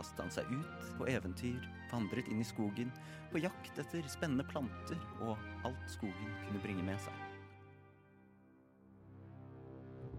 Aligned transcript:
kastet 0.00 0.22
han 0.24 0.32
seg 0.32 0.48
ut 0.48 0.92
på 0.96 1.08
eventyr, 1.12 1.64
vandret 1.90 2.28
inn 2.32 2.40
i 2.40 2.46
skogen, 2.46 2.92
på 3.30 3.42
jakt 3.42 3.78
etter 3.78 4.06
spennende 4.08 4.46
planter 4.48 5.00
og 5.20 5.36
alt 5.68 5.90
skogen 5.92 6.38
kunne 6.46 6.62
bringe 6.64 6.84
med 6.86 7.00
seg. 7.04 7.26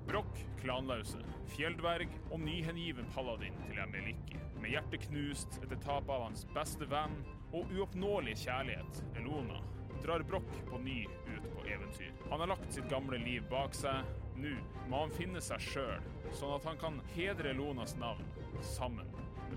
Brokk, 0.05 0.39
klanlause, 0.59 1.21
fjelldverg 1.53 2.11
og 2.29 2.41
nyhengiven 2.43 3.09
paladin 3.15 3.57
til 3.65 3.79
Emeliki. 3.79 4.39
Med 4.61 4.73
hjertet 4.73 5.05
knust 5.07 5.59
etter 5.61 5.79
tapet 5.81 6.11
av 6.13 6.25
hans 6.27 6.43
beste 6.53 6.85
venn 6.91 7.15
og 7.55 7.71
uoppnåelige 7.71 8.43
kjærlighet, 8.43 9.01
Elona, 9.21 9.61
drar 10.01 10.25
Brokk 10.27 10.51
på 10.67 10.81
ny 10.83 11.05
ut 11.29 11.47
på 11.53 11.65
eventyr. 11.69 12.11
Han 12.29 12.43
har 12.43 12.53
lagt 12.53 12.73
sitt 12.73 12.89
gamle 12.91 13.21
liv 13.23 13.45
bak 13.49 13.77
seg. 13.77 14.05
Nå 14.41 14.55
må 14.89 15.03
han 15.03 15.13
finne 15.13 15.41
seg 15.43 15.61
sjøl, 15.61 16.05
sånn 16.33 16.55
at 16.55 16.65
han 16.65 16.79
kan 16.81 17.01
hedre 17.13 17.53
Elonas 17.53 17.93
navn 18.01 18.25
sammen 18.65 19.10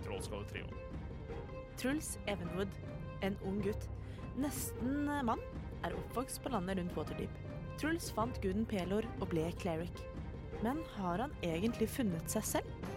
Trollskalletrioen. 0.07 0.81
Truls 1.81 2.15
Evenwood, 2.31 2.75
en 3.23 3.37
ung 3.47 3.61
gutt, 3.65 3.89
nesten 4.41 5.07
mann, 5.27 5.43
er 5.85 5.97
oppvokst 5.99 6.43
på 6.43 6.53
landet 6.55 6.79
rundt 6.81 6.97
Waterdeep. 6.99 7.41
Truls 7.81 8.11
fant 8.15 8.39
guden 8.43 8.67
Pelor 8.69 9.07
og 9.21 9.29
ble 9.33 9.47
cleric. 9.61 10.03
Men 10.63 10.81
har 10.97 11.25
han 11.27 11.35
egentlig 11.43 11.91
funnet 11.91 12.31
seg 12.31 12.47
selv? 12.55 12.93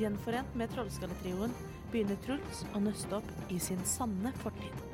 Gjenforent 0.00 0.54
med 0.58 0.70
Trollskalletrioen 0.74 1.54
begynner 1.92 2.18
Truls 2.26 2.64
å 2.76 2.82
nøste 2.84 3.18
opp 3.18 3.52
i 3.52 3.58
sin 3.62 3.82
sanne 3.88 4.32
fortid. 4.42 4.86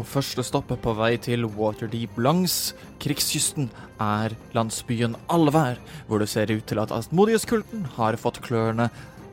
Og 0.00 0.06
første 0.08 0.40
stoppet 0.46 0.80
på 0.80 0.94
vei 0.96 1.10
til 1.20 1.44
Waterdeep 1.52 2.16
langs 2.24 2.72
krigskysten 3.02 3.68
er 4.00 4.32
landsbyen 4.56 5.18
Alvær, 5.32 5.76
hvor 6.08 6.22
det 6.22 6.30
ser 6.32 6.48
ut 6.54 6.64
til 6.68 6.80
at 6.80 6.94
Astmodius-kulten 6.96 7.84
har 7.98 8.16
fått 8.20 8.40
klørne 8.46 8.88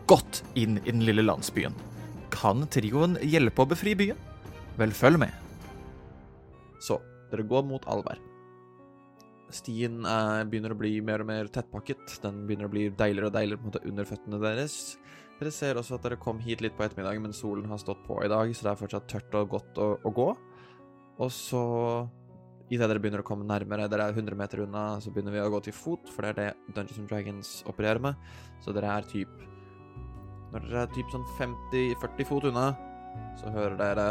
godt 0.10 0.42
inn 0.58 0.80
i 0.82 0.90
den 0.92 1.06
lille 1.06 1.26
landsbyen. 1.26 1.76
Kan 2.34 2.66
trioen 2.74 3.18
hjelpe 3.26 3.64
å 3.64 3.70
befri 3.70 3.94
byen? 3.98 4.18
Vel, 4.80 4.94
følg 4.96 5.20
med. 5.22 5.34
Så, 6.82 6.98
dere 7.30 7.46
går 7.46 7.66
mot 7.68 7.86
Alver. 7.92 8.20
Stien 9.54 10.04
eh, 10.06 10.44
begynner 10.50 10.74
å 10.74 10.78
bli 10.78 11.00
mer 11.06 11.24
og 11.24 11.30
mer 11.30 11.50
tettpakket. 11.54 12.20
Den 12.24 12.44
begynner 12.48 12.70
å 12.70 12.74
bli 12.74 12.88
deiligere 12.94 13.30
og 13.30 13.36
deiligere 13.36 13.66
måte 13.66 13.82
under 13.90 14.08
føttene 14.08 14.42
deres. 14.42 14.78
Dere 15.40 15.52
ser 15.56 15.80
også 15.80 15.98
at 15.98 16.06
dere 16.06 16.20
kom 16.22 16.40
hit 16.44 16.62
litt 16.64 16.78
på 16.78 16.86
ettermiddagen, 16.86 17.24
men 17.24 17.36
solen 17.36 17.70
har 17.72 17.82
stått 17.82 18.02
på 18.06 18.20
i 18.26 18.32
dag, 18.32 18.50
så 18.54 18.66
det 18.66 18.72
er 18.74 18.82
fortsatt 18.82 19.10
tørt 19.10 19.38
og 19.40 19.54
godt 19.56 19.82
å, 19.82 19.92
å 20.06 20.14
gå. 20.16 20.30
Og 21.20 21.32
så, 21.34 21.62
idet 22.70 22.90
dere 22.92 23.02
begynner 23.02 23.24
å 23.24 23.28
komme 23.28 23.48
nærmere, 23.48 23.88
dere 23.92 24.10
er 24.10 24.18
100 24.18 24.38
meter 24.40 24.66
unna, 24.66 24.86
så 25.04 25.14
begynner 25.14 25.38
vi 25.38 25.44
å 25.44 25.52
gå 25.54 25.64
til 25.66 25.76
fot, 25.76 26.12
for 26.14 26.26
det 26.26 26.34
er 26.34 26.40
det 26.40 26.76
Dungeons 26.76 27.00
and 27.02 27.12
Dragons 27.12 27.54
opererer 27.72 28.04
med. 28.04 28.28
Så 28.64 28.76
dere 28.76 28.92
er 29.00 29.08
typ 29.10 29.49
Når 30.54 30.66
dere 30.66 30.84
er 30.86 30.94
typ 30.96 31.12
sånn 31.14 31.26
50-40 31.38 32.30
fot 32.30 32.50
unna, 32.50 32.68
så 33.40 33.54
hører 33.54 33.78
dere 33.80 34.10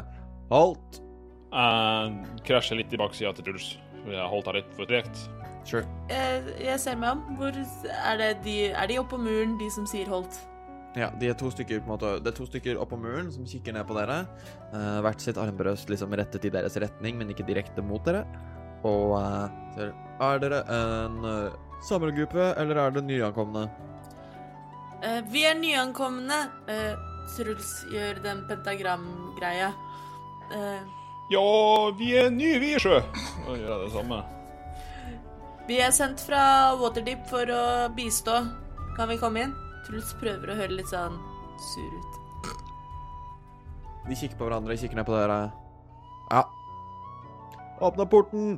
Halt! 0.53 1.03
Uh, 1.49 2.13
krasjer 2.45 2.79
litt 2.81 2.93
i 2.93 3.01
baksida 3.01 3.33
til 3.37 3.49
Truls. 3.49 3.73
Jeg 4.07 4.21
har 4.21 4.31
holdt 4.31 4.49
her 4.49 4.61
litt 4.61 4.71
for 4.77 4.89
tregt. 4.89 5.25
Sure. 5.69 5.85
Jeg, 6.09 6.45
jeg 6.65 6.81
ser 6.81 6.97
meg 7.01 7.17
om. 7.17 7.25
Hvor 7.41 7.57
er, 7.57 8.21
det 8.21 8.31
de, 8.45 8.57
er 8.71 8.89
de 8.89 9.01
oppå 9.01 9.19
muren, 9.21 9.59
de 9.61 9.69
som 9.73 9.89
sier 9.89 10.09
Holt? 10.09 10.39
Ja, 10.97 11.11
de 11.21 11.29
er 11.29 11.37
to 11.39 11.51
stykker 11.53 11.83
på 11.83 11.85
en 11.85 11.93
måte 11.93 12.15
Det 12.25 12.31
er 12.33 12.37
to 12.39 12.47
stykker 12.49 12.79
oppå 12.81 12.97
muren 12.99 13.29
som 13.31 13.45
kikker 13.47 13.77
ned 13.77 13.85
på 13.89 13.97
dere. 13.99 14.23
Uh, 14.73 15.01
hvert 15.05 15.23
sitt 15.23 15.41
armbrøst 15.41 15.93
liksom 15.93 16.17
rettet 16.17 16.49
i 16.49 16.53
deres 16.55 16.79
retning, 16.81 17.19
men 17.21 17.35
ikke 17.35 17.47
direkte 17.49 17.85
mot 17.85 18.05
dere. 18.09 18.25
Og 18.89 19.17
uh, 19.19 19.51
ser 19.77 19.93
Er 20.25 20.41
dere 20.43 20.63
en 20.73 21.21
uh, 21.27 21.59
samlergruppe, 21.85 22.55
eller 22.57 22.81
er 22.81 22.97
det 22.97 23.05
nyankomne? 23.07 23.69
Eh, 25.03 25.21
vi 25.31 25.45
er 25.47 25.55
nyankomne. 25.59 26.39
Uh, 26.67 26.95
Truls 27.37 27.85
gjør 27.93 28.19
den 28.25 28.41
pentagramgreia. 28.49 29.73
Uh, 30.51 30.81
Ja, 31.29 31.45
vi 31.99 32.15
er 32.17 32.31
nye, 32.33 32.57
vi, 32.59 32.73
sjø. 32.81 33.03
Da 33.45 33.53
gjør 33.53 33.69
jeg 33.69 33.81
det 33.85 33.93
samme. 33.93 34.23
vi 35.69 35.77
er 35.85 35.91
sendt 35.93 36.23
fra 36.25 36.75
Waterdeep 36.81 37.27
for 37.29 37.51
å 37.53 37.65
bistå. 37.93 38.39
Kan 38.97 39.11
vi 39.11 39.19
komme 39.21 39.43
inn? 39.45 39.53
Truls 39.85 40.15
prøver 40.21 40.51
å 40.51 40.57
høre 40.57 40.79
litt 40.79 40.89
sånn 40.89 41.19
sur 41.61 41.93
ut. 41.93 42.15
De 44.09 44.17
kikker 44.17 44.39
på 44.41 44.49
hverandre, 44.49 44.79
kikker 44.81 44.97
ned 44.97 45.05
på 45.05 45.13
dere. 45.19 45.53
Ja. 46.33 46.47
Åpna 47.85 48.09
porten! 48.09 48.57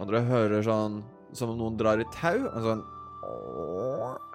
Og 0.00 0.08
dere 0.08 0.24
hører 0.24 0.64
sånn 0.64 1.02
som 1.36 1.52
om 1.52 1.60
noen 1.60 1.76
drar 1.76 2.00
i 2.00 2.08
tau. 2.16 2.48
En 2.48 2.64
sånn 2.64 2.82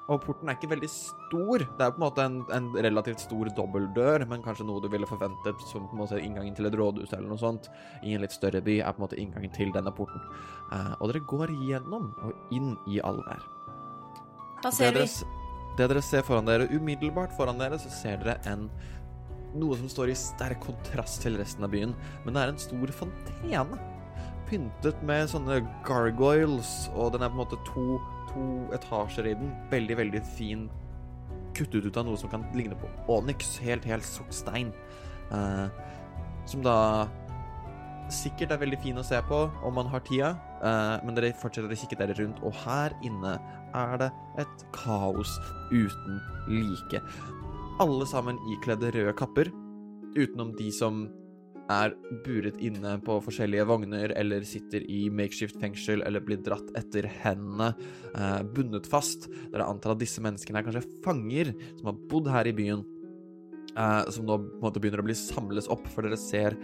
Og 0.06 0.20
porten 0.22 0.50
er 0.50 0.58
ikke 0.58 0.70
veldig 0.70 0.90
stor. 0.92 1.64
Det 1.66 1.82
er 1.82 1.94
på 1.94 1.98
en 1.98 2.04
måte 2.04 2.26
en, 2.28 2.36
en 2.54 2.68
relativt 2.86 3.24
stor 3.24 3.50
dobbeltdør, 3.58 4.28
men 4.30 4.44
kanskje 4.46 4.68
noe 4.68 4.84
du 4.84 4.86
ville 4.94 5.10
forventet 5.10 5.64
som 5.66 5.88
på 5.90 5.98
en 5.98 6.04
måte 6.04 6.20
inngangen 6.22 6.54
til 6.58 6.70
et 6.70 6.78
rådhus 6.78 7.16
eller 7.16 7.32
noe 7.32 7.42
sånt. 7.42 7.72
I 8.06 8.14
en 8.14 8.22
litt 8.22 8.36
større 8.36 8.62
by 8.66 8.78
er 8.84 8.94
på 8.94 9.02
en 9.02 9.06
måte 9.08 9.18
inngangen 9.22 9.56
til 9.56 9.74
denne 9.74 9.94
porten. 9.98 10.22
Eh, 10.70 10.92
og 11.00 11.10
dere 11.10 11.24
går 11.26 11.56
gjennom 11.66 12.12
og 12.22 12.54
inn 12.54 12.76
i. 12.86 13.00
Hva 13.02 13.40
Det 14.62 14.74
ser 14.78 14.94
vi? 14.94 15.10
det 15.76 15.90
dere 15.92 16.02
ser 16.06 16.24
foran 16.24 16.48
dere, 16.48 16.70
umiddelbart 16.72 17.34
foran 17.36 17.60
dere, 17.60 17.80
så 17.82 17.90
ser 17.92 18.22
dere 18.22 18.38
en 18.48 18.70
noe 19.56 19.76
som 19.80 19.90
står 19.92 20.12
i 20.12 20.18
sterk 20.20 20.62
kontrast 20.64 21.24
til 21.24 21.38
resten 21.40 21.66
av 21.66 21.74
byen. 21.74 21.96
Men 22.24 22.36
det 22.36 22.44
er 22.44 22.54
en 22.54 22.62
stor 22.62 22.94
fontene. 22.96 23.80
Pyntet 24.46 25.00
med 25.08 25.32
sånne 25.32 25.64
gargoyles, 25.88 26.92
og 26.94 27.16
den 27.16 27.26
er 27.26 27.32
på 27.34 27.40
en 27.40 27.42
måte 27.42 27.60
to, 27.68 27.98
to 28.36 28.46
etasjer 28.76 29.32
i 29.32 29.36
den. 29.40 29.52
Veldig, 29.72 29.98
veldig 30.04 30.24
fin. 30.36 30.68
Kuttet 31.56 31.88
ut 31.88 31.98
av 31.98 32.08
noe 32.08 32.20
som 32.20 32.32
kan 32.32 32.46
ligne 32.56 32.78
på 32.80 32.90
onyx. 33.16 33.56
Helt, 33.64 33.88
helt 33.88 34.06
sort 34.06 34.36
stein. 34.36 34.74
Uh, 35.32 35.68
som 36.46 36.62
da 36.66 37.08
sikkert 38.14 38.54
er 38.54 38.62
veldig 38.62 38.80
fin 38.84 39.02
å 39.02 39.06
se 39.06 39.18
på 39.26 39.40
om 39.66 39.74
man 39.80 39.90
har 39.90 40.04
tida, 40.06 40.36
uh, 40.62 41.02
men 41.06 41.18
dere 41.18 41.34
fortsetter 41.42 41.72
å 41.74 41.80
kikke 41.80 41.98
dere 41.98 42.18
rundt, 42.20 42.42
og 42.46 42.54
her 42.62 42.94
inne 43.06 43.36
er 43.76 43.96
det 44.04 44.12
et 44.44 44.66
kaos 44.76 45.32
uten 45.72 46.20
like. 46.52 47.02
Alle 47.82 48.06
sammen 48.08 48.38
ikledde 48.54 48.94
røde 48.94 49.16
kapper, 49.18 49.50
utenom 50.16 50.54
de 50.60 50.70
som 50.72 51.08
er 51.72 51.94
buret 52.26 52.58
inne 52.64 52.96
på 53.06 53.18
forskjellige 53.26 53.66
vogner 53.70 54.14
eller 54.18 54.46
sitter 54.48 54.86
i 54.92 55.06
makeshift 55.14 55.58
fengsel 55.62 56.04
eller 56.06 56.24
blir 56.26 56.42
dratt 56.46 56.68
etter 56.78 57.08
hendene, 57.24 57.72
eh, 58.14 58.42
bundet 58.56 58.88
fast. 58.90 59.30
Dere 59.52 59.68
antar 59.68 59.96
at 59.96 60.02
disse 60.04 60.22
menneskene 60.24 60.62
er 60.62 60.68
kanskje 60.68 60.86
fanger 61.06 61.54
som 61.80 61.92
har 61.92 62.02
bodd 62.12 62.30
her 62.30 62.48
i 62.48 62.56
byen, 62.56 62.86
eh, 63.76 64.04
som 64.12 64.26
nå 64.26 64.38
på 64.38 64.60
en 64.60 64.68
måte 64.68 64.82
begynner 64.82 65.02
å 65.02 65.08
bli 65.08 65.18
samles 65.18 65.70
opp, 65.70 65.88
for 65.88 66.04
dere 66.04 66.18
ser 66.18 66.58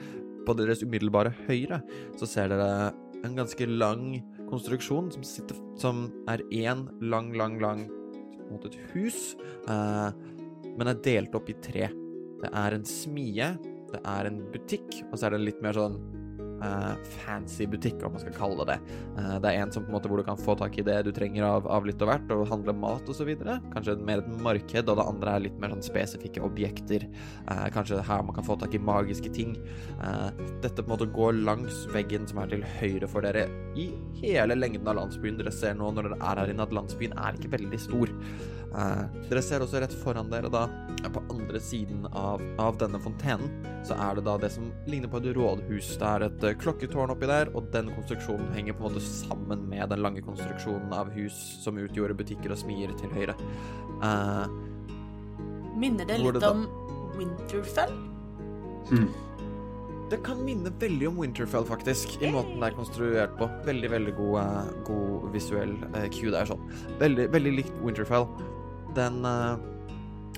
på 0.45 0.56
deres 0.57 0.84
umiddelbare 0.84 1.34
høyre, 1.47 1.81
så 2.17 2.28
ser 2.28 2.50
dere 2.50 2.94
en 3.23 3.35
ganske 3.38 3.66
lang 3.69 4.22
konstruksjon 4.50 5.11
som, 5.13 5.23
sitter, 5.23 5.57
som 5.78 6.07
er 6.28 6.41
én 6.51 6.88
lang, 7.01 7.31
lang, 7.34 7.59
lang 7.61 7.85
mot 8.51 8.66
et 8.66 8.78
hus, 8.94 9.35
eh, 9.67 10.09
men 10.78 10.88
er 10.88 11.03
delt 11.03 11.35
opp 11.35 11.50
i 11.50 11.57
tre. 11.61 11.90
Det 12.41 12.49
er 12.49 12.73
en 12.75 12.87
smie, 12.87 13.52
det 13.93 14.02
er 14.08 14.32
en 14.32 14.41
butikk, 14.53 15.03
og 15.09 15.17
så 15.17 15.28
er 15.28 15.34
det 15.34 15.41
en 15.41 15.47
litt 15.49 15.64
mer 15.64 15.78
sånn 15.78 15.99
uh, 16.61 16.93
fancy 17.03 17.66
butikk, 17.67 18.03
om 18.05 18.16
man 18.16 18.22
skal 18.22 18.35
kalle 18.35 18.66
det 18.66 18.72
det. 18.72 18.97
Eh, 19.17 19.35
det 19.41 19.49
er 19.49 19.61
en 19.61 19.72
som 19.73 19.84
på 19.84 19.91
en 19.91 19.96
måte 19.97 20.11
hvor 20.11 20.22
du 20.22 20.26
kan 20.28 20.40
få 20.40 20.55
tak 20.59 20.78
i 20.79 20.85
det 20.85 20.97
du 21.08 21.11
trenger 21.16 21.46
av, 21.47 21.67
av 21.67 21.88
litt 21.88 22.02
og 22.03 22.11
hvert, 22.11 22.34
og 22.34 22.47
handle 22.52 22.76
mat 22.78 23.09
videre. 23.26 23.58
Kanskje 23.73 23.97
mer 23.99 24.22
et 24.22 24.29
marked, 24.46 24.90
og 24.90 24.99
det 24.99 25.08
andre 25.14 25.35
er 25.35 25.46
litt 25.47 25.59
mer 25.61 25.73
sånn 25.73 25.85
spesifikke 25.85 26.43
objekter. 26.46 27.08
Uh, 27.49 27.67
kanskje 27.73 28.02
her 28.08 28.23
man 28.28 28.38
kan 28.38 28.47
få 28.47 28.58
tak 28.61 28.78
i 28.78 28.82
magiske 28.82 29.34
ting. 29.34 29.58
Dette 30.61 30.82
på 30.82 30.87
en 30.87 30.94
måte 30.94 31.09
går 31.14 31.41
langs 31.46 31.84
veggen 31.94 32.28
som 32.29 32.41
er 32.41 32.52
til 32.52 32.64
høyre 32.79 33.09
for 33.09 33.26
dere 33.26 33.47
i 33.79 33.90
hele 34.22 34.58
lengden 34.58 34.87
av 34.87 34.99
landsbyen. 34.99 35.37
Dere 35.40 35.53
ser 35.55 35.78
nå 35.78 35.91
når 35.94 36.11
dere 36.11 36.22
er 36.22 36.41
her 36.44 36.53
inne 36.53 36.66
at 36.66 36.76
landsbyen 36.76 37.17
er 37.20 37.37
ikke 37.37 37.53
veldig 37.58 37.82
stor. 37.82 38.11
Eh, 38.72 39.03
dere 39.28 39.41
ser 39.44 39.64
også 39.64 39.82
rett 39.84 39.94
foran 40.03 40.29
dere 40.32 40.50
da, 40.52 40.64
eh, 41.03 41.09
på 41.12 41.23
andre 41.34 41.59
siden 41.59 42.06
av, 42.08 42.41
av 42.62 42.78
denne 42.79 43.02
fontenen, 43.03 43.52
så 43.88 43.97
er 44.00 44.16
det 44.16 44.26
da 44.28 44.38
det 44.40 44.52
som 44.53 44.70
ligner 44.88 45.12
på 45.12 45.20
et 45.20 45.32
rådhus. 45.35 45.97
Det 46.00 46.08
er 46.08 46.28
et 46.29 46.46
eh, 46.47 46.58
klokketårn 46.62 47.12
oppi 47.12 47.28
der, 47.28 47.52
og 47.56 47.68
den 47.76 47.91
konstruksjonen 47.96 48.53
henger 48.56 48.78
på 48.78 48.85
en 48.85 48.94
måte 48.94 49.03
sammen 49.03 49.66
med 49.72 49.91
den 49.91 50.03
lange 50.06 50.23
konstruksjonen 50.23 50.94
av 50.96 51.12
hus 51.18 51.35
som 51.64 51.79
utgjorde 51.82 52.16
butikker 52.22 52.56
og 52.56 52.62
smier 52.64 52.94
til 53.02 53.12
høyre. 53.18 53.35
Eh, 54.00 54.46
Minner 55.82 56.08
det 56.08 56.22
litt 56.22 56.40
det 56.40 56.47
om 56.47 56.64
Winterfell? 57.18 57.91
Hmm. 58.91 59.12
Det 60.12 60.18
kan 60.26 60.41
minne 60.44 60.68
veldig 60.79 61.08
om 61.08 61.20
Winterfell, 61.22 61.64
faktisk, 61.64 62.18
i 62.20 62.32
måten 62.32 62.59
det 62.59 62.68
er 62.68 62.76
konstruert 62.76 63.38
på. 63.40 63.47
Veldig, 63.68 63.91
veldig 63.94 64.16
god, 64.18 64.34
eh, 64.41 64.72
god 64.90 65.29
visuell 65.32 65.72
uh, 65.94 66.08
cue 66.12 66.34
der, 66.34 66.50
sånn. 66.50 66.66
Veldig, 67.00 67.29
veldig 67.32 67.53
likt 67.62 67.78
Winterfell. 67.79 68.28
Den 68.96 69.26
eh, 69.26 69.58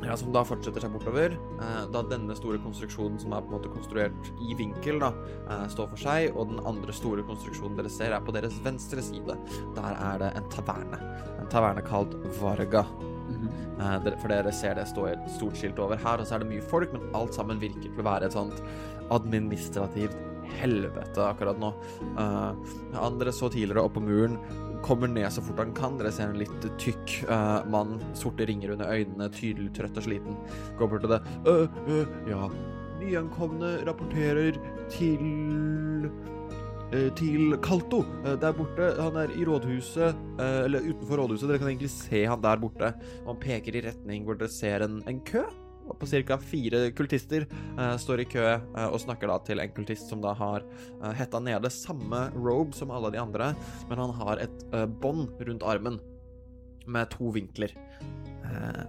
ja, 0.04 0.18
som 0.20 0.34
da 0.36 0.44
fortsetter 0.46 0.84
seg 0.84 0.94
bortover. 0.96 1.38
eh, 1.62 1.84
da 1.94 2.02
denne 2.10 2.36
store 2.38 2.60
konstruksjonen 2.64 3.20
som 3.22 3.34
er 3.34 3.44
på 3.44 3.52
en 3.52 3.58
måte 3.58 3.72
konstruert 3.74 4.32
i 4.44 4.58
vinkel, 4.60 5.00
da, 5.00 5.14
eh, 5.48 5.68
står 5.72 5.90
for 5.94 6.04
seg, 6.04 6.36
og 6.36 6.50
den 6.52 6.60
andre 6.66 6.94
store 6.94 7.24
konstruksjonen 7.28 7.78
dere 7.78 7.90
ser, 7.90 8.14
er 8.14 8.22
på 8.22 8.36
deres 8.36 8.58
venstre 8.66 9.02
side. 9.02 9.38
Der 9.76 9.94
er 9.94 10.20
det 10.20 10.34
en 10.38 10.50
taverne. 10.50 11.00
En 11.40 11.50
taverne 11.50 11.86
kalt 11.86 12.14
Varga. 12.42 12.86
Mhm. 13.24 13.50
For 14.20 14.28
dere 14.28 14.52
ser 14.52 14.76
det 14.76 14.88
står 14.88 15.08
et 15.14 15.32
stort 15.32 15.56
skilt 15.58 15.80
over 15.80 15.96
her, 15.98 16.20
og 16.20 16.28
så 16.28 16.36
er 16.36 16.40
det 16.40 16.50
mye 16.50 16.62
folk, 16.62 16.92
men 16.94 17.02
alt 17.16 17.34
sammen 17.34 17.60
virker 17.60 17.90
til 17.90 18.04
å 18.04 18.04
være 18.04 18.26
et 18.26 18.34
sånt 18.34 18.62
administrativt 19.10 20.16
helvete 20.60 21.24
akkurat 21.24 21.60
nå. 21.60 21.74
Uh, 22.18 22.54
andre 23.00 23.32
så 23.32 23.50
tidligere 23.50 23.84
opp 23.84 23.96
på 23.98 24.04
muren, 24.04 24.38
kommer 24.84 25.08
ned 25.12 25.30
så 25.34 25.44
fort 25.44 25.62
han 25.64 25.74
kan. 25.78 25.98
Dere 26.00 26.12
ser 26.14 26.32
en 26.32 26.40
litt 26.42 26.68
tykk 26.82 27.16
uh, 27.30 27.64
mann, 27.72 27.98
sorte 28.18 28.48
ringer 28.50 28.76
under 28.76 28.92
øynene, 28.92 29.32
tydelig 29.34 29.72
trøtt 29.78 30.00
og 30.00 30.08
sliten. 30.08 30.38
Går 30.80 30.92
bort 30.92 31.06
til 31.06 31.16
det. 31.16 31.22
«Øh, 31.48 31.82
øh, 31.88 32.14
ja, 32.30 32.48
nyankomne 33.02 33.76
rapporterer 33.88 34.60
til 34.94 36.10
eh, 36.94 37.10
til 37.18 37.58
Kalto, 37.64 38.04
eh, 38.24 38.38
der 38.40 38.54
borte. 38.54 38.94
Han 39.00 39.18
er 39.18 39.34
i 39.34 39.46
rådhuset, 39.48 40.16
eller 40.40 40.86
utenfor 40.86 41.24
rådhuset. 41.24 41.50
Dere 41.50 41.64
kan 41.64 41.74
egentlig 41.74 41.92
se 41.92 42.26
han 42.26 42.44
der 42.44 42.62
borte. 42.62 42.94
Og 43.26 43.34
han 43.34 43.44
peker 43.44 43.80
i 43.80 43.86
retning 43.88 44.28
hvor 44.28 44.38
dere 44.40 44.52
ser 44.54 44.86
en, 44.86 45.02
en 45.10 45.22
kø. 45.26 45.44
På 45.84 46.08
ca. 46.08 46.38
fire 46.38 46.86
kultister 46.96 47.46
uh, 47.78 47.96
står 48.00 48.24
i 48.24 48.28
kø 48.32 48.44
uh, 48.44 48.88
og 48.88 49.02
snakker 49.04 49.30
da 49.30 49.38
til 49.46 49.62
en 49.64 49.74
kultist 49.76 50.12
som 50.12 50.24
da 50.24 50.34
har 50.38 50.66
uh, 51.04 51.12
hetta 51.16 51.42
nede 51.44 51.72
samme 51.74 52.26
robe 52.38 52.76
som 52.76 52.92
alle 52.92 53.12
de 53.14 53.22
andre, 53.22 53.54
men 53.90 54.04
han 54.06 54.16
har 54.22 54.44
et 54.46 54.66
uh, 54.74 54.86
bånd 54.88 55.32
rundt 55.44 55.68
armen 55.68 56.00
med 56.88 57.12
to 57.14 57.32
vinkler. 57.36 57.72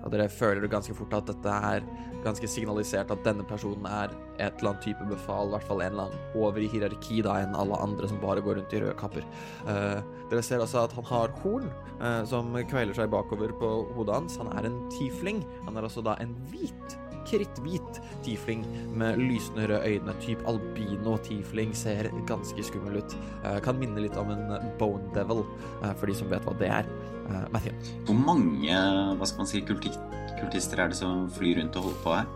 Og 0.04 0.10
dere 0.12 0.26
føler 0.28 0.66
ganske 0.68 0.92
fort 0.98 1.14
at 1.16 1.28
dette 1.30 1.48
er 1.48 1.84
ganske 2.24 2.48
signalisert 2.50 3.12
at 3.12 3.22
denne 3.24 3.44
personen 3.48 3.86
er 3.88 4.12
et 4.42 4.58
eller 4.58 4.72
annet 4.72 4.84
type 4.84 5.06
befal, 5.08 5.48
i 5.48 5.54
hvert 5.54 5.66
fall 5.68 5.82
en 5.84 5.94
eller 5.94 6.08
annen 6.08 6.40
over 6.40 6.62
i 6.62 6.68
hierarki 6.72 7.20
da 7.24 7.36
enn 7.42 7.56
alle 7.58 7.78
andre 7.84 8.08
som 8.10 8.20
bare 8.22 8.42
går 8.44 8.58
rundt 8.58 8.74
i 8.74 8.80
røde 8.82 8.96
kapper. 8.98 9.26
Eh, 9.70 10.00
dere 10.34 10.44
ser 10.44 10.62
altså 10.62 10.82
at 10.82 10.94
han 10.96 11.06
har 11.06 11.32
horn 11.44 11.70
eh, 12.00 12.20
som 12.28 12.50
kveiler 12.70 12.96
seg 12.96 13.12
bakover 13.12 13.54
på 13.60 13.70
hodet 13.94 14.18
hans. 14.18 14.38
Han 14.42 14.50
er 14.58 14.68
en 14.68 14.82
tiefling. 14.96 15.44
Han 15.68 15.78
er 15.78 15.86
altså 15.86 16.02
da 16.04 16.16
en 16.22 16.34
hvit, 16.50 16.96
kritthvit 17.28 18.00
tiefling 18.26 18.64
med 18.98 19.20
lysende 19.22 19.68
røde 19.70 19.94
øyne. 19.94 20.16
Typ 20.24 20.42
albino-tiefling 20.50 21.74
ser 21.78 22.10
ganske 22.28 22.66
skummel 22.66 22.98
ut. 23.00 23.16
Eh, 23.44 23.60
kan 23.64 23.78
minne 23.78 24.02
litt 24.02 24.18
om 24.20 24.32
en 24.34 24.50
bone 24.80 25.06
devil, 25.14 25.44
eh, 25.82 25.92
for 25.94 26.10
de 26.10 26.18
som 26.18 26.32
vet 26.32 26.46
hva 26.48 26.56
det 26.58 26.70
er. 26.80 26.90
Eh, 27.28 27.46
Matthew. 27.54 27.92
Hvor 28.08 28.18
mange 28.18 28.74
hva 28.74 29.28
skal 29.28 29.44
man 29.44 29.50
si, 29.50 29.62
kulti 29.64 29.94
kultister 30.40 30.80
er 30.82 30.90
det 30.90 30.98
som 30.98 31.28
flyr 31.30 31.60
rundt 31.60 31.78
og 31.78 31.88
holder 31.88 32.02
på 32.04 32.16
her? 32.18 32.26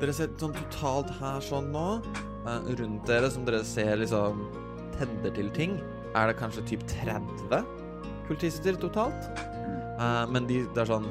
Dere 0.00 0.12
ser 0.14 0.30
sånn 0.38 0.54
totalt 0.54 1.10
her 1.18 1.42
sånn 1.42 1.72
nå, 1.72 1.88
rundt 2.46 3.08
dere 3.08 3.30
som 3.32 3.44
dere 3.48 3.64
ser 3.66 3.96
liksom 3.98 4.44
tender 4.96 5.32
til 5.34 5.48
ting, 5.56 5.78
er 6.16 6.30
det 6.30 6.38
kanskje 6.40 6.64
typ 6.72 6.86
30 6.88 7.66
kultister 8.26 8.78
totalt. 8.80 9.30
Uh, 10.00 10.24
men 10.32 10.48
de, 10.48 10.64
det 10.74 10.82
er 10.82 10.90
sånn 10.90 11.06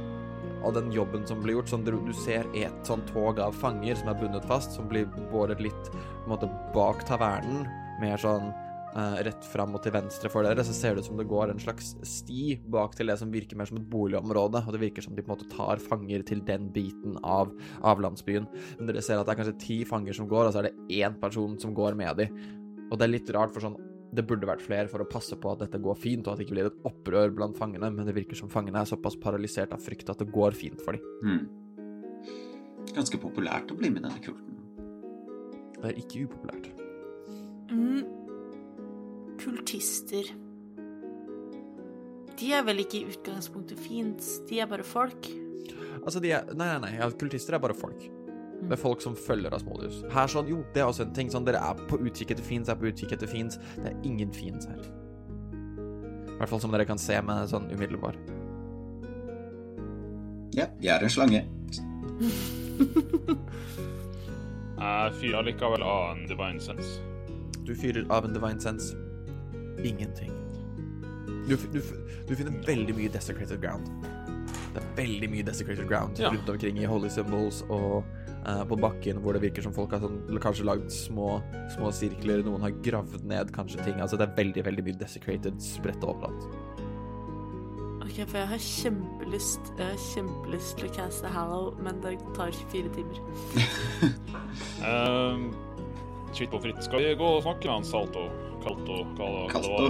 Og 0.66 0.76
den 0.76 0.92
jobben 0.94 1.26
som 1.30 1.42
blir 1.42 1.60
gjort, 1.60 1.72
sånn 1.72 1.86
du, 1.86 1.94
ser 2.18 2.48
et 2.58 2.88
sånn 2.88 3.04
tog 3.12 3.40
av 3.42 3.54
fanger 3.54 3.98
som 4.00 4.10
er 4.10 4.20
bundet 4.20 4.46
fast, 4.50 4.74
som 4.74 4.88
blir 4.90 5.06
båret 5.32 5.62
litt 5.62 5.90
på 5.92 6.24
en 6.26 6.32
måte 6.32 6.50
bak 6.74 7.04
tavernen, 7.06 7.68
mer 8.02 8.18
sånn 8.22 8.50
uh, 8.96 9.18
rett 9.28 9.46
fram 9.52 9.76
og 9.78 9.84
til 9.86 9.94
venstre 9.94 10.32
for 10.34 10.48
dere, 10.48 10.66
så 10.66 10.74
ser 10.74 10.96
det 10.96 11.06
ut 11.06 11.10
som 11.12 11.22
det 11.22 11.28
går 11.30 11.54
en 11.54 11.62
slags 11.62 11.94
sti 12.10 12.58
bak 12.74 12.98
til 12.98 13.14
det 13.14 13.20
som 13.22 13.34
virker 13.34 13.60
mer 13.60 13.70
som 13.70 13.78
et 13.78 13.90
boligområde, 13.94 14.64
og 14.66 14.74
det 14.74 14.82
virker 14.88 15.06
som 15.06 15.14
de 15.14 15.22
på 15.22 15.30
en 15.30 15.36
måte 15.36 15.52
tar 15.54 15.82
fanger 15.86 16.26
til 16.26 16.42
den 16.50 16.72
biten 16.74 17.20
av, 17.22 17.54
av 17.86 18.02
landsbyen. 18.02 18.50
Men 18.80 18.90
dere 18.90 19.06
ser 19.06 19.22
at 19.22 19.30
det 19.30 19.36
er 19.36 19.44
kanskje 19.44 19.60
ti 19.68 19.82
fanger 19.86 20.18
som 20.18 20.30
går, 20.32 20.50
og 20.50 20.56
så 20.56 20.64
er 20.64 20.72
det 20.72 21.02
én 21.04 21.20
person 21.22 21.60
som 21.62 21.78
går 21.78 21.98
med 22.00 22.24
dem. 22.24 22.42
Og 22.90 22.98
det 22.98 23.06
er 23.06 23.18
litt 23.20 23.36
rart, 23.38 23.54
for 23.54 23.70
sånn 23.70 23.78
det 24.14 24.26
burde 24.28 24.48
vært 24.48 24.64
flere 24.64 24.90
for 24.92 25.04
å 25.04 25.08
passe 25.10 25.38
på 25.40 25.52
at 25.52 25.64
dette 25.66 25.82
går 25.82 25.98
fint, 26.00 26.26
og 26.26 26.34
at 26.34 26.40
det 26.40 26.46
ikke 26.48 26.56
blir 26.58 26.70
et 26.70 26.88
opprør 26.88 27.34
blant 27.36 27.58
fangene, 27.58 27.90
men 27.92 28.08
det 28.08 28.16
virker 28.16 28.38
som 28.40 28.52
fangene 28.52 28.82
er 28.82 28.90
såpass 28.90 29.18
paralysert 29.22 29.74
av 29.76 29.84
frykt 29.84 30.12
at 30.14 30.22
det 30.22 30.30
går 30.34 30.58
fint 30.58 30.82
for 30.86 30.98
dem. 30.98 31.04
Mm. 31.26 32.92
Ganske 32.96 33.20
populært 33.20 33.74
å 33.74 33.78
bli 33.80 33.92
med 33.92 34.04
i 34.04 34.08
denne 34.08 34.22
kulten. 34.24 34.52
Det 35.76 35.92
er 35.92 36.00
ikke 36.00 36.26
upopulært. 36.26 36.70
Mm. 37.74 38.06
Kultister. 39.42 40.30
De 42.36 42.52
er 42.52 42.64
vel 42.68 42.84
ikke 42.84 43.02
i 43.02 43.10
utgangspunktet 43.12 43.80
fiends, 43.80 44.38
de 44.50 44.62
er 44.64 44.70
bare 44.70 44.86
folk. 44.88 45.32
Altså, 46.06 46.22
de 46.22 46.32
er 46.36 46.46
Nei, 46.54 46.68
nei, 46.76 46.80
nei. 46.84 46.94
Ja, 47.00 47.10
kultister 47.12 47.58
er 47.58 47.64
bare 47.64 47.76
folk. 47.78 48.06
Er 48.72 48.76
folk 48.82 49.02
som 49.04 49.14
følger 49.16 49.54
Asmodius. 49.54 50.00
Her 50.14 50.28
sånn, 50.32 50.48
jo, 50.50 50.64
det 50.74 50.82
er 50.82 50.88
også 50.90 51.04
en 51.06 51.12
ting 51.14 51.30
sånn 51.30 51.46
Dere 51.46 51.60
er 51.62 51.74
på 51.90 52.00
utkikk 52.02 52.32
etter 52.34 52.44
fiends, 52.44 52.70
er 52.72 52.76
på 52.80 52.88
utkikk 52.90 53.12
etter 53.14 53.28
fiends. 53.30 53.60
Det 53.78 53.92
er 53.92 53.98
ingen 54.08 54.32
fiends 54.34 54.66
her. 54.66 54.80
I 56.36 56.38
hvert 56.40 56.50
fall 56.52 56.60
som 56.64 56.72
dere 56.74 56.86
kan 56.90 56.98
se 57.00 57.20
med 57.24 57.48
sånn 57.52 57.70
umiddelbar. 57.72 58.16
Ja, 60.56 60.66
jeg 60.82 60.92
er 60.96 61.04
en 61.06 61.14
slange. 61.14 61.44
Jeg 64.76 65.14
fyrer 65.22 65.46
likevel 65.48 65.84
av 65.88 66.10
en 66.18 66.26
divine 66.28 66.60
sense. 66.62 66.98
Du 67.66 67.72
fyrer 67.80 68.04
av 68.12 68.26
en 68.28 68.34
divine 68.36 68.60
sense. 68.62 68.92
Ingenting. 69.86 70.34
Du, 71.48 71.56
du, 71.72 71.80
du 72.28 72.34
finner 72.36 72.58
veldig 72.68 72.96
mye 72.98 73.12
desecrated 73.14 73.62
ground. 73.64 73.88
Det 74.76 74.82
er 74.82 74.90
veldig 74.98 75.30
mye 75.32 75.46
desecrated 75.48 75.88
ground 75.90 76.20
Ja. 76.20 76.30
rundt 76.34 76.50
omkring 76.52 76.78
i 76.82 76.86
holy 76.90 77.10
symbols 77.10 77.62
og 77.70 78.04
på 78.70 78.78
bakken 78.78 79.20
hvor 79.24 79.34
det 79.34 79.42
virker 79.48 79.66
som 79.66 79.74
folk 79.74 79.96
har 79.96 80.04
sånn, 80.04 80.20
kanskje 80.44 80.68
lagd 80.68 80.92
små, 80.94 81.40
små 81.74 81.90
sirkler, 81.96 82.44
noen 82.46 82.66
har 82.66 82.76
gravd 82.86 83.26
ned 83.26 83.52
kanskje 83.56 83.82
ting. 83.88 84.00
Altså 84.04 84.20
det 84.22 84.30
er 84.30 84.38
veldig, 84.38 84.66
veldig 84.68 84.86
mye 84.86 85.02
desecrated 85.02 85.58
spredt 85.64 86.06
overalt. 86.06 86.50
Ok, 88.06 88.20
for 88.30 88.38
jeg 88.38 88.48
har 88.48 88.62
kjempelyst 88.62 89.70
Jeg 89.80 89.86
har 89.90 90.02
kjempelyst 90.14 90.76
til 90.78 90.88
å 90.88 90.92
caste 90.94 91.32
Hallow, 91.34 91.72
men 91.84 91.98
det 92.04 92.14
tar 92.38 92.54
24 92.54 92.94
timer. 92.96 93.18
Um, 94.86 95.50
Skitt 96.36 96.52
på 96.52 96.60
fritt. 96.62 96.80
Skal 96.86 97.02
vi 97.02 97.16
gå 97.18 97.28
og 97.38 97.44
snakke 97.46 97.68
med 97.68 97.80
han 97.80 97.88
Salto? 97.88 98.28
Kalto? 98.64 99.02
Hva 99.18 99.30
Kalto. 99.52 99.90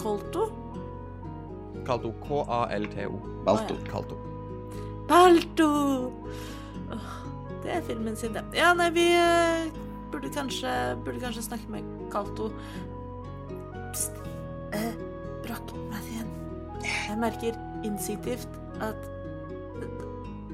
Kolto? 0.00 0.46
Kalto. 1.86 2.12
K-a-l-t-o. 2.26 3.20
Balto. 3.46 3.76
Kalto. 3.90 4.18
Balto! 5.08 5.70
Det 7.62 7.70
er 7.76 7.86
filmen 7.86 8.18
sin, 8.18 8.34
det. 8.34 8.42
Ja, 8.58 8.72
nei, 8.74 8.90
vi 8.94 9.06
eh, 9.14 9.70
burde 10.12 10.30
kanskje, 10.34 10.72
burde 11.04 11.22
kanskje 11.22 11.46
snakke 11.46 11.70
med 11.72 11.88
Kalto. 12.12 12.50
Pst. 13.92 14.18
Eh, 14.72 14.92
meg 15.92 16.06
igjen. 16.08 16.30
Jeg 16.82 17.18
merker 17.20 17.58
instinktivt 17.86 18.48
at 18.82 19.08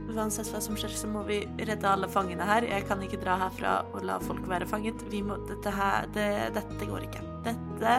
uansett 0.09 0.49
hva 0.50 0.61
som 0.62 0.77
skjer, 0.79 0.93
så 0.97 1.09
må 1.11 1.23
vi 1.29 1.43
redde 1.61 1.88
alle 1.88 2.09
fangene 2.11 2.47
her. 2.49 2.67
Jeg 2.67 2.87
kan 2.88 3.03
ikke 3.05 3.21
dra 3.23 3.37
herfra 3.45 3.75
og 3.93 4.07
la 4.09 4.19
folk 4.23 4.47
være 4.50 4.69
fanget. 4.69 5.05
Vi 5.12 5.23
må, 5.25 5.38
dette 5.49 5.73
her, 5.75 6.09
det, 6.17 6.29
dette 6.57 6.88
går 6.88 7.07
ikke. 7.07 7.23
Dette 7.47 7.95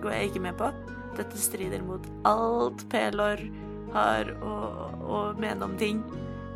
går 0.00 0.16
jeg 0.16 0.30
ikke 0.30 0.44
med 0.46 0.56
på. 0.60 0.70
Dette 1.18 1.40
strider 1.42 1.82
mot 1.84 2.06
alt 2.28 2.86
Pelor 2.92 3.42
har 3.94 4.30
å, 4.46 4.54
å 5.02 5.22
mene 5.40 5.66
om 5.66 5.76
ting. 5.80 6.04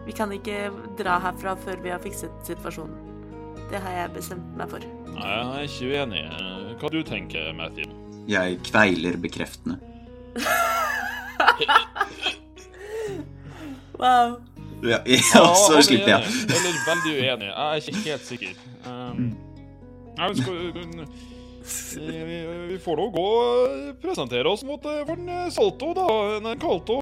Vi 0.05 0.13
kan 0.17 0.33
ikke 0.35 0.69
dra 0.99 1.19
herfra 1.25 1.55
før 1.57 1.81
vi 1.85 1.93
har 1.95 2.03
fikset 2.03 2.33
situasjonen. 2.47 2.97
Det 3.71 3.81
har 3.81 3.97
jeg 3.97 4.15
bestemt 4.19 4.57
meg 4.59 4.69
for. 4.71 4.85
Nei, 5.15 5.31
jeg 5.31 5.49
er 5.55 5.69
ikke 5.69 5.91
uenig. 5.91 6.25
Eh, 6.29 6.75
Hva 6.81 6.91
du 6.93 7.01
tenker 7.07 7.53
Matthew? 7.57 7.89
Jeg 8.29 8.59
kveiler 8.67 9.21
bekreftende. 9.21 9.81
Wow. 13.95 14.41
Ja, 14.83 14.99
ja 15.07 15.45
så 15.55 15.83
slipper 15.83 16.09
er 16.09 16.19
jeg. 16.19 16.23
enig, 16.27 16.57
Eller 16.57 16.81
veldig 16.89 17.13
uenig. 17.15 17.47
Jeg 17.47 17.69
er 17.69 17.75
ikke 17.77 18.03
helt 18.11 18.27
sikker. 18.27 18.57
Um, 18.85 19.37
jeg 20.19 20.31
vi, 20.31 20.43
skal, 20.43 20.55
vi, 22.69 22.79
får 22.85 23.01
nå 23.01 23.07
gå 23.15 23.25
og 23.39 23.95
presentere 24.03 24.51
oss 24.51 24.65
mot 24.67 24.85
eh, 24.91 25.01
vår 25.09 25.23
eh, 25.25 25.47
Salto, 25.55 25.95
da. 25.97 26.07
Nei, 26.45 26.57
Kalto. 26.61 27.01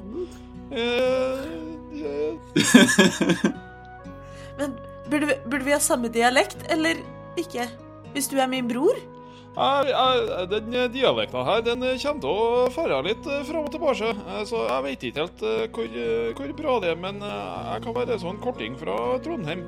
Men 4.58 4.70
burde 5.10 5.26
vi, 5.26 5.34
burde 5.44 5.64
vi 5.64 5.72
ha 5.74 5.80
samme 5.80 6.08
dialekt, 6.12 6.56
eller 6.72 6.96
ikke? 7.40 7.66
Hvis 8.12 8.28
du 8.28 8.36
er 8.40 8.46
min 8.50 8.68
bror? 8.68 8.96
Jeg, 9.52 9.90
jeg, 9.92 10.46
den 10.48 10.72
dialekten 10.94 11.44
her 11.44 11.60
den 11.64 11.82
kommer 11.84 12.20
til 12.24 12.30
å 12.32 12.68
fare 12.72 13.02
litt 13.04 13.26
eh, 13.28 13.42
fram 13.44 13.66
og 13.66 13.72
tilbake. 13.74 14.08
Eh, 14.32 14.44
Så 14.48 14.56
jeg 14.64 14.84
vet 14.86 15.02
ikke 15.08 15.20
helt 15.26 15.40
eh, 15.44 15.66
hvor, 15.74 15.88
hvor 16.38 16.50
bra 16.62 16.72
det 16.80 16.88
er, 16.94 16.98
men 17.02 17.16
jeg 17.20 17.78
kan 17.84 17.96
være 17.98 18.16
sånn 18.22 18.40
korting 18.44 18.74
fra 18.80 18.96
Trondheim. 19.24 19.62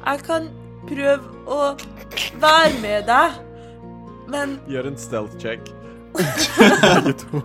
Jeg 0.00 0.18
kan 0.26 0.42
prøve 0.88 1.24
å 1.46 1.76
være 2.42 2.74
med 2.82 3.00
deg, 3.10 3.28
men 4.30 4.48
Gjør 4.70 4.84
en 4.90 4.98
stealth 4.98 5.36
check. 5.42 5.62
Begge 6.18 7.14
to. 7.22 7.42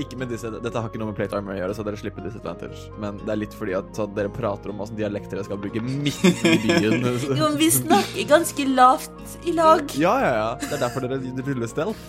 Ikke 0.00 0.18
med 0.18 0.30
disse, 0.32 0.50
dette 0.50 0.80
har 0.80 0.88
ikke 0.90 1.00
noe 1.00 1.10
med 1.10 1.18
plate 1.18 1.36
armor 1.38 1.54
å 1.54 1.58
gjøre, 1.58 1.74
så 1.76 1.84
dere 1.86 1.98
slipper 2.00 2.24
disadvantage. 2.26 2.88
Men 3.02 3.18
det 3.22 3.32
er 3.32 3.40
litt 3.40 3.56
fordi 3.56 3.76
at 3.78 3.90
så 3.96 4.06
dere 4.16 4.32
prater 4.32 4.72
om 4.72 4.80
åssen 4.84 4.98
dialekter 4.98 5.38
dere 5.38 5.46
skal 5.46 5.60
bruke 5.62 5.82
midt 5.84 6.24
i 6.24 6.54
byen. 6.64 7.04
jo, 7.38 7.42
men 7.42 7.58
vi 7.60 7.70
snakker 7.74 8.28
ganske 8.30 8.68
lavt 8.72 9.36
i 9.46 9.54
lag. 9.56 9.84
Ja, 10.00 10.14
ja, 10.22 10.32
ja. 10.40 10.48
Det 10.62 10.72
er 10.78 10.82
derfor 10.86 11.06
dere 11.06 11.20
ruller 11.46 11.70
stealth. 11.70 12.02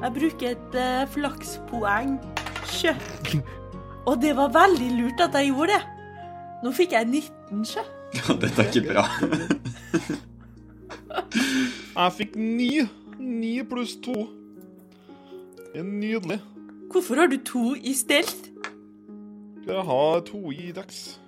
Jeg 0.00 0.12
bruker 0.16 0.54
et 0.54 0.76
uh, 0.80 1.04
flakspoeng. 1.14 2.18
Sjø. 2.70 2.94
Og 4.08 4.20
det 4.22 4.32
var 4.38 4.52
veldig 4.54 4.90
lurt 4.96 5.20
at 5.24 5.36
jeg 5.36 5.50
gjorde 5.50 5.76
det. 5.76 5.82
Nå 6.64 6.72
fikk 6.76 6.96
jeg 6.96 7.08
19, 7.08 7.64
sjø. 7.68 7.84
Dette 8.42 8.64
er 8.64 8.68
ikke 8.68 8.86
bra. 8.90 9.04
Jeg 12.00 12.16
fikk 12.16 12.36
ni. 12.40 12.72
Ni 13.20 13.54
pluss 13.68 13.96
to. 14.02 14.39
Det 15.70 15.82
er 15.82 15.86
nydelig. 15.86 16.40
Hvorfor 16.90 17.22
har 17.22 17.30
du 17.30 17.36
to 17.46 17.74
i 17.76 17.92
stelt? 17.94 18.48
Jeg 19.66 19.84
har 19.86 20.24
to 20.26 20.40
i 20.50 20.72
dex. 20.74 21.20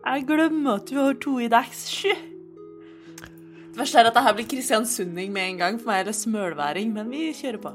Jeg 0.00 0.26
glemmer 0.26 0.80
at 0.80 0.90
du 0.90 0.96
har 0.98 1.14
to 1.22 1.36
i 1.38 1.46
dex. 1.52 1.84
Sju. 1.92 2.10
Det 3.70 3.78
verste 3.78 4.00
er 4.00 4.08
at 4.10 4.16
dette 4.16 4.34
blir 4.34 4.48
kristiansunding 4.50 5.30
med 5.32 5.52
en 5.52 5.60
gang. 5.60 5.78
For 5.78 5.92
meg 5.92 6.02
er 6.02 6.10
det 6.10 6.16
smølværing, 6.18 6.90
men 6.96 7.12
vi 7.12 7.28
kjører 7.36 7.62
på. 7.62 7.74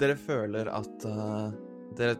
Dere 0.00 0.18
føler 0.18 0.68
at 0.74 1.06
uh, 1.08 1.54
dere 1.96 2.18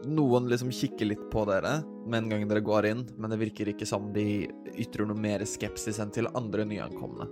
Noen 0.00 0.46
liksom 0.48 0.70
kikker 0.72 1.10
litt 1.10 1.24
på 1.32 1.42
dere 1.44 1.82
med 2.08 2.22
en 2.22 2.30
gang 2.30 2.44
dere 2.48 2.62
går 2.64 2.86
inn, 2.88 3.02
men 3.20 3.32
det 3.32 3.36
virker 3.42 3.68
ikke 3.68 3.88
som 3.88 4.06
de 4.14 4.46
ytrer 4.80 5.04
noe 5.04 5.20
mer 5.20 5.44
skepsis 5.44 5.98
enn 6.00 6.12
til 6.14 6.30
andre 6.32 6.64
nyankomne. 6.64 7.26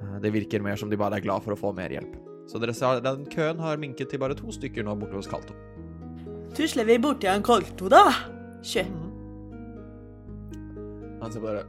Eh, 0.00 0.16
Det 0.24 0.32
virker 0.34 0.64
mer 0.64 0.80
som 0.80 0.90
de 0.90 0.98
bare 0.98 1.20
er 1.20 1.22
glad 1.22 1.44
for 1.44 1.54
å 1.54 1.60
få 1.60 1.70
mer 1.76 1.94
hjelp. 1.94 2.16
Så 2.50 2.58
dere 2.58 2.74
ser 2.74 2.98
den 3.04 3.26
køen 3.30 3.60
har 3.62 3.78
minket 3.78 4.10
til 4.10 4.18
bare 4.18 4.34
to 4.34 4.50
stykker 4.50 4.82
nå 4.86 4.96
borte 4.98 5.14
hos 5.20 5.30
Kalto. 5.30 5.54
Tusler 6.56 6.88
vi 6.88 6.96
borti 6.98 7.28
han 7.30 7.38
en 7.38 7.46
Kolto, 7.46 7.86
da? 7.92 8.02
Sjø. 8.66 8.82
Han 11.20 11.30
ser 11.30 11.38
på 11.38 11.46
dere. 11.46 11.62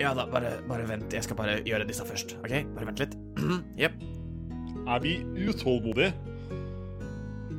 Ja 0.00 0.14
da, 0.16 0.24
bare, 0.26 0.56
bare 0.66 0.86
vent. 0.88 1.12
Jeg 1.12 1.26
skal 1.26 1.36
bare 1.38 1.58
gjøre 1.66 1.86
disse 1.86 2.06
først. 2.08 2.38
OK? 2.40 2.54
Bare 2.74 2.88
vent 2.88 3.02
litt. 3.04 3.18
Jepp. 3.82 4.00
Er 4.84 5.04
vi 5.04 5.18
utålmodige? 5.44 6.12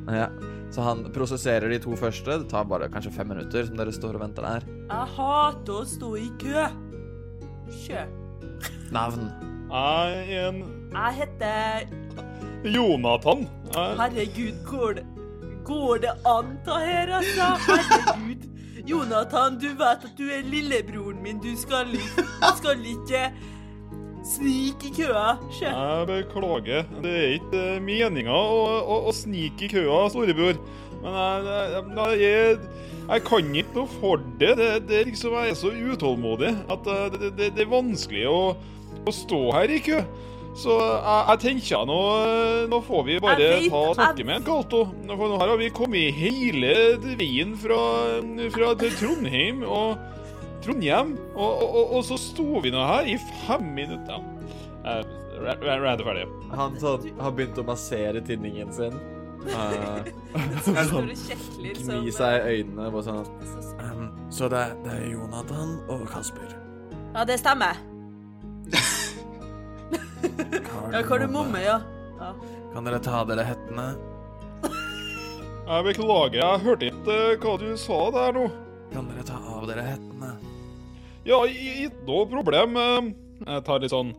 Ja. 0.09 0.27
Så 0.73 0.83
han 0.83 1.05
prosesserer 1.15 1.69
de 1.71 1.77
to 1.79 1.93
første. 1.99 2.39
Det 2.41 2.49
tar 2.51 2.65
bare 2.67 2.89
kanskje 2.91 3.13
fem 3.13 3.29
minutter 3.29 3.69
som 3.69 3.77
dere 3.79 3.93
står 3.95 4.17
og 4.17 4.25
venter 4.25 4.47
der. 4.47 4.65
Jeg 4.89 5.13
hater 5.19 5.77
å 5.77 5.85
stå 5.89 6.15
i 6.19 6.27
kø. 6.41 6.65
Sjø. 7.85 8.07
Navn. 8.95 9.29
Jeg 9.69 10.25
er 10.33 10.49
en 10.49 10.59
Jeg 10.93 11.15
heter 11.21 11.87
Jonathan. 12.65 13.47
er 13.75 13.95
Herregud, 14.01 14.57
går 14.65 14.97
det, 14.99 15.05
går 15.65 15.97
det 16.05 16.13
an 16.25 16.57
ta 16.65 16.79
her, 16.81 17.15
altså? 17.19 17.51
Herregud. 17.67 18.51
Jonathan, 18.85 19.57
du 19.57 19.69
vet 19.79 20.03
at 20.05 20.17
du 20.17 20.25
er 20.29 20.45
lillebroren 20.45 21.21
min. 21.23 21.39
Du 21.41 21.55
skal, 21.57 21.89
skal 22.59 22.83
ikke 22.85 23.31
snike 24.25 24.91
i 24.91 24.93
køa. 24.99 25.37
Sjø. 25.53 25.69
jeg 25.69 26.07
beklager. 26.09 26.83
Det 27.01 27.13
er 27.13 27.37
ikke 27.39 27.61
eh, 27.61 27.81
meninga 27.81 28.35
å, 28.35 28.59
å, 28.81 28.99
å 29.09 29.15
snike 29.15 29.67
i 29.67 29.71
køa, 29.73 30.03
storebror. 30.13 30.59
Men 31.01 31.17
jeg, 31.17 31.47
jeg, 31.49 32.19
jeg, 32.21 32.59
jeg 33.05 33.25
kan 33.25 33.57
ikke 33.61 33.79
noe 33.79 33.97
for 33.99 34.21
det. 34.39 34.53
det, 34.59 34.69
det 34.89 35.03
liksom, 35.11 35.35
jeg 35.39 35.53
er 35.53 35.59
så 35.59 35.73
utålmodig 35.73 36.53
at 36.73 36.93
eh, 36.93 37.03
det, 37.15 37.33
det, 37.39 37.51
det 37.57 37.65
er 37.65 37.73
vanskelig 37.73 38.25
å, 38.29 38.39
å 39.05 39.13
stå 39.13 39.41
her 39.57 39.73
i 39.73 39.81
kø. 39.85 40.01
Så 40.55 40.75
jeg, 40.79 41.23
jeg 41.27 41.39
tenker 41.43 41.81
nå, 41.89 41.95
eh, 42.23 42.61
nå 42.71 42.77
får 42.87 43.01
vi 43.09 43.15
bare 43.23 43.47
ta 43.67 43.79
og 43.89 43.95
snakke 43.97 44.23
med 44.27 44.37
en 44.39 44.45
Galto. 44.47 44.83
For 45.09 45.27
nå 45.27 45.39
her 45.41 45.51
har 45.51 45.59
vi 45.59 45.67
kommet 45.75 46.15
hele 46.15 46.69
veien 47.19 47.55
fra, 47.59 47.79
fra 48.55 48.69
til 48.79 48.93
Trondheim 49.01 49.65
og 49.67 49.97
Trondheim, 50.63 51.11
og, 51.35 51.49
og, 51.59 51.75
og, 51.81 51.91
og 51.99 52.05
så 52.07 52.17
sto 52.17 52.61
vi 52.63 52.71
nå 52.73 52.85
her 52.87 53.09
i 53.11 53.17
fem 53.45 53.67
minutter. 53.75 54.23
Eh, 54.85 55.03
Ra- 55.43 55.57
Ra- 55.59 55.75
Rand 55.83 55.99
er 55.99 56.07
ferdig. 56.07 56.23
Han 56.55 56.79
sånn, 56.79 57.09
har 57.19 57.35
begynt 57.35 57.59
å 57.59 57.65
massere 57.67 58.23
tinningen 58.25 58.71
sin. 58.73 58.95
Uh, 59.45 60.01
sånn, 60.89 61.11
gni 61.13 62.09
seg 62.15 62.47
i 62.47 62.55
øynene. 62.63 62.87
Bare 62.89 63.03
sånn 63.05 63.19
um, 63.77 64.07
Så 64.33 64.47
det, 64.49 64.63
det 64.81 64.95
er 64.95 65.03
Jonathan 65.11 65.75
og 65.93 66.07
Kasper. 66.09 66.55
Ja, 67.13 67.27
det 67.29 67.37
stemmer. 67.43 67.77
Ja, 70.91 71.01
kardemomme, 71.03 71.59
ja. 71.63 71.79
ja. 72.19 72.29
Kan 72.73 72.85
dere 72.87 72.99
ta 73.03 73.19
av 73.21 73.27
dere 73.29 73.43
hettene? 73.47 73.85
Jeg 75.65 75.85
beklager, 75.87 76.37
jeg 76.41 76.61
hørte 76.65 76.89
ikke 76.91 77.13
eh, 77.15 77.37
hva 77.41 77.53
du 77.61 77.67
sa 77.81 77.99
der 78.13 78.35
nå. 78.37 78.43
Kan 78.93 79.07
dere 79.09 79.23
ta 79.25 79.39
av 79.55 79.65
dere 79.69 79.81
hettene? 79.87 80.33
Ja, 81.25 81.39
i- 81.49 81.87
ikke 81.87 82.05
noe 82.05 82.27
problem. 82.29 82.77
eh, 82.77 83.11
Jeg 83.45 83.63
tar 83.67 83.79
litt 83.83 83.91
sånn 83.91 84.13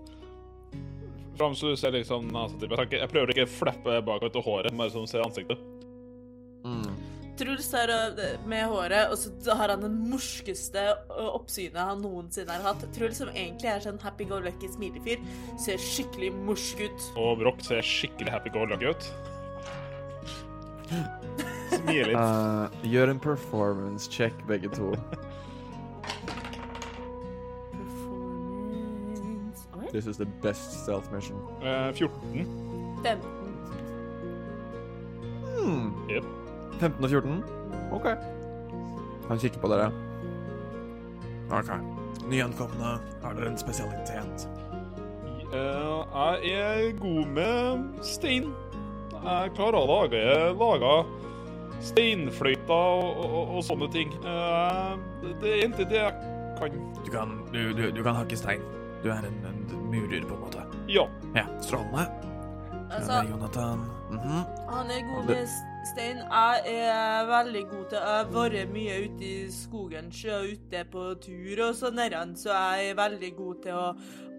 Fram 1.36 1.52
så 1.54 1.68
du 1.70 1.76
ser 1.76 1.92
liksom 1.92 2.30
nesa 2.32 2.56
til. 2.58 2.68
Jeg 2.96 3.08
prøver 3.12 3.30
ikke 3.34 3.44
å 3.44 3.52
fleppe 3.52 3.98
bakover 4.06 4.32
til 4.32 4.42
håret, 4.42 4.72
bare 4.76 4.90
sånn 4.90 5.06
ser 5.08 5.20
ansiktet. 5.20 5.58
Truls 7.36 7.74
øh, 7.74 8.48
med 8.48 8.64
håret, 8.64 9.10
og 9.10 9.18
så 9.18 9.54
har 9.54 9.68
han 9.68 9.82
den 9.84 9.96
morskeste 10.10 10.80
oppsynet 11.10 11.76
han 11.76 12.00
noensinne 12.00 12.52
har 12.52 12.64
hatt. 12.70 12.86
Truls, 12.96 13.18
som 13.20 13.28
egentlig 13.34 13.68
er 13.70 13.80
sånn 13.84 14.00
happy-go-lucky 14.00 14.70
smilefyr, 14.72 15.20
ser 15.60 15.80
skikkelig 15.82 16.32
morsk 16.46 16.80
ut. 16.86 17.08
Og 17.20 17.38
Broch 17.42 17.60
ser 17.68 17.84
skikkelig 17.84 18.32
happy-go-lucky 18.32 18.88
ut. 18.94 19.02
Smil 21.76 22.12
litt. 22.12 22.16
Uh, 22.16 22.72
gjør 22.86 23.12
en 23.12 23.20
performance 23.20 24.08
check, 24.10 24.32
begge 24.48 24.68
to. 24.72 24.94
Performance 27.76 29.66
This 29.92 30.06
is 30.06 30.16
the 30.16 30.26
best 30.42 30.84
stealth 30.84 31.12
mission. 31.12 31.36
Uh, 31.60 31.92
14. 31.92 32.46
15. 33.02 33.28
Hmm. 35.56 36.08
Jep. 36.08 36.24
15 36.80 37.04
og 37.04 37.10
14? 37.10 37.44
OK. 37.96 38.06
Han 39.28 39.38
kikker 39.42 39.60
på 39.62 39.70
dere. 39.72 39.90
OK. 41.54 41.70
Nyankomne, 42.30 42.96
har 43.22 43.36
dere 43.38 43.52
en 43.52 43.58
spesialitet? 43.60 44.48
Uh, 45.46 46.02
jeg 46.42 46.88
er 46.88 46.96
god 46.98 47.26
med 47.36 47.84
stein. 48.04 48.48
Jeg 49.26 49.52
klarer 49.56 49.78
å 49.78 49.86
lage 49.88 50.22
lage 50.58 50.90
steinfløyter 51.86 52.72
og, 52.72 53.20
og, 53.26 53.54
og 53.58 53.62
sånne 53.66 53.88
ting. 53.94 54.12
Uh, 54.24 54.96
det 55.40 55.52
er 55.52 55.60
egentlig 55.62 55.86
det 55.92 56.00
jeg 56.00 56.14
kan. 56.58 56.78
Du 57.06 57.10
kan, 57.12 57.36
du, 57.54 57.60
du, 57.78 57.84
du 57.94 58.02
kan 58.06 58.18
hakke 58.18 58.38
stein. 58.38 58.64
Du 59.04 59.10
er 59.12 59.26
en, 59.28 59.38
en 59.46 59.62
murer, 59.92 60.24
på 60.26 60.34
en 60.34 60.42
måte. 60.46 60.64
Ja. 60.90 61.06
Ja, 61.36 61.46
strålende. 61.62 62.06
Altså, 62.90 63.22
Jonathan. 63.30 63.30
Mm 63.30 63.30
Jonathan. 63.30 63.86
Mhm. 64.06 64.42
han 64.70 64.90
er 64.94 65.00
god 65.08 65.24
med 65.26 65.40
s- 65.46 65.62
stein. 65.86 66.18
Jeg 66.18 66.76
er 66.76 67.26
veldig 67.28 67.64
god 67.70 67.84
til 67.90 67.98
Jeg 67.98 68.14
har 68.18 68.30
vært 68.34 68.72
mye 68.72 68.96
ute 69.06 69.26
i 69.26 69.50
skogen, 69.52 70.12
og 70.34 70.52
ute 70.52 70.84
på 70.92 71.04
tur 71.22 71.62
og 71.68 71.74
sånn, 71.78 72.00
så 72.36 72.54
jeg 72.54 72.90
er 72.90 72.98
veldig 72.98 73.32
god 73.36 73.60
til 73.64 73.80
å 73.80 73.88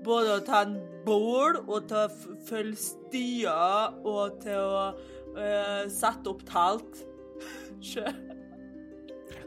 både 0.07 0.37
å 0.37 0.43
ta 0.45 0.61
en 0.63 0.75
bål 1.05 1.61
og 1.65 1.87
til 1.89 2.03
å 2.05 2.35
følge 2.47 2.79
stier 2.79 3.95
og 4.07 4.37
til 4.43 4.59
å 4.61 4.83
uh, 4.93 5.83
sette 5.91 6.31
opp 6.31 6.43
telt. 6.47 7.01
Sjø. 7.89 8.05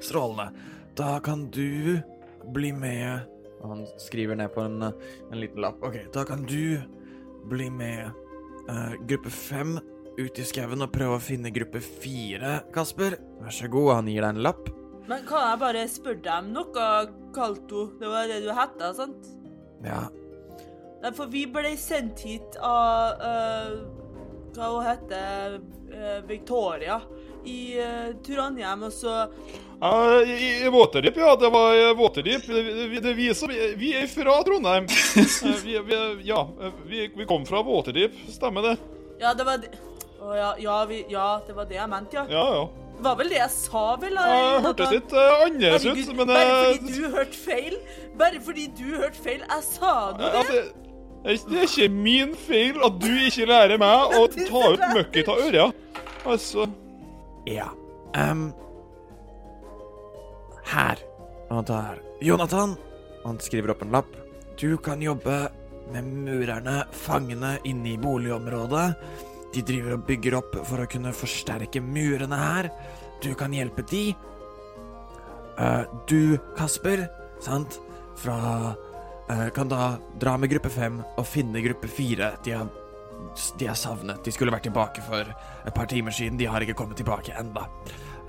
Strålende. 0.00 0.50
Da 0.98 1.18
kan 1.24 1.48
du 1.54 2.00
bli 2.52 2.72
med 2.72 3.28
Han 3.60 3.84
skriver 4.00 4.38
ned 4.40 4.48
på 4.54 4.62
en, 4.64 4.82
en 4.88 5.36
liten 5.36 5.60
lapp. 5.60 5.82
OK, 5.84 5.98
da 6.14 6.24
kan 6.24 6.46
du 6.48 6.80
bli 7.50 7.68
med 7.72 8.10
Uh, 8.70 8.92
gruppe 9.08 9.30
fem 9.32 9.78
ut 10.18 10.38
i 10.38 10.44
skauen 10.46 10.82
og 10.84 10.92
prøve 10.94 11.18
å 11.18 11.22
finne 11.22 11.52
gruppe 11.54 11.80
fire, 11.84 12.60
Kasper. 12.74 13.18
Vær 13.40 13.54
så 13.54 13.68
god, 13.72 13.92
han 14.00 14.10
gir 14.10 14.24
deg 14.24 14.34
en 14.36 14.42
lapp. 14.46 14.70
Men 15.10 15.24
kan 15.26 15.46
jeg 15.48 15.60
bare 15.62 15.84
spørre 15.90 16.22
deg 16.24 16.44
om 16.44 16.50
noe, 16.54 16.88
Kalto? 17.34 17.86
Det 18.00 18.10
var 18.10 18.28
det 18.30 18.42
du 18.44 18.50
hette, 18.54 18.92
sant? 18.98 19.30
Ja, 19.84 20.08
Nei, 21.00 21.14
for 21.16 21.30
vi 21.32 21.46
ble 21.48 21.70
sendt 21.80 22.20
hit 22.28 22.58
av 22.60 23.22
uh, 23.24 23.70
Hva 24.52 24.66
hun 24.74 24.84
heter 24.84 25.54
uh, 25.94 26.18
Victoria 26.28 26.98
i 27.48 27.78
uh, 27.80 28.10
Trondheim, 28.20 28.82
og 28.84 28.92
så 28.92 29.14
Ja, 29.80 30.20
I, 30.20 30.66
i 30.66 30.68
Waterdeep, 30.68 31.16
ja. 31.16 31.30
Det 31.40 31.48
var 31.54 31.78
Waterdeep. 31.96 32.44
Det, 32.44 32.64
det, 32.92 33.00
det 33.06 33.14
viser 33.16 33.48
vi, 33.48 33.60
vi 33.80 33.94
er 33.96 34.10
fra 34.12 34.36
Trondheim. 34.44 34.90
Eh, 35.16 35.56
Vi, 35.64 35.78
vi, 35.88 36.00
ja, 36.28 36.42
eh, 36.60 36.82
vi, 36.84 37.06
vi 37.16 37.24
kom 37.26 37.46
fra 37.48 37.62
Waterdeep, 37.64 38.20
stemmer 38.28 38.68
det? 38.68 38.74
Ja, 39.22 39.32
det 39.34 39.48
var 39.48 39.64
det. 39.64 39.72
Å 40.20 40.36
ja, 40.36 40.50
ja, 40.60 40.76
vi, 40.84 41.00
ja, 41.08 41.26
det 41.46 41.56
var 41.56 41.68
det 41.68 41.78
jeg 41.78 41.88
mente, 41.88 42.18
ja. 42.18 42.26
Ja, 42.28 42.44
ja. 42.58 42.64
Det 43.00 43.06
var 43.06 43.16
vel 43.16 43.30
det 43.32 43.38
jeg 43.38 43.52
sa, 43.54 43.82
vel? 43.96 44.18
Ja, 44.20 44.24
jeg 44.36 44.64
hørtes 44.66 44.90
litt 44.92 45.12
uh, 45.16 45.44
annerledes 45.46 45.86
ut, 45.88 46.10
men 46.18 46.28
bare 46.28 46.42
eh, 46.44 46.58
fordi 46.76 46.96
du 46.98 47.14
hørte 47.14 47.38
feil? 47.40 47.76
Bare 48.20 48.40
fordi 48.44 48.66
du 48.76 48.84
hørte 49.00 49.22
feil? 49.24 49.44
Jeg 49.46 49.64
sa 49.70 49.92
nå 50.18 50.32
det! 50.34 50.42
det, 50.50 50.64
det 51.24 51.62
er 51.62 51.64
ikke 51.64 51.88
min 51.94 52.34
feil 52.36 52.82
at 52.84 52.98
du 53.00 53.08
ikke 53.30 53.48
lærer 53.48 53.80
meg 53.80 54.18
å 54.18 54.26
ta 54.50 54.64
ut 54.74 54.84
møkket 54.98 55.32
av 55.32 55.40
øra. 55.46 55.70
Altså 56.28 56.68
Ja. 57.48 57.70
Um, 58.12 58.50
her. 60.74 61.00
Og 61.50 61.64
der. 61.72 62.04
Jonathan. 62.20 62.76
Han 63.24 63.40
skriver 63.40 63.72
opp 63.72 63.82
en 63.84 63.96
lapp. 63.96 64.12
Du 64.60 64.76
kan 64.76 65.00
jobbe 65.00 65.46
med 65.90 66.04
murerne, 66.04 66.82
fangene 66.92 67.56
inne 67.64 67.94
i 67.94 67.98
boligområdet. 68.00 68.86
De 69.54 69.62
driver 69.66 69.96
og 69.96 70.04
bygger 70.08 70.36
opp 70.38 70.58
for 70.68 70.82
å 70.82 70.88
kunne 70.90 71.14
forsterke 71.16 71.82
murene 71.82 72.38
her. 72.38 72.70
Du 73.22 73.32
kan 73.38 73.54
hjelpe 73.54 73.84
de. 73.90 74.04
Uh, 75.60 75.84
du, 76.08 76.38
Kasper, 76.56 77.04
sant, 77.42 77.80
fra 78.16 78.36
uh, 78.72 79.48
Kan 79.54 79.68
da 79.68 79.96
dra 80.20 80.36
med 80.40 80.52
gruppe 80.52 80.70
fem 80.72 81.02
og 81.16 81.26
finne 81.28 81.62
gruppe 81.64 81.90
fire. 81.90 82.32
De 82.44 82.56
de 83.58 83.66
er 83.68 83.76
savnet. 83.78 84.22
De 84.24 84.32
skulle 84.32 84.52
vært 84.52 84.66
tilbake 84.68 85.02
for 85.04 85.28
et 85.28 85.74
par 85.74 85.88
timer 85.90 86.14
siden. 86.14 86.38
De 86.40 86.48
har 86.48 86.64
ikke 86.64 86.78
kommet 86.78 86.98
tilbake 87.00 87.34
enda. 87.38 87.66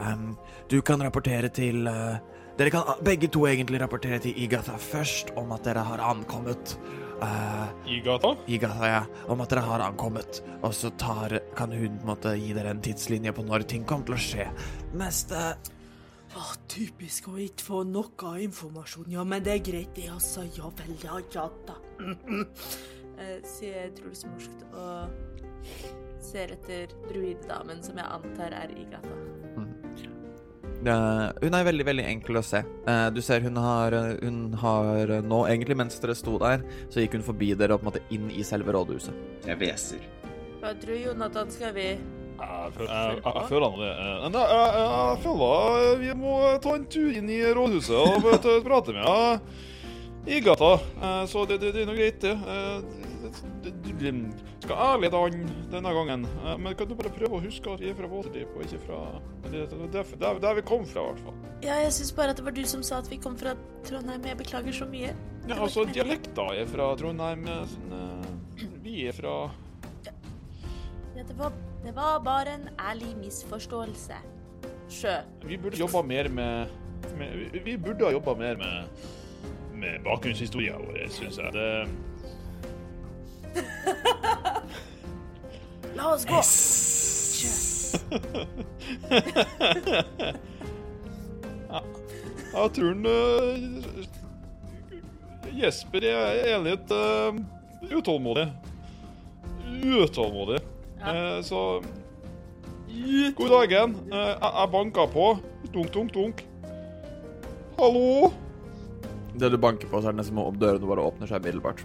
Um, 0.01 0.35
du 0.69 0.81
kan 0.81 1.01
rapportere 1.03 1.51
til 1.53 1.87
uh, 1.87 2.17
Dere 2.57 2.71
kan 2.73 2.97
begge 3.05 3.29
to 3.31 3.45
egentlig 3.47 3.79
rapportere 3.81 4.19
til 4.21 4.37
Igatha 4.37 4.75
først 4.77 5.31
om 5.39 5.53
at 5.55 5.63
dere 5.65 5.85
har 5.87 6.03
ankommet. 6.03 6.75
Uh, 7.21 7.67
I 7.85 7.99
gata? 8.01 8.35
Ja. 8.47 9.03
Om 9.29 9.43
at 9.43 9.51
dere 9.53 9.65
har 9.67 9.83
ankommet. 9.85 10.41
Og 10.61 10.73
så 10.73 10.89
tar, 10.97 11.37
kan 11.57 11.73
hun 11.73 11.99
på 11.99 12.01
en 12.01 12.09
måte 12.09 12.33
gi 12.39 12.53
dere 12.57 12.73
en 12.73 12.81
tidslinje 12.81 13.33
på 13.37 13.45
når 13.45 13.67
ting 13.69 13.85
kommer 13.85 14.09
til 14.09 14.17
å 14.17 14.21
skje. 14.21 14.47
Meste 14.97 15.43
oh, 16.37 16.53
typisk 16.71 17.29
å 17.31 17.37
ikke 17.41 17.67
få 17.67 17.83
noe 17.89 18.33
informasjon. 18.47 19.11
Ja, 19.13 19.25
men 19.27 19.45
det 19.45 19.57
er 19.59 19.65
greit, 19.69 19.93
det, 19.97 20.09
altså. 20.13 20.47
Ja 20.57 20.71
vel, 20.81 20.95
ja, 21.03 21.21
ja 21.35 21.47
da. 21.69 21.77
Eh, 23.21 23.37
sier 23.45 23.91
Truls 23.93 24.23
morskt 24.25 24.63
og 24.71 25.11
ser 26.25 26.55
etter 26.55 26.89
druidedamen, 27.05 27.83
som 27.85 27.99
jeg 27.99 28.07
antar 28.17 28.55
er 28.63 28.73
i 28.73 28.87
Eh, 30.81 31.27
hun 31.43 31.53
er 31.53 31.65
veldig 31.67 31.85
veldig 31.85 32.05
enkel 32.09 32.39
å 32.39 32.43
se. 32.45 32.63
Eh, 32.89 33.09
du 33.13 33.19
ser 33.21 33.43
hun 33.45 33.55
har, 33.61 33.93
hun 34.23 34.39
har 34.61 35.11
eh, 35.17 35.21
nå, 35.21 35.43
egentlig 35.51 35.77
mens 35.77 35.99
dere 36.01 36.15
sto 36.17 36.39
der, 36.41 36.63
så 36.89 37.03
gikk 37.03 37.19
hun 37.19 37.25
forbi 37.27 37.51
dere 37.53 37.75
og 37.77 37.83
på 37.83 37.85
en 37.85 37.91
måte 37.91 38.01
inn 38.15 38.31
i 38.33 38.41
selve 38.47 38.73
rådhuset. 38.73 39.13
Jeg 39.45 39.59
hveser. 39.61 40.01
Hva 40.61 40.73
tror 40.81 40.97
Jonathan 40.97 41.49
skal 41.53 41.73
vi 41.77 41.85
Jeg, 41.91 42.71
føl- 42.73 42.87
jeg, 42.89 43.17
jeg, 43.17 43.33
jeg 43.35 43.49
føler 43.49 43.67
han 43.69 43.79
det. 43.81 43.91
Jeg, 43.91 44.31
jeg, 44.33 44.69
jeg 44.81 45.19
føler 45.25 45.99
vi 46.01 46.13
må 46.23 46.37
ta 46.65 46.73
en 46.79 46.87
tur 46.97 47.11
inn 47.19 47.29
i 47.29 47.41
rådhuset 47.53 47.97
og 48.01 48.63
prate 48.65 48.93
med 48.97 49.05
henne 49.05 49.41
i 50.25 50.39
gata. 50.45 50.73
Eh, 51.01 51.23
Så 51.29 51.45
det, 51.49 51.59
det, 51.61 51.71
det 51.77 51.81
er 51.85 51.89
nå 51.89 51.97
greit, 51.97 52.21
det. 52.25 52.33
Skal 54.61 54.77
ærlig 54.77 55.09
an 55.17 55.37
denne 55.71 55.91
gangen. 55.95 56.25
Eh, 56.45 56.57
Men 56.61 56.75
kan 56.77 56.87
du 56.87 56.93
bare 56.95 57.09
prøve 57.09 57.39
å 57.39 57.41
huske 57.41 57.71
at 57.73 57.79
vi 57.81 57.89
er 57.89 57.95
fra 57.97 58.07
Waterdeep 58.11 58.51
og 58.55 58.61
ikke 58.67 58.79
fra 58.85 58.99
Det 59.49 59.63
er 59.63 60.17
der, 60.21 60.39
der 60.39 60.53
vi 60.59 60.61
kom 60.61 60.85
fra, 60.85 61.01
i 61.01 61.13
hvert 61.13 61.23
fall. 61.25 61.39
Ja, 61.65 61.79
jeg 61.81 61.91
syns 61.93 62.11
bare 62.17 62.29
at 62.29 62.37
det 62.37 62.45
var 62.45 62.51
du 62.55 62.63
som 62.69 62.83
sa 62.83 62.99
at 63.01 63.09
vi 63.09 63.17
kom 63.17 63.35
fra 63.37 63.55
Trondheim. 63.87 64.21
Jeg 64.25 64.37
beklager 64.37 64.71
så 64.73 64.85
mye. 64.89 65.15
Ja, 65.49 65.55
altså, 65.57 65.85
dialekta 65.89 66.45
er 66.61 66.65
fra 66.69 66.91
Trondheim. 66.95 67.47
eh, 67.47 67.65
Sånn, 67.73 67.91
uh, 67.91 68.67
vi 68.83 69.07
er 69.07 69.11
fra 69.17 69.51
Ja, 71.15 71.23
det 71.27 71.35
var, 71.37 71.51
det 71.83 71.95
var 71.95 72.19
bare 72.23 72.53
en 72.59 72.69
ærlig 72.79 73.15
misforståelse. 73.17 74.15
Sjø. 74.89 75.17
Vi 75.43 75.57
burde 75.57 75.77
jobba 75.77 76.01
mer 76.03 76.29
med, 76.29 76.69
med 77.17 77.33
vi- 77.53 77.59
Vi 77.65 77.77
burde 77.77 78.05
ha 78.05 78.11
jobba 78.11 78.35
mer 78.35 78.55
med, 78.57 78.87
med 79.73 80.03
bakgrunnshistoria 80.03 80.77
vår, 80.77 81.07
syns 81.09 81.37
jeg. 81.37 81.51
Det, 81.53 81.89
La 85.97 86.13
oss 86.13 86.25
gå! 86.25 86.39
Yes 86.39 86.81
jeg 92.51 92.71
tror 92.75 92.89
han 92.91 93.05
uh, 93.07 93.55
Jesper 95.51 96.03
er, 96.07 96.39
enig 96.53 96.71
litt 96.71 96.91
uh, 96.95 97.31
utålmodig. 97.91 98.47
Utålmodig. 99.81 100.59
Eh, 101.01 101.39
så 101.43 101.81
God 103.35 103.49
dagen. 103.49 103.95
Eh, 104.11 104.31
jeg, 104.31 104.37
jeg 104.41 104.71
banka 104.71 105.07
på. 105.11 105.39
Dunk, 105.73 105.93
dunk, 105.93 106.13
dunk. 106.15 106.45
Hallo? 107.79 108.31
Det 109.33 109.49
du 109.51 109.57
banker 109.57 109.87
på, 109.89 109.99
så 109.99 110.07
er 110.11 110.15
det 110.15 110.21
nesten 110.21 110.37
som 110.37 110.45
om 110.45 110.61
dørene 110.61 110.87
bare 110.87 111.07
åpner 111.09 111.29
seg 111.29 111.41
umiddelbart. 111.41 111.83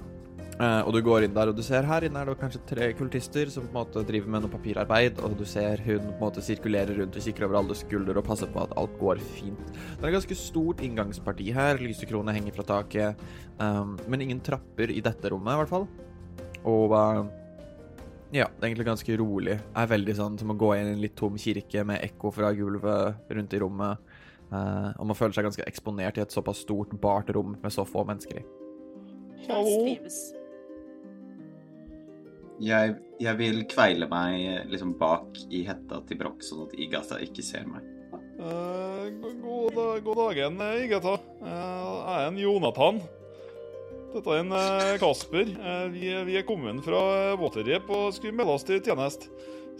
Eh, 0.57 0.83
og 0.89 0.95
du 0.97 1.03
går 1.05 1.27
inn 1.27 1.35
der, 1.37 1.51
og 1.53 1.57
du 1.59 1.61
ser 1.65 1.85
her 1.85 2.07
inne 2.07 2.23
er 2.23 2.31
det 2.31 2.39
kanskje 2.41 2.63
tre 2.65 2.87
kultister 2.97 3.51
som 3.53 3.67
på 3.67 3.75
en 3.75 3.77
måte 3.77 4.05
driver 4.09 4.31
med 4.33 4.45
noe 4.45 4.53
papirarbeid, 4.55 5.19
og 5.27 5.35
du 5.37 5.45
ser 5.49 5.83
hun 5.85 6.07
på 6.07 6.15
en 6.15 6.23
måte 6.23 6.45
sirkulerer 6.45 6.97
rundt 6.97 7.19
og 7.19 7.27
kikker 7.27 7.45
over 7.45 7.59
alle 7.61 7.77
skuldre 7.77 8.17
og 8.17 8.25
passer 8.25 8.49
på 8.53 8.63
at 8.63 8.73
alt 8.81 8.95
går 9.01 9.21
fint. 9.37 9.61
Det 9.69 10.01
er 10.01 10.09
et 10.09 10.17
ganske 10.17 10.39
stort 10.41 10.81
inngangsparti 10.87 11.51
her, 11.53 11.83
lysekrone 11.83 12.33
henger 12.33 12.57
fra 12.57 12.65
taket, 12.71 13.27
um, 13.61 13.99
men 14.09 14.25
ingen 14.25 14.41
trapper 14.41 14.95
i 14.95 15.03
dette 15.05 15.33
rommet 15.35 15.53
i 15.53 15.61
hvert 15.61 15.75
fall. 15.75 15.85
Og 16.65 16.97
uh, 16.97 17.29
ja, 18.33 18.49
det 18.49 18.63
er 18.63 18.71
egentlig 18.71 18.89
ganske 18.89 19.19
rolig. 19.21 19.59
Det 19.61 19.83
er 19.83 19.93
veldig 19.93 20.17
sånn 20.23 20.41
som 20.41 20.55
å 20.55 20.57
gå 20.57 20.73
inn 20.79 20.89
i 20.89 20.95
en 20.97 21.05
litt 21.05 21.19
tom 21.21 21.37
kirke 21.41 21.85
med 21.85 22.01
ekko 22.07 22.33
fra 22.33 22.55
gulvet 22.57 23.29
rundt 23.37 23.53
i 23.53 23.61
rommet. 23.61 24.09
Uh, 24.49 24.89
og 24.97 25.13
man 25.13 25.21
føler 25.21 25.37
seg 25.37 25.51
ganske 25.51 25.69
eksponert 25.69 26.17
i 26.17 26.25
et 26.25 26.33
såpass 26.33 26.65
stort, 26.65 26.97
bart 27.03 27.29
rom 27.37 27.59
med 27.61 27.77
så 27.77 27.85
få 27.85 28.09
mennesker 28.09 28.41
i. 28.41 28.49
Hallo? 29.47 30.46
Jeg, 32.63 32.95
jeg 33.21 33.37
vil 33.37 33.59
kveile 33.69 34.07
meg 34.09 34.37
eh, 34.41 34.63
liksom 34.71 34.95
bak 35.01 35.37
i 35.53 35.61
hetta 35.67 35.99
til 36.09 36.17
Broch, 36.21 36.41
sånn 36.47 36.65
at 36.67 36.77
Igata 36.81 37.19
ikke 37.25 37.45
ser 37.45 37.67
meg. 37.69 37.85
Uh, 38.37 39.09
god, 39.43 39.75
da- 39.77 39.99
god 40.05 40.19
dagen, 40.23 40.57
eh, 40.65 40.85
Igata. 40.87 41.17
Uh, 41.41 41.51
jeg 41.51 42.17
er 42.23 42.31
en 42.31 42.39
Jonathan. 42.41 43.03
Dette 44.15 44.33
er 44.33 44.41
en 44.45 44.53
uh, 44.57 44.95
Kasper. 45.03 45.51
Eh, 45.53 45.85
vi, 45.93 46.07
er- 46.15 46.25
vi 46.29 46.37
er 46.41 46.47
kommet 46.49 46.81
fra 46.87 47.03
eh, 47.33 47.37
Waterdeep 47.41 47.91
og 47.93 48.09
skulle 48.17 48.37
melde 48.39 48.55
oss 48.57 48.65
til 48.69 48.81
tjeneste. 48.85 49.29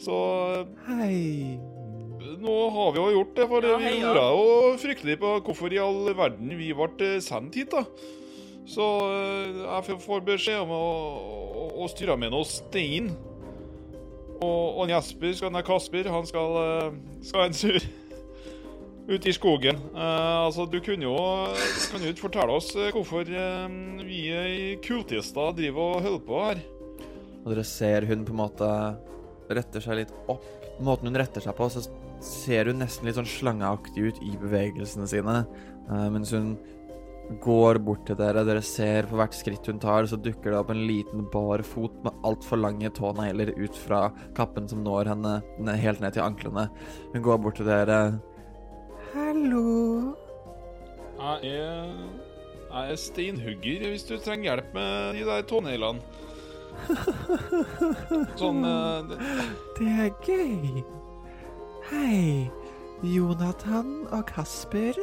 Så 0.01 0.17
eh, 0.59 0.67
Hei. 0.91 1.57
nå 2.43 2.57
har 2.75 2.93
vi 2.93 3.01
jo 3.01 3.07
gjort 3.17 3.35
det, 3.39 3.47
for 3.49 3.65
Ja, 3.65 3.79
vi 3.81 3.89
hei, 3.89 3.95
ja. 4.03 4.13
lurer 4.13 4.37
jo 4.37 4.77
fryktelig 4.83 5.17
på 5.23 5.31
hvorfor 5.47 5.73
i 5.73 5.81
all 5.81 6.03
verden 6.19 6.53
vi 6.59 6.73
ble 6.77 6.91
eh, 7.15 7.21
sendt 7.25 7.57
hit, 7.57 7.73
da. 7.73 7.87
Så 8.67 8.87
eh, 9.07 9.63
jeg 9.63 9.99
får 10.03 10.25
beskjed 10.27 10.65
om 10.65 10.73
å, 10.75 10.85
å, 11.63 11.67
å 11.85 11.89
styre 11.91 12.17
med 12.19 12.35
noe 12.35 12.47
stein. 12.49 13.13
Og, 14.37 14.83
og 14.83 14.91
Jesper, 14.91 15.33
skal, 15.39 15.53
nei, 15.55 15.63
Kasper, 15.65 16.11
han 16.13 16.27
skal, 16.29 16.59
eh, 16.61 16.99
skal 17.25 17.47
en 17.47 17.57
sur 17.57 17.79
ut 19.15 19.29
i 19.31 19.35
skogen. 19.35 19.79
Eh, 19.95 20.39
altså, 20.43 20.67
du 20.69 20.81
kunne 20.85 21.07
jo 21.07 21.17
Kan 21.93 22.03
jo 22.05 22.11
ikke 22.13 22.27
fortelle 22.27 22.59
oss 22.59 22.73
eh, 22.77 22.91
hvorfor 22.95 23.31
eh, 23.31 23.79
vi 24.05 24.27
i 24.35 24.71
kultister 24.85 25.55
driver 25.57 25.95
og 25.97 26.09
holder 26.09 26.27
på 26.27 26.43
her? 26.49 26.65
Og 27.45 27.53
dere 27.55 27.65
ser 27.69 28.09
hun 28.11 28.27
på 28.27 28.35
en 28.35 28.43
måte 28.43 28.71
retter 29.55 29.85
seg 29.85 30.03
litt 30.03 30.15
opp. 30.27 30.45
Måten 30.83 31.09
hun 31.09 31.17
retter 31.17 31.41
seg 31.41 31.55
på, 31.57 31.71
så 31.71 31.87
ser 32.21 32.69
hun 32.69 32.83
nesten 32.83 33.07
litt 33.07 33.17
sånn 33.17 33.29
slangeaktig 33.31 34.11
ut 34.11 34.19
i 34.27 34.35
bevegelsene 34.41 35.07
sine. 35.09 35.45
eh, 35.87 36.09
mens 36.11 36.35
hun 36.35 36.57
går 37.43 37.79
bort 37.83 38.05
til 38.07 38.17
dere. 38.19 38.45
Dere 38.47 38.63
ser 38.63 39.09
på 39.11 39.17
hvert 39.19 39.35
skritt 39.35 39.67
hun 39.67 39.81
tar, 39.83 40.07
så 40.07 40.19
dukker 40.21 40.53
det 40.53 40.59
opp 40.61 40.71
en 40.71 40.85
liten 40.87 41.27
bar 41.33 41.63
fot 41.67 41.97
med 42.05 42.15
altfor 42.27 42.61
lange 42.63 42.91
tånegler 42.95 43.51
ut 43.59 43.75
fra 43.77 44.07
kappen 44.37 44.69
som 44.71 44.85
når 44.87 45.11
henne 45.15 45.77
helt 45.83 46.01
ned 46.05 46.15
til 46.15 46.23
anklene. 46.27 46.69
Hun 47.15 47.25
går 47.27 47.39
bort 47.43 47.59
til 47.59 47.67
dere. 47.69 47.99
Hallo. 49.15 50.15
Jeg 51.17 51.57
er, 51.57 51.93
jeg 52.71 52.93
er 52.93 53.01
steinhugger 53.01 53.87
hvis 53.91 54.05
du 54.07 54.17
trenger 54.21 54.51
hjelp 54.53 54.75
med 54.77 55.17
de 55.17 55.25
der 55.27 55.47
tåneglene. 55.49 56.01
Sånn 58.37 58.65
eh, 58.69 59.03
det- 59.09 59.19
Det 59.79 59.89
er 60.05 60.11
gøy. 60.27 60.85
Hei, 61.91 62.51
Jonathan 63.03 64.07
og 64.13 64.27
Kasper. 64.29 64.99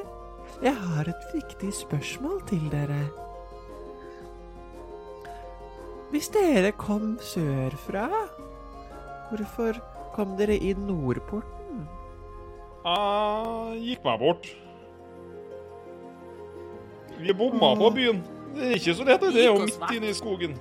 Jeg 0.64 0.76
har 0.80 1.10
et 1.12 1.24
viktig 1.34 1.74
spørsmål 1.76 2.42
til 2.48 2.70
dere. 2.72 3.02
Hvis 6.14 6.30
dere 6.32 6.72
kom 6.78 7.18
sørfra, 7.22 8.06
hvorfor 9.32 9.80
kom 10.14 10.38
dere 10.40 10.56
inn 10.56 10.86
Nordporten? 10.88 11.82
Jeg 12.86 13.82
gikk 13.88 14.06
meg 14.08 14.22
bort. 14.22 14.48
Vi 17.20 17.34
bomma 17.40 17.74
på 17.80 17.90
byen. 17.96 18.22
Det 18.54 18.68
er 18.70 18.78
ikke 18.78 18.94
så 18.96 19.08
lett, 19.08 19.24
det 19.34 19.44
er 19.44 19.50
jo 19.50 19.60
midt 19.66 19.84
inne 19.98 20.12
i 20.12 20.16
skogen. 20.16 20.56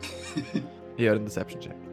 Gjør 1.01 1.21
en 1.21 1.29
deception 1.29 1.63
check. 1.63 1.89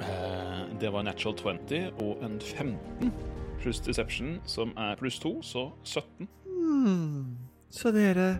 Eh, 0.00 0.60
Det 0.80 0.92
var 0.92 1.02
natural 1.04 1.36
20 1.68 1.92
og 2.00 2.22
en 2.24 2.40
15 2.40 3.12
pluss 3.60 3.80
deception, 3.84 4.40
som 4.44 4.72
er 4.76 4.96
pluss 4.96 5.18
2, 5.20 5.32
så 5.42 5.70
17. 5.84 6.28
Hmm. 6.60 7.38
Så 7.70 7.92
dere 7.94 8.34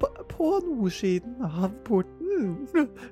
på, 0.00 0.08
på 0.30 0.48
nordsiden 0.64 1.42
av 1.44 1.72
porten 1.84 2.66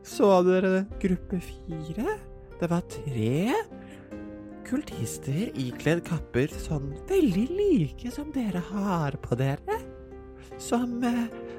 så 0.06 0.38
dere 0.46 0.86
gruppe 1.02 1.40
fire? 1.42 2.16
Det 2.58 2.70
var 2.70 2.86
tre 2.90 3.52
kultister 4.68 5.48
ikledd 5.56 6.02
kapper 6.06 6.52
sånn 6.60 6.90
veldig 7.08 7.46
like 7.50 8.12
som 8.12 8.32
dere 8.34 8.62
har 8.70 9.16
på 9.24 9.38
dere. 9.40 9.78
Som 10.58 10.98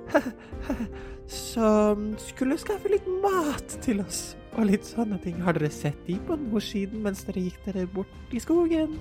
Som 1.29 2.15
skulle 2.17 2.57
skaffe 2.57 2.89
litt 2.89 3.05
mat 3.21 3.75
til 3.85 4.01
oss 4.01 4.33
og 4.57 4.65
litt 4.65 4.87
sånne 4.87 5.19
ting. 5.21 5.37
Har 5.45 5.53
dere 5.57 5.69
sett 5.73 5.99
de 6.07 6.17
på 6.25 6.37
nordsiden 6.41 7.03
mens 7.05 7.21
dere 7.27 7.45
gikk 7.45 7.59
dere 7.67 7.85
bort 7.93 8.33
i 8.33 8.41
skogen? 8.41 8.97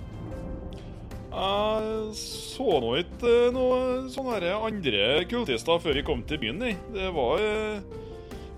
Jeg 1.39 2.15
så 2.19 2.67
nå 2.83 2.93
ikke 2.99 3.31
eh, 3.31 3.49
noen 3.55 4.09
sånne 4.11 4.39
her 4.41 4.65
andre 4.67 5.03
kultister 5.31 5.79
før 5.83 5.99
vi 6.01 6.05
kom 6.07 6.25
til 6.27 6.41
byen, 6.43 6.59
nei. 6.59 6.73
Det 6.95 7.13
var 7.15 7.43
eh, 7.45 7.83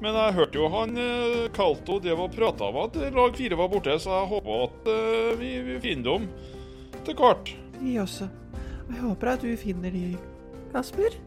Men 0.00 0.16
jeg 0.16 0.36
hørte 0.38 0.60
jo 0.60 0.70
han 0.72 0.96
eh, 0.96 1.50
Kalto 1.56 1.98
drev 2.00 2.24
og 2.24 2.32
prata 2.32 2.70
om 2.70 2.78
at 2.86 2.96
lag 3.12 3.36
fire 3.36 3.58
var 3.60 3.68
borte, 3.72 3.98
så 4.00 4.14
jeg 4.14 4.30
håper 4.32 4.64
at 4.64 4.90
vi, 5.42 5.52
vi 5.66 5.76
finner 5.82 6.08
dem 6.08 6.30
til 7.04 7.18
hvert. 7.20 7.52
Vi 7.80 7.98
også. 8.00 8.30
Jeg 8.90 9.02
håper 9.04 9.34
at 9.34 9.44
du 9.44 9.52
finner 9.60 9.92
de, 9.94 10.06
Kasper. 10.72 11.20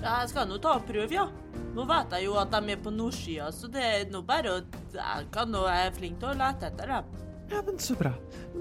Jeg 0.00 0.28
skal 0.30 0.48
nå 0.48 0.60
ta 0.60 0.76
og 0.78 0.86
prøve, 0.88 1.12
ja. 1.12 1.26
Nå 1.74 1.84
vet 1.88 2.12
jeg 2.16 2.26
jo 2.26 2.36
at 2.40 2.52
de 2.52 2.74
er 2.74 2.80
på 2.82 2.92
nordsida, 2.92 3.48
så 3.54 3.68
det 3.72 3.82
er 3.86 4.06
nå 4.10 4.22
bare 4.26 4.58
å 4.58 4.62
Jeg 4.94 5.26
kan 5.32 5.52
nå 5.52 5.64
er 5.70 5.92
flink 5.96 6.20
til 6.20 6.32
å 6.32 6.38
lete 6.38 6.68
etter 6.68 6.92
dem. 6.92 7.12
Ja, 7.50 7.60
men 7.66 7.78
så 7.82 7.96
bra. 7.98 8.12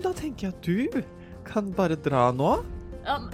Da 0.02 0.12
tenker 0.18 0.50
jeg 0.50 0.56
at 0.56 0.66
du 0.66 1.19
kan 1.50 1.72
bare 1.76 1.98
dra 2.06 2.30
nå, 2.36 2.60
Um. 3.10 3.30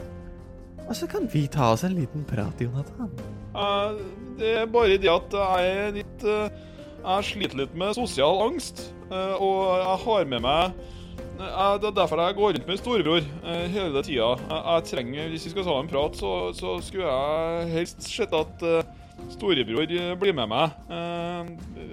og 0.86 0.94
så 0.96 1.08
kan 1.10 1.26
vi 1.34 1.48
ta 1.52 1.72
oss 1.74 1.84
en 1.84 1.96
liten 1.98 2.24
prat, 2.30 2.60
Jonathan. 2.62 3.10
Uh, 3.56 3.98
Det 4.40 4.52
er 4.62 4.66
bare 4.68 4.98
det 5.00 5.10
at 5.10 5.34
jeg 5.34 5.70
er 5.80 5.94
litt 5.96 6.24
uh, 6.28 6.50
Jeg 7.06 7.24
sliter 7.30 7.58
litt 7.64 7.76
med 7.78 7.96
sosial 7.98 8.42
angst, 8.50 8.92
Uh, 9.06 9.36
og 9.38 9.58
jeg 9.78 9.98
har 10.02 10.24
med 10.26 10.42
meg 10.42 10.72
jeg, 11.38 11.82
Det 11.82 11.88
er 11.92 11.98
derfor 12.00 12.22
jeg 12.24 12.36
går 12.40 12.54
rundt 12.56 12.68
med 12.72 12.80
storebror 12.80 13.20
eh, 13.46 13.66
hele 13.70 14.02
tida. 14.02 14.32
Jeg, 14.50 14.84
trenger, 14.90 15.28
Hvis 15.30 15.46
vi 15.46 15.52
skal 15.54 15.66
ta 15.68 15.76
en 15.82 15.90
prat, 15.92 16.16
så, 16.18 16.32
så 16.58 16.72
skulle 16.82 17.06
jeg 17.12 17.68
helst 17.76 18.02
sett 18.08 18.34
at 18.34 18.64
eh, 18.66 18.88
storebror 19.36 19.84
eh, 19.94 20.14
blir 20.18 20.34
med 20.34 20.50
meg. 20.50 20.74
Eh, 20.90 21.52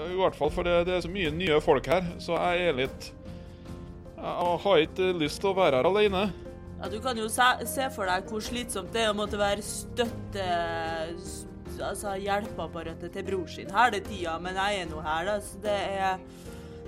I 0.09 0.17
hvert 0.23 0.39
fall 0.39 0.53
for 0.55 0.65
det, 0.65 0.79
det 0.89 0.95
er 0.97 1.05
så 1.05 1.11
mye 1.13 1.35
nye 1.35 1.59
folk 1.61 1.91
her, 1.91 2.07
så 2.23 2.39
jeg 2.39 2.71
er 2.71 2.79
litt 2.85 3.11
Jeg 4.23 4.59
har 4.63 4.83
ikke 4.85 5.09
lyst 5.19 5.41
til 5.43 5.51
å 5.51 5.57
være 5.57 5.81
her 5.81 5.89
alene. 5.89 6.29
ja, 6.79 6.89
du 6.91 7.01
kan 7.03 7.19
jo 7.19 7.27
se, 7.31 7.47
se 7.67 7.89
for 7.95 8.07
deg 8.07 8.29
hvor 8.31 8.43
slitsomt 8.43 8.93
det 8.95 9.07
er 9.07 9.11
å 9.11 9.19
måtte 9.19 9.41
være 9.41 9.65
støtte... 9.67 10.47
Altså 11.83 12.13
hjelpeapparatet 12.21 13.11
til 13.15 13.25
bror 13.27 13.47
sin 13.51 13.71
hele 13.75 13.99
tida, 14.05 14.37
men 14.39 14.55
jeg 14.61 14.83
er 14.83 14.91
nå 14.91 15.01
her, 15.03 15.25
da, 15.27 15.39
så 15.43 15.59
det 15.65 15.79
er 15.97 16.21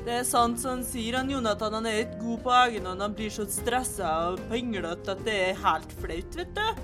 det 0.05 0.18
er 0.18 0.27
sant 0.29 0.61
som 0.61 0.75
han 0.75 0.83
sier, 0.85 1.16
han 1.16 1.31
Jonathan 1.33 1.79
han 1.79 1.87
er 1.88 2.03
ikke 2.03 2.18
god 2.20 2.42
på 2.44 2.53
egen 2.59 2.88
hånd. 2.90 3.01
Han 3.01 3.14
blir 3.16 3.33
så 3.33 3.47
stressa 3.49 4.11
og 4.29 4.42
pinglete 4.51 5.14
at 5.14 5.23
det 5.25 5.37
er 5.47 5.62
helt 5.62 5.94
flaut, 6.03 6.37
vet 6.37 6.53
du. 6.59 6.83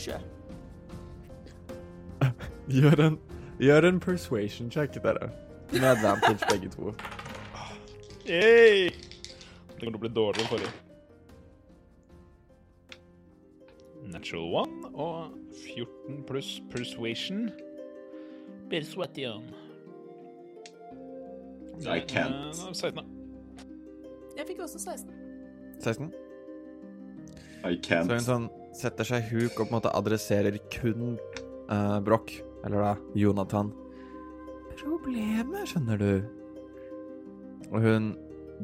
Sjø. 0.00 0.16
Gjør 2.78 3.04
en, 3.10 3.20
gjør 3.60 3.90
en 3.90 4.00
persuasion 4.00 4.72
check, 4.72 4.96
dere. 5.04 5.28
Med 5.76 5.84
advantage, 5.92 6.48
begge 6.48 6.72
to. 6.72 6.96
Yay! 8.26 8.90
Det 8.90 9.84
kommer 9.84 9.92
til 9.92 9.98
å 9.98 10.02
bli 10.02 10.10
dårligere 10.16 10.42
enn 10.42 10.50
forrige. 10.50 10.72
Natural 14.06 14.46
one 14.62 14.90
og 14.94 15.36
14 15.74 16.24
pluss 16.26 16.48
persuasion. 16.72 17.50
Persuasion. 18.70 19.46
I 21.86 22.00
can't. 22.08 22.50
Eh, 22.50 22.72
16, 22.72 22.96
da. 22.96 23.04
Jeg 24.38 24.48
fikk 24.50 24.62
også 24.64 24.80
16. 24.80 25.12
16. 25.84 26.10
I 27.66 27.74
Så 27.76 27.80
can't. 27.84 28.10
hun 28.10 28.24
sånn 28.26 28.48
setter 28.76 29.06
seg 29.08 29.28
huk 29.30 29.54
og 29.60 29.66
på 29.66 29.70
en 29.70 29.76
måte 29.78 29.92
adresserer 29.96 30.58
kun 30.72 31.14
uh, 31.70 31.98
Broch, 32.04 32.32
eller 32.64 32.82
da 32.82 32.92
Jonathan. 33.16 33.70
Problemet, 34.76 35.70
skjønner 35.70 36.00
du. 36.00 36.10
Og 37.72 37.82
hun 37.82 38.12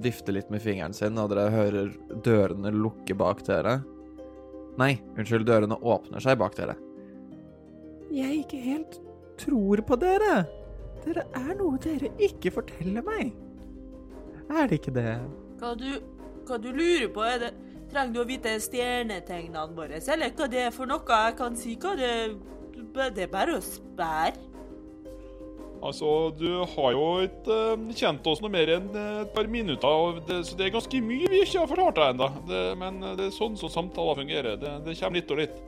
vifter 0.02 0.36
litt 0.36 0.50
med 0.52 0.62
fingeren 0.64 0.94
sin, 0.96 1.18
og 1.20 1.32
dere 1.32 1.50
hører 1.52 1.92
dørene 2.24 2.72
lukke 2.74 3.16
bak 3.18 3.42
dere. 3.46 3.80
Nei, 4.80 4.94
unnskyld, 5.18 5.44
dørene 5.48 5.76
åpner 5.76 6.22
seg 6.24 6.38
bak 6.40 6.56
dere. 6.56 6.78
Jeg 8.12 8.42
ikke 8.44 8.60
helt 8.62 8.98
tror 9.40 9.82
på 9.88 9.98
dere. 10.00 10.44
Dere 11.02 11.26
er 11.36 11.52
noe 11.58 11.80
dere 11.82 12.12
ikke 12.22 12.52
forteller 12.54 13.04
meg. 13.04 13.34
Er 14.52 14.68
det 14.68 14.80
ikke 14.80 14.94
det? 14.96 15.18
Hva 15.60 15.74
du, 15.78 15.88
hva 16.48 16.58
du 16.60 16.70
lurer 16.72 17.08
på, 17.12 17.24
er 17.26 17.46
det 17.46 17.52
Trenger 17.92 18.14
du 18.14 18.20
å 18.22 18.24
vite 18.24 18.54
stjernetegnene 18.64 19.76
våre, 19.76 19.98
eller 20.00 20.30
hva 20.32 20.46
det 20.48 20.62
er 20.62 20.70
for 20.72 20.88
noe? 20.88 21.02
Jeg 21.04 21.34
kan 21.36 21.58
si 21.60 21.74
hva 21.76 21.92
det 21.98 22.12
Det 23.12 23.26
er 23.26 23.28
bare 23.28 23.58
å 23.58 23.64
sperre. 23.64 24.51
Altså, 25.82 26.30
du 26.38 26.46
har 26.62 26.92
jo 26.94 27.06
ikke 27.26 27.54
uh, 27.74 27.88
kjent 27.98 28.26
oss 28.30 28.40
noe 28.42 28.52
mer 28.54 28.70
enn 28.76 28.84
eh, 28.94 29.22
et 29.24 29.32
par 29.34 29.48
minutter, 29.50 29.88
og 29.88 30.20
det, 30.28 30.36
så 30.46 30.58
det 30.58 30.68
er 30.68 30.76
ganske 30.76 31.00
mye 31.02 31.30
vi 31.32 31.40
ikke 31.42 31.58
har 31.58 31.70
fortalt 31.70 31.98
deg 31.98 32.12
ennå. 32.12 32.28
Men 32.78 33.00
eh, 33.02 33.16
det 33.18 33.26
er 33.26 33.34
sånn 33.34 33.58
som 33.58 33.72
samtaler 33.72 34.20
fungerer. 34.20 34.60
Det, 34.60 34.76
det 34.86 34.94
kommer 35.00 35.18
litt 35.18 35.34
og 35.34 35.40
litt. 35.42 35.58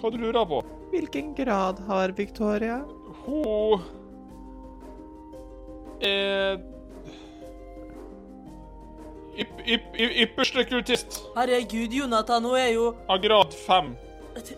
Hva 0.00 0.12
du 0.12 0.18
lurer 0.20 0.44
på? 0.50 0.60
Hvilken 0.92 1.32
grad 1.38 1.80
har 1.88 2.12
Victoria? 2.18 2.82
Hun 3.24 3.80
er 6.04 6.60
ypp, 9.40 9.58
ypp, 9.64 9.90
ypp, 9.96 10.14
Ypperste 10.24 10.64
kultist 10.68 11.20
Herregud, 11.36 11.92
Jonathan, 11.96 12.44
hun 12.44 12.60
er 12.60 12.72
jo 12.74 12.92
av 13.08 13.20
grad 13.24 13.56
fem. 13.56 13.92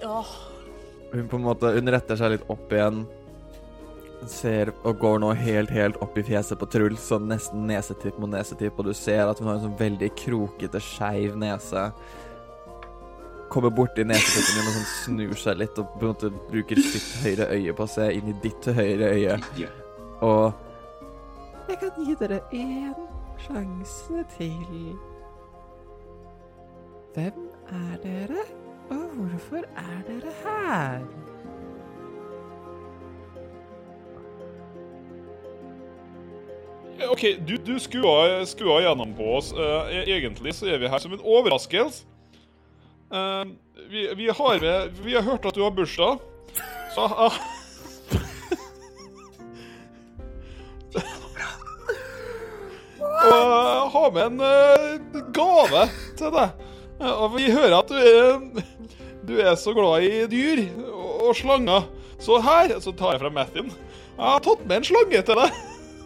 Ja. 0.02 0.22
Hun 1.12 1.26
på 1.30 1.38
en 1.38 1.44
måte 1.46 1.70
Hun 1.74 1.90
retter 1.94 2.18
seg 2.18 2.34
litt 2.34 2.50
opp 2.50 2.72
igjen. 2.74 3.04
Ser 4.30 4.70
og 4.86 4.98
går 5.02 5.18
nå 5.22 5.32
helt, 5.34 5.70
helt 5.74 5.96
opp 6.04 6.16
i 6.18 6.22
fjeset 6.26 6.58
på 6.60 6.68
Truls, 6.70 7.02
sånn 7.10 7.26
nesten 7.30 7.64
nesetipp 7.66 8.18
mot 8.22 8.30
nesetipp, 8.30 8.78
og 8.78 8.86
du 8.86 8.94
ser 8.94 9.24
at 9.26 9.40
hun 9.40 9.48
har 9.50 9.58
en 9.58 9.64
sånn 9.66 9.78
veldig 9.80 10.10
krokete, 10.18 10.80
skeiv 10.82 11.34
nese. 11.40 11.88
Kommer 13.52 13.74
borti 13.74 14.04
nesetippen 14.06 14.60
din 14.60 14.68
og 14.70 14.76
sånn 14.76 14.90
snur 14.92 15.40
seg 15.42 15.58
litt 15.60 15.80
og 15.82 15.90
på 15.98 16.06
en 16.06 16.14
måte 16.14 16.30
bruker 16.48 16.80
sitt 16.86 17.08
høyre 17.24 17.48
øye 17.52 17.74
på 17.76 17.86
å 17.86 17.90
se 17.90 18.06
inn 18.14 18.30
i 18.30 18.36
ditt 18.44 18.70
høyre 18.78 19.10
øye. 19.16 19.38
Og 20.22 20.52
Jeg 21.68 21.78
kan 21.82 21.98
gi 22.06 22.14
dere 22.20 22.40
én 22.52 22.94
sjanse 23.42 24.24
til. 24.36 24.94
Hvem 27.12 27.44
er 27.68 28.00
dere, 28.06 28.46
og 28.90 29.04
hvorfor 29.18 29.66
er 29.76 30.00
dere 30.08 30.32
her? 30.44 31.31
OK, 37.10 37.24
du, 37.46 37.56
du 37.56 37.78
skua, 37.80 38.44
skua 38.46 38.80
gjennom 38.84 39.14
på 39.16 39.36
oss. 39.36 39.52
Eh, 39.52 40.02
egentlig 40.14 40.54
så 40.54 40.66
er 40.70 40.78
vi 40.82 40.90
her 40.92 40.98
som 41.02 41.12
en 41.14 41.24
overraskelse. 41.24 42.04
Eh, 43.12 43.44
vi, 43.90 44.06
vi 44.16 44.28
har 44.28 44.60
med 44.60 44.90
Vi 45.04 45.14
har 45.14 45.22
hørt 45.26 45.46
at 45.46 45.54
du 45.56 45.62
har 45.64 45.70
bursdag. 45.74 46.18
Så 46.94 47.00
ah. 47.00 47.32
Og 53.22 53.90
har 53.92 54.10
med 54.12 54.26
en 54.26 54.40
eh, 54.46 55.22
gave 55.34 55.82
til 56.18 56.30
deg. 56.34 56.48
Eh, 57.00 57.12
Og 57.12 57.36
vi 57.36 57.50
hører 57.52 57.78
at 57.80 57.90
du 57.90 57.94
er 57.98 58.40
Du 59.22 59.36
er 59.38 59.54
så 59.56 59.72
glad 59.76 60.02
i 60.02 60.26
dyr 60.26 60.64
og, 60.90 61.28
og 61.28 61.36
slanger. 61.38 61.82
Så 62.22 62.40
her 62.42 62.74
så 62.82 62.92
tar 62.94 63.12
jeg 63.16 63.22
fra 63.22 63.30
Mathien. 63.34 63.70
Jeg 64.12 64.28
har 64.28 64.42
tatt 64.44 64.66
med 64.66 64.76
en 64.80 64.86
slange 64.86 65.22
til 65.26 65.38
deg. 65.42 65.50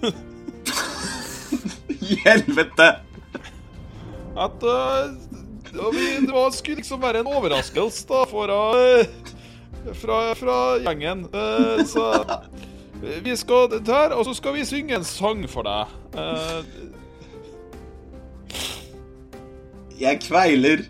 I 2.06 2.18
helvete! 2.24 2.88
At 4.36 4.62
uh, 4.62 5.14
vi, 5.94 6.04
Det 6.26 6.32
var, 6.32 6.50
skulle 6.54 6.80
liksom 6.82 7.02
være 7.02 7.22
en 7.24 7.30
overraskelse 7.32 8.06
da 8.08 8.24
fra, 8.30 8.58
uh, 8.76 9.94
fra, 9.96 10.20
fra 10.38 10.58
gjengen. 10.84 11.24
Uh, 11.32 11.80
så 11.88 12.10
vi 13.24 13.36
skal 13.36 13.78
der, 13.86 14.14
og 14.16 14.24
så 14.28 14.34
skal 14.36 14.54
vi 14.56 14.64
synge 14.68 14.96
en 14.96 15.04
sang 15.04 15.44
for 15.50 15.66
deg. 15.66 15.96
Uh, 16.16 16.64
Jeg 20.00 20.20
kveiler. 20.26 20.84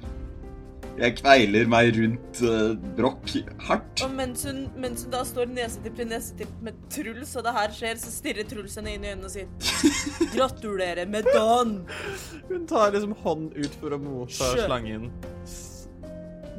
Jeg 0.96 1.12
kveiler 1.18 1.68
meg 1.68 1.90
rundt 1.98 2.38
uh, 2.40 2.72
Brokk 2.96 3.32
hardt. 3.66 4.00
Og 4.06 4.12
mens 4.16 4.46
hun, 4.48 4.62
mens 4.80 5.04
hun 5.04 5.12
da 5.12 5.20
står 5.28 5.50
nesetipp 5.52 5.98
til 5.98 6.08
nesetipp 6.08 6.54
med 6.64 6.78
Truls, 6.92 7.34
og 7.36 7.44
det 7.44 7.52
her 7.58 7.74
skjer, 7.76 7.98
så 8.00 8.12
stirrer 8.14 8.48
Truls 8.48 8.78
henne 8.80 8.94
inn 8.96 9.04
i 9.04 9.10
øynene 9.12 9.28
og 9.28 9.34
sier 9.34 9.50
Gratulerer 10.36 11.08
med 11.12 11.28
dagen! 11.28 11.74
Hun 12.48 12.64
tar 12.70 12.94
liksom 12.94 13.12
hånd 13.26 13.52
ut 13.58 13.76
for 13.82 13.92
å 13.92 14.00
motta 14.00 14.52
Sjø. 14.54 14.64
slangen. 14.64 15.10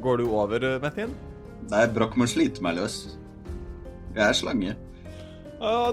Går 0.04 0.22
du 0.22 0.28
over, 0.30 0.62
eh, 0.62 0.78
Mettin? 0.86 1.16
Nei, 1.72 1.82
Brokk 1.90 2.14
må 2.14 2.28
slite 2.30 2.62
meg 2.62 2.78
løs. 2.78 3.00
Jeg 4.14 4.22
er 4.28 4.38
slange. 4.38 4.76
Ja, 5.58 5.90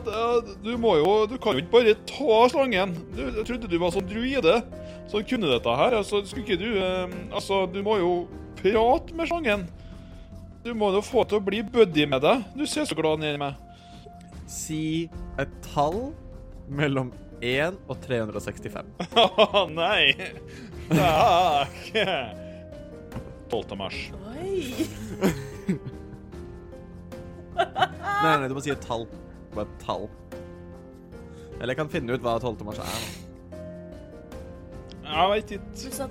du 0.62 0.76
må 0.78 0.92
jo 1.00 1.14
Du 1.26 1.40
kan 1.42 1.58
jo 1.58 1.64
ikke 1.64 1.80
bare 1.80 1.96
ta 2.06 2.44
slangen. 2.54 2.94
Du, 3.16 3.24
jeg 3.26 3.46
trodde 3.48 3.70
du 3.72 3.80
var 3.82 3.96
sånn 3.96 4.06
druide 4.06 4.60
som 5.12 5.26
kunne 5.28 5.52
dette 5.52 5.78
her. 5.80 5.98
Altså, 6.00 6.22
skulle 6.26 6.46
ikke 6.46 6.62
du 6.62 6.70
eh, 6.82 7.18
Altså, 7.32 7.66
du 7.72 7.82
må 7.86 7.98
jo 8.02 8.14
prate 8.60 9.16
med 9.18 9.30
slangen. 9.30 9.68
Du 10.66 10.72
må 10.74 10.90
jo 10.96 11.04
få 11.06 11.26
til 11.30 11.38
å 11.38 11.46
bli 11.46 11.62
buddy 11.62 12.08
med 12.10 12.24
deg. 12.26 12.46
Du 12.58 12.66
ser 12.70 12.88
så 12.90 12.98
glad 12.98 13.22
ned 13.22 13.38
i 13.38 13.42
meg. 13.42 13.60
Si 14.50 15.10
et 15.42 15.52
tall 15.74 16.10
mellom 16.70 17.12
1 17.46 17.78
og 17.92 18.00
365. 18.02 18.90
Haha, 19.14 19.66
nei. 19.82 20.16
Takk. 20.90 21.92
12. 23.52 23.78
mars. 23.78 24.00
Oi! 24.34 24.88
Nei, 27.56 28.34
nei, 28.40 28.48
du 28.50 28.56
må 28.58 28.64
si 28.64 28.74
et 28.74 28.82
tall. 28.86 29.06
Bare 29.54 29.68
et 29.68 29.78
tall. 29.86 30.10
Eller 31.60 31.72
jeg 31.74 31.80
kan 31.80 31.92
finne 31.94 32.18
ut 32.18 32.26
hva 32.26 32.40
12. 32.42 32.66
mars 32.68 32.82
er. 32.84 33.25
Jeg 35.06 35.30
veit 35.32 35.54
ikke. 35.58 36.08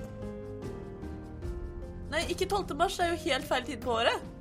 Nei, 2.13 2.21
ikke 2.31 2.47
12. 2.47 2.75
mars. 2.79 2.95
Det 2.97 3.05
er 3.05 3.13
jo 3.13 3.21
helt 3.25 3.47
feil 3.49 3.67
tid 3.67 3.83
på 3.83 3.93
året. 3.97 4.31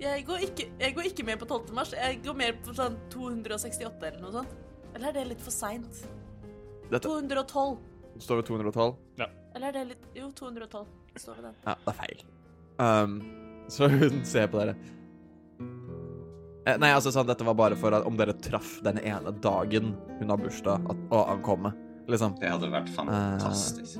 Jeg 0.00 0.26
går 0.28 0.42
ikke, 0.44 0.66
jeg 0.80 0.94
går 0.96 1.08
ikke 1.08 1.24
med 1.24 1.40
på 1.40 1.48
12. 1.48 1.72
mars. 1.76 1.94
Jeg 1.96 2.20
går 2.24 2.36
mer 2.36 2.56
på 2.64 2.74
sånn 2.76 2.98
268 3.14 4.10
eller 4.10 4.20
noe 4.20 4.34
sånt. 4.34 4.56
Eller 4.96 5.08
er 5.10 5.16
det 5.20 5.24
litt 5.30 5.44
for 5.44 5.54
seint? 5.54 6.02
Dette 6.90 7.02
212. 7.08 7.78
står 8.20 8.42
ved 8.42 8.50
212. 8.50 8.92
Eller 9.56 9.70
er 9.70 9.72
det 9.78 9.84
litt 9.94 10.04
Jo, 10.16 10.28
212 10.36 10.84
står 11.16 11.40
det 11.40 11.46
den. 11.48 11.56
Ja, 11.64 11.74
det 11.80 11.94
er 11.94 11.98
feil. 12.02 12.22
Um, 12.76 13.16
så 13.72 13.88
hun 13.92 14.20
ser 14.28 14.52
på 14.52 14.60
dere. 14.60 14.76
Eh, 16.66 16.76
Nei, 16.82 16.90
altså 16.90 17.12
sånn, 17.14 17.28
dette 17.28 17.46
var 17.46 17.56
bare 17.56 17.78
for 17.78 17.94
at 17.96 18.04
om 18.08 18.16
dere 18.18 18.34
traff 18.42 18.76
den 18.84 18.98
ene 19.00 19.32
dagen 19.40 19.94
hun 20.18 20.32
har 20.32 20.40
bursdag, 20.40 20.84
at, 20.90 21.02
å 21.14 21.22
ankomme. 21.32 21.72
Liksom. 22.06 22.36
Det 22.40 22.50
hadde 22.50 22.70
vært 22.70 22.90
fantastisk. 22.94 23.98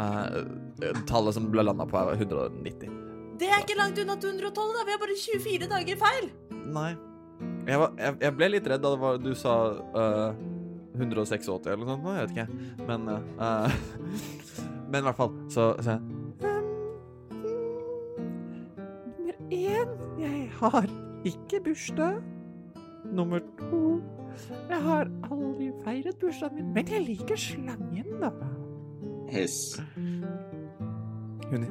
Eh, 0.00 0.96
tallet 1.08 1.36
som 1.36 1.48
ble 1.52 1.64
landa 1.64 1.86
på, 1.88 1.96
er 2.00 2.20
190. 2.20 2.98
Det 3.40 3.48
er 3.48 3.62
ikke 3.64 3.78
langt 3.78 3.98
unna 4.02 4.16
212, 4.20 4.74
da. 4.76 4.84
Vi 4.84 4.92
har 4.94 5.00
bare 5.00 5.16
24 5.16 5.68
dager 5.70 6.00
feil. 6.00 6.30
Nei. 6.74 6.90
Jeg, 7.64 7.78
var, 7.80 7.92
jeg, 7.96 8.16
jeg 8.20 8.36
ble 8.36 8.48
litt 8.52 8.66
redd 8.68 8.82
da 8.84 8.90
det 8.92 9.00
var, 9.00 9.20
du 9.20 9.30
sa 9.38 9.54
uh, 9.96 10.32
186 10.98 11.48
eller 11.48 11.80
noe 11.80 11.94
sånt. 11.94 12.04
nå, 12.04 12.14
Jeg 12.18 12.28
vet 12.28 12.32
ikke. 12.36 12.84
Men 12.88 13.08
eh, 13.14 13.76
Men 14.90 15.04
i 15.04 15.06
hvert 15.06 15.20
fall, 15.20 15.30
så 15.54 15.70
så 15.84 15.96
Nummer 19.16 19.36
én 19.54 19.94
Jeg 20.20 20.50
har 20.60 20.88
ikke 21.24 21.60
bursdag. 21.64 22.20
Nummer 23.10 23.40
to 23.60 24.00
Jeg 24.70 24.82
har 24.82 25.10
aldri 25.30 25.70
feiret 25.84 26.18
bursdagen 26.20 26.56
min, 26.60 26.72
men 26.74 26.86
jeg 26.86 27.04
liker 27.06 27.36
slangen, 27.40 28.20
da. 28.20 28.30
Hiss. 29.30 29.78
Hun 31.50 31.66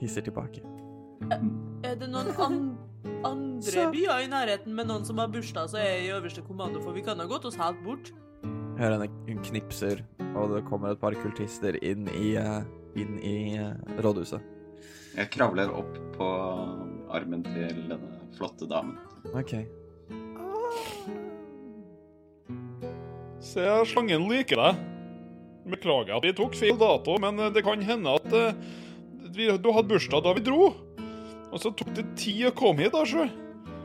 hisser 0.00 0.24
tilbake. 0.26 0.62
Er 1.84 1.94
det 2.00 2.08
noen 2.10 2.30
an 2.40 2.58
andre 3.24 3.62
Så- 3.62 3.90
byer 3.92 4.24
i 4.24 4.28
nærheten 4.28 4.74
med 4.74 4.86
noen 4.88 5.04
som 5.04 5.18
har 5.18 5.28
bursdag, 5.28 5.68
så 5.70 5.78
er 5.78 5.84
jeg 5.98 6.06
i 6.06 6.12
øverste 6.18 6.42
kommando, 6.46 6.80
for 6.82 6.92
vi 6.92 7.02
kan 7.02 7.18
ha 7.18 7.26
gått 7.26 7.44
oss 7.44 7.56
helt 7.56 7.82
bort. 7.84 8.12
Hører 8.78 8.98
henne 8.98 9.08
hun 9.28 9.38
knipser, 9.44 10.02
og 10.34 10.50
det 10.54 10.64
kommer 10.66 10.90
et 10.92 11.00
par 11.00 11.12
kultister 11.14 11.76
inn 11.82 12.08
i, 12.08 12.34
eh, 12.36 12.62
inn 12.96 13.18
i 13.22 13.56
eh, 13.56 13.74
rådhuset. 14.02 14.40
Jeg 15.16 15.30
kravler 15.30 15.70
opp 15.70 15.94
på 16.16 16.26
armen 17.10 17.44
til 17.44 17.68
denne 17.88 18.00
flotte 18.36 18.66
damen. 18.68 18.98
OK. 19.32 19.64
Se, 23.44 23.64
slangen 23.90 24.26
liker 24.30 24.60
deg. 24.60 24.82
Beklager 25.74 26.16
at 26.16 26.24
vi 26.26 26.32
tok 26.36 26.56
feil 26.58 26.76
dato, 26.80 27.16
men 27.22 27.38
det 27.54 27.62
kan 27.64 27.80
hende 27.84 28.16
at 28.18 28.26
eh, 28.36 28.56
vi, 29.34 29.48
du 29.48 29.70
hadde 29.72 29.88
bursdag 29.92 30.24
da 30.26 30.34
vi 30.36 30.44
dro. 30.44 30.72
Og 31.52 31.60
så 31.62 31.70
tok 31.70 31.92
det 31.96 32.06
tid 32.18 32.48
å 32.50 32.54
komme 32.56 32.84
hit, 32.84 32.94
da, 32.96 33.04
sjø. 33.06 33.28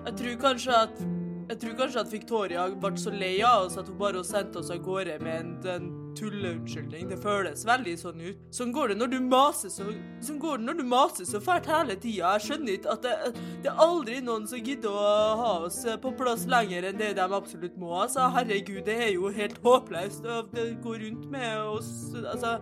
Jeg 0.08 0.16
tror 0.20 0.38
kanskje 0.42 0.76
at 0.88 1.02
jeg 1.50 1.58
tror 1.64 1.78
kanskje 1.80 2.02
at 2.04 2.12
Victoria 2.14 2.64
ble 2.78 2.92
så 3.02 3.10
lei 3.10 3.40
av 3.42 3.64
oss 3.66 3.78
at 3.82 3.88
hun 3.90 3.98
bare 3.98 4.22
sendte 4.26 4.62
oss 4.62 4.70
av 4.70 4.84
gårde 4.86 5.16
med 5.24 5.40
en, 5.40 5.56
en 5.66 5.88
tulleunnskyldning. 6.20 7.08
Det 7.10 7.18
føles 7.24 7.66
veldig 7.68 7.96
sånn 8.02 8.24
ut. 8.26 8.42
Sånn 8.56 8.74
går 8.76 8.94
det 8.94 8.98
når 9.00 9.14
du 9.14 9.20
maser 9.24 9.74
så 9.74 9.88
Sånn 10.24 10.40
går 10.42 10.60
det 10.60 10.68
når 10.68 10.78
du 10.82 10.84
maser 10.92 11.28
så 11.30 11.42
fælt 11.44 11.70
hele 11.72 11.96
tida. 11.96 12.34
Jeg 12.36 12.46
skjønner 12.48 12.76
ikke 12.76 12.94
at 12.96 13.08
det, 13.08 13.16
det 13.64 13.72
er 13.72 13.82
aldri 13.86 14.20
noen 14.26 14.48
som 14.50 14.62
gidder 14.62 14.92
å 14.92 15.16
ha 15.40 15.54
oss 15.70 15.80
på 16.04 16.14
plass 16.20 16.46
lenger 16.50 16.90
enn 16.90 17.00
det 17.00 17.14
de 17.18 17.28
absolutt 17.40 17.80
må. 17.80 17.94
Altså, 18.04 18.28
herregud, 18.36 18.84
det 18.88 18.98
er 19.08 19.12
jo 19.16 19.32
helt 19.34 19.60
håpløst 19.64 20.28
å 20.28 20.44
gå 20.84 21.00
rundt 21.06 21.28
med 21.32 21.58
oss 21.64 21.92
Altså 22.20 22.60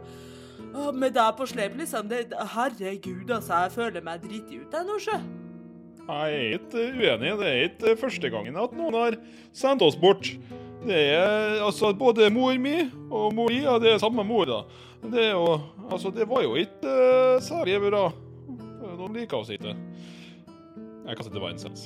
med 0.93 1.13
deg 1.15 1.35
på 1.37 1.45
slep, 1.49 1.75
liksom. 1.79 2.09
Det, 2.11 2.27
herregud, 2.53 3.29
altså. 3.31 3.63
Jeg 3.65 3.75
føler 3.77 4.03
meg 4.05 4.23
driti 4.23 4.61
ut, 4.61 4.73
jeg 4.73 4.87
nå, 4.87 4.97
sjø. 5.01 5.17
Jeg 6.07 6.35
er 6.35 6.53
ikke 6.55 6.83
uenig. 6.95 7.33
Det 7.39 7.47
er 7.49 7.65
ikke 7.67 7.95
første 7.99 8.31
gangen 8.31 8.59
at 8.59 8.75
noen 8.77 8.95
har 8.95 9.17
sendt 9.55 9.83
oss 9.83 9.97
bort. 9.99 10.29
Det 10.87 10.99
er 11.11 11.57
altså 11.65 11.91
både 11.97 12.29
mor 12.31 12.55
mi 12.63 12.77
og 13.11 13.33
mor 13.35 13.51
di, 13.51 13.59
ja, 13.65 13.75
det 13.81 13.91
er 13.91 13.99
samme 13.99 14.23
mor, 14.23 14.47
da. 14.47 14.61
Det 15.03 15.25
er 15.25 15.33
jo 15.35 15.59
Altså, 15.87 16.11
det 16.11 16.25
var 16.27 16.41
jo 16.43 16.55
ikke 16.59 16.83
uh, 16.83 17.39
særlig 17.39 17.77
bra. 17.79 18.09
De 18.97 19.05
liker 19.15 19.37
oss 19.37 19.49
ikke. 19.55 19.71
Jeg 21.07 21.15
kan 21.15 21.23
sette 21.23 21.39
Vincents. 21.39 21.85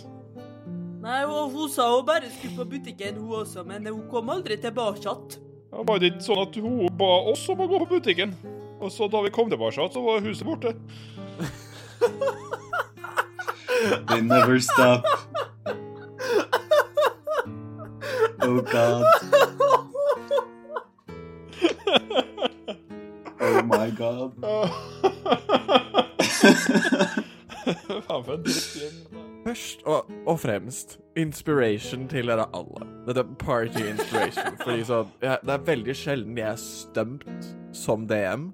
Nei, 1.02 1.20
og 1.26 1.54
hun 1.54 1.70
sa 1.70 1.86
hun 1.92 2.06
bare 2.06 2.32
skulle 2.34 2.56
på 2.58 2.66
butikken, 2.72 3.20
hun 3.22 3.44
også, 3.44 3.62
men 3.66 3.86
hun 3.90 4.08
kom 4.10 4.30
aldri 4.34 4.58
tilbake 4.58 5.04
igjen. 5.04 5.38
Ja, 5.70 5.84
var 5.86 6.02
det 6.02 6.12
ikke 6.12 6.26
sånn 6.26 6.42
at 6.48 6.58
hun 6.62 6.90
ba 6.98 7.12
oss 7.30 7.46
om 7.54 7.62
å 7.62 7.70
gå 7.70 7.84
på 7.84 7.92
butikken? 7.94 8.34
Og 8.82 8.90
så 8.90 9.06
da 9.10 9.22
vi 9.22 9.34
kom 9.34 9.50
tilbake, 9.54 9.86
så 9.94 10.02
var 10.02 10.26
huset 10.26 10.50
borte. 10.50 10.74
They 14.10 14.22
never 14.22 14.60
stop. 14.60 15.06
Oh 18.44 18.62
god. 18.62 19.06
Oh 23.42 23.62
my 23.64 23.90
god. 23.98 24.32
Faen 28.08 28.24
for 28.26 28.34
en 28.34 28.44
drittgjeng. 28.46 28.98
Først 29.46 29.82
og, 29.90 30.10
og 30.30 30.40
fremst 30.40 31.00
inspiration 31.18 32.08
til 32.10 32.30
dere 32.30 32.46
alle. 32.54 32.86
Dette 33.08 33.24
party 33.42 33.82
inspiration. 33.90 34.58
Fordi 34.64 34.84
så, 34.86 35.06
jeg, 35.22 35.38
Det 35.46 35.54
er 35.54 35.66
veldig 35.66 35.96
sjelden 35.98 36.38
jeg 36.38 36.52
er 36.52 36.62
stømt 36.62 37.56
som 37.74 38.08
DM. 38.08 38.52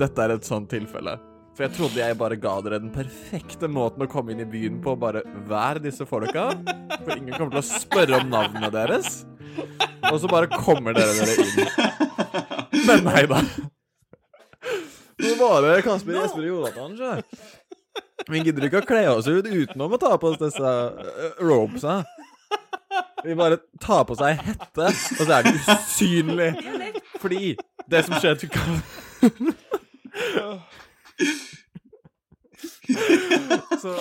Dette 0.00 0.22
er 0.22 0.36
et 0.36 0.48
sånt 0.48 0.70
tilfelle. 0.72 1.18
For 1.56 1.64
jeg 1.64 1.72
trodde 1.72 2.02
jeg 2.02 2.16
bare 2.20 2.36
ga 2.36 2.58
dere 2.60 2.78
den 2.82 2.92
perfekte 2.92 3.68
måten 3.72 4.04
å 4.04 4.10
komme 4.12 4.34
inn 4.34 4.42
i 4.44 4.48
byen 4.48 4.76
på. 4.84 4.92
Bare 5.00 5.22
vær 5.48 5.80
disse 5.80 6.04
folka. 6.04 6.50
For 7.00 7.14
ingen 7.14 7.32
kommer 7.32 7.56
til 7.56 7.62
å 7.62 7.68
spørre 7.70 8.18
om 8.20 8.28
navnene 8.28 8.68
deres. 8.74 9.22
Og 10.10 10.20
så 10.20 10.28
bare 10.28 10.50
kommer 10.52 10.92
dere 10.96 11.16
dere 11.16 11.46
inn. 11.46 11.56
Men 12.84 13.08
nei 13.08 13.24
da. 13.30 13.40
Så 15.16 15.32
bare 15.40 15.80
Kasper, 15.86 16.18
Jesper 16.20 16.44
og 16.44 16.50
Jonathan, 16.50 16.92
sjø. 17.00 17.14
Vi 18.26 18.42
gidder 18.44 18.68
ikke 18.68 18.82
å 18.82 18.88
kle 18.90 19.02
oss 19.14 19.28
ut 19.30 19.48
utenom 19.48 19.96
å 19.96 20.00
ta 20.02 20.12
på 20.20 20.34
oss 20.34 20.40
disse 20.42 20.70
ropesa. 21.40 22.02
Vi 23.24 23.32
bare 23.38 23.62
tar 23.80 24.04
på 24.04 24.14
seg 24.18 24.44
hette, 24.44 24.92
og 24.92 25.22
så 25.24 25.32
er 25.38 25.46
det 25.46 25.56
usynlig. 25.56 26.52
Fordi 27.22 27.56
det 27.88 28.04
som 28.04 28.20
skjer 28.20 28.36
til 28.44 28.52
Så 33.82 33.94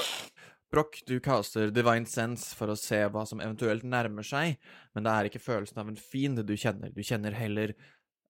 Broch, 0.72 1.04
du 1.08 1.20
caster 1.24 1.72
Divine 1.72 2.08
Sense 2.10 2.56
for 2.58 2.72
å 2.72 2.80
se 2.80 3.00
hva 3.12 3.24
som 3.28 3.42
eventuelt 3.44 3.86
nærmer 3.88 4.26
seg, 4.26 4.58
men 4.96 5.06
det 5.06 5.14
er 5.14 5.30
ikke 5.30 5.44
følelsen 5.44 5.80
av 5.82 5.92
en 5.92 6.00
fiende 6.00 6.44
du 6.44 6.56
kjenner. 6.60 6.92
Du 6.92 7.04
kjenner 7.06 7.38
heller 7.38 7.76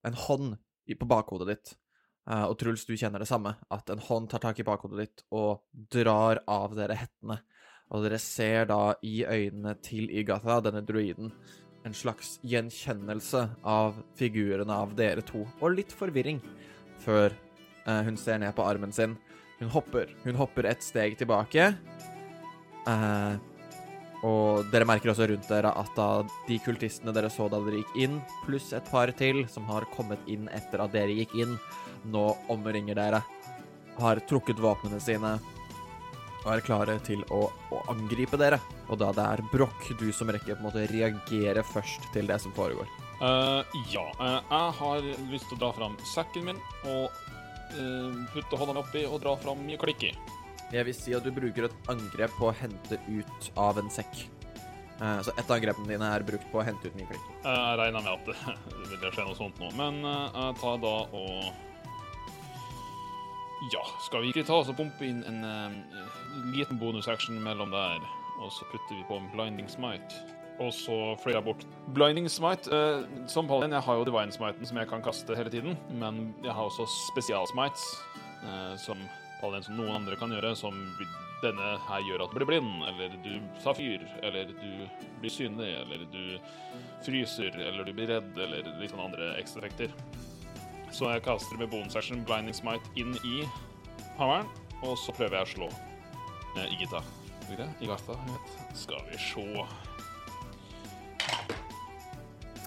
en 0.06 0.18
hånd 0.26 0.56
på 0.86 1.10
bakhodet 1.10 1.50
ditt. 1.50 1.74
Eh, 2.30 2.44
og 2.46 2.58
Truls, 2.62 2.86
du 2.86 2.94
kjenner 2.98 3.24
det 3.24 3.30
samme, 3.30 3.56
at 3.74 3.89
en 3.89 4.04
hånd 4.04 4.30
tar 4.30 4.44
tak 4.44 4.62
i 4.62 4.68
bakhodet 4.68 5.02
ditt 5.02 5.26
og 5.34 5.63
drar 5.74 6.44
av 6.52 6.76
dere 6.78 7.00
hettene. 7.00 7.39
Og 7.94 8.06
dere 8.06 8.20
ser 8.22 8.70
da 8.70 8.82
i 9.06 9.20
øynene 9.26 9.76
til 9.86 10.10
Igatha, 10.10 10.60
denne 10.65 10.84
druiden, 10.86 11.32
en 11.86 11.98
slags 11.98 12.39
gjenkjennelse 12.46 13.44
av 13.62 13.98
figurene 14.18 14.82
av 14.86 14.96
dere 14.98 15.26
to, 15.26 15.46
og 15.62 15.76
litt 15.78 15.94
forvirring, 15.94 16.41
før 17.06 17.34
Eh, 17.86 18.02
hun 18.02 18.18
ser 18.18 18.39
ned 18.41 18.56
på 18.56 18.65
armen 18.65 18.94
sin. 18.94 19.18
Hun 19.60 19.72
hopper. 19.72 20.12
Hun 20.24 20.36
hopper 20.39 20.68
et 20.70 20.84
steg 20.84 21.18
tilbake. 21.20 21.72
Eh, 22.86 23.36
og 24.26 24.65
dere 24.74 24.88
merker 24.88 25.12
også 25.12 25.28
rundt 25.30 25.50
dere 25.52 25.72
at 25.78 25.91
da 25.98 26.10
de 26.48 26.58
kultistene 26.65 27.13
dere 27.13 27.30
så 27.34 27.48
da 27.52 27.60
dere 27.62 27.84
gikk 27.84 27.98
inn, 28.08 28.20
pluss 28.46 28.72
et 28.74 28.88
par 28.89 29.12
til 29.18 29.44
som 29.52 29.68
har 29.70 29.86
kommet 29.94 30.22
inn 30.32 30.48
etter 30.56 30.82
at 30.82 30.96
dere 30.96 31.13
gikk 31.13 31.36
inn, 31.44 31.58
nå 32.10 32.26
omringer 32.54 32.98
dere. 32.98 33.22
Har 34.00 34.22
trukket 34.28 34.60
våpnene 34.60 35.00
sine 35.04 35.38
og 36.46 36.52
er 36.54 36.62
klare 36.65 36.98
til 37.06 37.24
å, 37.34 37.48
å 37.74 37.82
angripe 37.91 38.38
dere. 38.38 38.60
Og 38.89 39.00
da 39.02 39.10
det 39.15 39.26
er 39.26 39.41
Broch, 39.54 39.88
du 39.98 40.08
som 40.13 40.30
rekker 40.30 40.54
på 40.54 40.62
en 40.62 40.68
måte 40.68 40.86
reagere 40.91 41.63
først 41.65 42.06
til 42.13 42.30
det 42.30 42.38
som 42.44 42.54
foregår. 42.56 42.89
Uh, 43.22 43.63
ja. 43.94 44.04
Uh, 44.20 44.41
jeg 44.52 44.74
har 44.80 45.08
lyst 45.32 45.48
til 45.50 45.58
å 45.58 45.62
dra 45.63 45.72
fram 45.78 45.96
sekken 46.12 46.50
min 46.52 46.62
og 46.91 47.25
putte 48.34 48.60
hånda 48.60 48.80
oppi 48.82 49.06
og 49.10 49.19
dra 49.23 49.36
fram 49.39 49.63
mye 49.65 49.80
klikk 49.82 50.08
i. 50.10 50.13
Jeg 50.73 50.86
vil 50.88 50.95
si 50.97 51.13
at 51.13 51.25
du 51.25 51.32
bruker 51.34 51.67
et 51.67 51.91
angrep 51.91 52.34
på 52.39 52.49
å 52.49 52.56
hente 52.58 52.97
ut 53.08 53.51
av 53.60 53.78
en 53.80 53.91
sekk. 53.93 54.25
Eh, 55.01 55.21
så 55.21 55.32
ett 55.38 55.49
av 55.49 55.58
angrepene 55.58 55.88
dine 55.88 56.08
er 56.15 56.23
brukt 56.23 56.47
på 56.51 56.62
å 56.62 56.65
hente 56.65 56.88
ut 56.88 56.95
mye 56.97 57.10
klikk. 57.10 57.28
Eh, 57.43 57.51
jeg 57.51 57.80
regner 57.82 58.06
med 58.06 58.13
at 58.13 58.30
det, 58.30 58.58
det 58.89 58.99
vil 59.04 59.13
skje 59.13 59.28
noe 59.28 59.38
sånt 59.38 59.62
nå. 59.62 59.71
Men 59.78 60.01
eh, 60.01 60.39
jeg 60.39 60.60
tar 60.62 60.82
da 60.84 60.95
og 61.12 61.54
Ja, 63.73 63.82
skal 64.04 64.21
vi 64.21 64.30
ikke 64.30 64.45
ta 64.45 64.60
oss 64.62 64.69
og 64.69 64.78
pumpe 64.78 65.08
inn 65.08 65.23
en 65.25 65.41
eh, 65.47 65.75
liten 66.54 66.80
bonusaction 66.80 67.38
mellom 67.43 67.71
der, 67.73 68.04
og 68.41 68.51
så 68.54 68.67
putter 68.71 68.97
vi 68.97 69.06
på 69.10 69.19
en 69.19 69.30
blinding 69.34 69.69
smite? 69.71 70.23
Og 70.63 70.72
så 70.72 70.96
flyr 71.20 71.36
jeg 71.36 71.44
bort. 71.44 71.65
Blinding 71.96 72.30
smite 72.32 72.72
eh, 72.72 73.02
Som 73.28 73.50
paladin, 73.50 73.76
jeg 73.76 73.84
har 73.84 74.00
jo 74.00 74.06
divine 74.08 74.32
smiten 74.32 74.68
som 74.68 74.80
jeg 74.80 74.88
kan 74.88 75.04
kaste 75.04 75.36
hele 75.36 75.52
tiden, 75.52 75.76
men 76.00 76.30
jeg 76.46 76.56
har 76.56 76.70
også 76.70 76.88
spesialsmites 77.12 77.84
eh, 78.44 78.74
som 78.80 79.02
paladin 79.41 79.68
som 79.68 79.80
noen 79.80 79.98
andre 80.00 80.15
kan 80.20 80.32
gjøre, 80.32 80.54
som 80.56 80.78
denne 81.44 81.74
her 81.89 82.06
gjør 82.08 82.24
at 82.24 82.32
du 82.32 82.38
blir 82.39 82.48
blind, 82.50 82.72
eller 82.89 83.18
du 83.24 83.34
tar 83.62 83.76
fyr, 83.78 84.06
eller 84.24 84.48
du 84.50 84.70
blir 85.20 85.34
synlig, 85.34 85.74
eller 85.82 86.06
du 86.13 86.38
fryser, 87.06 87.52
eller 87.52 87.86
du 87.86 87.91
blir 87.94 88.10
redd, 88.15 88.32
eller 88.39 88.72
litt 88.80 88.94
sånn 88.94 89.04
andre 89.10 89.34
ekstraeffekter. 89.41 89.91
Så 90.96 91.12
jeg 91.12 91.26
kaster 91.26 91.60
med 91.60 91.70
bonus 91.74 91.98
action 92.00 92.24
blinding 92.26 92.56
smite 92.56 92.96
inn 92.96 93.18
i 93.28 93.44
hammeren, 94.15 94.48
og 94.82 94.96
så 95.02 95.15
prøver 95.18 95.41
jeg 95.41 95.50
å 95.50 95.54
slå 95.58 95.70
eh, 96.56 96.72
Igita. 96.72 97.04
Igata. 97.84 98.15
Skal 98.74 99.04
vi 99.12 99.20
se. 99.22 99.94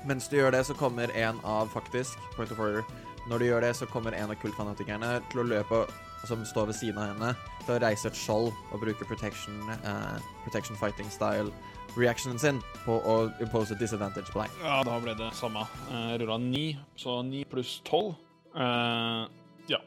Mens 0.09 0.29
du 0.31 0.39
gjør 0.39 0.55
det, 0.55 0.65
så 0.65 0.75
kommer 0.79 1.13
en 1.13 1.41
av 1.45 1.69
faktisk 1.69 2.17
Point 2.37 2.53
of 2.55 2.61
order. 2.65 2.85
Når 3.29 3.43
du 3.43 3.45
gjør 3.45 3.67
det, 3.67 3.75
så 3.77 3.87
kommer 3.87 4.17
en 4.17 4.31
av 4.33 4.39
kultfanatikerne 4.41 5.19
til 5.29 5.43
å 5.43 5.49
løpe 5.51 5.83
som 6.27 6.41
står 6.49 6.71
ved 6.71 6.79
siden 6.79 7.01
av 7.01 7.11
henne, 7.13 7.35
til 7.67 7.77
å 7.77 7.83
reise 7.83 8.09
et 8.09 8.17
skjold 8.17 8.49
og 8.73 8.81
bruke 8.81 9.07
protection, 9.07 9.59
uh, 9.85 10.17
protection 10.47 10.79
fighting 10.81 11.11
style 11.13 11.53
reactionen 11.99 12.41
sin 12.41 12.63
på 12.87 12.97
å 12.97 13.19
impose 13.43 13.77
disadvantage 13.79 14.33
på 14.33 14.43
deg. 14.43 14.57
Ja, 14.65 14.81
da 14.87 14.97
ble 15.03 15.15
det 15.19 15.29
samme. 15.37 15.67
Uh, 15.91 16.17
rulla 16.23 16.39
ni, 16.41 16.71
så 16.99 17.21
ni 17.27 17.45
pluss 17.49 17.79
tolv. 17.87 18.17
Eh, 18.59 19.23
ja. 19.69 19.79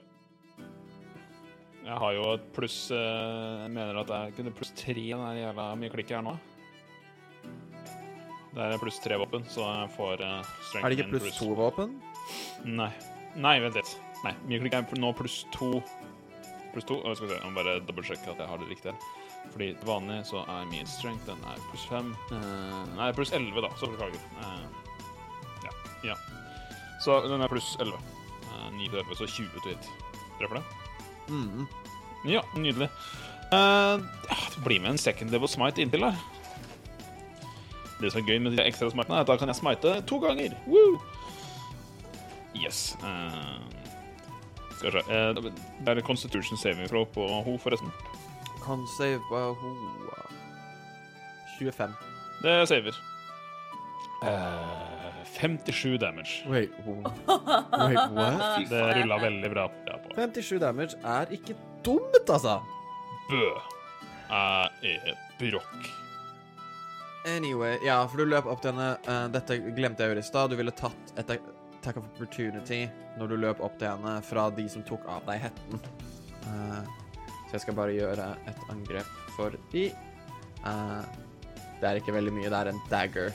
Jeg 1.81 1.97
har 2.03 2.13
jo 2.13 2.27
et 2.35 2.43
pluss 2.53 2.75
uh, 2.93 3.65
Jeg 3.65 3.71
mener 3.73 3.97
at 4.03 4.11
jeg 4.13 4.35
kunne 4.37 4.53
pluss 4.55 4.69
tre 4.77 4.93
den 5.09 5.39
jævla 5.41 5.71
mye 5.81 5.91
klikket 5.91 6.19
her 6.19 6.25
nå. 6.29 6.37
Det 8.51 8.67
er 8.67 8.81
pluss 8.81 8.99
tre 8.99 9.15
våpen, 9.19 9.45
så 9.47 9.63
jeg 9.63 9.91
får 9.95 10.21
uh, 10.27 10.39
strength 10.67 10.85
Er 10.85 10.91
det 10.91 10.99
ikke 10.99 11.11
pluss 11.13 11.27
pluss 11.29 11.39
to 11.39 11.53
våpen? 11.55 11.93
Nei. 12.67 12.91
Nei, 13.39 13.55
vent 13.63 13.77
litt. 13.79 13.93
Nei, 14.25 14.33
mye 14.49 14.59
klikk 14.61 14.75
er 14.75 14.99
nå 14.99 15.11
pluss 15.15 15.41
to. 15.55 15.79
Pluss 16.73 16.87
to. 16.87 16.99
Å, 16.99 17.15
skal 17.15 17.29
vi 17.29 17.33
se, 17.33 17.39
jeg 17.39 17.47
må 17.47 17.61
bare 17.61 17.77
dobbeltsjekke 17.87 18.33
at 18.33 18.43
jeg 18.43 18.51
har 18.51 18.59
det 18.59 18.67
riktig 18.73 18.91
her. 18.91 19.07
Fordi 19.51 19.71
vanlig 19.87 20.19
så 20.29 20.43
er 20.51 20.67
min 20.69 20.87
strength 20.87 21.27
den 21.29 21.39
er 21.47 21.63
pluss 21.69 21.87
fem. 21.89 22.11
Uh, 22.31 22.83
nei, 22.97 23.09
pluss 23.15 23.31
elleve, 23.35 23.63
da. 23.63 23.71
Så 23.79 23.89
beklager. 23.91 24.19
Uh, 24.43 24.67
ja. 25.63 25.73
ja. 26.11 26.19
Så 27.01 27.21
den 27.25 27.41
er 27.41 27.51
pluss 27.51 27.73
elleve. 27.81 28.03
Eh, 28.51 28.67
Ni 28.75 28.87
til 28.89 28.99
elleve, 28.99 29.17
så 29.17 29.27
20 29.31 29.63
til 29.63 29.73
hit. 29.73 29.89
Treffer 30.37 30.59
det? 30.59 30.65
Mm. 31.31 31.65
Ja, 32.27 32.43
nydelig. 32.59 32.91
Uh, 33.51 34.03
blir 34.63 34.83
med 34.83 34.93
en 34.93 35.01
second 35.01 35.33
level 35.33 35.49
smite 35.51 35.83
inntil 35.83 36.05
der. 36.05 36.19
Det 38.01 38.11
som 38.11 38.21
er 38.21 38.29
gøy 38.31 38.39
med 38.41 38.55
de 38.57 38.63
ekstra 38.65 38.89
smitene, 38.89 39.19
er 39.19 39.25
at 39.25 39.29
da 39.29 39.37
kan 39.37 39.51
jeg 39.51 39.59
smite 39.59 39.93
to 40.09 40.17
ganger. 40.23 40.55
Woo! 40.67 40.97
Yes. 42.57 42.97
Uh, 43.03 43.61
skal 44.77 44.91
vi 44.91 44.91
se 44.97 45.19
uh, 45.39 45.51
Det 45.85 45.93
er 45.97 46.01
Constitution 46.01 46.57
saving 46.57 46.89
throw 46.89 47.05
på 47.05 47.27
ho, 47.27 47.57
forresten. 47.57 47.93
Kan 48.65 48.83
save 48.97 49.21
på 49.29 49.43
ho 49.61 49.75
25. 51.59 51.93
Det 52.41 52.67
saver. 52.67 52.97
Uh, 54.21 54.27
57 55.25 55.97
damage. 55.97 56.43
Wait. 56.49 56.69
Wait, 56.85 58.11
what? 58.11 58.69
Det 58.69 58.81
rulla 58.95 59.17
veldig 59.17 59.51
bra. 59.51 59.67
på. 59.67 60.15
57 60.15 60.59
damage 60.59 60.97
er 61.03 61.25
ikke 61.31 61.55
dumt, 61.85 62.29
altså. 62.29 62.59
Bø. 63.29 63.45
Jeg 64.31 64.99
er 65.05 65.15
brokk. 65.39 66.00
Anyway, 67.25 67.77
ja, 67.85 68.07
for 68.09 68.17
du 68.17 68.25
løp 68.25 68.47
opp 68.49 68.61
til 68.63 68.73
henne. 68.73 68.97
eh, 69.07 69.27
dette 69.33 69.57
glemte 69.75 70.01
jeg 70.01 70.09
å 70.09 70.13
gjøre 70.13 70.23
i 70.23 70.29
stad. 70.29 70.49
Du 70.49 70.57
ville 70.57 70.73
tatt 70.73 71.13
et 71.17 71.29
attack 71.29 71.97
of 71.97 72.05
opportunity 72.05 72.87
når 73.17 73.27
du 73.27 73.35
løp 73.37 73.61
opp 73.61 73.77
til 73.77 73.91
henne 73.91 74.21
fra 74.25 74.49
de 74.49 74.67
som 74.69 74.83
tok 74.83 75.05
av 75.09 75.25
deg 75.29 75.43
hetten. 75.45 75.81
Uh, 76.45 76.81
så 77.47 77.57
jeg 77.57 77.65
skal 77.65 77.77
bare 77.77 77.93
gjøre 77.93 78.25
et 78.49 78.63
angrep 78.73 79.11
for 79.35 79.53
de. 79.73 79.91
Uh, 80.65 81.01
det 81.81 81.89
er 81.89 82.01
ikke 82.01 82.15
veldig 82.15 82.33
mye. 82.33 82.49
Det 82.49 82.57
er 82.57 82.71
en 82.71 82.81
dagger 82.89 83.29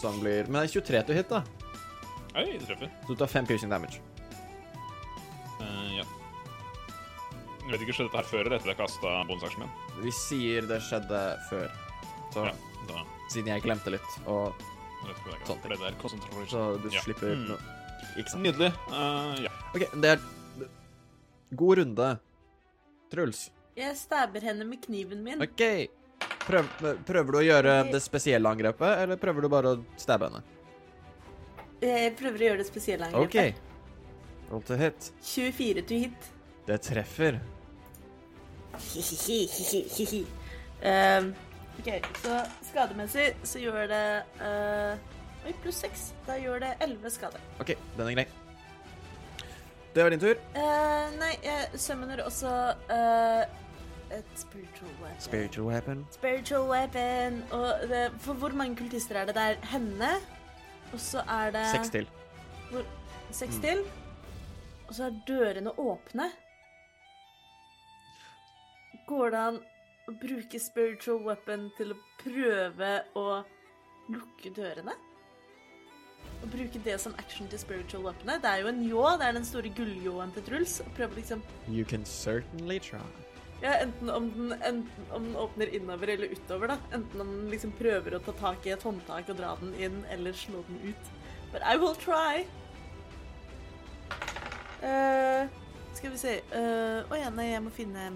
som 0.00 0.18
blir 0.22 0.46
Men 0.46 0.62
det 0.62 0.68
er 0.70 0.74
23 0.80 1.02
til 1.08 1.18
hit, 1.18 1.34
da. 1.34 1.42
Oi, 2.38 2.46
det 2.54 2.66
treffer. 2.68 2.94
Så 3.06 3.14
du 3.14 3.18
tar 3.18 3.34
5 3.34 3.50
piercing 3.50 3.70
damage. 3.70 4.00
Ja. 5.96 6.06
Jeg 7.66 7.72
vet 7.74 7.82
ikke, 7.84 7.94
skjedde 7.94 8.10
dette 8.10 8.22
her 8.22 8.30
før 8.30 8.44
eller 8.46 8.58
etter 8.58 8.72
jeg 8.72 8.78
kasta 8.78 9.14
bonusaksjen 9.28 9.66
min? 9.66 10.02
Vi 10.02 10.14
sier 10.14 10.66
det 10.70 10.78
skjedde 10.86 11.22
før. 11.50 11.70
Så 12.30 12.46
Ja, 12.46 12.54
da 12.92 13.04
siden 13.30 13.46
jeg 13.54 13.62
glemte 13.62 13.90
litt, 13.94 14.10
og 14.26 14.52
sånne. 15.00 15.46
Sånn. 15.46 15.62
Det 15.62 15.78
der 15.78 16.46
så 16.50 16.82
du 16.82 16.88
Ja. 16.90 17.00
slipper 17.00 17.34
Mm. 17.36 17.46
noe. 17.48 17.58
Ikke 18.18 18.28
sant? 18.30 18.42
Nydelig. 18.42 18.72
Uh, 18.90 19.36
ja. 19.44 19.50
OK, 19.74 20.00
det 20.00 20.10
er 20.10 20.20
God 21.54 21.78
runde. 21.78 22.18
Truls. 23.10 23.50
Jeg 23.76 23.96
stabber 23.96 24.40
henne 24.40 24.64
med 24.66 24.80
kniven 24.82 25.22
min. 25.22 25.42
OK. 25.42 25.88
Prøv, 26.46 26.66
prøver 27.06 27.32
du 27.32 27.38
å 27.38 27.44
gjøre 27.44 27.90
det 27.92 28.00
spesielle 28.02 28.46
angrepet, 28.50 28.98
eller 29.04 29.16
prøver 29.16 29.42
du 29.42 29.48
bare 29.48 29.74
å 29.76 29.84
stabbe 29.96 30.28
henne? 30.30 30.42
Jeg 31.80 32.16
prøver 32.18 32.38
å 32.38 32.46
gjøre 32.50 32.58
det 32.58 32.66
spesielle 32.66 33.08
OK. 33.14 33.14
angrepet. 33.36 33.54
Roll 34.50 34.62
to 34.62 34.76
hit. 34.76 35.12
24 35.22 35.82
to 35.86 35.94
hit. 35.94 36.30
Det 36.66 36.80
treffer. 36.82 37.40
um, 40.82 41.34
OK, 41.78 41.88
så 42.22 42.40
skademessig 42.70 43.30
så 43.46 43.58
gjør 43.62 43.86
det 43.88 44.04
uh, 44.40 44.98
Oi, 45.46 45.54
pluss 45.62 45.78
6. 45.80 46.02
Da 46.26 46.34
gjør 46.36 46.58
det 46.60 46.74
11 46.84 47.10
skade. 47.14 47.38
OK, 47.60 47.70
den 47.96 48.08
er 48.10 48.12
grei. 48.18 48.26
Det 49.94 50.04
var 50.04 50.12
din 50.12 50.20
tur. 50.20 50.34
Uh, 50.54 51.06
nei, 51.16 51.30
jeg 51.42 51.80
summoner 51.80 52.20
også 52.22 52.50
uh, 52.90 53.40
et 54.12 54.34
spiritual 54.36 54.90
weapon. 55.00 55.20
Spiritual 55.24 55.66
weapon. 55.70 56.04
Spiritual 56.12 56.68
weapon. 56.68 57.40
Og 57.56 57.88
det, 57.88 58.04
for 58.20 58.34
hvor 58.34 58.52
mange 58.54 58.76
kultister 58.76 59.16
er 59.16 59.24
det? 59.30 59.34
Det 59.34 59.42
er 59.42 59.66
henne, 59.72 60.12
og 60.92 61.00
så 61.00 61.24
er 61.24 61.50
det 61.56 61.64
Seks 61.72 61.90
til. 61.96 62.08
Seks 63.30 63.56
Mm. 63.56 63.62
til. 63.62 63.82
Og 64.88 64.94
så 64.94 65.04
er 65.08 65.18
dørene 65.28 65.72
åpne. 65.78 66.28
Går 69.06 69.30
det 69.30 69.38
an 69.38 69.58
å 70.10 70.16
bruke 70.18 70.58
spiritual 70.58 71.22
weapon 71.22 71.68
til 71.78 71.94
å 71.94 72.00
prøve 72.24 72.90
å 73.18 73.26
lukke 74.10 74.52
dørene? 74.56 74.96
Å 76.40 76.48
bruke 76.50 76.80
det 76.82 76.96
som 77.02 77.14
action 77.20 77.48
til 77.52 77.60
spiritual 77.60 78.08
weaponet? 78.08 78.42
Det 78.42 78.50
er 78.50 78.62
jo 78.64 78.70
en 78.72 78.82
ljå, 78.86 79.04
det 79.20 79.28
er 79.28 79.36
den 79.36 79.46
store 79.46 79.70
gulljåen 79.76 80.32
til 80.34 80.46
Truls. 80.48 80.78
Og 80.82 80.94
prøve 80.96 81.20
liksom 81.20 81.44
You 81.68 81.84
can 81.84 82.06
certainly 82.08 82.80
try. 82.82 83.02
Ja, 83.60 83.74
enten 83.84 84.08
om 84.08 84.30
den, 84.32 84.54
enten 84.64 85.10
om 85.12 85.26
den 85.28 85.36
åpner 85.36 85.70
innover 85.76 86.14
eller 86.14 86.32
utover, 86.32 86.72
da. 86.72 86.78
Enten 86.96 87.20
om 87.20 87.34
den 87.34 87.50
liksom 87.52 87.74
prøver 87.76 88.16
å 88.16 88.22
ta 88.24 88.34
tak 88.40 88.66
i 88.66 88.72
et 88.72 88.86
håndtak 88.86 89.28
og 89.28 89.36
dra 89.38 89.52
den 89.60 89.74
inn, 89.76 90.00
eller 90.10 90.34
slå 90.34 90.64
den 90.70 90.80
ut. 90.88 91.14
But 91.52 91.62
I 91.68 91.76
will 91.76 91.94
try. 92.00 92.46
Uh, 94.80 95.44
skal 95.92 96.14
vi 96.14 96.18
se 96.18 96.38
uh, 96.54 97.04
oh, 97.04 97.16
ja, 97.20 97.28
nei, 97.36 97.50
jeg 97.50 97.60
må 97.66 97.72
finne 97.74 98.06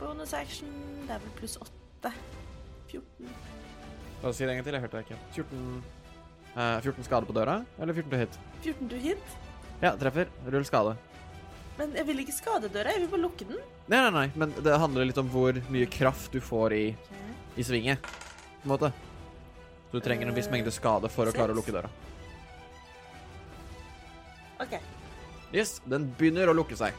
bonus 0.00 0.34
action. 0.34 0.70
Det 1.06 1.14
er 1.16 1.22
vel 1.24 1.34
pluss 1.38 1.58
8. 1.62 2.12
14. 2.88 3.30
La 4.22 4.30
oss 4.30 4.38
si 4.38 4.44
det 4.44 4.52
en 4.52 4.60
gang 4.60 4.66
til. 4.66 4.78
Jeg 4.78 4.84
hørte 4.86 5.00
deg 5.00 5.10
ikke. 5.10 5.20
14 5.36 5.98
uh, 6.56 6.80
14 6.82 7.06
skade 7.06 7.28
på 7.28 7.36
døra, 7.36 7.60
eller 7.78 7.94
14 7.94 8.10
to 8.10 8.22
hit? 8.22 8.40
14 8.62 8.88
to 8.90 9.02
hit. 9.02 9.36
Ja, 9.82 9.94
treffer. 9.98 10.30
Rull 10.46 10.66
skade. 10.66 10.96
Men 11.78 11.92
jeg 11.94 12.08
vil 12.08 12.24
ikke 12.24 12.34
skade 12.34 12.70
døra, 12.74 12.90
jeg 12.90 13.04
vil 13.04 13.12
bare 13.12 13.22
lukke 13.22 13.46
den. 13.46 13.60
Nei, 13.86 14.00
nei, 14.02 14.10
nei, 14.10 14.24
men 14.34 14.54
det 14.66 14.78
handler 14.82 15.06
litt 15.06 15.20
om 15.22 15.28
hvor 15.30 15.54
mye 15.70 15.86
kraft 15.86 16.34
du 16.34 16.40
får 16.42 16.74
i, 16.74 16.86
i 17.54 17.66
svinget, 17.66 18.02
på 18.02 18.66
en 18.66 18.72
måte. 18.72 18.90
Så 19.88 20.00
du 20.00 20.04
trenger 20.04 20.26
en 20.26 20.34
viss 20.34 20.50
mengde 20.50 20.74
skade 20.74 21.08
for 21.12 21.30
å 21.30 21.34
klare 21.36 21.54
å 21.54 21.58
lukke 21.58 21.72
døra. 21.76 21.90
OK. 24.58 24.74
Yes, 25.54 25.78
den 25.86 26.10
begynner 26.18 26.50
å 26.50 26.56
lukke 26.58 26.76
seg. 26.76 26.98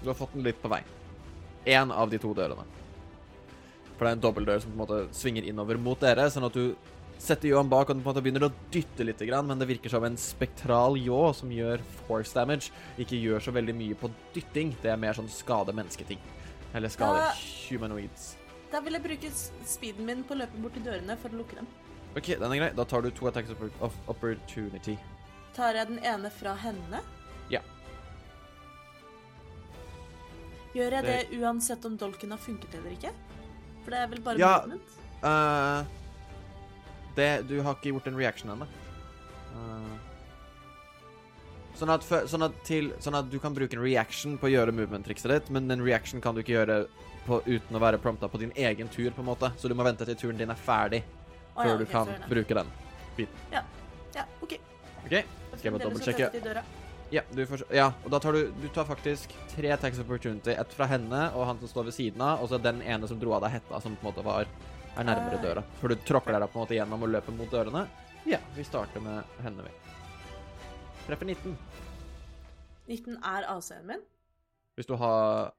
Du 0.00 0.06
har 0.08 0.16
fått 0.16 0.38
den 0.38 0.46
litt 0.46 0.62
på 0.62 0.70
vei. 0.70 0.84
Én 1.66 1.92
av 1.92 2.10
de 2.10 2.18
to 2.18 2.32
dørene. 2.34 2.64
For 3.96 4.06
det 4.06 4.12
er 4.12 4.16
en 4.16 4.22
dobbeltdør 4.24 4.62
som 4.62 4.72
på 4.72 4.78
en 4.78 4.82
måte 4.86 5.00
svinger 5.12 5.44
innover 5.44 5.76
mot 5.76 6.00
dere, 6.00 6.30
sånn 6.32 6.46
at 6.48 6.56
du 6.56 6.74
setter 7.20 7.50
ljåen 7.50 7.68
bak, 7.68 7.90
og 7.90 7.96
den 7.98 8.02
på 8.02 8.08
en 8.08 8.14
måte 8.14 8.22
begynner 8.24 8.46
å 8.48 8.52
dytte 8.72 9.04
litt, 9.04 9.20
men 9.44 9.58
det 9.60 9.68
virker 9.68 9.92
som 9.92 10.04
en 10.04 10.16
spektral 10.16 10.96
ljå 10.96 11.34
som 11.36 11.50
gjør 11.52 11.82
force 12.06 12.32
damage. 12.32 12.70
Ikke 12.98 13.20
gjør 13.20 13.44
så 13.44 13.52
veldig 13.52 13.74
mye 13.76 13.94
på 14.00 14.08
dytting. 14.32 14.72
Det 14.80 14.90
er 14.90 14.96
mer 14.96 15.12
sånn 15.12 15.28
skade 15.28 15.74
mennesketing. 15.76 16.18
Eller 16.72 16.88
skade 16.88 17.18
Da- 17.18 17.34
humanoids. 17.68 18.36
Da 18.72 18.80
vil 18.80 18.92
jeg 18.94 19.02
bruke 19.02 19.30
speeden 19.66 20.06
min 20.06 20.24
på 20.24 20.32
å 20.34 20.38
løpe 20.38 20.62
bort 20.62 20.72
til 20.74 20.82
dørene 20.84 21.18
for 21.18 21.28
å 21.28 21.36
lukke 21.42 21.56
dem. 21.56 21.66
OK, 22.16 22.38
den 22.38 22.52
er 22.52 22.56
grei. 22.56 22.72
Da 22.74 22.84
tar 22.84 23.02
du 23.02 23.10
to 23.10 23.26
attacks 23.26 23.50
of 23.80 23.92
opportunity. 24.08 24.96
Tar 25.54 25.74
jeg 25.74 25.88
den 25.88 25.98
ene 25.98 26.30
fra 26.30 26.54
henne? 26.54 27.00
Ja. 27.50 27.60
Gjør 30.74 30.90
jeg 30.98 31.04
det, 31.04 31.30
Det- 31.30 31.40
uansett 31.40 31.84
om 31.84 31.96
dolken 31.98 32.30
har 32.30 32.38
funket 32.38 32.74
eller 32.74 32.90
ikke? 32.94 33.12
For 33.84 33.90
det 33.90 33.98
er 33.98 34.06
vel 34.06 34.20
bare 34.20 34.38
Ja. 34.38 34.60
movement? 34.60 34.82
Eh, 35.22 35.84
det, 37.16 37.48
du 37.48 37.60
har 37.62 37.74
ikke 37.74 37.92
gjort 37.92 38.06
en 38.06 38.16
reaction 38.16 38.50
ennå. 38.50 38.66
Uh, 39.50 39.98
sånn, 41.74 41.90
at, 41.90 42.00
sånn, 42.30 42.44
at 42.46 42.52
til, 42.64 42.92
sånn 43.02 43.16
at 43.18 43.30
du 43.30 43.38
kan 43.42 43.52
bruke 43.52 43.74
en 43.74 43.82
reaction 43.82 44.38
på 44.38 44.46
å 44.46 44.52
gjøre 44.52 44.72
movement-trikset 44.72 45.28
ditt, 45.28 45.50
men 45.50 45.66
den 45.68 45.82
reaction 45.82 46.20
kan 46.20 46.34
du 46.34 46.42
ikke 46.42 46.54
gjøre 46.54 46.86
på, 47.26 47.42
uten 47.46 47.76
å 47.76 47.80
være 47.82 47.98
prompta 47.98 48.28
på 48.30 48.38
din 48.38 48.52
egen 48.56 48.88
tur, 48.88 49.10
på 49.10 49.24
en 49.24 49.26
måte. 49.26 49.50
Så 49.58 49.68
du 49.68 49.74
må 49.74 49.84
vente 49.84 50.06
til 50.06 50.14
turen 50.14 50.38
din 50.38 50.50
er 50.50 50.54
ferdig 50.54 51.02
Å, 51.56 51.64
før 51.64 51.72
ja, 51.72 51.76
du 51.76 51.86
kan 51.90 52.14
bruke 52.28 52.54
den. 52.54 52.72
Ja, 53.52 53.64
OK. 54.40 54.54
OK? 55.04 55.24
Skal 55.56 55.64
jeg 55.64 55.72
bare 55.72 55.84
dobbeltsjekke? 55.90 56.64
Ja, 57.10 57.22
du 57.30 57.46
får, 57.46 57.64
ja, 57.74 57.88
og 58.04 58.10
da 58.12 58.20
tar 58.22 58.36
du 58.36 58.52
Du 58.62 58.68
tar 58.70 58.86
faktisk 58.86 59.32
tre 59.50 59.76
tax 59.76 59.98
opportunity. 59.98 60.52
Ett 60.54 60.74
fra 60.74 60.86
henne 60.86 61.24
og 61.34 61.46
han 61.48 61.58
som 61.58 61.68
står 61.68 61.88
ved 61.88 61.96
siden 61.96 62.22
av, 62.22 62.42
og 62.42 62.50
så 62.52 62.60
den 62.62 62.82
ene 62.86 63.08
som 63.10 63.18
dro 63.18 63.34
av 63.34 63.42
deg 63.42 63.56
hetta, 63.56 63.80
som 63.82 63.96
på 63.96 64.06
en 64.06 64.12
måte 64.12 64.26
var 64.26 64.46
er 64.98 65.06
nærmere 65.06 65.40
døra. 65.42 65.64
For 65.80 65.90
du 65.90 65.98
tråkker 66.06 66.34
deg 66.34 66.42
da 66.42 66.48
på 66.50 66.58
en 66.58 66.64
måte 66.64 66.76
gjennom 66.76 67.02
og 67.06 67.10
løper 67.10 67.34
mot 67.34 67.50
dørene. 67.50 67.84
Ja, 68.28 68.38
vi 68.54 68.64
starter 68.66 69.02
med 69.02 69.42
henne, 69.42 69.66
vi. 69.66 69.74
Treffer 71.06 71.26
19. 71.26 71.56
19 72.90 73.18
er 73.18 73.46
AC-en 73.50 73.86
min. 73.86 74.06
Hvis 74.78 74.86
du 74.86 74.94
har 75.00 75.52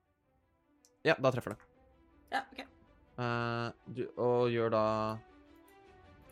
Ja, 1.04 1.16
da 1.18 1.32
treffer 1.34 1.56
det. 1.56 1.70
Ja, 2.32 2.46
OK. 2.52 2.64
Uh, 3.20 3.72
du, 3.92 4.06
og 4.16 4.52
gjør 4.54 4.72
da 4.72 4.86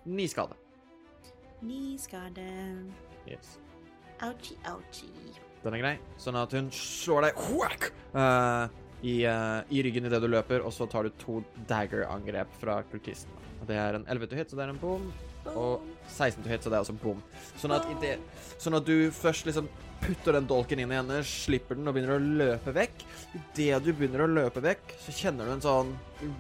ni 0.05 0.28
skade. 0.32 0.55
Ni 1.61 1.97
skade. 1.99 2.45
Yes. 3.28 3.57
Ouchie, 4.26 4.57
ouchie. 4.67 5.11
Den 5.63 5.76
er 5.76 5.82
grei. 5.82 5.95
Sånn 6.20 6.38
at 6.39 6.53
hun 6.55 6.70
slår 6.76 7.30
deg 7.30 7.41
whack, 7.55 7.89
uh, 8.15 8.67
i, 8.99 9.22
uh, 9.28 9.61
i 9.72 9.84
ryggen 9.84 10.07
idet 10.07 10.22
du 10.24 10.30
løper, 10.32 10.63
og 10.65 10.74
så 10.76 10.88
tar 10.91 11.07
du 11.07 11.15
to 11.22 11.39
dagger-angrep 11.70 12.51
fra 12.61 12.82
kultisten. 12.91 13.36
Det 13.67 13.76
er 13.76 13.97
en 13.97 14.07
11 14.07 14.32
to 14.32 14.39
hit, 14.39 14.51
så 14.51 14.59
det 14.59 14.65
er 14.65 14.74
en 14.74 14.82
bom. 14.82 15.09
Og 15.49 15.86
16 16.07 16.43
to 16.43 16.51
hit, 16.51 16.63
så 16.63 16.72
det 16.72 16.80
er 16.80 16.86
også 16.86 16.95
bom. 17.01 17.20
Sånn 17.59 17.76
at, 17.76 17.88
det, 18.01 18.17
sånn 18.59 18.78
at 18.80 18.88
du 18.88 19.09
først 19.15 19.47
liksom 19.47 19.67
putter 19.99 20.38
den 20.38 20.47
dolken 20.47 20.80
inn 20.80 20.91
i 20.93 20.99
henne, 20.99 21.20
slipper 21.28 21.76
den 21.76 21.89
og 21.89 21.95
begynner 21.95 22.15
å 22.20 22.38
løpe 22.43 22.74
vekk. 22.76 23.03
Idet 23.36 23.82
du 23.84 23.91
begynner 23.91 24.24
å 24.24 24.32
løpe 24.32 24.63
vekk, 24.63 24.95
så 25.03 25.15
kjenner 25.15 25.47
du 25.47 25.57
en 25.57 25.63
sånn 25.63 25.91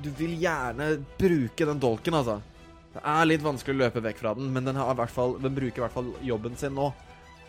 Du 0.03 0.09
vil 0.17 0.37
gjerne 0.39 0.93
bruke 1.19 1.67
den 1.67 1.81
dolken, 1.81 2.15
altså. 2.19 2.39
Det 2.93 3.03
er 3.05 3.27
litt 3.27 3.43
vanskelig 3.45 3.75
å 3.75 3.81
løpe 3.83 4.01
vekk 4.03 4.23
fra 4.23 4.33
den, 4.37 4.49
men 4.53 4.65
den, 4.65 4.79
har 4.79 4.95
i 4.95 4.97
hvert 4.97 5.13
fall, 5.13 5.35
den 5.43 5.55
bruker 5.55 5.81
i 5.81 5.85
hvert 5.85 5.95
fall 5.95 6.09
jobben 6.25 6.55
sin 6.59 6.73
nå. 6.75 6.89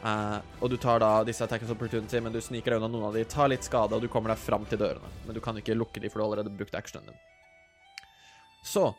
Eh, 0.05 0.39
og 0.61 0.71
du 0.73 0.77
tar 0.81 1.03
da 1.03 1.11
disse 1.25 1.45
attack 1.45 1.67
opportunity, 1.69 2.21
men 2.25 2.33
du 2.33 2.41
sniker 2.41 2.73
deg 2.73 2.81
unna 2.81 2.89
noen 2.89 3.11
av 3.11 3.17
de, 3.17 3.25
tar 3.29 3.51
litt 3.53 3.67
skade, 3.67 3.97
og 3.97 4.01
du 4.01 4.09
kommer 4.09 4.33
deg 4.33 4.41
fram 4.41 4.65
til 4.69 4.81
dørene. 4.81 5.11
Men 5.27 5.37
du 5.37 5.43
kan 5.45 5.59
ikke 5.61 5.77
lukke 5.77 6.01
de, 6.01 6.09
for 6.09 6.21
du 6.21 6.25
har 6.25 6.31
allerede 6.31 6.57
brukt 6.57 6.79
actionen 6.79 7.13
din. 7.13 7.21
Så 8.65 8.91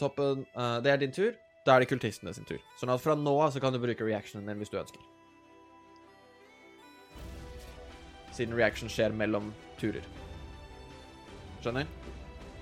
Toppen 0.00 0.46
uh, 0.56 0.80
Det 0.82 0.90
er 0.90 1.00
din 1.00 1.12
tur. 1.12 1.34
Da 1.66 1.76
er 1.76 1.84
det 1.84 1.90
kultistene 1.92 2.32
sin 2.34 2.46
tur. 2.48 2.58
Sånn 2.80 2.90
at 2.90 3.02
fra 3.02 3.14
nå 3.14 3.34
av 3.38 3.52
så 3.54 3.60
kan 3.62 3.74
du 3.74 3.78
bruke 3.78 4.04
reactionen 4.04 4.48
din 4.48 4.58
hvis 4.58 4.72
du 4.72 4.80
ønsker. 4.80 5.04
Siden 8.32 8.56
reaction 8.56 8.90
skjer 8.90 9.14
mellom 9.14 9.52
turer. 9.78 10.04
Skjønner? 11.62 11.86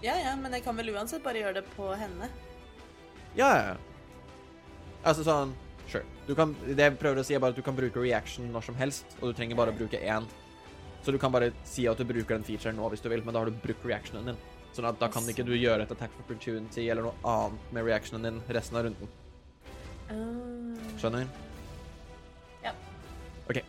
Ja, 0.05 0.18
ja, 0.18 0.34
men 0.36 0.53
jeg 0.53 0.66
kan 0.66 0.76
vel 0.76 0.92
uansett 0.92 1.24
bare 1.24 1.40
gjøre 1.40 1.61
det 1.61 1.64
på 1.76 1.88
henne. 1.96 2.28
Ja, 3.38 3.48
ja, 3.55 3.64
ja. 3.70 3.76
Altså 5.07 5.24
sånn 5.24 5.55
Sure. 5.91 6.07
Du 6.28 6.36
kan, 6.38 6.53
det 6.68 6.78
jeg 6.78 6.99
prøver 7.01 7.18
å 7.18 7.26
si, 7.26 7.34
er 7.34 7.43
bare 7.43 7.57
at 7.57 7.59
du 7.59 7.66
kan 7.66 7.74
bruke 7.74 8.03
reaction 8.03 8.47
når 8.55 8.68
som 8.68 8.78
helst, 8.78 9.16
og 9.18 9.30
du 9.30 9.36
trenger 9.36 9.59
bare 9.59 9.74
å 9.74 9.78
bruke 9.78 9.99
én. 9.99 10.28
Så 11.03 11.11
du 11.11 11.18
kan 11.18 11.32
bare 11.32 11.51
si 11.66 11.86
at 11.91 11.99
du 11.99 12.05
bruker 12.07 12.36
den 12.36 12.47
featuren 12.47 12.76
nå 12.78 12.91
hvis 12.93 13.03
du 13.03 13.09
vil, 13.11 13.24
men 13.24 13.34
da 13.34 13.43
har 13.43 13.51
du 13.51 13.62
brukt 13.64 13.86
reactionen 13.88 14.30
din. 14.30 14.41
Sånn 14.76 14.86
at 14.86 15.01
da 15.01 15.09
kan 15.11 15.26
ikke 15.26 15.47
du 15.49 15.55
gjøre 15.57 15.82
et 15.82 15.93
attack 15.93 16.12
for 16.14 16.22
opportunity 16.28 16.86
eller 16.93 17.09
noe 17.09 17.16
annet 17.26 17.72
med 17.74 17.88
reactionen 17.88 18.28
din 18.28 18.43
resten 18.55 18.78
av 18.78 18.86
runden. 18.86 19.11
Ah. 20.11 20.91
Skjønner? 21.01 21.26
Ja. 22.62 22.74
OK. 23.51 23.62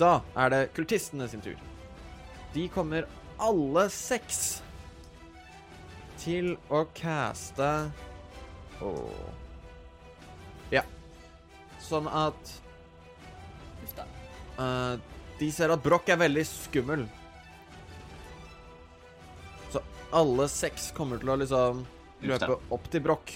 Da 0.00 0.12
er 0.34 0.52
det 0.54 0.62
kultistene 0.74 1.28
sin 1.30 1.44
tur. 1.44 1.60
De 2.56 2.66
kommer 2.72 3.06
alle 3.38 3.86
seks 3.92 4.62
til 6.22 6.54
å 6.72 6.86
caste 6.96 7.70
Åh. 8.82 9.26
Ja. 10.74 10.82
Sånn 11.86 12.08
at 12.10 12.48
Uff 13.84 13.92
da. 13.94 14.02
eh, 14.58 14.94
de 15.38 15.50
ser 15.54 15.70
at 15.70 15.82
Broch 15.84 16.08
er 16.10 16.16
veldig 16.18 16.42
skummel. 16.48 17.04
Så 19.70 19.78
alle 20.16 20.48
seks 20.50 20.88
kommer 20.96 21.20
til 21.22 21.30
å 21.30 21.36
liksom 21.38 21.84
løpe 22.26 22.56
opp 22.74 22.88
til 22.90 23.04
Broch 23.04 23.30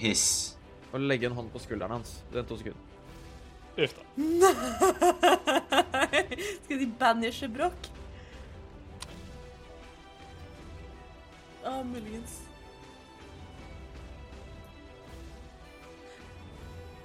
Hiss. 0.00 0.54
og 0.94 1.00
legge 1.02 1.26
en 1.28 1.34
hånd 1.36 1.50
på 1.52 1.60
skulderen 1.60 1.92
hans. 1.98 2.22
Vent 2.32 2.48
to 2.48 2.56
sekunder. 2.56 2.80
Uff 3.74 3.90
da. 3.98 4.02
Skal 6.64 6.78
de 6.78 6.86
banishe 7.00 7.48
Broch? 7.50 7.88
Ah, 11.64 11.82
muligens. 11.82 12.40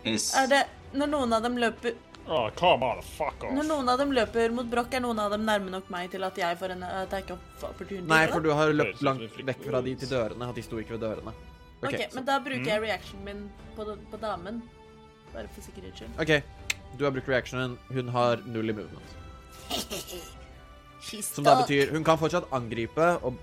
Hiss. 0.10 0.30
Er 0.36 0.47
det 0.51 0.62
Når 0.93 1.12
noen 1.12 1.34
av 1.38 1.43
dem 1.45 1.57
løper 1.62 1.93
oh, 2.28 2.47
come 2.57 2.86
on, 2.86 3.01
fuck 3.05 3.43
Når 3.45 3.68
noen 3.70 3.89
av 3.93 3.99
dem 4.01 4.12
løper 4.16 4.53
mot 4.53 4.66
Broch, 4.72 4.89
er 4.93 5.03
noen 5.05 5.20
av 5.22 5.32
dem 5.36 5.45
nærme 5.47 5.74
nok 5.74 5.89
meg 5.93 6.10
til 6.14 6.26
at 6.28 6.38
jeg 6.38 6.57
får 6.62 6.74
en 6.76 6.84
attack 6.88 7.32
of 7.36 7.64
opportunity? 7.70 8.07
Nei, 8.10 8.24
for 8.32 8.41
du 8.45 8.49
har 8.53 8.74
løpt 8.74 9.01
langt 9.05 9.39
vekk 9.51 9.64
fra 9.68 9.82
de 9.86 9.95
til 10.01 10.12
dørene, 10.14 10.49
At 10.49 10.55
de 10.57 10.66
sto 10.66 10.82
ikke 10.82 10.97
ved 10.97 11.05
dørene. 11.07 11.34
OK, 11.80 11.93
okay 11.93 12.07
men 12.14 12.26
da 12.28 12.39
bruker 12.43 12.60
Mm. 12.66 12.72
jeg 12.74 12.82
reactionen 12.82 13.24
min 13.26 13.43
på, 13.76 13.86
på 14.12 14.18
damen. 14.22 14.62
Bare 15.34 15.47
for 15.53 15.62
sikkerhets 15.64 16.01
skyld. 16.01 16.18
OK, 16.20 16.32
du 16.97 17.05
har 17.05 17.12
brukt 17.16 17.30
reactionen. 17.30 17.78
Hun 17.93 18.10
har 18.10 18.41
null 18.45 18.70
i 18.70 18.74
movement. 18.74 19.16
Som 21.24 21.45
da 21.45 21.53
betyr 21.62 21.93
Hun 21.93 22.03
kan 22.03 22.18
fortsatt 22.20 22.49
angripe 22.51 23.05
og 23.24 23.38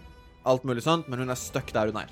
alt 0.47 0.67
mulig 0.69 0.83
sånt, 0.85 1.09
men 1.09 1.19
hun 1.23 1.31
er 1.33 1.39
stuck 1.41 1.73
der 1.75 1.91
hun 1.91 1.97
er. 2.03 2.11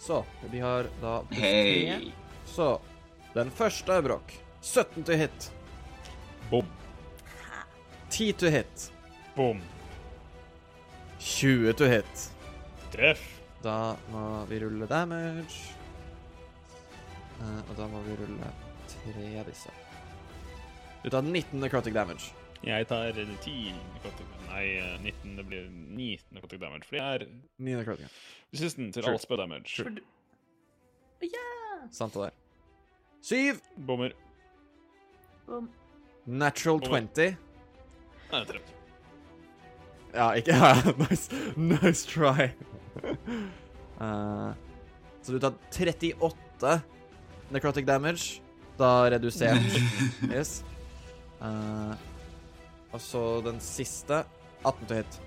Så 0.00 0.24
vi 0.50 0.58
har 0.62 0.88
da. 1.02 1.20
Hei. 1.34 2.12
Så 2.46 2.80
den 3.34 3.50
første 3.50 3.92
er 3.92 4.02
brokk. 4.06 4.32
17 4.62 5.04
til 5.06 5.18
hit. 5.20 5.50
Bom, 6.50 6.66
10 8.10 8.32
til 8.38 8.50
hit. 8.54 8.90
bom. 9.36 9.60
20 11.20 11.72
til 11.76 11.88
hit. 11.90 12.28
Treff. 12.92 13.22
Da 13.64 13.96
må 14.12 14.44
vi 14.46 14.58
rulle 14.62 14.86
damage. 14.86 15.74
Eh, 17.40 17.60
og 17.70 17.74
da 17.76 17.86
må 17.90 18.00
vi 18.06 18.14
rulle 18.20 18.50
tre 18.88 19.26
av 19.40 19.46
disse. 19.48 19.72
Du 21.04 21.10
tar 21.10 21.22
19 21.26 21.60
necrotic 21.60 21.94
damage. 21.94 22.32
Jeg 22.64 22.86
tar 22.88 23.12
10 23.12 23.72
necrotic 23.94 24.26
Nei, 24.46 24.64
eh, 24.78 24.98
19. 25.02 25.36
Det 25.36 25.44
blir 25.46 25.66
9 25.70 26.18
necrotic 26.32 26.60
damage. 26.62 26.84
Fordi 26.88 27.00
jeg 27.02 27.14
er 27.14 27.26
9 27.58 27.74
necrotic. 27.76 28.06
resistant 28.54 28.94
til 28.94 29.02
Sure. 29.02 29.12
all 29.12 29.18
spell 29.20 29.38
damage. 29.38 29.82
For 29.82 29.90
du- 29.90 30.02
Ja! 31.22 31.48
Sant 31.92 32.14
det 32.14 32.28
der. 32.28 32.36
Syv. 33.22 33.60
Bommer. 33.76 34.12
Bom. 35.46 35.68
Natural 36.26 36.80
Bommer. 36.80 37.06
20. 37.14 37.36
Nei, 38.32 38.44
treff. 38.46 38.72
Ja, 40.16 40.30
ikke 40.38 40.56
ja, 40.56 40.72
nice, 40.96 41.28
nice 41.56 42.06
try. 42.08 42.48
uh, 44.00 44.54
så 45.22 45.32
du 45.32 45.38
tar 45.42 45.54
38 45.70 46.80
necrotic 47.50 47.86
damage. 47.86 48.40
Da 48.78 49.08
redusert. 49.10 49.78
yes. 50.36 50.62
Uh, 51.40 51.94
Og 52.92 53.00
så 53.00 53.40
den 53.44 53.60
siste 53.60 54.22
18 54.64 54.86
til 54.86 54.96
hit. 55.02 55.20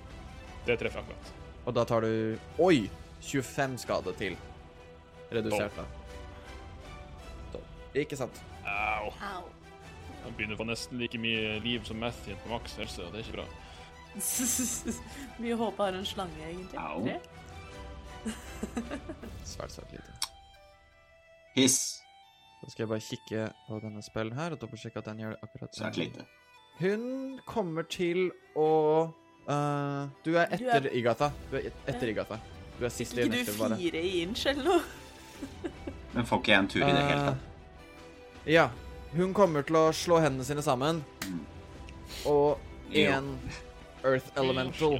Det 0.66 0.80
treffer 0.82 1.03
akkurat. 1.03 1.34
Og 1.66 1.76
da 1.78 1.86
tar 1.86 2.05
du 2.05 2.38
Oi! 2.66 2.89
25 3.22 3.78
skade 3.84 4.14
til. 4.18 4.38
Redusert, 5.32 5.76
da. 5.76 5.99
Ikke 8.00 8.18
sant? 8.20 8.41
Au. 8.66 9.10
Jeg 10.26 10.36
begynner 10.38 10.56
å 10.56 10.60
få 10.60 10.68
nesten 10.70 11.00
like 11.02 11.18
mye 11.22 11.58
liv 11.64 11.84
som 11.88 11.97
Matthew 12.02 12.36
på 12.43 12.52
maks 12.54 12.76
helse, 12.80 13.04
og 13.06 13.14
det 13.14 13.22
er 13.22 13.28
ikke 13.28 13.38
bra. 13.39 13.47
Mye 15.43 15.56
håp 15.60 15.78
har 15.80 15.95
en 15.97 16.06
slange, 16.06 16.41
egentlig. 16.43 16.80
Au. 16.80 17.06
Svært, 19.47 19.72
svært 19.74 19.91
lite. 19.95 20.14
Hiss. 21.56 21.80
Da 22.60 22.70
skal 22.70 22.84
jeg 22.84 22.89
bare 22.91 23.04
kikke 23.06 23.45
på 23.70 23.80
denne 23.84 24.02
spillen 24.04 24.36
her 24.38 24.54
og 24.56 24.60
dobbeltsjekke 24.62 25.00
at 25.00 25.08
den 25.08 25.22
gjør 25.24 25.36
det 25.36 25.41
akkurat 25.47 25.78
Svært 25.80 25.97
lite. 26.02 26.26
Hun 26.80 27.39
kommer 27.47 27.88
til 27.91 28.30
å 28.60 28.68
uh, 29.47 30.04
Du 30.26 30.34
er 30.36 30.52
Du 30.52 30.56
etter 30.68 30.89
er- 30.89 30.95
Igata. 31.00 31.32
Du 31.52 31.56
er 31.60 31.70
et- 31.72 31.82
etter 31.93 32.12
Igata. 32.12 32.39
Du 32.80 32.86
er 32.88 32.93
sist 32.95 33.16
i 33.18 33.24
Ikke 33.28 33.43
du 33.43 33.76
fire 33.76 34.02
i 34.04 34.22
inch 34.24 34.45
eller 34.47 34.64
noe? 34.64 34.82
Men 36.14 36.26
får 36.28 36.39
ikke 36.43 36.52
jeg 36.52 36.60
en 36.60 36.68
tur 36.72 36.84
i 36.84 36.91
det 36.91 37.04
hele 37.08 37.24
tatt? 37.32 37.49
Ja. 38.46 38.70
Hun 39.14 39.34
kommer 39.34 39.64
til 39.66 39.76
å 39.76 39.88
slå 39.96 40.20
hendene 40.22 40.46
sine 40.46 40.62
sammen, 40.62 41.04
Mm. 41.26 41.40
og 42.26 42.60
en 42.94 43.40
Earth 44.04 44.30
Elemental 44.38 45.00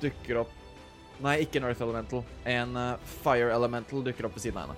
dukker 0.00 0.40
opp 0.42 0.54
Nei, 1.20 1.40
ikke 1.42 1.56
en 1.58 1.64
Earth 1.64 1.82
Elemental. 1.82 2.22
En 2.46 2.76
eh, 2.76 2.96
Fire 3.24 3.50
Elemental 3.50 4.04
dukker 4.06 4.26
opp 4.28 4.36
ved 4.36 4.42
siden 4.44 4.58
av 4.60 4.68
henne. 4.68 4.76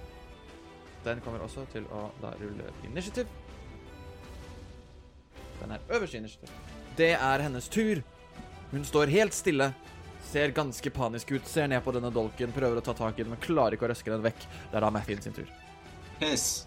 Den 1.05 1.20
kommer 1.20 1.43
også 1.45 1.66
til 1.72 1.84
å 1.93 2.07
da 2.22 2.30
rulle 2.41 2.70
initiativ. 2.88 3.26
Den 5.61 5.72
er 5.76 5.80
øverst 5.93 6.14
i 6.14 6.16
initiativ. 6.22 6.49
Det 6.97 7.11
er 7.12 7.45
hennes 7.45 7.68
tur. 7.68 8.01
Hun 8.70 8.84
står 8.88 9.12
helt 9.12 9.36
stille, 9.36 9.74
ser 10.30 10.49
ganske 10.57 10.91
panisk 10.97 11.32
ut, 11.36 11.45
ser 11.47 11.68
ned 11.68 11.84
på 11.84 11.93
denne 11.93 12.09
dolken, 12.14 12.53
prøver 12.57 12.80
å 12.80 12.84
ta 12.88 12.95
tak 12.97 13.18
i 13.18 13.22
den, 13.26 13.34
men 13.34 13.43
klarer 13.45 13.76
ikke 13.76 13.84
å 13.88 13.93
røske 13.93 14.09
den 14.12 14.24
vekk. 14.24 14.41
Det 14.70 14.80
er 14.80 14.86
da 14.86 14.91
Mathien 14.95 15.20
sin 15.20 15.36
tur. 15.36 15.49
Hiss. 16.20 16.66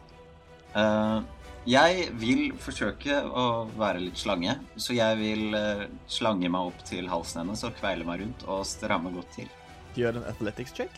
Eh, 0.75 1.21
jeg 1.69 2.09
vil 2.19 2.51
forsøke 2.59 3.21
å 3.23 3.45
være 3.79 4.01
litt 4.03 4.19
slange, 4.19 4.57
så 4.75 4.95
jeg 4.97 5.19
vil 5.21 5.55
eh, 5.55 5.85
slange 6.11 6.49
meg 6.51 6.71
opp 6.73 6.83
til 6.87 7.07
halsen 7.11 7.43
hennes 7.43 7.63
og 7.67 7.75
kveile 7.79 8.03
meg 8.07 8.23
rundt 8.23 8.45
og 8.51 8.65
stramme 8.67 9.13
godt 9.15 9.31
til. 9.37 9.49
Gjør 9.95 10.19
en 10.19 10.27
athletics 10.31 10.73
check. 10.75 10.91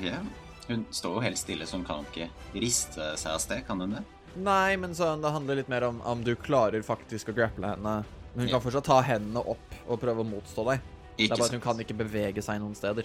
Yeah. 0.00 0.22
Hun 0.68 0.84
står 0.94 1.16
jo 1.18 1.24
helt 1.24 1.40
stille, 1.40 1.66
så 1.66 1.80
hun 1.80 1.86
kan 1.88 2.04
ikke 2.06 2.28
riste 2.54 3.12
seg 3.18 3.34
av 3.34 3.40
sted, 3.42 3.64
kan 3.66 3.80
hun 3.82 3.96
det? 3.98 4.04
Nei, 4.38 4.76
men 4.80 4.94
sånn, 4.96 5.20
det 5.20 5.32
handler 5.34 5.58
litt 5.58 5.68
mer 5.68 5.88
om 5.90 5.98
om 6.08 6.22
du 6.24 6.32
klarer 6.40 6.84
faktisk 6.86 7.32
å 7.32 7.34
grapple 7.36 7.74
henne. 7.74 7.96
Men 8.32 8.46
hun 8.46 8.48
Ja. 8.48 8.54
kan 8.58 8.62
fortsatt 8.64 8.84
ta 8.86 9.00
hendene 9.04 9.42
opp 9.44 9.74
og 9.88 10.00
prøve 10.00 10.22
å 10.22 10.28
motstå 10.28 10.64
deg. 10.70 10.80
Det 11.18 11.24
er 11.26 11.34
bare 11.36 11.44
at 11.44 11.50
hun 11.52 11.60
kan 11.60 11.76
ikke 11.82 11.96
bevege 11.98 12.40
seg 12.42 12.60
noen 12.62 12.74
steder. 12.74 13.04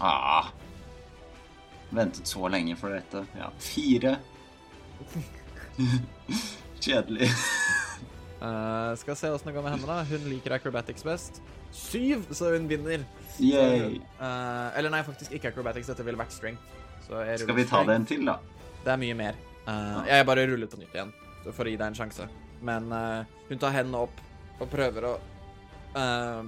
Ah. 0.00 0.48
Ventet 1.90 2.26
så 2.26 2.48
lenge 2.48 2.76
for 2.76 2.88
dette. 2.94 3.26
Ja, 3.36 3.50
fire. 3.58 4.16
Kjedelig. 6.80 7.28
uh, 8.40 8.94
skal 9.00 9.16
se 9.16 9.30
åssen 9.32 9.50
det 9.50 9.54
går 9.56 9.64
med 9.66 9.76
henne, 9.76 9.86
da. 9.88 10.02
Hun 10.08 10.28
liker 10.30 10.54
acrobatics 10.56 11.04
best. 11.06 11.40
Syv, 11.76 12.26
så 12.32 12.52
hun 12.54 12.68
vinner. 12.70 13.04
Yay. 13.42 13.98
uh, 14.20 14.70
eller 14.78 14.92
nei, 14.92 15.02
faktisk 15.06 15.34
ikke 15.36 15.50
acrobatics. 15.52 15.90
Dette 15.90 16.04
ville 16.06 16.20
vært 16.20 16.32
strength. 16.34 16.62
Så 17.06 17.20
Skal 17.42 17.54
vi 17.58 17.64
ta 17.68 17.82
strength. 17.82 17.94
en 17.94 18.06
til, 18.08 18.24
da? 18.26 18.38
Det 18.84 18.92
er 18.94 19.00
mye 19.02 19.14
mer. 19.18 19.36
Eh, 19.66 19.98
jeg 20.08 20.26
bare 20.26 20.44
ruller 20.46 20.68
på 20.70 20.78
nytt 20.78 20.94
igjen 20.94 21.08
for 21.54 21.66
å 21.66 21.70
gi 21.70 21.76
deg 21.78 21.88
en 21.90 21.96
sjanse. 21.98 22.26
Men 22.66 22.86
eh, 22.94 23.32
hun 23.48 23.58
tar 23.62 23.74
hendene 23.74 24.04
opp 24.06 24.20
og 24.62 24.68
prøver 24.70 25.06
å 25.08 25.12
eh, 25.98 26.42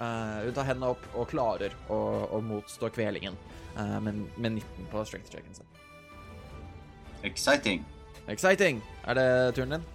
eh, 0.00 0.38
Hun 0.46 0.54
tar 0.56 0.68
hendene 0.70 0.90
opp 0.94 1.04
og 1.14 1.28
klarer 1.32 1.76
å, 1.92 1.98
å 2.32 2.40
motstå 2.44 2.88
kvelingen, 2.96 3.36
eh, 3.76 3.96
men 4.04 4.24
med 4.36 4.56
19 4.58 4.88
på 4.92 5.04
strength-checken 5.08 5.56
sin. 5.60 5.68
Exciting. 7.26 7.82
Exciting! 8.30 8.82
Er 9.06 9.18
det 9.18 9.28
turen 9.56 9.76
din? 9.76 9.86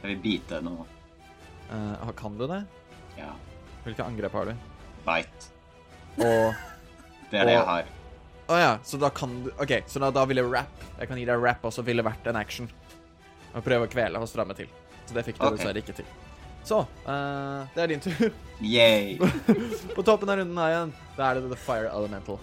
Jeg 0.00 0.08
vil 0.14 0.22
bite 0.22 0.60
nå. 0.64 0.72
Eh, 1.68 2.12
kan 2.16 2.38
du 2.38 2.46
det? 2.48 2.62
Ja. 3.18 3.34
Hvilke 3.84 4.04
angrep 4.06 4.32
har 4.32 4.48
du? 4.48 4.54
Bite. 5.04 5.50
Og 6.16 6.54
Det 7.30 7.40
er 7.42 7.48
det 7.48 7.56
jeg 7.58 7.66
har. 7.68 7.92
Å 8.46 8.58
ja, 8.60 8.72
så 8.86 8.98
da 9.02 9.10
kan 9.10 9.32
du 9.42 9.50
OK, 9.58 9.72
så 9.90 10.00
da, 10.00 10.12
da 10.14 10.22
ville 10.30 10.44
rap 10.46 10.84
Jeg 11.00 11.08
kan 11.10 11.18
gi 11.18 11.24
deg 11.26 11.42
rap 11.42 11.64
også, 11.66 11.82
ville 11.84 12.04
vært 12.06 12.28
en 12.30 12.38
action. 12.38 12.70
Og 13.52 13.64
prøve 13.66 13.88
å 13.88 13.90
kvele 13.90 14.22
og 14.22 14.30
stramme 14.30 14.56
til. 14.56 14.70
Så 15.04 15.16
det 15.16 15.26
fikk 15.26 15.40
du 15.40 15.44
okay. 15.48 15.58
dessverre 15.58 15.82
ikke 15.82 15.96
til. 15.98 16.08
Så 16.66 16.80
uh, 16.82 17.66
det 17.74 17.84
er 17.84 17.92
din 17.92 18.02
tur. 18.02 18.30
Yay. 18.74 19.18
På 19.96 20.06
toppen 20.06 20.30
av 20.32 20.40
runden 20.40 20.62
her 20.62 20.72
igjen, 20.72 20.96
da 21.18 21.28
er 21.28 21.40
det 21.40 21.52
The 21.52 21.60
Fire 21.66 21.92
Elemental. 21.92 22.40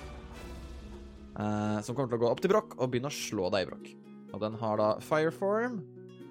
Uh, 1.34 1.82
som 1.82 1.96
kommer 1.96 2.12
til 2.12 2.20
å 2.20 2.24
gå 2.28 2.30
opp 2.30 2.44
til 2.44 2.54
Broch 2.54 2.78
og 2.78 2.92
begynne 2.94 3.10
å 3.10 3.16
slå 3.16 3.50
deg, 3.56 3.72
Broch. 3.72 4.03
Og 4.34 4.40
den 4.42 4.54
har 4.60 4.78
da 4.78 4.88
Fire 5.00 5.32
Form. 5.32 5.82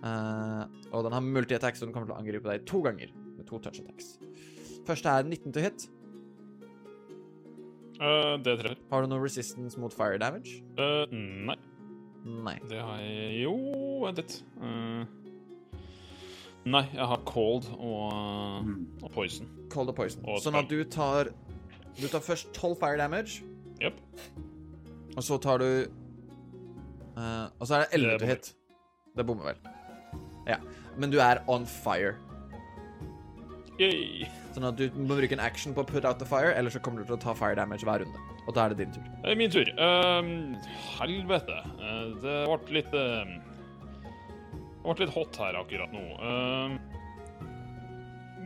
eh, 0.02 0.64
og 0.92 1.04
den 1.04 1.12
har 1.12 1.20
multi-attack, 1.22 1.76
så 1.78 1.86
den 1.86 1.92
kommer 1.94 2.08
til 2.10 2.16
å 2.16 2.18
angripe 2.18 2.48
deg 2.50 2.64
to 2.66 2.80
ganger. 2.82 3.12
Med 3.36 3.46
to 3.46 3.58
touch 3.58 3.78
attacks. 3.80 4.18
Første 4.84 5.06
er 5.08 5.22
19 5.22 5.52
til 5.52 5.62
hit. 5.62 5.88
Uh, 8.02 8.34
det 8.42 8.56
treffer. 8.58 8.78
Har 8.90 9.04
du 9.04 9.10
noe 9.12 9.22
resistance 9.22 9.78
mot 9.78 9.92
fire 9.94 10.18
damage? 10.18 10.56
Uh, 10.78 11.04
nei, 11.12 11.54
Nei. 12.26 12.56
det 12.70 12.80
har 12.82 12.98
jeg 12.98 13.42
Jo, 13.44 13.52
vent 14.02 14.18
litt. 14.18 14.34
Uh, 14.58 15.04
nei, 16.66 16.82
jeg 16.94 17.06
har 17.12 17.22
cold 17.28 17.68
og, 17.78 18.64
Mm. 18.66 18.86
og 19.04 19.10
poison. 19.14 19.46
Cold 19.70 19.88
og 19.90 19.96
poison. 19.96 20.24
Og 20.26 20.40
sånn 20.42 20.58
at 20.58 20.68
du 20.68 20.82
tar 20.84 21.30
Du 22.00 22.06
tar 22.08 22.20
først 22.24 22.52
12 22.54 22.74
fire 22.80 22.96
damage, 22.96 23.42
Yep. 23.82 23.92
og 25.16 25.22
så 25.22 25.36
tar 25.38 25.58
du 25.58 25.86
eh, 27.16 27.46
Og 27.58 27.66
så 27.68 27.76
er 27.76 27.84
det 27.84 28.00
11 28.00 28.10
Det 28.10 28.18
til 28.18 28.28
hit. 28.32 28.52
Det 29.16 29.26
bommer 29.28 29.52
vel. 29.52 29.72
Ja. 30.48 30.58
Men 30.96 31.12
du 31.12 31.18
er 31.20 31.42
on 31.48 31.66
fire. 31.66 32.14
Yay. 33.80 34.26
Sånn 34.52 34.66
at 34.68 34.76
du 34.76 34.84
må 35.00 35.16
bruke 35.16 35.32
en 35.32 35.42
action 35.42 35.72
på 35.74 35.82
å 35.82 35.88
put 35.88 36.04
out 36.04 36.20
the 36.20 36.28
fire, 36.28 36.52
eller 36.54 36.72
så 36.72 36.80
kommer 36.84 37.02
du 37.02 37.08
til 37.08 37.16
å 37.16 37.22
ta 37.22 37.34
fire 37.36 37.56
damage 37.56 37.86
hver 37.88 38.04
runde. 38.04 38.20
Og 38.46 38.54
da 38.56 38.66
er 38.66 38.74
det 38.74 38.84
din 38.84 38.94
tur. 38.94 39.06
Det 39.22 39.32
er 39.32 39.38
min 39.38 39.52
tur. 39.52 39.70
Um, 39.78 40.32
helvete. 40.98 41.58
Eh, 41.78 42.06
det 42.22 42.36
ble 42.50 42.76
litt 42.76 42.96
ehm, 42.98 43.34
Det 44.82 44.96
ble 44.98 45.06
litt 45.06 45.14
hot 45.14 45.38
her 45.40 45.58
akkurat 45.62 45.94
nå. 45.94 46.02
Ehm, 46.28 46.78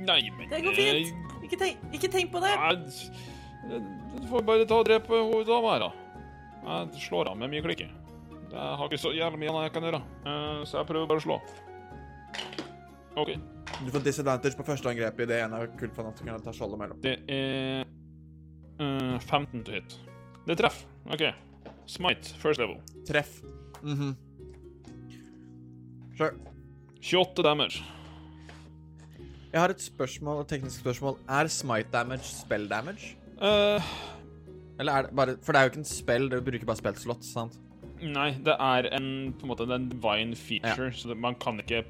nei, 0.05 0.21
men 0.37 0.51
Det 0.53 0.63
går 0.67 0.79
fint. 0.79 1.25
Ikke 1.47 1.61
tenk, 1.61 1.87
ikke 1.97 2.13
tenk 2.13 2.33
på 2.35 2.43
det. 2.45 2.55
Nei, 2.61 3.81
Du 4.17 4.27
får 4.31 4.45
bare 4.47 4.67
ta 4.69 4.79
og 4.79 4.87
drepe 4.87 5.11
hun 5.11 5.47
dama 5.49 5.75
her, 5.75 5.89
da. 5.89 5.93
Jeg 6.67 7.07
slår 7.09 7.33
av 7.33 7.39
med 7.41 7.51
mye 7.51 7.65
klikke. 7.65 7.89
Jeg 8.57 8.77
har 8.81 8.89
ikke 8.89 9.01
så 9.03 9.13
jævlig 9.13 9.39
mye 9.43 9.51
annet 9.53 9.67
jeg 9.67 9.73
kan 9.75 9.85
gjøre, 9.87 10.03
Eh, 10.27 10.61
så 10.65 10.79
jeg 10.81 10.89
prøver 10.89 11.09
bare 11.11 11.21
å 11.21 11.25
slå. 11.27 11.37
OK. 13.17 13.33
Du 13.85 13.91
får 13.93 14.05
disadvantage 14.05 14.57
på 14.57 14.65
første 14.65 14.89
angrep 14.89 15.21
i 15.21 15.27
det 15.29 15.41
ene 15.45 15.59
er 15.61 15.73
kult 15.81 15.95
for 15.97 16.09
at 16.09 16.17
du 16.17 16.25
kan 16.25 16.41
ta 16.45 16.53
skjoldet 16.57 16.81
mellom. 16.81 17.01
Det 17.05 17.17
er 17.29 17.85
uh, 18.81 19.19
15 19.21 19.65
til 19.67 19.75
hit. 19.79 19.97
Det 20.47 20.57
treffer. 20.61 20.87
OK. 21.13 21.25
Smite, 21.91 22.33
first 22.41 22.61
level. 22.63 22.79
Treff. 23.09 23.43
Mhm. 23.83 24.15
Sure. 26.17 26.33
28 27.03 27.45
damage. 27.45 27.85
Jeg 29.53 29.61
har 29.61 29.73
et 29.73 29.81
spørsmål, 29.85 30.41
et 30.43 30.49
teknisk 30.49 30.81
spørsmål. 30.81 31.19
Er 31.29 31.49
smite 31.53 31.93
damage 31.93 32.25
spell 32.29 32.69
damage? 32.69 33.17
Uh, 33.37 33.81
Eller 34.81 34.93
er 34.93 35.03
det 35.07 35.17
bare 35.17 35.37
For 35.43 35.53
det 35.53 35.61
er 35.61 35.65
jo 35.65 35.71
ikke 35.75 35.83
en 35.85 35.89
spell, 35.89 36.29
du 36.33 36.41
bruker 36.41 36.67
bare 36.69 36.77
spellslott, 36.81 37.25
sant? 37.25 37.59
Nei, 38.03 38.31
det 38.45 38.55
er 38.61 38.89
en 38.97 39.33
på 39.37 39.47
en 39.47 39.51
måte 39.53 39.67
en 39.73 39.89
divine 39.89 40.37
feature, 40.37 40.91
så 40.93 41.13
det, 41.13 41.17
man 41.21 41.39
kan 41.41 41.61
ikke 41.63 41.85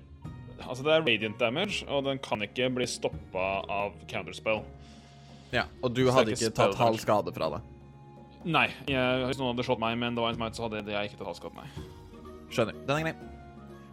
Altså, 0.57 0.81
det 0.87 0.93
er 0.95 1.03
radiant 1.05 1.37
damage, 1.37 1.85
og 1.93 2.07
den 2.07 2.19
kan 2.25 2.41
ikke 2.43 2.71
bli 2.73 2.87
stoppa 2.89 3.43
av 3.69 3.93
counterspell. 4.09 4.63
Ja. 5.53 5.67
Og 5.85 5.93
du 5.93 6.07
hadde 6.09 6.33
ikke 6.33 6.49
ikke 6.49 6.57
tatt 6.57 6.79
halv 6.81 6.97
skade 7.03 7.35
fra 7.37 7.51
det? 7.53 7.61
Nei, 8.47 8.65
jeg, 8.89 9.27
hvis 9.27 9.37
noen 9.37 9.53
hadde 9.53 9.67
slått 9.69 9.83
meg 9.83 9.99
med 10.01 10.15
en 10.15 10.17
divine 10.17 10.39
smite, 10.39 10.57
så 10.57 10.65
hadde 10.65 10.81
jeg 10.81 11.11
ikke 11.11 11.19
tatt 11.21 11.29
halv 11.29 11.35
halvskadd, 11.35 11.61
nei. 11.61 12.25
Skjønner. 12.57 12.81
Den 12.89 12.97
er 12.97 13.05
grei. 13.05 13.15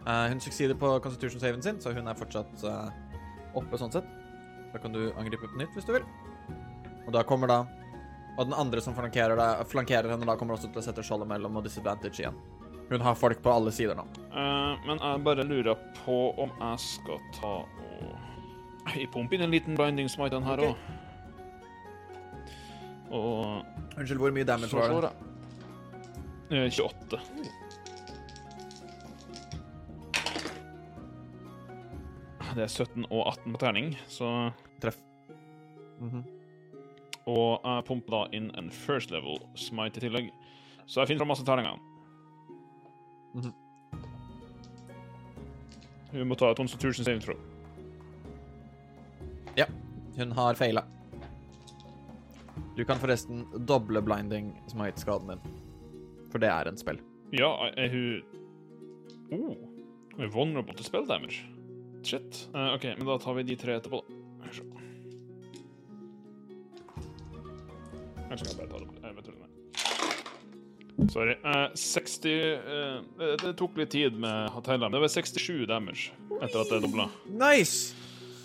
Uh, 0.04 0.26
hun 0.32 0.40
succeeder 0.40 0.76
på 0.80 0.90
constitution 1.04 1.44
saven 1.44 1.62
sin, 1.64 1.80
så 1.84 1.92
hun 1.96 2.08
er 2.08 2.16
fortsatt 2.16 2.64
uh, 2.64 2.88
oppe 3.60 3.80
sånn 3.80 3.92
sett. 3.92 4.08
Da 4.72 4.80
kan 4.82 4.96
du 4.96 5.06
angripe 5.20 5.48
på 5.48 5.60
nytt 5.60 5.76
hvis 5.76 5.86
du 5.88 5.94
vil. 5.98 6.08
Og 7.04 7.12
da 7.12 7.22
kommer 7.28 7.50
da 7.50 7.60
Og 8.34 8.48
den 8.48 8.54
andre 8.58 8.82
som 8.82 8.96
flankerer, 8.96 9.38
deg, 9.38 9.66
flankerer 9.70 10.10
henne, 10.10 10.26
da 10.26 10.34
kommer 10.38 10.56
også 10.56 10.70
til 10.72 10.82
å 10.82 10.84
sette 10.84 11.04
skjoldet 11.06 11.30
mellom 11.30 11.60
og 11.60 11.66
disadvantage 11.66 12.24
igjen. 12.24 12.38
Hun 12.90 13.00
har 13.00 13.14
folk 13.16 13.40
på 13.42 13.52
alle 13.52 13.72
sider 13.72 13.96
nå. 13.96 14.04
Uh, 14.34 14.74
men 14.84 14.98
jeg 14.98 15.22
bare 15.24 15.46
lurer 15.46 15.78
på 16.02 16.18
om 16.42 16.50
jeg 16.58 16.82
skal 16.84 17.22
ta 17.38 17.54
og 17.64 18.92
Jeg 18.92 19.08
pumper 19.14 19.38
inn 19.38 19.46
en 19.46 19.54
liten 19.54 19.78
blinding 19.78 20.10
smite 20.12 20.34
den 20.34 20.44
her 20.44 20.60
òg. 20.60 20.74
Okay. 20.74 21.00
Og 23.14 23.64
Unnskyld, 23.94 24.18
hvor 24.18 24.34
mye 24.34 24.44
damage 24.44 24.74
så 24.74 24.82
var 24.82 25.06
det? 25.06 25.12
jeg. 26.50 26.66
Eh, 26.66 26.70
28. 26.70 27.20
Det 32.54 32.62
er 32.62 32.70
17 32.70 33.06
og 33.08 33.20
18 33.32 33.54
på 33.54 33.58
terning, 33.62 33.94
så 34.10 34.28
Treff. 34.82 34.98
Mhm. 36.00 36.33
Og 37.30 37.60
jeg 37.64 37.84
pumper 37.88 38.16
da 38.16 38.22
inn 38.36 38.50
en 38.58 38.70
first 38.70 39.10
level 39.14 39.38
smite 39.56 40.00
i 40.00 40.04
tillegg. 40.04 40.30
Så 40.86 41.00
jeg 41.00 41.08
finner 41.12 41.24
fram 41.24 41.32
masse 41.32 41.46
terninger. 41.46 41.78
Mhm. 43.34 43.52
Hun 46.14 46.28
må 46.30 46.36
ta 46.38 46.50
et 46.50 46.56
constitution 46.56 47.04
save, 47.04 47.20
throw. 47.20 47.38
Ja, 49.58 49.66
hun 50.16 50.32
har 50.36 50.54
feila. 50.54 50.84
Du 52.76 52.84
kan 52.84 52.98
forresten 52.98 53.44
doble 53.66 54.02
blinding 54.02 54.52
smite-skaden 54.70 55.32
din. 55.32 55.58
For 56.30 56.42
det 56.42 56.50
er 56.50 56.68
en 56.70 56.78
spill. 56.78 57.00
Ja, 57.34 57.50
er 57.76 57.90
hun 57.90 58.22
Oh. 59.32 59.56
Hun 60.14 60.24
er 60.24 60.30
vulnerable 60.30 60.74
til 60.76 60.84
spell 60.86 61.06
damage. 61.08 61.42
Shit. 62.04 62.48
Uh, 62.54 62.74
OK, 62.74 62.84
men 62.98 63.06
da 63.08 63.16
tar 63.18 63.34
vi 63.38 63.42
de 63.48 63.56
tre 63.58 63.78
etterpå, 63.80 64.02
da. 64.04 64.73
Eller 68.26 68.36
så 68.36 68.44
kan 68.44 68.56
bare 68.56 68.68
ta 68.68 68.78
det 68.78 68.86
opp. 68.88 68.96
Jeg 69.02 69.14
vet 69.16 69.26
ikke 69.28 69.40
det. 69.42 71.10
Sorry. 71.12 71.34
Eh, 71.44 71.68
60 71.74 72.32
eh, 72.54 73.02
det- 73.18 73.36
Det 73.42 73.56
tok 73.56 73.76
litt 73.76 73.90
tid 73.90 74.12
med 74.18 74.50
Hotellene. 74.50 74.90
Det 74.92 75.00
var 75.00 75.08
67 75.08 75.66
damage 75.66 76.12
etter 76.42 76.60
at 76.60 76.68
det 76.70 76.80
dobla. 76.82 77.08
Nice! 77.28 77.94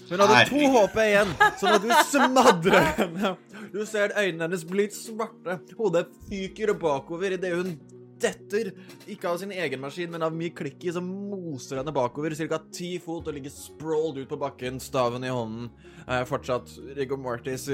Hun 0.10 0.20
hadde 0.20 0.50
to 0.50 0.58
HP 0.74 0.96
igjen, 1.06 1.28
sånn 1.62 1.76
at 1.76 1.82
du 1.84 1.92
smadrer 2.10 2.88
henne. 2.98 3.36
Du 3.72 3.86
ser 3.86 4.10
øynene 4.18 4.42
hennes 4.48 4.64
blir 4.66 4.90
svarte. 4.90 5.60
Hodet 5.78 6.08
fyker 6.30 6.74
bakover 6.74 7.32
idet 7.36 7.54
hun 7.54 7.76
detter. 8.22 8.72
Ikke 9.09 9.30
av 9.32 9.39
sin 9.41 9.53
egen 9.55 9.82
maskin, 9.82 10.11
men 10.11 10.26
av 10.26 10.36
mye 10.36 10.53
klikk 10.55 10.86
i 10.88 10.93
som 10.95 11.07
moser 11.07 11.80
henne 11.80 11.93
bakover. 11.95 12.36
Ca. 12.39 12.61
ti 12.74 12.93
fot 13.03 13.28
og 13.28 13.36
ligger 13.36 13.53
sprawled 13.53 14.22
ut 14.24 14.32
på 14.32 14.39
bakken, 14.39 14.80
staven 14.84 15.26
i 15.28 15.34
hånden. 15.34 15.70
Eh, 16.05 16.24
fortsatt 16.30 16.72
Rigor 16.97 17.22
Mortis 17.22 17.67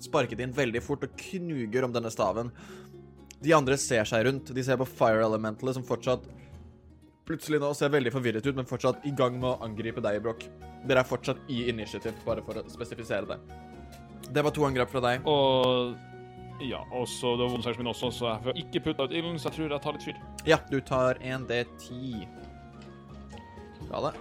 sparket 0.00 0.40
inn 0.40 0.54
veldig 0.56 0.82
fort 0.84 1.06
og 1.06 1.16
knuger 1.28 1.86
om 1.86 1.94
denne 1.94 2.12
staven. 2.12 2.52
De 3.40 3.54
andre 3.56 3.78
ser 3.80 4.04
seg 4.08 4.26
rundt. 4.26 4.52
De 4.54 4.64
ser 4.64 4.80
på 4.80 4.88
Fire 4.88 5.24
Elementalet, 5.24 5.78
som 5.78 5.86
fortsatt 5.86 6.26
plutselig 7.30 7.60
nå 7.62 7.70
ser 7.78 7.92
veldig 7.94 8.12
forvirret 8.12 8.46
ut, 8.46 8.56
men 8.56 8.68
fortsatt 8.68 9.04
i 9.06 9.14
gang 9.16 9.36
med 9.38 9.52
å 9.52 9.58
angripe 9.64 10.02
deg, 10.02 10.18
Brokk. 10.24 10.44
Dere 10.88 11.04
er 11.04 11.08
fortsatt 11.08 11.50
i 11.52 11.62
initiativ, 11.70 12.16
bare 12.26 12.42
for 12.44 12.58
å 12.58 12.64
spesifisere 12.72 13.28
det. 13.28 13.38
Det 14.30 14.42
var 14.44 14.54
to 14.54 14.64
angrep 14.66 14.90
fra 14.90 15.02
deg. 15.04 15.26
Og 15.28 15.94
ja, 16.60 16.80
og 16.92 17.06
så 17.08 17.34
det 17.36 17.46
var 17.46 17.52
vondsaksen 17.54 17.82
min 17.82 17.90
også, 17.92 18.10
så 18.12 18.26
jeg 18.32 18.44
får 18.44 18.60
ikke 18.64 18.82
putta 18.88 19.06
ut 19.08 19.14
ilden, 19.16 19.38
så 19.40 19.48
jeg 19.48 19.56
tror 19.56 19.74
jeg 19.74 19.82
tar 19.84 19.96
litt 19.96 20.06
fyr. 20.08 20.20
Ja, 20.48 20.58
du 20.70 20.78
tar 20.80 21.20
1D10. 21.24 22.26
Bra, 23.88 24.02
det. 24.10 24.12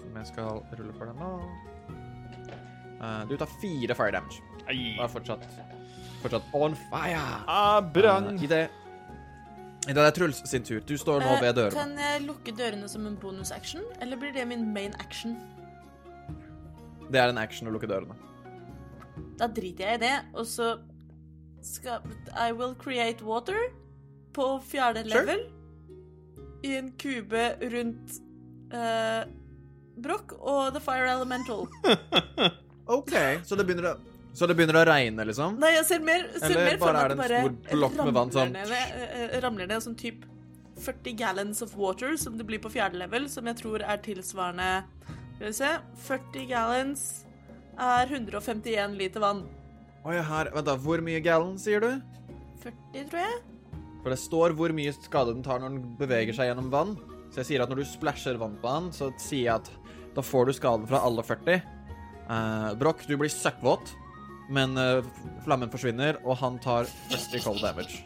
Som 0.00 0.18
jeg 0.20 0.26
skal 0.30 0.60
rulle 0.78 0.94
for 0.98 1.10
den 1.10 1.22
nå. 1.22 1.30
Eh, 3.00 3.22
du 3.30 3.36
tar 3.40 3.50
fire 3.62 3.96
fire 3.96 4.12
damage. 4.18 4.42
Ei. 4.68 4.92
Og 4.98 5.06
er 5.06 5.14
fortsatt, 5.14 5.46
fortsatt 6.22 6.52
on 6.54 6.76
fire. 6.90 7.24
Jeg 7.48 7.88
brenner. 7.96 8.36
Eh, 8.36 8.44
I 8.44 8.52
det 8.52 8.62
i 9.88 9.94
det 9.96 10.02
er 10.04 10.12
Truls 10.12 10.42
sin 10.44 10.62
tur. 10.62 10.82
Du 10.84 10.92
står 11.00 11.22
nå 11.24 11.30
Eh, 11.38 11.40
ved 11.40 11.54
dørene. 11.56 11.72
Kan 11.72 11.96
jeg 11.96 12.26
lukke 12.26 12.52
dørene 12.52 12.88
som 12.88 13.06
en 13.08 13.16
bonus-action, 13.16 13.80
eller 14.00 14.16
blir 14.20 14.32
det 14.32 14.44
min 14.46 14.72
main 14.74 14.92
action? 15.00 15.38
Det 17.10 17.18
er 17.18 17.32
en 17.32 17.38
action 17.38 17.66
å 17.66 17.72
lukke 17.72 17.88
dørene. 17.88 18.14
Da 19.40 19.48
driter 19.48 19.86
jeg 19.88 19.94
i 19.94 20.02
det, 20.04 20.24
og 20.34 20.44
så 20.46 20.78
skal 21.62 22.02
I 22.34 22.52
will 22.52 22.74
create 22.78 23.24
water 23.24 23.70
på 24.32 24.60
fjerde 24.66 25.04
Sure. 25.04 25.24
level. 25.24 25.46
I 26.62 26.76
en 26.76 26.92
kube 27.00 27.44
rundt 27.72 28.18
uh, 28.74 29.24
Broch 30.00 30.34
og 30.40 30.74
The 30.74 30.80
Fire 30.80 31.10
Elemental. 31.12 31.66
OK, 32.98 33.14
så 33.44 33.56
det 33.56 33.66
begynner 33.68 33.92
å, 33.92 33.94
så 34.34 34.46
det 34.48 34.56
begynner 34.58 34.80
å 34.80 34.84
regne, 34.88 35.24
liksom? 35.28 35.58
Nei, 35.60 35.72
jeg 35.76 35.86
ser 35.88 36.02
mer, 36.04 36.26
ser 36.36 36.50
Eller 36.50 36.64
mer 36.64 36.80
for 36.80 36.86
bare 36.98 37.16
meg 37.16 37.32
at 37.36 37.62
det 37.70 37.78
blokk 37.78 37.96
med 38.00 38.14
vann 38.16 38.34
ramler 38.34 38.52
ned, 38.56 38.74
eh, 38.74 39.14
eh, 39.28 39.38
ramler 39.44 39.70
ned 39.70 39.84
sånn 39.84 39.96
type 40.00 40.26
40 40.80 41.16
gallons 41.18 41.60
of 41.62 41.74
water, 41.76 42.16
som 42.16 42.38
det 42.38 42.46
blir 42.48 42.60
på 42.62 42.70
fjerde 42.72 42.98
level, 43.00 43.28
som 43.28 43.46
jeg 43.50 43.58
tror 43.60 43.82
er 43.84 44.00
tilsvarende 44.00 44.68
Skal 45.36 45.46
vi 45.46 45.52
se 45.56 45.72
40 46.06 46.46
gallons 46.48 47.04
er 47.80 48.10
151 48.12 48.96
liter 48.98 49.20
vann. 49.24 49.44
Oi, 50.00 50.16
her 50.16 50.48
Vent, 50.54 50.64
da. 50.64 50.76
Hvor 50.80 51.02
mye 51.04 51.20
gallon, 51.24 51.58
sier 51.60 51.82
du? 51.84 51.90
40, 52.62 53.08
tror 53.10 53.20
jeg. 53.20 53.40
For 54.00 54.12
det 54.12 54.20
står 54.22 54.54
hvor 54.56 54.72
mye 54.72 54.92
skade 54.96 55.34
den 55.34 55.44
tar 55.44 55.60
når 55.60 55.74
den 55.74 55.96
beveger 56.00 56.36
seg 56.36 56.48
gjennom 56.48 56.70
vann. 56.72 56.94
Så 57.30 57.42
jeg 57.42 57.50
sier 57.50 57.64
at 57.64 57.70
når 57.70 57.82
du 57.82 57.88
splæsjer 57.88 58.40
vann 58.40 58.56
på 58.62 58.70
han, 58.72 58.88
så 58.96 59.10
sier 59.20 59.44
jeg 59.44 59.58
at 59.58 59.68
da 60.16 60.24
får 60.24 60.48
du 60.48 60.54
skaden 60.56 60.88
fra 60.90 61.02
alle 61.06 61.22
40. 61.26 61.60
Uh, 62.30 62.70
Broch, 62.80 63.04
du 63.06 63.14
blir 63.20 63.30
søkkvåt, 63.30 63.92
men 64.50 64.72
uh, 64.78 65.04
flammen 65.44 65.70
forsvinner, 65.70 66.18
og 66.24 66.40
han 66.40 66.56
tar 66.62 66.88
40 67.12 67.44
cold 67.44 67.62
damage. 67.62 68.00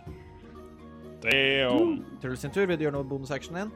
Damn. 1.24 2.02
Truls 2.20 2.42
sin 2.44 2.52
tur. 2.52 2.66
Vil 2.68 2.76
du 2.76 2.84
gjøre 2.84 2.98
noe 2.98 3.08
bonusaction 3.08 3.56
din? 3.56 3.72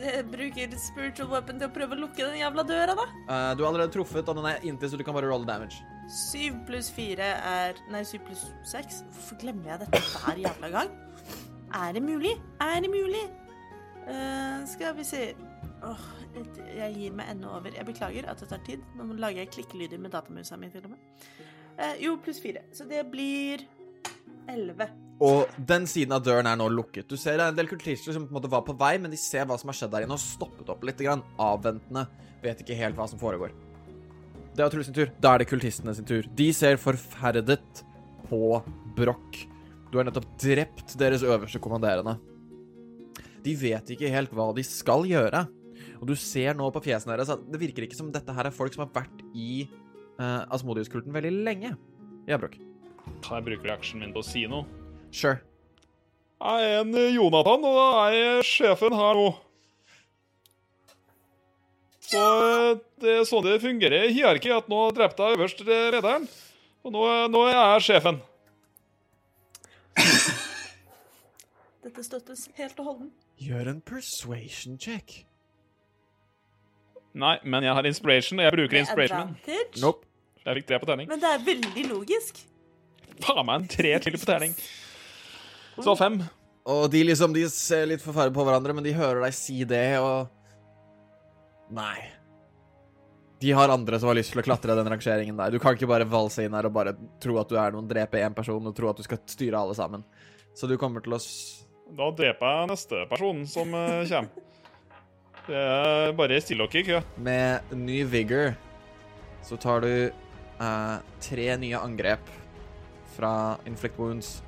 Jeg 0.00 0.24
bruker 0.30 0.72
spiritual 0.80 1.28
weapon 1.34 1.58
til 1.60 1.68
å 1.68 1.74
prøve 1.74 1.94
å 1.94 2.00
lukke 2.06 2.22
den 2.22 2.40
jævla 2.40 2.64
døra, 2.66 2.94
da. 2.98 3.04
Uh, 3.26 3.50
du 3.58 3.66
har 3.66 3.72
allerede 3.72 3.92
truffet, 3.94 4.24
og 4.24 4.38
den 4.38 4.48
er 4.48 4.64
inntil, 4.70 4.94
så 4.94 5.00
du 5.00 5.04
kan 5.06 5.16
bare 5.18 5.28
rolle 5.28 5.50
damage. 5.50 5.82
7 6.10 6.64
pluss 6.66 6.90
4 6.92 7.24
er 7.24 7.80
Nei, 7.92 8.02
7 8.04 8.18
pluss 8.26 8.44
6. 8.70 9.02
Hvorfor 9.14 9.40
glemmer 9.40 9.72
jeg 9.72 9.84
dette 9.84 10.02
hver 10.12 10.42
jævla 10.44 10.70
gang? 10.74 10.92
Er 11.74 11.92
det 11.96 12.02
mulig? 12.04 12.34
Er 12.60 12.80
det 12.84 12.90
mulig? 12.92 13.24
Uh, 14.04 14.66
skal 14.68 14.96
vi 14.98 15.04
se 15.04 15.34
et- 16.34 16.60
jeg 16.76 16.94
gir 16.94 17.12
meg 17.12 17.26
ennå 17.30 17.48
over. 17.56 17.70
Jeg 17.74 17.86
beklager 17.86 18.28
at 18.28 18.40
det 18.40 18.48
tar 18.48 18.60
tid. 18.66 18.82
Nå 18.96 19.12
lager 19.16 19.44
jeg 19.44 19.50
klikkelyder 19.50 19.98
med 19.98 20.10
datamusa 20.10 20.56
mi, 20.56 20.66
med. 20.66 20.98
Eh, 21.78 21.94
jo, 22.04 22.16
pluss 22.16 22.40
4. 22.40 22.62
Så 22.72 22.88
det 22.88 23.10
blir 23.10 23.66
11. 24.48 24.88
Og 25.20 25.46
den 25.56 25.86
siden 25.86 26.12
av 26.12 26.24
døren 26.24 26.46
er 26.46 26.56
nå 26.56 26.68
lukket. 26.68 27.08
Du 27.08 27.16
ser 27.16 27.36
det 27.38 27.48
en 27.48 27.56
del 27.56 27.68
kultister 27.68 28.12
som 28.12 28.26
på 28.26 28.34
en 28.34 28.42
måte 28.42 28.50
var 28.50 28.62
på 28.62 28.76
vei, 28.76 28.98
men 28.98 29.10
de 29.10 29.16
ser 29.16 29.46
hva 29.46 29.58
som 29.58 29.68
har 29.68 29.74
skjedd 29.74 29.90
der 29.90 30.06
inne, 30.06 30.12
og 30.12 30.18
stoppet 30.18 30.68
opp 30.68 30.82
litt. 30.84 30.98
Grann. 30.98 31.22
Avventende. 31.38 32.06
Vet 32.42 32.60
ikke 32.60 32.76
helt 32.76 32.96
hva 32.96 33.08
som 33.08 33.18
foregår. 33.18 33.54
Det 34.54 34.62
er 34.62 34.70
Truls 34.70 34.86
sin 34.86 34.94
tur. 34.94 35.10
Da 35.18 35.34
er 35.34 35.42
det 35.42 35.48
kultistene 35.50 35.94
sin 35.96 36.06
tur. 36.06 36.26
De 36.38 36.46
ser 36.54 36.78
forferdet 36.78 37.82
på 38.28 38.60
Brokk. 38.94 39.40
Du 39.90 39.98
har 39.98 40.06
nettopp 40.06 40.28
drept 40.42 40.94
deres 40.98 41.24
øverste 41.26 41.58
kommanderende. 41.62 42.16
De 43.44 43.54
vet 43.58 43.90
ikke 43.94 44.12
helt 44.12 44.32
hva 44.34 44.52
de 44.54 44.62
skal 44.66 45.04
gjøre. 45.10 45.44
Og 45.98 46.06
du 46.08 46.14
ser 46.18 46.54
nå 46.56 46.68
på 46.70 46.82
fjesene 46.84 47.16
deres 47.16 47.32
at 47.34 47.42
det 47.50 47.60
virker 47.60 47.86
ikke 47.86 47.98
som 47.98 48.12
dette 48.14 48.34
her 48.34 48.48
er 48.48 48.54
folk 48.54 48.74
som 48.74 48.84
har 48.86 48.92
vært 48.94 49.24
i 49.34 49.66
uh, 50.20 50.46
Asmodius-kulten 50.54 51.14
veldig 51.14 51.34
lenge. 51.46 51.74
Ja, 52.30 52.38
Brokk. 52.38 52.54
Kan 53.24 53.40
jeg 53.40 53.48
bruke 53.50 53.68
reaksjonen 53.68 54.06
min 54.06 54.14
på 54.14 54.22
å 54.22 54.26
si 54.26 54.46
noe? 54.50 54.64
Sure. 55.10 55.40
Jeg 56.44 56.70
er 56.70 56.80
en 56.82 56.94
Jonathan, 57.14 57.66
og 57.66 57.76
jeg 57.80 58.22
er 58.28 58.46
sjefen 58.46 58.94
her 58.96 59.18
nå. 59.18 59.28
Så 62.04 62.20
eh, 62.20 62.70
det 63.02 63.18
er 63.18 63.28
sånn 63.28 63.44
det 63.46 63.58
fungerer 63.64 64.08
i 64.08 64.14
hierarkiet, 64.16 64.64
at 64.64 64.70
nå 64.70 64.80
drepte 64.96 65.28
jeg 65.28 65.38
øverst 65.38 65.64
lederen. 65.66 66.26
Og 66.84 66.92
nå, 66.92 67.04
nå 67.32 67.44
er 67.48 67.54
jeg 67.56 67.84
sjefen. 67.88 68.20
Dette 71.84 72.04
støttes 72.04 72.48
helt 72.58 72.80
og 72.82 72.90
holdent. 72.90 73.14
Gjør 73.40 73.70
en 73.72 73.80
persuasion 73.84 74.76
check. 74.80 75.24
Nei, 77.14 77.36
men 77.46 77.62
jeg 77.62 77.76
har 77.76 77.86
inspiration, 77.86 78.40
og 78.40 78.46
jeg 78.48 78.54
bruker 78.56 78.80
inspiration 78.80 79.36
Nope. 79.82 80.08
Jeg 80.44 80.58
fikk 80.58 80.66
tre 80.68 80.78
på 80.82 80.88
terning. 80.88 81.08
Men 81.08 81.20
det 81.22 81.28
er 81.30 81.44
veldig 81.46 81.84
logisk. 81.88 82.40
Faen 83.24 83.46
meg 83.48 83.62
en 83.62 83.68
tre 83.70 83.92
til 84.02 84.16
på 84.18 84.26
terning. 84.28 84.56
Så 85.80 85.94
fem. 85.96 86.18
Og 86.68 86.84
de 86.92 87.00
liksom, 87.08 87.32
de 87.36 87.44
ser 87.52 87.86
litt 87.88 88.02
forferdet 88.04 88.34
på 88.36 88.44
hverandre, 88.44 88.74
men 88.76 88.84
de 88.84 88.92
hører 88.96 89.22
deg 89.24 89.36
si 89.36 89.62
det, 89.68 89.86
og 90.04 90.28
Nei. 91.74 91.96
De 93.42 93.50
har 93.52 93.68
andre 93.74 93.98
som 94.00 94.08
har 94.08 94.16
lyst 94.16 94.32
til 94.32 94.40
å 94.40 94.44
klatre 94.46 94.76
den 94.78 94.88
rangeringen 94.88 95.36
der. 95.36 95.50
Du 95.52 95.58
kan 95.60 95.74
ikke 95.76 95.88
bare 95.90 96.06
valse 96.08 96.44
inn 96.46 96.54
her 96.56 96.68
og 96.68 96.72
bare 96.76 96.94
tro 97.20 97.36
at 97.42 97.50
du 97.50 97.58
er 97.60 97.74
noen, 97.74 97.88
drepe 97.90 98.20
én 98.22 98.32
person 98.36 98.70
og 98.70 98.76
tro 98.78 98.88
at 98.92 99.00
du 99.00 99.04
skal 99.04 99.20
styre 99.28 99.58
alle 99.60 99.74
sammen. 99.76 100.04
Så 100.56 100.68
du 100.70 100.76
kommer 100.80 101.02
til 101.04 101.16
å 101.16 101.20
s- 101.20 101.66
Da 101.98 102.06
dreper 102.16 102.54
jeg 102.60 102.70
neste 102.70 103.02
person 103.10 103.42
som 103.50 103.74
uh, 103.74 104.00
kommer. 104.08 104.30
Det 105.44 105.60
er 105.60 106.12
bare 106.16 106.38
still 106.40 106.62
dere 106.64 106.80
i 106.80 106.86
kø. 106.86 107.00
Med 107.20 107.74
ny 107.76 107.98
vigor 108.08 108.54
så 109.44 109.58
tar 109.60 109.82
du 109.84 109.90
uh, 110.08 110.96
tre 111.20 111.50
nye 111.60 111.76
angrep 111.76 112.30
fra 113.18 113.58
inflict 113.68 113.98
wounds, 114.00 114.38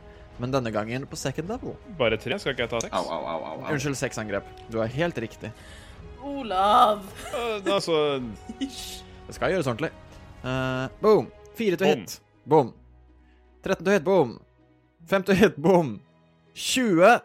men 0.40 0.50
denne 0.54 0.72
gangen 0.72 1.04
på 1.10 1.18
second 1.20 1.50
level. 1.52 1.76
Bare 1.98 2.16
tre, 2.16 2.38
skal 2.40 2.54
ikke 2.56 2.64
jeg 2.64 2.72
ta 2.72 2.80
seks? 2.86 2.96
Au, 2.96 3.04
au, 3.04 3.26
au, 3.34 3.42
au. 3.44 3.58
au. 3.66 3.74
Unnskyld, 3.74 3.98
seks 4.00 4.18
angrep. 4.22 4.48
Du 4.72 4.78
har 4.80 4.88
helt 4.96 5.18
riktig. 5.20 5.52
Olav. 6.26 7.04
Altså 7.66 8.20
Det 9.26 9.34
skal 9.34 9.54
gjøres 9.54 9.70
ordentlig. 9.70 9.92
Uh, 10.42 10.86
boom. 11.02 11.30
Fire 11.58 11.78
til 11.80 11.92
hit. 11.92 12.18
Boom. 12.46 12.74
13 13.64 13.84
til 13.84 13.92
hit. 13.96 14.04
Boom. 14.06 14.36
5 15.10 15.22
til 15.26 15.40
hit. 15.40 15.56
Boom. 15.62 15.96
20. 16.54 17.18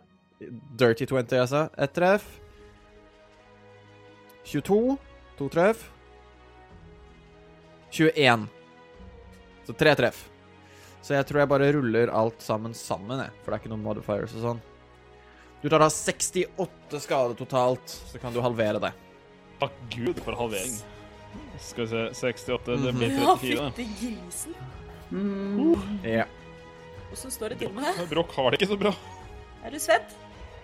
Dirty 0.80 1.06
20, 1.06 1.38
altså. 1.38 1.68
Ett 1.78 1.94
treff. 1.94 2.26
22. 4.46 4.98
To 5.38 5.50
treff. 5.50 5.92
21. 7.92 8.48
Så 9.68 9.74
tre 9.74 9.96
treff. 9.96 10.26
Så 11.02 11.16
jeg 11.18 11.26
tror 11.28 11.42
jeg 11.42 11.50
bare 11.52 11.72
ruller 11.76 12.12
alt 12.14 12.42
sammen 12.44 12.74
sammen, 12.78 13.22
jeg. 13.22 13.34
For 13.42 13.52
det 13.52 13.58
er 13.58 13.64
ikke 13.64 13.74
noen 13.74 13.86
modifiers 13.86 14.36
og 14.38 14.46
sånn. 14.46 14.62
Du 15.62 15.70
tar 15.70 15.80
da 15.80 15.90
68 15.90 17.00
skade 17.00 17.36
totalt, 17.38 17.90
så 18.12 18.20
kan 18.22 18.34
du 18.34 18.42
halvere 18.42 18.80
det. 18.82 18.94
Takk 19.62 19.76
Gud 19.94 20.22
for 20.26 20.34
halvering. 20.40 20.74
Skal 21.62 21.86
vi 21.86 21.90
se 21.92 22.32
68, 22.34 22.78
det 22.82 22.94
blir 22.98 23.12
Ja, 23.14 23.36
34. 23.38 23.72
fytti 23.78 23.86
grisen. 24.00 24.56
Ja. 26.08 26.26
Åssen 27.12 27.32
står 27.32 27.54
det 27.54 27.60
til 27.60 27.74
med 27.76 27.84
deg? 27.86 28.08
Brokk 28.10 28.32
har 28.38 28.50
det 28.52 28.62
ikke 28.62 28.72
så 28.72 28.78
bra. 28.80 28.94
Er 29.64 29.70
du 29.76 29.80
svett? 29.80 30.16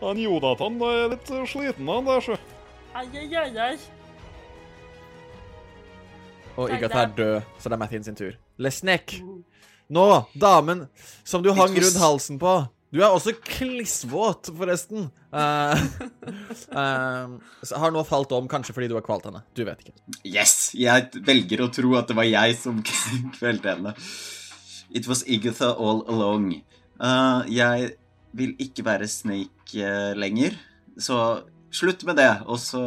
Han 0.01 0.17
Jonathan 0.21 0.79
da 0.79 0.89
er 0.93 1.13
litt 1.13 1.29
sliten, 1.51 1.87
han 1.89 2.05
der, 2.07 2.21
sjø. 2.23 2.37
Ai, 2.95 3.05
ai, 3.13 3.27
ai, 3.35 3.51
ai. 3.67 3.77
Og 6.57 6.71
Igath 6.73 6.97
er 6.97 7.11
død, 7.13 7.41
så 7.61 7.69
det 7.69 7.75
er 7.77 7.81
Mathien 7.83 8.03
sin 8.05 8.17
tur. 8.17 8.33
Lesnek. 8.57 9.19
Nå, 9.93 10.05
damen 10.33 10.87
som 11.23 11.43
du 11.45 11.51
hang 11.53 11.75
rundt 11.77 11.99
halsen 12.01 12.39
på. 12.41 12.55
Du 12.87 13.01
er 13.01 13.11
også 13.11 13.33
klissvåt, 13.43 14.47
forresten. 14.55 15.09
Uh, 15.33 15.75
uh, 16.71 17.33
har 17.81 17.91
nå 17.91 18.03
falt 18.07 18.31
om, 18.37 18.47
kanskje 18.47 18.75
fordi 18.77 18.87
du 18.87 18.95
har 18.95 19.03
kvalt 19.03 19.27
henne. 19.27 19.41
Du 19.57 19.65
vet 19.67 19.81
ikke. 19.83 19.95
Yes! 20.23 20.71
Jeg 20.77 21.09
velger 21.27 21.65
å 21.65 21.69
tro 21.73 21.97
at 21.99 22.07
det 22.07 22.15
var 22.15 22.29
jeg 22.29 22.55
som 22.61 22.79
kvelte 23.37 23.73
henne. 23.73 23.93
It 24.95 25.09
was 25.11 25.25
Igatha 25.27 25.73
all 25.75 26.05
along. 26.07 26.53
Uh, 26.95 27.43
jeg 27.51 27.91
vil 28.37 28.55
ikke 28.63 28.87
være 28.87 29.09
Snake 29.11 29.91
lenger, 30.15 30.55
så 30.95 31.43
slutt 31.73 32.07
med 32.07 32.21
det. 32.21 32.31
Og 32.47 32.61
så 32.61 32.81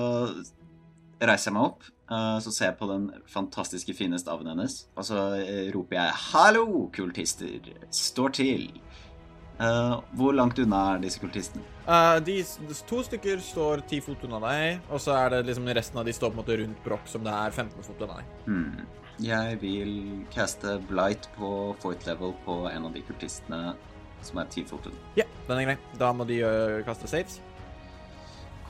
reiser 1.20 1.50
jeg 1.50 1.58
meg 1.58 1.66
opp, 1.66 1.84
så 2.40 2.50
ser 2.50 2.70
jeg 2.70 2.78
på 2.78 2.88
den 2.88 3.10
fantastiske 3.30 3.92
fine 3.94 4.18
staven 4.18 4.48
hennes, 4.50 4.86
og 4.96 5.04
så 5.06 5.18
roper 5.74 5.98
jeg 5.98 6.14
'hallo, 6.30 6.88
kultister, 6.94 7.68
står 7.94 8.32
til'. 8.40 8.70
Eh, 9.60 9.96
hvor 10.16 10.32
langt 10.32 10.58
unna 10.62 10.78
er 10.94 11.02
disse 11.02 11.20
kultistene? 11.20 11.60
Uh, 11.84 12.16
de 12.24 12.38
to 12.88 13.02
stykker 13.04 13.42
står 13.44 13.82
ti 13.90 13.98
fot 14.00 14.22
unna 14.24 14.38
deg, 14.46 14.86
og 14.88 15.02
så 15.04 15.12
er 15.18 15.34
det 15.34 15.40
liksom 15.50 15.68
resten 15.76 16.00
av 16.00 16.06
de 16.08 16.14
står 16.16 16.30
på 16.30 16.38
en 16.38 16.40
måte 16.40 16.56
rundt 16.62 16.80
Broch, 16.84 17.04
som 17.10 17.26
det 17.26 17.34
er 17.34 17.52
15 17.52 17.84
fot 17.84 18.00
unna 18.06 18.20
deg. 18.20 18.30
Hmm. 18.46 18.86
Jeg 19.20 19.58
vil 19.60 19.92
caste 20.32 20.78
Blight 20.88 21.28
på 21.34 21.50
fourth 21.82 22.08
level 22.08 22.32
på 22.46 22.56
en 22.70 22.88
av 22.88 22.96
de 22.96 23.02
kultistene 23.04 23.74
som 24.24 24.40
er 24.40 24.48
ti 24.54 24.64
fot 24.64 24.88
unna. 24.88 25.04
Ja, 25.20 25.28
den 25.50 25.60
er 25.60 25.68
grei. 25.68 25.76
Da 26.00 26.08
må 26.16 26.24
de 26.30 26.40
uh, 26.40 26.80
kaste 26.88 27.10
saves. 27.10 27.36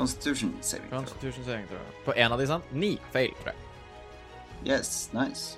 Constitution 0.01 0.57
saving. 0.61 0.89
throw. 0.89 1.05
Constitution 1.05 1.47
saving 1.47 1.71
throw. 1.71 1.87
På 2.09 2.17
en 2.17 2.35
av 2.35 2.43
de, 2.43 2.51
sant? 2.51 2.75
Ni 2.75 2.97
feil, 3.15 3.31
tror 3.45 3.53
jeg. 3.53 3.67
Yes, 4.67 5.07
nice. 5.15 5.55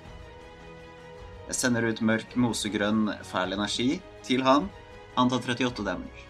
Jeg 1.47 1.57
sender 1.57 1.89
ut 1.89 2.05
mørk 2.05 2.37
mosegrønn 2.39 3.15
fæl 3.25 3.57
energi 3.57 3.89
til 4.23 4.45
han. 4.45 4.69
Han 5.15 5.29
tar 5.29 5.41
38 5.43 5.85
damage. 5.85 6.27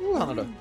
Uh, 0.00 0.16
han 0.18 0.30
er 0.30 0.42
død. 0.42 0.54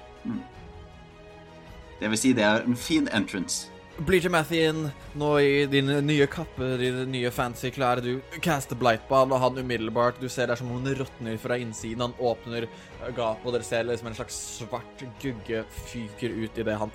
Det 2.00 2.12
vil 2.12 2.20
si, 2.20 2.34
det 2.36 2.44
er 2.44 2.66
en 2.68 2.76
fin 2.76 3.08
entrance. 3.14 3.72
Bleacher 3.98 4.30
Mathien, 4.30 4.90
nå 5.16 5.30
i 5.40 5.66
din 5.72 5.88
nye 6.04 6.26
kappe, 6.28 6.74
dine 6.82 7.06
nye 7.08 7.30
fancy 7.32 7.70
klær, 7.72 8.02
du 8.04 8.20
caster 8.44 8.76
Blightball, 8.76 9.32
og 9.32 9.40
han 9.40 9.62
umiddelbart 9.62 10.20
Du 10.20 10.28
ser 10.28 10.50
det 10.50 10.58
er 10.58 10.60
som 10.60 10.74
om 10.74 10.84
han 10.84 10.98
råtner 11.00 11.38
fra 11.40 11.56
innsiden. 11.56 12.04
Han 12.04 12.18
åpner 12.20 12.68
gapet, 13.16 13.46
og 13.46 13.56
dere 13.56 13.64
ser 13.64 13.88
liksom 13.88 14.12
en 14.12 14.18
slags 14.18 14.40
svart 14.58 15.06
gugge 15.24 15.64
fyker 15.88 16.36
ut 16.36 16.60
idet 16.60 16.76
han 16.82 16.92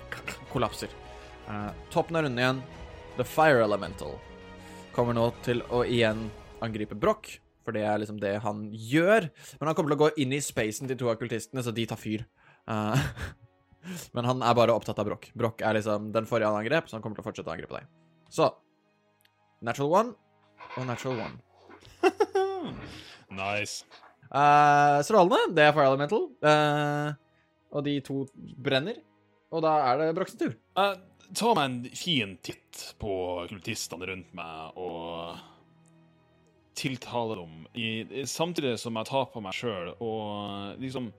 kollapser. 0.53 0.93
Uh, 1.49 1.73
toppen 1.89 2.21
av 2.21 2.27
runden 2.27 2.43
igjen. 2.43 2.61
The 3.17 3.25
Fire 3.25 3.65
Elemental 3.65 4.19
kommer 4.93 5.17
nå 5.17 5.31
til 5.41 5.65
å 5.73 5.81
igjen 5.81 6.27
angripe 6.61 6.95
Broch, 6.95 7.39
for 7.65 7.75
det 7.75 7.83
er 7.87 8.01
liksom 8.01 8.19
det 8.21 8.33
han 8.43 8.65
gjør. 8.71 9.29
Men 9.59 9.69
han 9.69 9.77
kommer 9.77 9.93
til 9.93 9.99
å 9.99 10.03
gå 10.05 10.09
inn 10.23 10.33
i 10.35 10.41
spacen 10.43 10.89
til 10.89 10.99
to 10.99 11.11
av 11.11 11.19
kultistene, 11.21 11.63
så 11.65 11.73
de 11.75 11.85
tar 11.89 11.99
fyr. 12.01 12.25
Uh, 12.69 12.97
men 14.15 14.29
han 14.29 14.43
er 14.45 14.57
bare 14.57 14.75
opptatt 14.75 14.99
av 15.01 15.09
Broch. 15.09 15.29
Broch 15.37 15.61
er 15.65 15.77
liksom 15.77 16.11
den 16.15 16.29
forrige 16.29 16.51
han 16.51 16.61
angrep, 16.63 16.89
så 16.89 16.97
han 16.97 17.05
kommer 17.05 17.19
til 17.19 17.25
å 17.25 17.29
fortsette 17.29 17.51
å 17.51 17.55
angripe 17.55 17.77
deg. 17.77 17.89
Så 18.31 18.49
Natural 19.61 19.91
one 19.93 20.13
og 20.79 20.87
natural 20.89 21.19
one. 21.27 21.37
Nice. 23.31 23.85
Uh, 24.27 24.99
strålende, 25.07 25.53
det 25.55 25.63
er 25.63 25.75
Fire 25.75 25.91
Elemental. 25.91 26.25
Uh, 26.43 27.13
og 27.71 27.85
de 27.85 27.93
to 28.03 28.25
brenner. 28.59 28.97
Og 29.51 29.63
da 29.63 29.75
er 29.91 30.01
det 30.01 30.09
Brochs 30.17 30.35
tur. 30.39 30.53
Uh, 30.75 30.95
ta 31.35 31.53
meg 31.55 31.63
en 31.67 31.95
fin 31.95 32.35
titt 32.43 32.81
på 32.99 33.13
kultistene 33.51 34.09
rundt 34.09 34.33
meg 34.35 34.79
og 34.79 35.39
tiltale 36.77 37.35
dem, 37.35 37.67
i, 37.75 38.23
samtidig 38.25 38.77
som 38.79 38.95
jeg 38.99 39.09
tar 39.09 39.29
på 39.33 39.43
meg 39.43 39.55
sjøl 39.55 39.93
og 39.99 40.81
liksom 40.81 41.11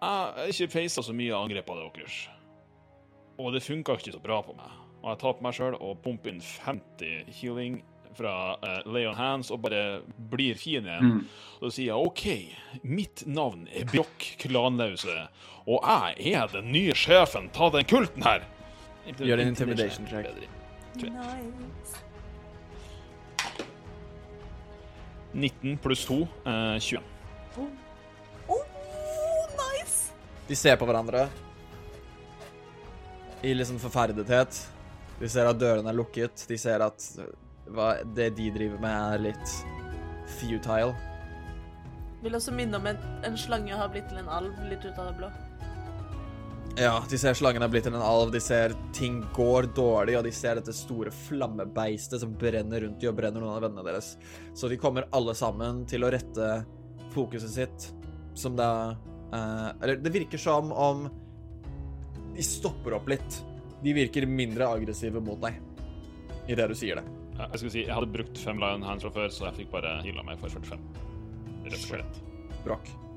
Jeg 0.00 0.08
har 0.08 0.48
ikke 0.48 0.72
feisa 0.72 1.02
så 1.04 1.12
mye 1.12 1.36
angrepene 1.36 1.84
deres, 1.92 2.22
og 3.36 3.52
det 3.52 3.60
funka 3.64 3.98
ikke 3.98 4.14
så 4.14 4.20
bra 4.22 4.38
på 4.40 4.54
meg. 4.56 4.78
Og 5.02 5.10
jeg 5.12 5.20
tar 5.20 5.34
på 5.36 5.44
meg 5.44 5.56
sjøl 5.56 5.76
og 5.76 5.98
pumper 6.04 6.32
inn 6.32 6.40
50 6.40 7.28
healing 7.36 7.82
fra 8.16 8.32
uh, 8.64 8.92
Lay 8.92 9.06
on 9.06 9.14
Hands 9.14 9.50
og 9.52 9.60
bare 9.64 10.00
blir 10.32 10.56
fin 10.56 10.88
igjen. 10.88 11.04
Mm. 11.04 11.20
Og 11.60 11.66
så 11.68 11.74
sier 11.76 11.90
jeg 11.90 12.08
OK, 12.08 12.24
mitt 12.82 13.24
navn 13.28 13.68
er 13.68 13.88
Brokk 13.92 14.26
Klanlause, 14.40 15.28
og 15.66 15.84
jeg 15.84 16.34
er 16.34 16.52
den 16.56 16.72
nye 16.72 16.96
sjefen. 16.96 17.52
Ta 17.56 17.70
den 17.74 17.88
kulten 17.88 18.24
her! 18.26 18.48
Gjør 19.16 19.40
en 19.42 19.52
intimidation 19.52 20.08
check. 20.08 20.32
Nice. 21.00 22.09
19 25.32 25.78
pluss 25.82 26.04
2, 26.08 26.22
eh, 26.46 26.78
21. 26.80 27.02
Oh, 28.48 28.64
nice! 29.60 30.12
De 30.48 30.56
ser 30.56 30.76
på 30.76 30.88
hverandre 30.88 31.28
i 33.42 33.54
liksom 33.54 33.78
forferdethet. 33.80 34.58
De 35.20 35.28
ser 35.28 35.48
at 35.48 35.60
dørene 35.60 35.92
er 35.92 35.96
lukket. 35.96 36.44
De 36.48 36.58
ser 36.58 36.82
at 36.84 37.06
hva, 37.70 37.94
det 38.04 38.32
de 38.36 38.50
driver 38.52 38.80
med, 38.82 39.14
er 39.14 39.24
litt 39.30 39.54
futile. 40.38 40.94
Vil 42.20 42.36
også 42.36 42.52
minne 42.52 42.76
om 42.76 42.88
at 42.90 43.00
en 43.24 43.38
slange 43.40 43.76
har 43.76 43.88
blitt 43.92 44.10
til 44.10 44.20
en 44.20 44.28
alv 44.28 44.58
litt 44.68 44.84
ut 44.84 44.98
av 44.98 45.08
det 45.08 45.16
blå. 45.20 45.30
Ja, 46.78 47.02
de 47.10 47.18
ser 47.18 47.34
slangen 47.34 47.64
er 47.64 47.70
blitt 47.72 47.84
til 47.88 47.94
en 47.96 48.04
alv, 48.04 48.30
de 48.32 48.40
ser 48.40 48.72
ting 48.96 49.18
går 49.36 49.72
dårlig, 49.76 50.14
og 50.18 50.24
de 50.24 50.32
ser 50.32 50.56
dette 50.56 50.72
store 50.74 51.10
flammebeistet 51.12 52.22
som 52.22 52.32
brenner 52.38 52.84
rundt 52.86 53.02
de 53.02 53.10
og 53.10 53.16
brenner 53.18 53.42
noen 53.42 53.56
av 53.56 53.64
vennene 53.66 53.84
deres. 53.88 54.14
Så 54.56 54.70
de 54.70 54.78
kommer 54.80 55.08
alle 55.16 55.34
sammen 55.36 55.82
til 55.90 56.06
å 56.06 56.12
rette 56.14 56.50
fokuset 57.14 57.52
sitt, 57.52 57.88
som 58.38 58.54
da 58.56 58.70
eh, 59.34 59.68
Eller 59.82 59.98
det 59.98 60.12
virker 60.14 60.38
som 60.38 60.70
om 60.72 61.08
de 62.36 62.44
stopper 62.46 62.94
opp 62.96 63.10
litt. 63.10 63.40
De 63.82 63.92
virker 63.96 64.28
mindre 64.28 64.68
aggressive 64.70 65.20
mot 65.20 65.40
deg 65.42 65.58
i 66.48 66.56
det 66.56 66.68
du 66.70 66.76
sier 66.78 67.00
det. 67.00 67.04
Ja, 67.36 67.48
Jeg 67.50 67.60
skulle 67.60 67.74
si, 67.74 67.84
jeg 67.84 67.96
hadde 67.96 68.14
brukt 68.14 68.38
fem 68.38 68.60
Lion 68.62 68.86
Hands 68.86 69.04
fra 69.04 69.12
før, 69.18 69.32
så 69.34 69.50
jeg 69.50 69.62
fikk 69.62 69.74
bare 69.74 69.98
heala 70.06 70.24
meg 70.24 70.40
for 70.40 70.52
45. 70.52 70.86
Rett 71.66 71.80
og 71.82 71.88
slett. 71.88 72.22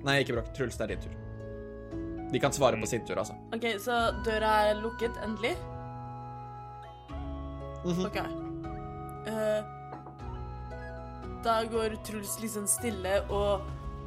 Nei, 0.03 0.23
ikke 0.23 0.39
Brokk. 0.39 0.51
Truls, 0.57 0.79
det 0.79 0.89
er 0.89 0.95
din 0.95 1.05
tur. 1.05 1.22
De 2.33 2.39
kan 2.41 2.53
svare 2.55 2.79
på 2.81 2.87
sin 2.89 3.03
tur, 3.05 3.19
altså. 3.21 3.35
OK, 3.53 3.67
så 3.83 3.99
døra 4.25 4.53
er 4.71 4.81
lukket 4.81 5.17
endelig? 5.25 5.53
Mhm. 7.83 8.05
OK. 8.07 8.17
Uh, 9.27 9.61
da 11.43 11.57
går 11.71 11.95
Truls 12.07 12.37
liksom 12.41 12.65
stille 12.67 13.19
og 13.31 13.63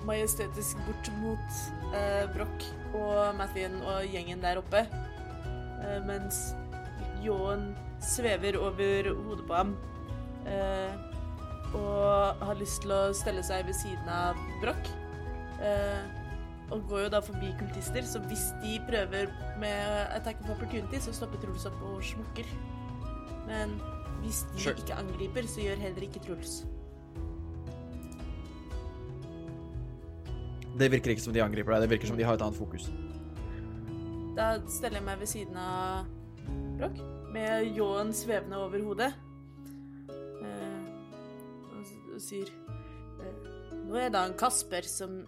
majestetisk 0.09 0.79
bort 0.87 1.11
mot 1.20 1.59
uh, 1.93 2.24
Broch 2.35 2.66
og 2.97 3.35
Mathien 3.39 3.79
og 3.85 4.05
gjengen 4.12 4.43
der 4.45 4.61
oppe. 4.61 4.87
uh, 5.81 5.99
mens 6.07 6.55
ljåen 7.24 7.70
svever 8.01 8.57
over 8.61 9.12
hodet 9.24 9.47
på 9.49 9.55
ham. 9.57 9.77
eh, 10.47 10.93
og 11.74 12.43
har 12.47 12.55
lyst 12.61 12.83
til 12.85 12.93
å 12.95 13.12
stelle 13.16 13.43
seg 13.43 13.64
ved 13.66 13.74
siden 13.74 14.09
av 14.09 14.37
Broch. 14.62 14.91
Eh, 15.59 16.05
og 16.71 16.83
går 16.89 17.05
jo 17.05 17.11
da 17.14 17.21
forbi 17.23 17.53
kultister, 17.61 18.03
så 18.03 18.19
hvis 18.27 18.47
de 18.62 18.79
prøver 18.89 19.31
med 19.62 20.07
attack 20.17 20.41
of 20.45 20.51
opportunity, 20.57 20.99
så 21.01 21.12
stopper 21.14 21.39
Truls 21.43 21.67
opp 21.69 21.83
og 21.87 22.01
smukker. 22.05 22.49
Men 23.47 23.77
hvis 24.25 24.43
de 24.55 24.61
Sure. 24.61 24.75
ikke 24.75 24.95
angriper, 24.95 25.47
så 25.47 25.61
gjør 25.62 25.85
heller 25.85 26.03
ikke 26.03 26.23
Truls. 26.27 26.64
Det 30.79 30.91
virker 30.93 31.11
ikke 31.11 31.23
som 31.23 31.33
de 31.33 31.43
angriper 31.43 31.73
deg, 31.73 31.87
det 31.87 31.91
virker 31.91 32.11
som 32.11 32.19
de 32.19 32.25
har 32.25 32.35
et 32.37 32.43
annet 32.45 32.59
fokus. 32.59 32.91
Da 34.37 34.59
steller 34.69 34.99
jeg 34.99 35.07
meg 35.07 35.21
ved 35.23 35.31
siden 35.31 35.57
av 35.57 36.05
Broch, 36.77 36.99
med 37.33 37.71
ljåen 37.77 38.12
svevende 38.12 38.59
over 38.61 38.83
hodet. 38.85 39.12
Eh, 40.43 40.83
og, 41.73 41.87
og 42.14 42.21
sier 42.21 42.51
eh, 42.51 43.49
Nå 43.87 43.97
er 43.97 44.11
det 44.12 44.21
han 44.21 44.37
Kasper 44.39 44.85
som 44.87 45.23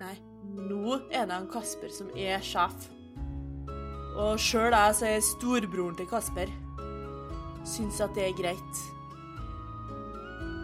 Nei, 0.00 0.14
nå 0.54 0.98
er 1.10 1.26
det 1.26 1.34
han 1.34 1.48
Kasper 1.52 1.90
som 1.92 2.10
er 2.16 2.42
sjef. 2.44 2.88
Og 4.14 4.38
sjøl 4.38 4.70
jeg 4.76 4.94
som 4.94 5.08
er 5.10 5.22
storbroren 5.26 5.96
til 5.98 6.06
Kasper, 6.10 6.50
syns 7.66 8.00
at 8.04 8.14
det 8.14 8.28
er 8.28 8.36
greit. 8.38 8.82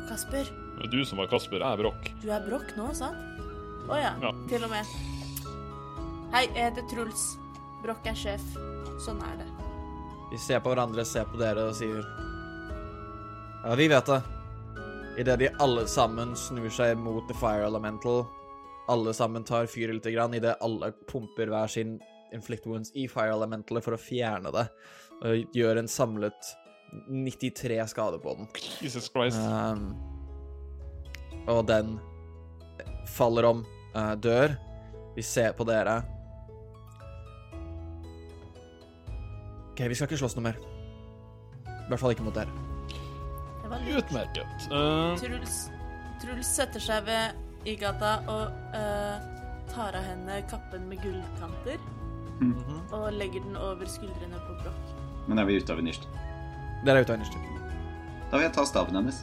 Kasper, 0.09 0.45
Det 0.79 0.87
er 0.87 0.91
du 0.93 1.05
som 1.05 1.19
var 1.21 1.29
Kasper, 1.31 1.59
jeg 1.61 1.73
er 1.73 1.77
Brokk. 1.83 2.11
du 2.23 2.31
er 2.31 2.45
Brokk 2.47 2.71
nå, 2.77 2.89
sant? 2.95 3.17
Å 3.91 3.97
ja. 3.99 4.13
Ja. 4.23 4.31
Til 4.49 4.65
og 4.65 4.71
med. 4.71 4.87
Hei, 6.33 6.45
jeg 6.55 6.71
heter 6.71 6.87
Truls. 6.91 7.25
Brokk 7.83 8.07
er 8.07 8.15
sjef. 8.19 8.43
Sånn 9.03 9.19
er 9.27 9.41
det. 9.41 9.47
Vi 10.31 10.39
ser 10.39 10.61
på 10.63 10.71
hverandre, 10.71 11.05
ser 11.05 11.25
på 11.27 11.41
dere 11.41 11.65
og 11.71 11.75
sier 11.75 12.05
Ja, 13.65 13.75
vi 13.77 13.89
vet 13.91 14.07
det. 14.07 14.21
Idet 15.19 15.39
de 15.41 15.49
alle 15.61 15.87
sammen 15.91 16.37
snur 16.39 16.71
seg 16.71 16.97
mot 16.99 17.27
The 17.29 17.35
Fire 17.35 17.67
Elemental, 17.67 18.23
alle 18.89 19.15
sammen 19.15 19.45
tar 19.45 19.67
fyr 19.71 19.93
lite 19.93 20.13
grann, 20.15 20.35
idet 20.35 20.57
alle 20.61 20.93
pumper 21.11 21.51
hver 21.53 21.71
sin 21.71 21.99
inflict 22.35 22.67
wounds 22.67 22.93
i 22.95 23.09
Fire 23.11 23.35
Elementalet 23.35 23.85
for 23.85 23.97
å 23.97 24.01
fjerne 24.01 24.53
det, 24.55 24.67
og 25.21 25.57
gjør 25.57 25.83
en 25.83 25.91
samlet 25.91 26.55
93 27.09 27.79
skade 27.91 28.19
på 28.23 28.35
den. 28.39 28.49
Jesus 28.81 29.11
Christ. 29.13 29.39
Um, 29.39 29.95
og 31.51 31.67
den 31.69 31.99
faller 33.11 33.47
om, 33.51 33.65
uh, 33.95 34.15
dør. 34.15 34.57
Vi 35.17 35.23
ser 35.27 35.53
på 35.59 35.67
dere. 35.69 36.01
OK, 39.71 39.87
vi 39.89 39.95
skal 39.95 40.09
ikke 40.09 40.21
slåss 40.21 40.37
noe 40.39 40.51
mer. 40.51 40.59
I 41.67 41.87
hvert 41.91 42.03
fall 42.03 42.15
ikke 42.15 42.27
mot 42.27 42.35
dere. 42.35 42.53
Det 43.63 43.71
var 43.71 43.87
lurt. 43.87 44.03
Utmerket. 44.05 44.67
Uh... 44.71 45.15
Truls, 45.19 45.63
Truls 46.23 46.51
setter 46.59 46.83
seg 46.83 47.07
ved 47.07 47.50
i 47.67 47.75
gata 47.77 48.13
og 48.29 48.51
uh, 48.75 49.17
tar 49.73 49.97
av 49.99 50.05
henne 50.05 50.41
kappen 50.51 50.89
med 50.89 50.99
gullkanter 51.05 51.79
Mhm. 52.41 52.79
og 52.97 53.13
legger 53.13 53.43
den 53.45 53.57
over 53.61 53.85
skuldrene 53.85 54.39
på 54.47 54.55
Brokk. 54.63 54.95
Men 55.29 55.39
er 55.39 55.45
vi 55.45 55.59
ute 55.61 55.73
av 55.75 55.79
initiativ? 55.79 56.09
Der 56.87 56.97
er 56.97 57.03
ute 57.05 57.13
av 57.13 57.19
initiativ. 57.19 57.59
Da 58.31 58.37
vil 58.39 58.47
jeg 58.47 58.53
ta 58.57 58.65
staven 58.65 58.95
hennes. 58.97 59.19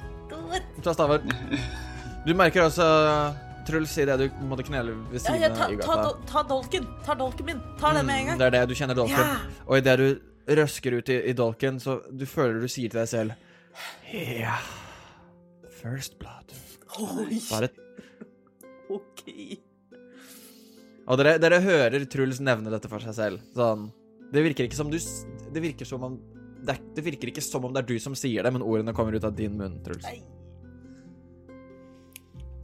Ta 0.83 0.93
staven. 0.93 1.31
Du 2.27 2.33
merker 2.35 2.61
altså 2.67 3.33
Truls, 3.67 3.97
idet 3.97 4.19
du 4.19 4.29
måtte 4.45 4.63
knele 4.67 4.91
ved 5.11 5.19
siden 5.19 5.39
siden 5.39 5.41
ja, 5.41 5.49
ta, 5.55 5.63
av 5.63 5.67
ta, 5.81 5.95
Ygata. 5.95 6.25
ta 6.27 6.43
dolken. 6.43 6.87
Ta 7.05 7.13
dolken 7.15 7.45
min. 7.45 7.61
Ta 7.79 7.93
den 7.95 8.05
med 8.05 8.15
en 8.15 8.21
Mm, 8.21 8.27
gang. 8.27 8.39
Det 8.39 8.45
er 8.45 8.49
det, 8.59 8.69
du 8.69 8.75
kjenner 8.75 8.95
dolken. 8.95 9.17
Ja. 9.17 9.37
Og 9.65 9.77
idet 9.77 9.97
du 9.97 10.53
røsker 10.61 10.97
ut 10.97 11.09
i, 11.09 11.17
i 11.29 11.33
dolken, 11.33 11.79
så 11.79 11.97
du 12.11 12.25
føler 12.25 12.61
du 12.61 12.67
sier 12.67 12.89
til 12.89 12.99
deg 12.99 13.07
selv 13.07 13.31
Ja 14.13 14.57
First 15.81 16.19
blood. 16.19 16.53
Bare 17.51 17.69
OK. 18.97 19.23
Og 21.07 21.17
dere, 21.21 21.37
dere 21.39 21.59
hører 21.63 22.03
Truls 22.11 22.39
nevne 22.43 22.71
dette 22.73 22.89
for 22.91 22.99
seg 23.03 23.15
selv. 23.15 23.43
Sånn 23.55 23.87
Det 24.33 24.41
virker 24.43 24.67
ikke 24.67 24.75
som 24.75 24.89
du 24.91 24.97
Det 24.99 25.61
virker 25.63 25.87
som 25.87 26.03
om 26.03 26.17
det, 26.57 26.73
er, 26.73 26.79
det 26.97 27.03
virker 27.05 27.29
ikke 27.31 27.43
som 27.45 27.63
om 27.67 27.71
det 27.71 27.83
er 27.83 27.87
du 27.87 27.99
som 28.01 28.15
sier 28.17 28.43
det, 28.43 28.51
men 28.51 28.63
ordene 28.65 28.91
kommer 28.97 29.15
ut 29.15 29.23
av 29.23 29.35
din 29.37 29.53
munn, 29.55 29.77
Truls. 29.85 30.03
Nei. 30.03 30.17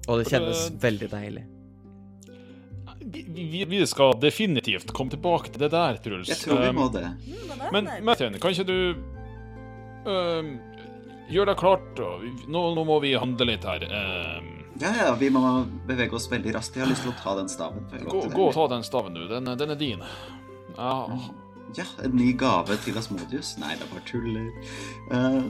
Og 0.09 0.19
det 0.19 0.25
kjennes 0.31 0.63
Det- 0.71 0.79
veldig 0.83 1.09
deilig. 1.11 1.43
vi, 3.13 3.21
vi, 3.51 3.63
vi 3.69 3.85
skal 3.87 4.13
definitivt 4.19 4.91
komme 4.95 5.11
tilbake 5.13 5.51
til 5.53 5.61
det 5.63 5.71
der, 5.71 5.97
Truls. 6.03 6.27
Jeg 6.27 6.37
tror 6.41 6.59
vi 6.59 6.67
Um, 6.69 6.75
må 6.75 6.89
det. 6.91 7.05
Mm. 7.05 7.71
Men. 7.71 7.89
Mathien, 8.03 8.33
kan 8.41 8.51
ikke 8.51 8.65
du 8.65 8.95
um, 10.09 10.59
gjøre 11.29 11.53
deg 11.53 11.57
klart? 11.61 12.03
Nå, 12.49 12.63
nå 12.75 12.83
må 12.83 12.99
vi 13.03 13.13
handle 13.13 13.45
litt 13.53 13.63
her. 13.63 13.85
Um, 13.87 14.62
Ja, 14.83 14.91
ja, 14.97 15.11
vi 15.15 15.29
må 15.31 15.41
bevege 15.87 16.17
oss 16.17 16.25
veldig 16.31 16.57
raskt. 16.57 16.75
Jeg 16.75 16.83
har 16.83 16.89
lyst 16.91 17.05
til 17.05 17.13
å 17.13 17.15
ta 17.15 17.37
den 17.37 17.47
staven. 17.51 17.85
gå, 18.03 18.23
gå 18.33 18.47
og 18.49 18.55
ta 18.55 18.65
den 18.73 18.83
staven, 18.83 19.15
du. 19.15 19.23
Den, 19.29 19.47
den 19.59 19.71
er 19.71 19.79
din. 19.79 20.03
Ja, 20.75 20.95
Ja, 21.73 21.85
en 22.05 22.17
ny 22.19 22.33
gave 22.37 22.75
til 22.83 22.97
Asmodius. 22.99 23.55
Nei, 23.57 23.71
det 23.79 23.87
er 23.87 23.93
bare 23.93 24.03
tuller. 24.05 24.49
Uh... 25.09 25.47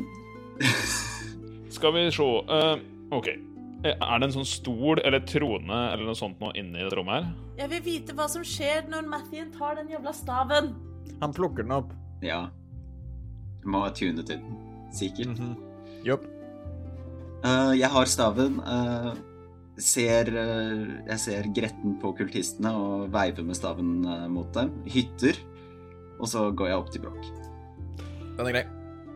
skal 1.74 1.96
vi 1.98 2.06
se. 2.14 2.28
Uh, 2.48 2.78
OK. 3.12 3.28
Er 3.84 4.22
det 4.22 4.30
en 4.30 4.36
sånn 4.38 4.48
stol 4.48 5.02
eller 5.04 5.26
trone 5.28 5.80
eller 5.92 6.06
noe 6.08 6.16
sånt 6.16 6.40
nå 6.40 6.54
inne 6.56 6.80
i 6.80 6.86
dette 6.86 6.96
rommet 6.96 7.18
her? 7.18 7.34
Jeg 7.58 7.72
vil 7.74 7.84
vite 7.90 8.16
hva 8.16 8.30
som 8.32 8.46
skjer 8.48 8.86
når 8.92 9.10
Mathien 9.12 9.50
tar 9.58 9.76
den 9.82 9.90
jævla 9.92 10.14
staven. 10.16 10.72
Han 11.26 11.36
plukker 11.36 11.66
den 11.66 11.76
opp. 11.82 11.92
ja. 12.24 12.46
Du 13.64 13.70
må 13.72 13.84
tune 13.96 14.24
til 14.28 14.38
den. 14.38 14.56
Sikkert. 14.92 15.40
Jopp. 16.04 16.26
Eh, 17.44 17.74
jeg 17.80 17.92
har 17.92 18.10
staven. 18.10 18.60
Uh, 18.64 19.14
ser, 19.82 20.30
uh, 20.32 20.84
jeg 21.10 21.20
ser 21.20 21.50
gretten 21.56 21.98
på 22.02 22.14
kultistene 22.16 22.72
og 22.78 23.08
veiver 23.14 23.48
med 23.48 23.58
staven 23.58 23.96
mot 24.32 24.52
dem. 24.56 24.72
Hytter. 24.90 25.40
Og 26.20 26.30
så 26.30 26.48
går 26.56 26.72
jeg 26.72 26.80
opp 26.80 26.94
til 26.94 27.04
Brokk. 27.04 27.32
Den 28.38 28.48
er 28.48 28.56
grei. 28.56 28.66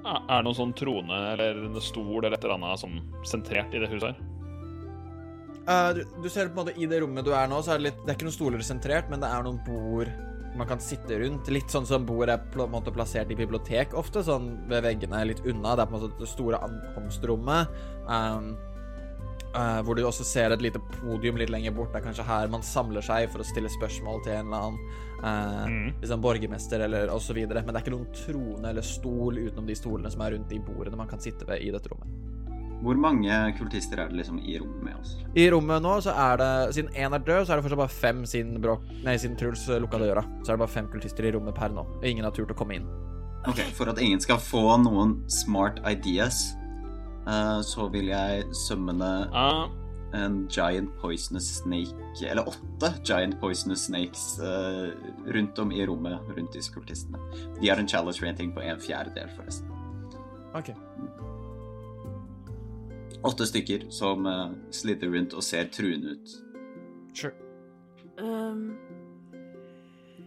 Er 0.08 0.40
det 0.40 0.44
noen 0.46 0.56
sånn 0.56 0.74
trone 0.78 1.16
eller 1.34 1.58
en 1.68 1.82
stol 1.84 2.22
eller 2.22 2.38
et 2.38 2.44
eller 2.46 2.56
annet 2.56 2.80
sånn 2.80 3.00
sentrert 3.28 3.74
i 3.76 3.82
det 3.84 3.90
huset 3.92 4.14
her? 4.14 4.28
Eh, 5.68 5.90
du, 5.98 6.04
du 6.24 6.30
ser 6.32 6.48
på 6.48 6.56
en 6.56 6.62
måte 6.62 6.80
I 6.80 6.88
det 6.88 7.02
rommet 7.04 7.26
du 7.28 7.34
er 7.36 7.50
nå, 7.52 7.60
så 7.60 7.74
er 7.74 7.82
det 7.82 7.90
litt 7.90 7.98
Det 8.06 8.14
er 8.14 8.16
ikke 8.16 8.28
noen 8.30 8.38
stoler 8.38 8.64
sentrert, 8.64 9.10
men 9.12 9.24
det 9.24 9.28
er 9.28 9.44
noen 9.44 9.60
bord 9.66 10.12
man 10.58 10.70
kan 10.70 10.82
sitte 10.84 11.20
rundt. 11.22 11.50
Litt 11.54 11.72
sånn 11.74 11.88
som 11.88 12.06
bord 12.08 12.30
er 12.30 12.42
på 12.54 12.66
en 12.66 12.74
måte 12.74 12.94
plassert 12.96 13.32
i 13.34 13.38
bibliotek 13.38 13.94
ofte, 13.98 14.24
sånn 14.26 14.54
ved 14.70 14.86
veggene 14.86 15.26
litt 15.30 15.44
unna. 15.46 15.76
Det 15.76 15.86
er 15.86 15.92
på 15.92 15.98
en 15.98 16.02
måte 16.08 16.22
det 16.22 16.30
store 16.32 16.62
ankomstrommet. 16.66 17.78
Um, 18.08 18.56
uh, 19.56 19.82
hvor 19.86 19.98
du 19.98 20.04
også 20.06 20.26
ser 20.28 20.54
et 20.54 20.64
lite 20.64 20.82
podium 21.00 21.40
litt 21.40 21.52
lenger 21.54 21.76
bort. 21.76 21.92
Det 21.94 22.02
er 22.02 22.08
kanskje 22.08 22.28
her 22.28 22.52
man 22.54 22.66
samler 22.66 23.06
seg 23.06 23.30
for 23.34 23.44
å 23.44 23.48
stille 23.48 23.72
spørsmål 23.72 24.24
til 24.26 24.38
en 24.38 24.50
eller 24.50 24.70
annen 24.70 24.80
uh, 25.24 25.66
Mm. 25.68 25.94
liksom 26.02 26.22
borgermester 26.22 26.80
eller 26.86 27.10
osv. 27.10 27.38
Men 27.48 27.50
det 27.50 27.76
er 27.76 27.84
ikke 27.86 27.96
noen 27.96 28.12
trone 28.14 28.70
eller 28.70 28.86
stol 28.86 29.40
utenom 29.42 29.68
de 29.68 29.76
stolene 29.76 30.12
som 30.14 30.22
er 30.22 30.36
rundt 30.36 30.50
de 30.50 30.60
bordene 30.60 31.00
man 31.00 31.10
kan 31.10 31.20
sitte 31.24 31.48
ved 31.48 31.64
i 31.66 31.72
dette 31.74 31.90
rommet. 31.90 32.37
Hvor 32.84 33.00
mange 33.02 33.34
kultister 33.58 34.04
er 34.04 34.12
det 34.12 34.20
liksom 34.20 34.38
i 34.40 34.58
rommet 34.62 34.84
med 34.86 35.00
oss? 35.00 35.16
I 35.34 35.48
rommet 35.50 35.82
nå 35.82 35.96
så 36.06 36.14
er 36.14 36.38
det 36.42 36.52
Siden 36.78 36.92
én 36.94 37.16
er 37.16 37.24
død, 37.26 37.48
så 37.48 37.54
er 37.54 37.60
det 37.60 37.66
fortsatt 37.66 37.82
bare 37.82 37.96
fem 37.96 38.22
siden, 38.30 38.60
Brok, 38.62 38.86
nei, 39.06 39.18
siden 39.18 39.38
Truls 39.40 39.66
lukka 39.82 40.00
døra. 40.02 40.24
Så 40.44 40.52
er 40.52 40.58
det 40.58 40.64
bare 40.66 40.76
fem 40.76 40.92
kultister 40.92 41.26
i 41.26 41.34
rommet 41.34 41.58
per 41.58 41.74
nå. 41.74 41.88
Og 41.98 42.06
ingen 42.06 42.28
har 42.28 42.36
turt 42.36 42.54
å 42.54 42.58
komme 42.58 42.78
inn. 42.78 42.88
Ok, 43.48 43.62
For 43.78 43.90
at 43.90 44.00
ingen 44.04 44.22
skal 44.22 44.40
få 44.42 44.64
noen 44.84 45.18
smart 45.32 45.80
ideas, 45.90 46.52
uh, 47.26 47.60
så 47.66 47.88
vil 47.94 48.12
jeg 48.12 48.48
summone 48.66 49.12
Ja, 49.32 49.50
en 50.18 50.48
giant 50.48 50.90
poisonous 51.02 51.50
snake 51.60 52.24
Eller 52.24 52.48
åtte 52.48 52.94
giant 53.04 53.36
poisonous 53.42 53.88
snakes 53.90 54.38
uh, 54.40 54.94
rundt 55.36 55.60
om 55.60 55.72
i 55.72 55.86
rommet 55.86 56.30
rundt 56.36 56.54
disse 56.56 56.74
kultistene. 56.74 57.20
De 57.60 57.70
har 57.70 57.82
en 57.82 57.90
challenge 57.90 58.24
rating 58.24 58.54
på 58.56 58.64
en 58.64 58.80
fjerdedel, 58.80 59.34
forresten. 59.36 59.74
Ok. 60.56 60.72
Åtte 63.28 63.48
stykker 63.50 63.90
som 63.92 64.28
uh, 64.28 64.54
sliter 64.72 65.12
rundt 65.12 65.36
og 65.36 65.44
ser 65.44 65.68
truende 65.74 66.16
ut. 66.16 66.36
Sure. 67.18 67.34
Um, 68.18 68.78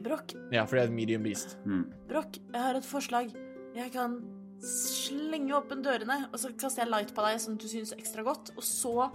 Brokk, 0.01 0.35
Ja, 0.53 0.65
for 0.65 0.77
det 0.77 0.83
er 0.85 0.89
et 0.89 0.97
medium 0.97 1.25
beast. 1.25 1.57
Mm. 1.69 1.87
Brokk, 2.09 2.39
jeg 2.53 2.61
har 2.61 2.77
et 2.77 2.87
forslag. 2.87 3.33
Jeg 3.77 3.93
kan 3.93 4.19
slenge 4.65 5.55
åpen 5.57 5.83
dørene, 5.85 6.27
og 6.33 6.39
så 6.41 6.53
kaster 6.61 6.85
jeg 6.85 6.93
light 6.93 7.15
på 7.17 7.25
deg 7.25 7.41
som 7.41 7.57
du 7.61 7.67
synes 7.69 7.95
ekstra 7.97 8.25
godt, 8.27 8.53
og 8.57 8.65
så 8.65 9.09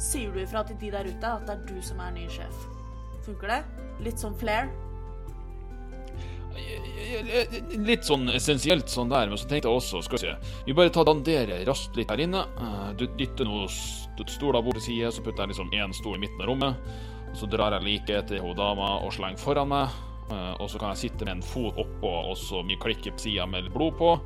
sier 0.00 0.32
du 0.32 0.40
ifra 0.40 0.64
til 0.68 0.78
de 0.80 0.92
der 0.92 1.08
ute 1.08 1.32
at 1.32 1.46
det 1.48 1.56
er 1.56 1.64
du 1.68 1.80
som 1.84 2.00
er 2.04 2.12
ny 2.16 2.26
sjef. 2.32 2.66
Funker 3.26 3.52
det? 3.52 3.62
Litt 4.04 4.20
sånn 4.20 4.36
flair? 4.38 4.70
Litt 7.86 8.04
sånn 8.06 8.28
essensielt 8.34 8.88
sånn 8.90 9.10
der, 9.12 9.28
men 9.30 9.38
så 9.38 9.48
tenkte 9.48 9.68
jeg 9.70 9.78
også, 9.78 10.02
skal 10.04 10.18
vi 10.18 10.22
se 10.24 10.62
Vi 10.66 10.74
bare 10.76 10.92
tar 10.94 11.06
dandere 11.08 11.60
raskt 11.68 11.96
litt 11.96 12.10
her 12.10 12.22
inne. 12.24 12.44
Eh, 12.60 12.92
Du 12.98 13.06
dytter 13.06 13.44
noen 13.48 13.68
stoler 13.68 14.62
bort 14.64 14.78
til 14.80 14.86
side, 14.88 15.12
så 15.12 15.22
putter 15.24 15.44
jeg 15.44 15.54
liksom 15.54 15.70
én 15.76 15.94
stol 15.94 16.16
i 16.16 16.22
midten 16.24 16.40
av 16.42 16.48
rommet. 16.50 16.76
Så 17.36 17.48
drar 17.50 17.72
jeg 17.76 17.84
like 17.84 18.16
etter 18.16 18.40
hun 18.40 18.56
dama 18.56 18.96
og 19.04 19.12
slenger 19.12 19.38
foran 19.38 19.68
meg. 19.68 19.88
Eh, 20.30 20.54
Og 20.60 20.68
så 20.70 20.78
kan 20.78 20.94
jeg 20.94 21.10
sitte 21.10 21.24
med 21.24 21.36
en 21.36 21.42
fot 21.42 21.76
oppå 21.76 22.12
og 22.30 22.36
så 22.36 22.62
mye 22.64 22.80
klikke 22.80 23.12
på 23.12 23.18
sida 23.28 23.46
med 23.46 23.70
blod 23.72 23.96
på. 23.98 24.16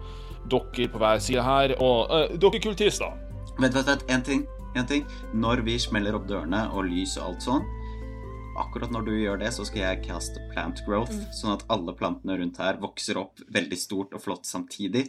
Dere 0.49 0.89
på 0.89 0.99
hver 0.99 1.18
side 1.20 1.43
her. 1.43 1.74
Og 1.81 2.11
eh, 2.11 2.37
dere 2.39 2.61
kultister. 2.62 3.12
Vent, 3.59 3.74
vent, 3.74 3.87
vent. 3.87 4.05
En 4.09 4.22
ting. 4.22 4.47
En 4.76 4.87
ting. 4.87 5.05
Når 5.35 5.64
vi 5.66 5.78
smeller 5.78 6.14
opp 6.14 6.26
dørene 6.28 6.68
og 6.72 6.85
lys 6.87 7.16
og 7.18 7.33
alt 7.33 7.43
sånn 7.43 7.64
Akkurat 8.59 8.90
når 8.90 9.05
du 9.07 9.12
gjør 9.14 9.38
det, 9.40 9.53
så 9.55 9.64
skal 9.66 9.80
jeg 9.84 10.03
caste 10.05 10.40
plant 10.53 10.80
growth, 10.86 11.12
sånn 11.36 11.53
at 11.55 11.62
alle 11.70 11.92
plantene 11.96 12.36
rundt 12.40 12.59
her 12.59 12.76
vokser 12.82 13.16
opp 13.20 13.38
veldig 13.55 13.78
stort 13.78 14.14
og 14.16 14.22
flott 14.24 14.44
samtidig. 14.48 15.07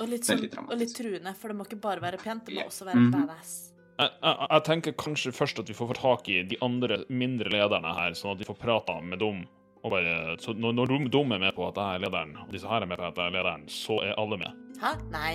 Og 0.00 0.08
litt, 0.08 0.24
sånn, 0.24 0.44
og 0.68 0.76
litt 0.80 0.92
truende, 0.96 1.34
for 1.36 1.48
det 1.52 1.56
må 1.58 1.66
ikke 1.66 1.80
bare 1.80 2.00
være 2.00 2.18
pent, 2.20 2.44
det 2.46 2.54
må 2.54 2.66
også 2.68 2.84
være 2.88 2.96
Mhm. 3.00 3.10
badass. 3.12 3.72
Jeg, 3.98 4.10
jeg, 4.22 4.36
jeg 4.50 4.62
tenker 4.64 4.92
kanskje 4.92 5.32
først 5.32 5.58
at 5.60 5.68
vi 5.68 5.74
får 5.74 5.88
få 5.92 5.94
tak 6.00 6.28
i 6.28 6.42
de 6.48 6.56
andre 6.62 7.04
mindre 7.10 7.50
lederne 7.52 7.94
her, 7.94 8.12
sånn 8.12 8.32
at 8.32 8.38
vi 8.38 8.44
får 8.48 8.58
prata 8.58 9.00
med 9.02 9.18
dem. 9.18 9.46
Og 9.84 9.90
bare, 9.90 10.36
så 10.38 10.54
når, 10.54 10.72
når 10.74 10.86
de- 10.88 11.08
de 11.10 11.18
er 11.34 11.38
med 11.38 11.54
på 11.54 11.66
at 11.68 11.74
jeg 11.74 11.94
er 11.96 11.98
lederen, 12.08 12.36
og 12.44 12.52
disse 12.52 12.68
her 12.68 12.82
er 12.82 12.86
med 12.86 12.98
på 12.98 13.04
at 13.08 13.16
jeg 13.16 13.26
er 13.26 13.36
lederen, 13.42 13.66
så 13.68 13.98
er 14.02 14.14
alle 14.16 14.38
med. 14.38 14.52
Hæ? 14.80 15.10
Nei. 15.10 15.34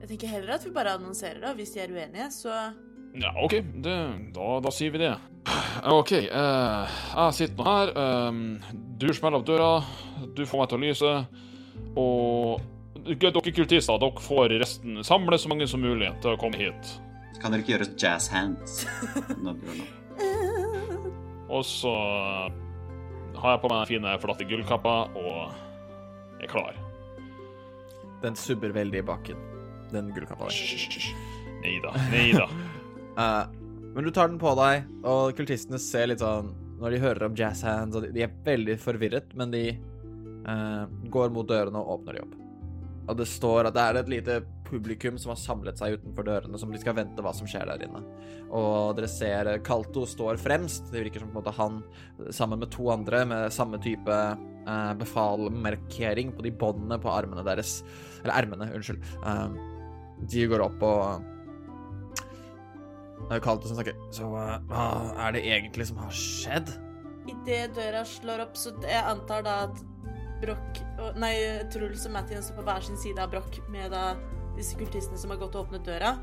Jeg 0.00 0.08
tenker 0.08 0.28
heller 0.28 0.52
at 0.54 0.64
vi 0.64 0.70
bare 0.70 0.98
annonserer 0.98 1.40
det, 1.40 1.44
og 1.50 1.56
hvis 1.56 1.72
de 1.74 1.80
er 1.80 1.88
uenige, 1.88 2.30
så 2.30 2.74
Ja, 3.12 3.32
OK, 3.42 3.50
det, 3.82 4.32
da, 4.32 4.60
da 4.60 4.70
sier 4.70 4.92
vi 4.92 4.98
det. 4.98 5.16
OK, 5.90 6.12
eh, 6.12 6.88
jeg 7.16 7.32
sitter 7.38 7.56
nå 7.56 7.64
her. 7.64 7.88
eh, 7.96 8.32
du 9.00 9.08
smeller 9.16 9.38
opp 9.40 9.46
døra, 9.48 9.70
du 10.36 10.44
får 10.46 10.58
meg 10.60 10.68
til 10.70 10.78
å 10.78 10.84
lyse, 10.84 11.12
og 11.96 12.60
dere 13.08 13.40
kultister, 13.56 13.96
dere 13.98 14.20
får 14.20 14.48
resten 14.60 15.00
Samle 15.06 15.38
så 15.40 15.48
mange 15.48 15.66
som 15.70 15.80
mulig 15.80 16.10
til 16.20 16.30
å 16.34 16.40
komme 16.40 16.56
hit. 16.60 17.00
Kan 17.40 17.50
dere 17.54 17.60
ikke 17.64 17.72
gjøre 17.78 17.88
jazz 17.96 18.28
hands? 18.28 18.72
Og 21.50 21.64
så 21.66 21.90
har 23.40 23.50
jeg 23.56 23.60
på 23.62 23.68
meg 23.72 23.78
den 23.80 23.88
fine, 23.88 24.10
Flatte 24.22 24.44
gullkappa 24.46 24.92
og 25.18 25.50
er 26.44 26.48
klar. 26.50 26.74
Den 28.22 28.34
subber 28.38 28.70
veldig 28.76 29.00
i 29.00 29.06
bakken, 29.08 29.38
den 29.90 30.12
gullkappa 30.14 30.44
der. 30.46 30.54
Hysj, 30.60 31.08
Nei 31.64 31.74
da, 31.82 31.90
nei 32.12 32.28
da. 32.36 32.46
Eh, 33.90 33.94
men 33.94 34.04
du 34.04 34.10
tar 34.10 34.28
den 34.28 34.38
på 34.38 34.54
deg, 34.58 34.90
og 35.04 35.36
kultistene 35.38 35.80
ser 35.82 36.10
litt 36.10 36.22
sånn 36.22 36.52
Når 36.80 36.90
de 36.94 37.00
hører 37.02 37.26
om 37.26 37.36
jazz 37.36 37.62
hands, 37.66 37.96
og 37.96 38.06
de, 38.06 38.22
er 38.24 38.36
veldig 38.44 38.78
forvirret, 38.80 39.34
men 39.36 39.50
de 39.52 39.66
eh, 39.68 40.84
går 41.12 41.34
mot 41.34 41.48
dørene 41.48 41.82
og 41.82 41.98
åpner 41.98 42.16
de 42.16 42.22
opp. 42.24 42.38
Og 43.10 43.18
det 43.18 43.26
står 43.28 43.68
at 43.68 43.74
det 43.74 43.82
er 43.84 43.98
et 43.98 44.10
lite 44.12 44.36
publikum 44.70 45.16
som 45.18 45.32
har 45.32 45.40
samlet 45.40 45.80
seg 45.80 45.98
utenfor 45.98 46.24
dørene, 46.24 46.58
som 46.60 46.70
de 46.70 46.78
skal 46.80 46.94
vente 46.96 47.22
hva 47.24 47.32
som 47.34 47.48
skjer 47.50 47.66
der 47.68 47.82
inne. 47.84 48.02
Og 48.54 48.94
dere 48.96 49.10
ser 49.10 49.50
Kalto 49.66 50.06
står 50.08 50.38
fremst. 50.40 50.88
Det 50.92 51.02
virker 51.02 51.24
som 51.24 51.32
på 51.32 51.36
en 51.36 51.40
måte 51.40 51.56
han, 51.56 51.80
sammen 52.32 52.62
med 52.62 52.70
to 52.72 52.86
andre 52.94 53.24
med 53.28 53.52
samme 53.54 53.80
type 53.82 54.14
eh, 54.14 54.92
befalmarkering 55.00 56.32
på 56.36 56.46
de 56.46 56.54
båndene 56.62 57.00
på 57.02 57.12
armene 57.12 57.44
deres 57.46 57.80
Eller 58.22 58.36
ermene, 58.36 58.70
unnskyld. 58.78 59.02
Eh, 59.26 59.60
de 60.30 60.46
går 60.46 60.62
opp 60.64 60.82
og 60.86 61.29
det 63.28 63.36
er 63.36 63.44
Kalto 63.44 63.68
som 63.70 63.78
snakker. 63.78 63.98
Så 64.14 64.26
eh, 64.26 64.56
hva 64.70 64.86
er 65.26 65.36
det 65.36 65.44
egentlig 65.46 65.86
som 65.90 66.00
har 66.02 66.14
skjedd? 66.14 66.72
Idet 67.30 67.76
døra 67.76 68.02
slår 68.08 68.46
opp, 68.46 68.58
så 68.58 68.72
jeg 68.82 69.06
antar 69.06 69.44
da 69.46 69.56
at 69.68 69.80
Broch 70.40 70.80
Nei, 71.20 71.34
Truls 71.72 72.06
og 72.08 72.14
Mattian 72.14 72.44
står 72.44 72.58
på 72.58 72.66
hver 72.66 72.84
sin 72.84 72.98
side 73.00 73.20
av 73.22 73.32
Broch 73.32 73.60
med 73.72 73.92
da 73.92 74.14
disse 74.56 74.76
kultistene 74.78 75.20
som 75.20 75.32
har 75.32 75.40
gått 75.40 75.56
og 75.56 75.68
åpnet 75.68 75.86
døra. 75.86 76.14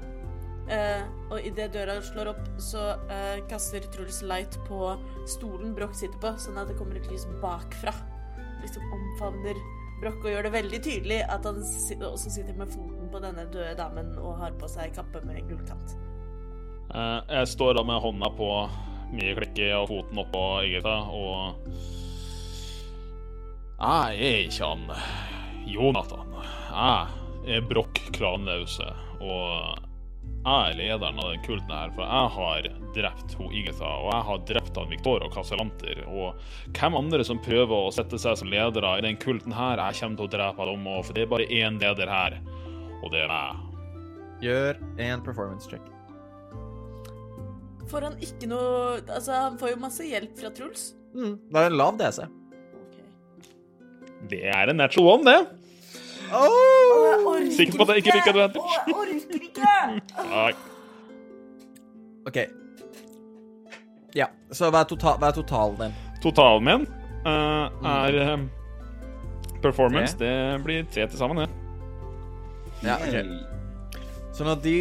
Eh, 0.67 1.03
og 1.31 1.45
idet 1.47 1.69
døra 1.71 1.95
slår 2.03 2.33
opp, 2.33 2.43
så 2.59 2.89
eh, 3.13 3.39
kaster 3.47 3.85
Truls 3.93 4.19
light 4.27 4.57
på 4.67 4.81
stolen 5.29 5.71
Broch 5.77 5.95
sitter 5.95 6.19
på, 6.23 6.33
sånn 6.43 6.59
at 6.59 6.67
det 6.71 6.75
kommer 6.79 6.99
et 6.99 7.07
lys 7.11 7.27
bakfra. 7.43 7.93
Liksom 8.65 8.83
omfavner 8.97 9.61
Broch 10.01 10.19
og 10.25 10.29
gjør 10.33 10.49
det 10.49 10.53
veldig 10.57 10.81
tydelig 10.83 11.21
at 11.23 11.47
han 11.47 11.61
også 11.61 12.33
sitter 12.33 12.57
med 12.59 12.69
foten 12.73 13.07
på 13.13 13.21
denne 13.23 13.47
døde 13.53 13.77
damen 13.79 14.11
og 14.19 14.37
har 14.41 14.57
på 14.59 14.69
seg 14.69 14.93
kappe 14.97 15.23
med 15.25 15.47
gullkant. 15.49 15.95
Eh, 16.93 17.19
Jeg 17.29 17.47
står 17.47 17.73
da 17.77 17.83
med 17.83 18.01
hånda 18.01 18.29
på 18.37 18.51
mye 19.15 19.35
klikke 19.37 19.71
og 19.77 19.87
foten 19.91 20.21
oppå 20.23 20.43
Igeta, 20.67 20.97
og 21.11 21.67
Jeg 23.77 24.21
er 24.27 24.39
ikke 24.47 24.69
han 24.71 24.87
Jonathan. 25.67 26.31
Jeg 26.71 27.57
er 27.57 27.67
Broch 27.69 27.99
Klanlause, 28.15 28.87
og 29.21 29.77
jeg 30.47 30.71
er 30.71 30.77
lederen 30.79 31.19
av 31.19 31.31
den 31.33 31.43
kulten 31.45 31.71
her, 31.71 31.91
for 31.95 32.03
jeg 32.07 32.31
har 32.37 32.67
drept 32.95 33.35
ho 33.39 33.49
Igeta, 33.51 33.89
og 34.01 34.09
jeg 34.13 34.27
har 34.29 34.43
drept 34.51 34.79
han 34.79 34.89
Victor 34.91 35.23
og 35.27 35.33
Casalanter, 35.35 36.01
og 36.07 36.39
hvem 36.77 36.97
andre 36.99 37.23
som 37.27 37.39
prøver 37.43 37.75
å 37.87 37.93
sette 37.93 38.19
seg 38.21 38.39
som 38.39 38.51
ledere 38.51 38.95
i 38.97 39.05
den 39.05 39.19
kulten 39.21 39.53
her, 39.55 39.77
jeg 39.77 39.99
kommer 40.01 40.17
til 40.23 40.27
å 40.29 40.33
drepe 40.37 40.69
dem 40.71 40.87
òg, 40.87 41.03
for 41.05 41.13
det 41.17 41.25
er 41.27 41.31
bare 41.35 41.51
én 41.51 41.79
leder 41.83 42.11
her, 42.11 42.39
og 43.03 43.11
det 43.13 43.25
er 43.25 43.31
meg. 43.31 43.63
Gjør 44.41 44.81
en 45.03 45.23
performance 45.25 45.69
check. 45.69 45.83
Får 47.87 48.07
han 48.07 48.17
ikke 48.23 48.49
noe 48.51 48.97
Altså, 49.05 49.31
han 49.31 49.55
får 49.59 49.73
jo 49.73 49.79
masse 49.81 50.07
hjelp 50.07 50.35
fra 50.39 50.51
Truls. 50.55 50.89
Mm, 51.15 51.37
det 51.51 51.61
er 51.61 51.69
en 51.71 51.77
lav 51.79 51.97
DC. 51.99 52.25
Okay. 52.87 53.05
Det 54.31 54.41
er 54.51 54.73
en 54.73 54.79
natural 54.81 55.21
one, 55.21 55.31
det. 55.31 55.57
Sikker 57.55 57.77
på 57.77 57.85
at 57.87 57.93
jeg 57.95 58.03
ikke 58.03 58.17
fikk 58.19 58.31
advantage. 58.33 58.79
jeg 58.87 58.95
orker 59.01 59.45
ikke! 59.47 59.73
Nei. 60.27 60.51
OK. 62.27 62.39
Ja, 64.17 64.27
så 64.51 64.71
hva 64.73 64.83
er, 64.83 64.89
total, 64.89 65.19
hva 65.21 65.31
er 65.31 65.37
totalen 65.37 65.79
din? 65.79 65.97
Totalen 66.23 66.65
min 66.67 66.85
uh, 67.27 67.71
er 67.87 68.19
uh, 68.19 68.47
performance. 69.63 70.17
Det 70.19 70.33
blir 70.65 70.87
tre 70.91 71.07
til 71.07 71.19
sammen, 71.19 71.45
det. 71.45 71.49
Ja, 72.83 72.99
ok. 72.99 73.15
Sånn 73.15 73.35
Så 74.35 74.45
når 74.45 74.63
de 74.65 74.79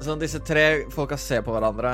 Sånn 0.00 0.20
disse 0.20 0.38
tre 0.40 0.86
folka 0.88 1.18
ser 1.20 1.42
på 1.44 1.52
hverandre 1.52 1.90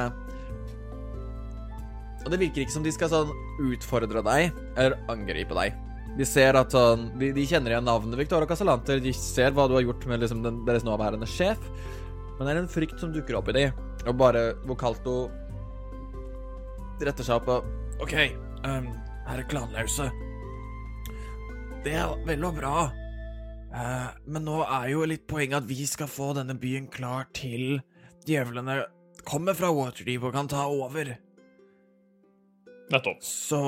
Og 2.27 2.33
det 2.33 2.41
virker 2.43 2.65
ikke 2.65 2.75
som 2.75 2.83
de 2.83 2.91
skal 2.91 3.11
sånn 3.13 3.29
utfordre 3.63 4.23
deg 4.27 4.49
eller 4.75 4.97
angripe 5.13 5.55
deg. 5.55 5.77
De 6.17 6.27
ser 6.27 6.57
at 6.59 6.73
sånn 6.75 7.11
De, 7.21 7.29
de 7.37 7.45
kjenner 7.47 7.75
igjen 7.75 7.87
navnet 7.87 8.19
Victoria 8.19 8.49
Casalanter, 8.51 8.99
de 9.05 9.13
ser 9.15 9.55
hva 9.55 9.69
du 9.71 9.77
har 9.77 9.85
gjort 9.85 10.07
med 10.11 10.25
liksom 10.25 10.43
den, 10.43 10.63
deres 10.67 10.87
nåværende 10.87 11.29
sjef, 11.31 11.61
men 12.37 12.49
det 12.49 12.53
er 12.53 12.61
en 12.65 12.71
frykt 12.73 12.99
som 13.01 13.13
dukker 13.15 13.39
opp 13.39 13.51
i 13.53 13.57
dem, 13.57 13.83
og 14.05 14.17
bare 14.19 14.43
Vokalto 14.67 15.29
retter 17.01 17.25
seg 17.25 17.39
opp 17.39 17.51
og 17.53 18.03
OK, 18.05 18.15
um, 18.67 18.89
her 19.29 19.41
er 19.41 19.49
klanlause. 19.49 20.11
Det 21.85 21.95
er 21.97 22.11
vel 22.27 22.45
og 22.45 22.59
bra. 22.59 22.89
uh, 23.73 24.09
men 24.27 24.45
nå 24.45 24.59
er 24.65 24.91
jo 24.93 25.07
litt 25.09 25.25
poenget 25.31 25.63
at 25.63 25.69
vi 25.71 25.87
skal 25.89 26.11
få 26.11 26.33
denne 26.37 26.59
byen 26.61 26.91
klar 26.93 27.31
til 27.37 27.79
djevlene 28.27 28.83
kommer 29.27 29.57
fra 29.59 29.71
Waterdeep 29.73 30.27
og 30.27 30.35
kan 30.37 30.51
ta 30.51 30.67
over. 30.71 31.15
Nettopp. 32.93 33.23
Så 33.25 33.61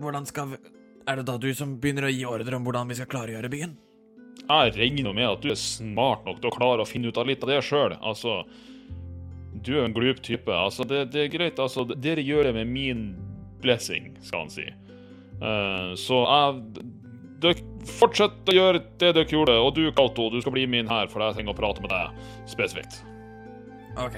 hvordan 0.00 0.26
skal 0.26 0.54
vi 0.54 0.60
Er 1.06 1.20
det 1.20 1.26
da 1.28 1.36
du 1.38 1.50
som 1.54 1.76
begynner 1.80 2.08
å 2.08 2.12
gi 2.12 2.24
ordre 2.24 2.56
om 2.56 2.64
hvordan 2.64 2.88
vi 2.88 2.96
skal 2.96 3.10
klargjøre 3.12 3.50
byen? 3.52 3.74
Jeg 4.44 4.72
regner 4.76 5.12
med 5.16 5.28
at 5.28 5.42
du 5.44 5.50
er 5.52 5.58
smart 5.60 6.24
nok 6.24 6.40
til 6.40 6.48
å 6.48 6.54
klare 6.54 6.84
å 6.84 6.88
finne 6.88 7.10
ut 7.12 7.18
av 7.20 7.28
litt 7.28 7.44
av 7.44 7.52
det 7.52 7.58
sjøl. 7.64 7.94
Altså, 8.00 8.38
du 9.64 9.74
er 9.76 9.84
en 9.84 9.94
glup 9.96 10.22
type. 10.24 10.48
Altså, 10.48 10.84
det, 10.88 11.06
det 11.12 11.26
er 11.26 11.30
greit. 11.32 11.60
Altså, 11.60 11.84
dere 11.92 12.24
gjør 12.24 12.48
det 12.48 12.54
med 12.56 12.72
min 12.72 13.04
blessing, 13.60 14.14
skal 14.24 14.46
han 14.46 14.52
si. 14.52 14.66
Uh, 15.40 15.92
så 15.98 16.24
jeg 16.24 16.90
Dere 17.44 17.88
fortsett 17.98 18.48
å 18.48 18.54
gjøre 18.54 18.78
det 19.02 19.10
dere 19.12 19.28
gjorde, 19.28 19.58
og 19.60 19.74
du, 19.76 19.82
Kato, 19.92 20.30
du 20.32 20.38
skal 20.40 20.54
bli 20.54 20.62
min 20.70 20.88
her, 20.88 21.10
for 21.12 21.20
jeg 21.20 21.36
trenger 21.36 21.52
å 21.52 21.58
prate 21.58 21.82
med 21.84 21.92
deg 21.92 22.48
spesifikt. 22.48 23.02
OK. 24.00 24.16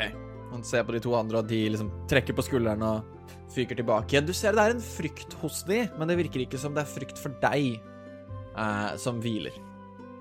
Han 0.53 0.63
ser 0.63 0.85
på 0.87 0.95
de 0.95 1.01
to 1.03 1.17
andre, 1.19 1.41
og 1.41 1.51
de 1.51 1.65
liksom 1.73 1.89
trekker 2.11 2.37
på 2.37 2.45
skuldrene 2.47 2.87
og 2.87 3.16
fyker 3.55 3.79
tilbake. 3.79 4.23
Du 4.25 4.33
ser 4.37 4.57
det 4.57 4.65
er 4.65 4.75
en 4.75 4.83
frykt 4.83 5.37
hos 5.43 5.63
de, 5.69 5.85
men 5.99 6.11
det 6.11 6.19
virker 6.19 6.45
ikke 6.45 6.61
som 6.61 6.75
det 6.77 6.85
er 6.85 6.91
frykt 6.91 7.21
for 7.21 7.35
deg 7.43 7.77
eh, 7.77 8.93
som 9.01 9.21
hviler. 9.23 9.55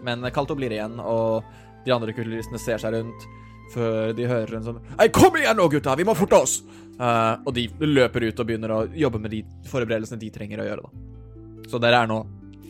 Men 0.05 0.25
Kalto 0.33 0.57
blir 0.57 0.73
igjen, 0.75 0.99
og 1.01 1.45
de 1.85 1.93
andre 1.93 2.13
kulturistene 2.15 2.61
ser 2.61 2.81
seg 2.81 2.95
rundt 2.97 3.27
før 3.73 4.13
de 4.13 4.27
hører 4.29 4.59
en 4.59 4.65
sånn 4.65 4.81
Hei, 4.99 5.09
kom 5.13 5.35
igjen 5.39 5.57
nå, 5.57 5.67
gutta! 5.73 5.95
Vi 5.97 6.05
må 6.07 6.13
forte 6.17 6.37
oss! 6.37 6.59
Uh, 6.95 7.41
og 7.43 7.51
de 7.57 7.65
løper 7.83 8.29
ut 8.29 8.39
og 8.39 8.47
begynner 8.47 8.71
å 8.71 8.81
jobbe 8.95 9.19
med 9.19 9.33
de 9.33 9.41
forberedelsene 9.67 10.21
de 10.21 10.31
trenger 10.31 10.61
å 10.63 10.67
gjøre, 10.69 10.85
da. 10.85 11.63
Så 11.67 11.81
dere 11.81 12.03
er 12.03 12.11
nå 12.11 12.21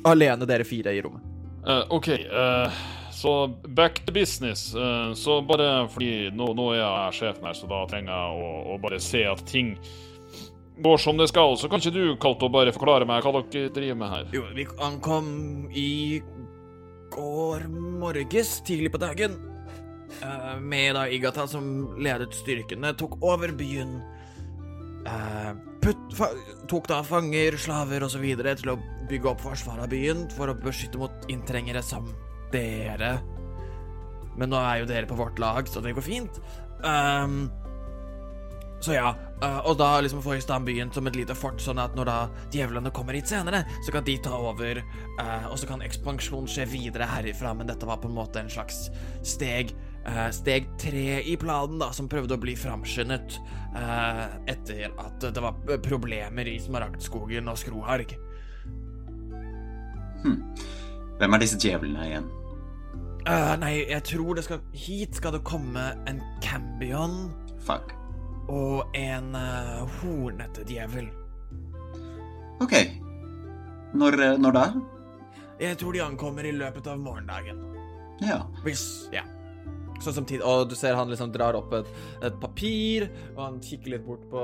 alene, 0.07 0.47
dere 0.49 0.65
fire, 0.65 0.93
i 0.95 1.01
rommet. 1.05 1.33
Uh, 1.65 1.83
OK, 1.93 2.09
Uh, 2.29 2.83
så 3.15 3.47
back 3.73 4.01
to 4.05 4.11
business. 4.13 4.75
Så 5.17 5.37
bare 5.47 5.87
fordi 5.89 6.29
nå, 6.35 6.49
nå 6.53 6.65
er 6.73 6.81
jeg 6.81 7.15
sjefen 7.21 7.47
her, 7.47 7.55
så 7.57 7.69
da 7.69 7.79
trenger 7.89 8.11
jeg 8.11 8.41
å, 8.43 8.49
å 8.73 8.75
bare 8.83 8.99
se 9.01 9.23
at 9.25 9.41
ting 9.49 9.71
går 10.77 10.97
som 10.97 11.17
det 11.17 11.29
skal. 11.31 11.57
Så 11.57 11.69
kan 11.69 11.81
ikke 11.81 11.95
du, 11.95 12.15
Kalto, 12.21 12.49
bare 12.51 12.73
forklare 12.75 13.07
meg 13.07 13.25
hva 13.25 13.41
dere 13.41 13.71
driver 13.73 13.99
med 13.99 14.13
her? 14.13 14.31
Jo, 14.35 14.45
vi 14.55 14.67
ankom 14.83 15.29
i 15.71 16.21
går 17.15 17.67
morges, 18.01 18.59
tidlig 18.67 18.91
på 18.91 19.01
dagen. 19.03 19.37
uh, 20.23 20.59
med 20.61 20.95
da 20.95 21.07
Igata 21.09 21.47
som 21.47 21.95
ledet 21.99 22.33
styrkene, 22.35 22.93
tok 22.97 23.17
over 23.23 23.51
byen. 23.55 23.97
Uh, 25.05 25.53
putt, 25.83 26.03
fa 26.17 26.29
tok 26.69 26.87
da 26.89 27.01
fanger, 27.05 27.57
slaver 27.61 28.05
osv. 28.07 28.25
til 28.45 28.73
å 28.73 28.79
bygge 29.09 29.31
opp 29.31 29.41
forsvaret 29.43 29.85
av 29.85 29.91
byen 29.91 30.25
for 30.33 30.49
å 30.49 30.57
beskytte 30.57 31.01
mot 31.01 31.29
inntrengere 31.29 31.83
som 31.85 32.07
dere. 32.53 33.17
Men 34.35 34.51
nå 34.51 34.59
er 34.59 34.81
jo 34.81 34.89
dere 34.89 35.09
på 35.09 35.17
vårt 35.19 35.39
lag, 35.39 35.67
så 35.67 35.83
det 35.83 35.93
går 35.95 36.05
fint. 36.05 36.39
Ehm, 36.83 37.45
så 38.83 38.93
ja, 38.93 39.15
eh, 39.41 39.57
og 39.65 39.77
da 39.79 39.95
liksom 40.03 40.21
få 40.23 40.35
i 40.35 40.43
stand 40.43 40.67
byen 40.67 40.91
som 40.93 41.07
et 41.07 41.17
lite 41.17 41.35
fort, 41.37 41.61
sånn 41.63 41.79
at 41.81 41.95
når 41.97 42.09
da 42.09 42.17
djevlene 42.53 42.91
kommer 42.95 43.17
hit 43.17 43.31
senere, 43.31 43.63
så 43.85 43.93
kan 43.95 44.05
de 44.05 44.17
ta 44.21 44.35
over, 44.37 44.81
eh, 44.81 45.47
og 45.49 45.57
så 45.59 45.69
kan 45.69 45.83
ekspansjon 45.85 46.47
skje 46.51 46.67
videre 46.69 47.07
herifra, 47.09 47.55
men 47.57 47.71
dette 47.71 47.87
var 47.87 48.01
på 48.03 48.11
en 48.11 48.17
måte 48.17 48.43
en 48.43 48.51
slags 48.51 48.89
steg, 49.25 49.73
eh, 50.05 50.29
steg 50.35 50.69
tre 50.81 51.21
i 51.23 51.35
planen 51.41 51.79
da, 51.81 51.91
som 51.95 52.09
prøvde 52.11 52.37
å 52.37 52.41
bli 52.41 52.57
framskyndet 52.59 53.39
etter 53.75 54.85
at 55.03 55.19
det 55.35 55.41
var 55.43 55.57
problemer 55.83 56.47
i 56.47 56.53
Smaragdskogen 56.63 57.49
og 57.51 57.57
Skroharg. 57.59 58.13
Hvem 61.19 61.35
er 61.35 61.43
disse 61.43 61.59
djevlene 61.59 62.07
igjen? 62.07 62.29
Uh, 63.25 63.55
nei, 63.59 63.73
jeg 63.89 64.03
tror 64.05 64.37
det 64.37 64.45
skal, 64.45 64.63
hit 64.71 65.17
skal 65.17 65.35
det 65.35 65.43
komme 65.43 65.81
en 66.07 66.23
Cambion 66.45 67.33
Fuck. 67.65 67.95
Og 68.51 68.95
en 68.97 69.31
uh, 69.35 69.85
hornete 69.99 70.65
djevel. 70.67 71.07
OK. 72.63 72.75
Når, 73.95 74.19
eh, 74.23 74.37
når 74.39 74.55
da? 74.55 74.65
Jeg 75.59 75.79
tror 75.79 75.95
de 75.95 76.03
ankommer 76.03 76.47
i 76.47 76.53
løpet 76.55 76.87
av 76.91 76.99
morgendagen. 76.99 77.61
Ja. 78.23 78.43
Hvis 78.63 79.07
Ja. 79.13 79.23
Sånn 80.03 80.11
samtidig, 80.11 80.43
og 80.43 80.67
du 80.67 80.75
ser 80.75 80.97
han 80.97 81.07
liksom 81.07 81.31
drar 81.31 81.55
opp 81.55 81.71
et, 81.73 81.87
et 82.27 82.35
papir, 82.41 83.05
og 83.37 83.39
han 83.45 83.61
kikker 83.63 83.93
litt 83.93 84.03
bort 84.03 84.25
på 84.27 84.41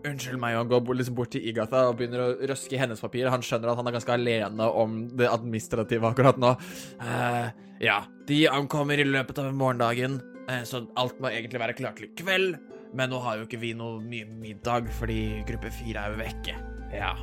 Unnskyld 0.00 0.40
meg, 0.40 0.54
og 0.56 0.62
han 0.62 0.70
går 0.70 0.96
liksom 0.96 1.16
bort 1.16 1.32
til 1.34 1.44
Igatha 1.44 1.82
og 1.90 1.98
begynner 1.98 2.22
å 2.24 2.48
røske 2.48 2.76
i 2.76 2.80
hennes 2.80 3.00
papir. 3.04 3.28
Han 3.28 3.42
skjønner 3.44 3.72
at 3.72 3.80
han 3.80 3.88
er 3.88 3.96
ganske 3.98 4.14
alene 4.14 4.68
om 4.82 4.94
det 5.12 5.28
administrative 5.28 6.08
akkurat 6.08 6.40
nå. 6.40 6.54
Uh, 7.02 7.48
ja, 7.84 7.98
de 8.28 8.38
ankommer 8.48 9.00
i 9.00 9.04
løpet 9.04 9.42
av 9.42 9.50
morgendagen, 9.52 10.16
uh, 10.48 10.62
så 10.68 10.86
alt 11.00 11.20
må 11.20 11.32
egentlig 11.32 11.60
være 11.60 11.76
klart 11.76 12.00
til 12.00 12.08
i 12.08 12.14
kveld. 12.16 12.56
Men 12.96 13.12
nå 13.12 13.20
har 13.22 13.38
jo 13.38 13.46
ikke 13.46 13.60
vi 13.62 13.72
noe 13.78 14.00
mye 14.02 14.26
middag, 14.26 14.90
fordi 14.98 15.44
gruppe 15.48 15.70
fire 15.74 16.02
er 16.02 16.14
jo 16.14 16.20
vekke. 16.20 16.56
Ja. 16.94 17.14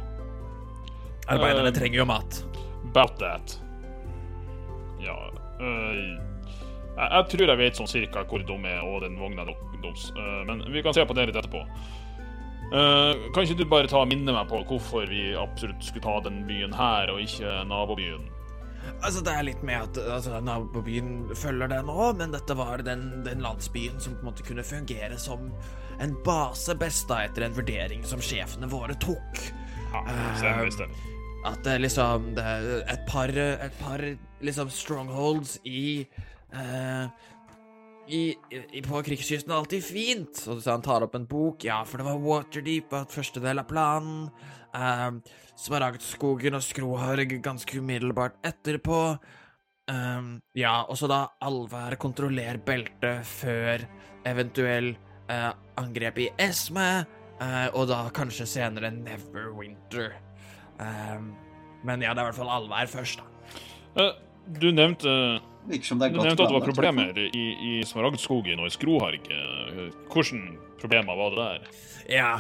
Arbeiderne 1.28 1.74
uh, 1.74 1.76
trenger 1.76 2.02
jo 2.02 2.08
mat. 2.08 2.42
About 2.88 3.18
that. 3.20 3.58
Ja 5.04 5.14
uh, 5.62 5.94
jeg, 6.98 7.10
jeg 7.12 7.26
tror 7.32 7.52
jeg 7.52 7.60
vet 7.60 7.78
sånn 7.78 7.90
cirka 7.90 8.24
hvor 8.30 8.42
de 8.42 8.56
er, 8.66 8.80
og 8.82 9.04
den 9.04 9.18
vogna 9.20 9.46
deres. 9.48 10.08
uh, 10.18 10.42
men 10.48 10.64
vi 10.74 10.84
kan 10.86 10.96
se 10.96 11.06
på 11.06 11.18
det 11.18 11.30
litt 11.30 11.40
etterpå. 11.40 11.64
Uh, 12.68 13.14
kan 13.32 13.46
ikke 13.46 13.60
du 13.62 13.68
bare 13.70 13.92
ta 13.92 14.02
minne 14.08 14.34
meg 14.34 14.50
på 14.50 14.64
hvorfor 14.68 15.06
vi 15.08 15.30
absolutt 15.40 15.84
skulle 15.86 16.04
ta 16.04 16.18
den 16.26 16.42
byen 16.50 16.74
her, 16.76 17.14
og 17.14 17.22
ikke 17.24 17.62
nabobyen? 17.70 18.28
Altså, 19.02 19.22
det 19.26 19.34
er 19.34 19.46
litt 19.48 19.64
med 19.68 19.84
at 19.90 20.00
altså, 20.04 20.40
nabobyen 20.44 21.30
følger 21.38 21.72
det 21.72 21.82
nå, 21.88 22.12
men 22.20 22.34
dette 22.34 22.56
var 22.58 22.82
den, 22.86 23.10
den 23.28 23.44
landsbyen 23.46 24.00
som 24.04 24.16
på 24.18 24.26
en 24.26 24.32
måte 24.32 24.46
kunne 24.48 24.66
fungere 24.66 25.20
som 25.22 25.52
en 26.02 26.16
base 26.26 26.76
best 26.78 27.08
da, 27.10 27.24
etter 27.26 27.48
en 27.48 27.56
vurdering 27.58 28.04
som 28.08 28.22
sjefene 28.24 28.70
våre 28.72 28.98
tok. 29.02 29.46
Ja, 29.94 30.04
Eh, 30.04 30.36
stemmer, 30.38 30.68
Uh, 30.68 31.48
At 31.48 31.64
det 31.64 31.78
liksom 31.80 32.34
det 32.36 32.44
et 32.92 33.06
par, 33.08 33.30
et 33.30 33.80
par 33.80 34.02
liksom 34.44 34.70
strongholds 34.70 35.60
i 35.64 36.08
uh, 36.54 37.08
i, 38.08 38.36
i, 38.72 38.82
på 38.82 39.02
krigskysten 39.04 39.52
er 39.52 39.58
alltid 39.62 39.84
fint. 39.84 40.44
Og 40.48 40.62
så 40.64 40.76
han 40.76 40.84
tar 40.86 41.04
opp 41.04 41.16
en 41.16 41.28
bok. 41.28 41.66
Ja, 41.68 41.82
for 41.88 42.00
det 42.00 42.08
var 42.08 42.22
Waterdeep 42.24 42.92
var 42.92 43.10
første 43.12 43.44
del 43.44 43.60
av 43.60 43.68
planen. 43.68 44.30
Um, 44.72 45.22
Smaragdskogen 45.58 46.58
og 46.58 46.64
Skroharg 46.66 47.32
ganske 47.44 47.80
umiddelbart 47.82 48.38
etterpå. 48.46 49.18
Um, 49.88 50.36
ja, 50.58 50.82
og 50.86 51.00
så 51.00 51.08
da 51.10 51.24
Alvær 51.48 51.96
kontroller 52.02 52.60
beltet 52.66 53.26
før 53.26 53.86
eventuell 54.28 54.92
uh, 55.32 55.54
angrep 55.80 56.20
i 56.26 56.30
Esme. 56.44 57.06
uh, 57.42 57.68
og 57.74 57.88
da 57.90 58.04
kanskje 58.14 58.46
senere 58.46 58.92
Neverwinter. 58.92 60.14
Um, 60.78 61.34
men 61.88 62.04
ja, 62.04 62.14
det 62.14 62.22
er 62.22 62.28
i 62.28 62.30
hvert 62.30 62.42
fall 62.42 62.54
Alvær 62.54 62.92
først, 62.92 63.24
da. 63.24 63.62
Uh, 63.98 64.12
du 64.62 64.70
nevnte 64.72 65.10
Virker 65.68 65.84
som 65.84 66.00
det 66.00 66.08
er 66.08 66.14
Du 66.14 66.22
nevnte 66.22 66.46
at 66.46 66.52
det 66.52 66.60
var 66.60 66.68
problemer 66.68 67.18
i, 67.28 67.46
i 67.72 67.72
Smaragdskogen 67.84 68.62
og 68.64 68.70
i 68.70 68.76
Skroharg. 68.76 69.26
Hvilke 69.28 70.44
problemer 70.80 71.18
var 71.20 71.34
det 71.34 71.42
der? 71.42 71.82
Ja. 72.14 72.36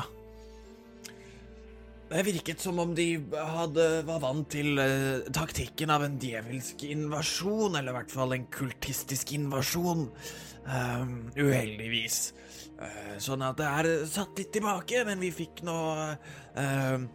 Det 2.07 2.23
virket 2.23 2.61
som 2.63 2.77
om 2.79 2.93
de 2.95 3.07
hadde, 3.35 3.85
var 4.07 4.21
vant 4.23 4.47
til 4.53 4.79
eh, 4.79 5.25
taktikken 5.35 5.91
av 5.91 6.05
en 6.05 6.15
djevelsk 6.21 6.85
invasjon, 6.87 7.75
eller 7.75 7.91
i 7.91 7.97
hvert 7.97 8.13
fall 8.15 8.35
en 8.37 8.45
kultistisk 8.53 9.33
invasjon. 9.35 10.05
Ehm, 10.67 11.29
uheldigvis. 11.35 12.33
Uh, 12.77 13.15
sånn 13.23 13.41
at 13.41 13.57
det 13.57 13.67
er 13.67 13.87
satt 14.05 14.37
litt 14.37 14.51
tilbake, 14.53 15.01
men 15.07 15.21
vi 15.23 15.31
fikk 15.33 15.63
nå 15.65 15.77
uh, 15.97 17.05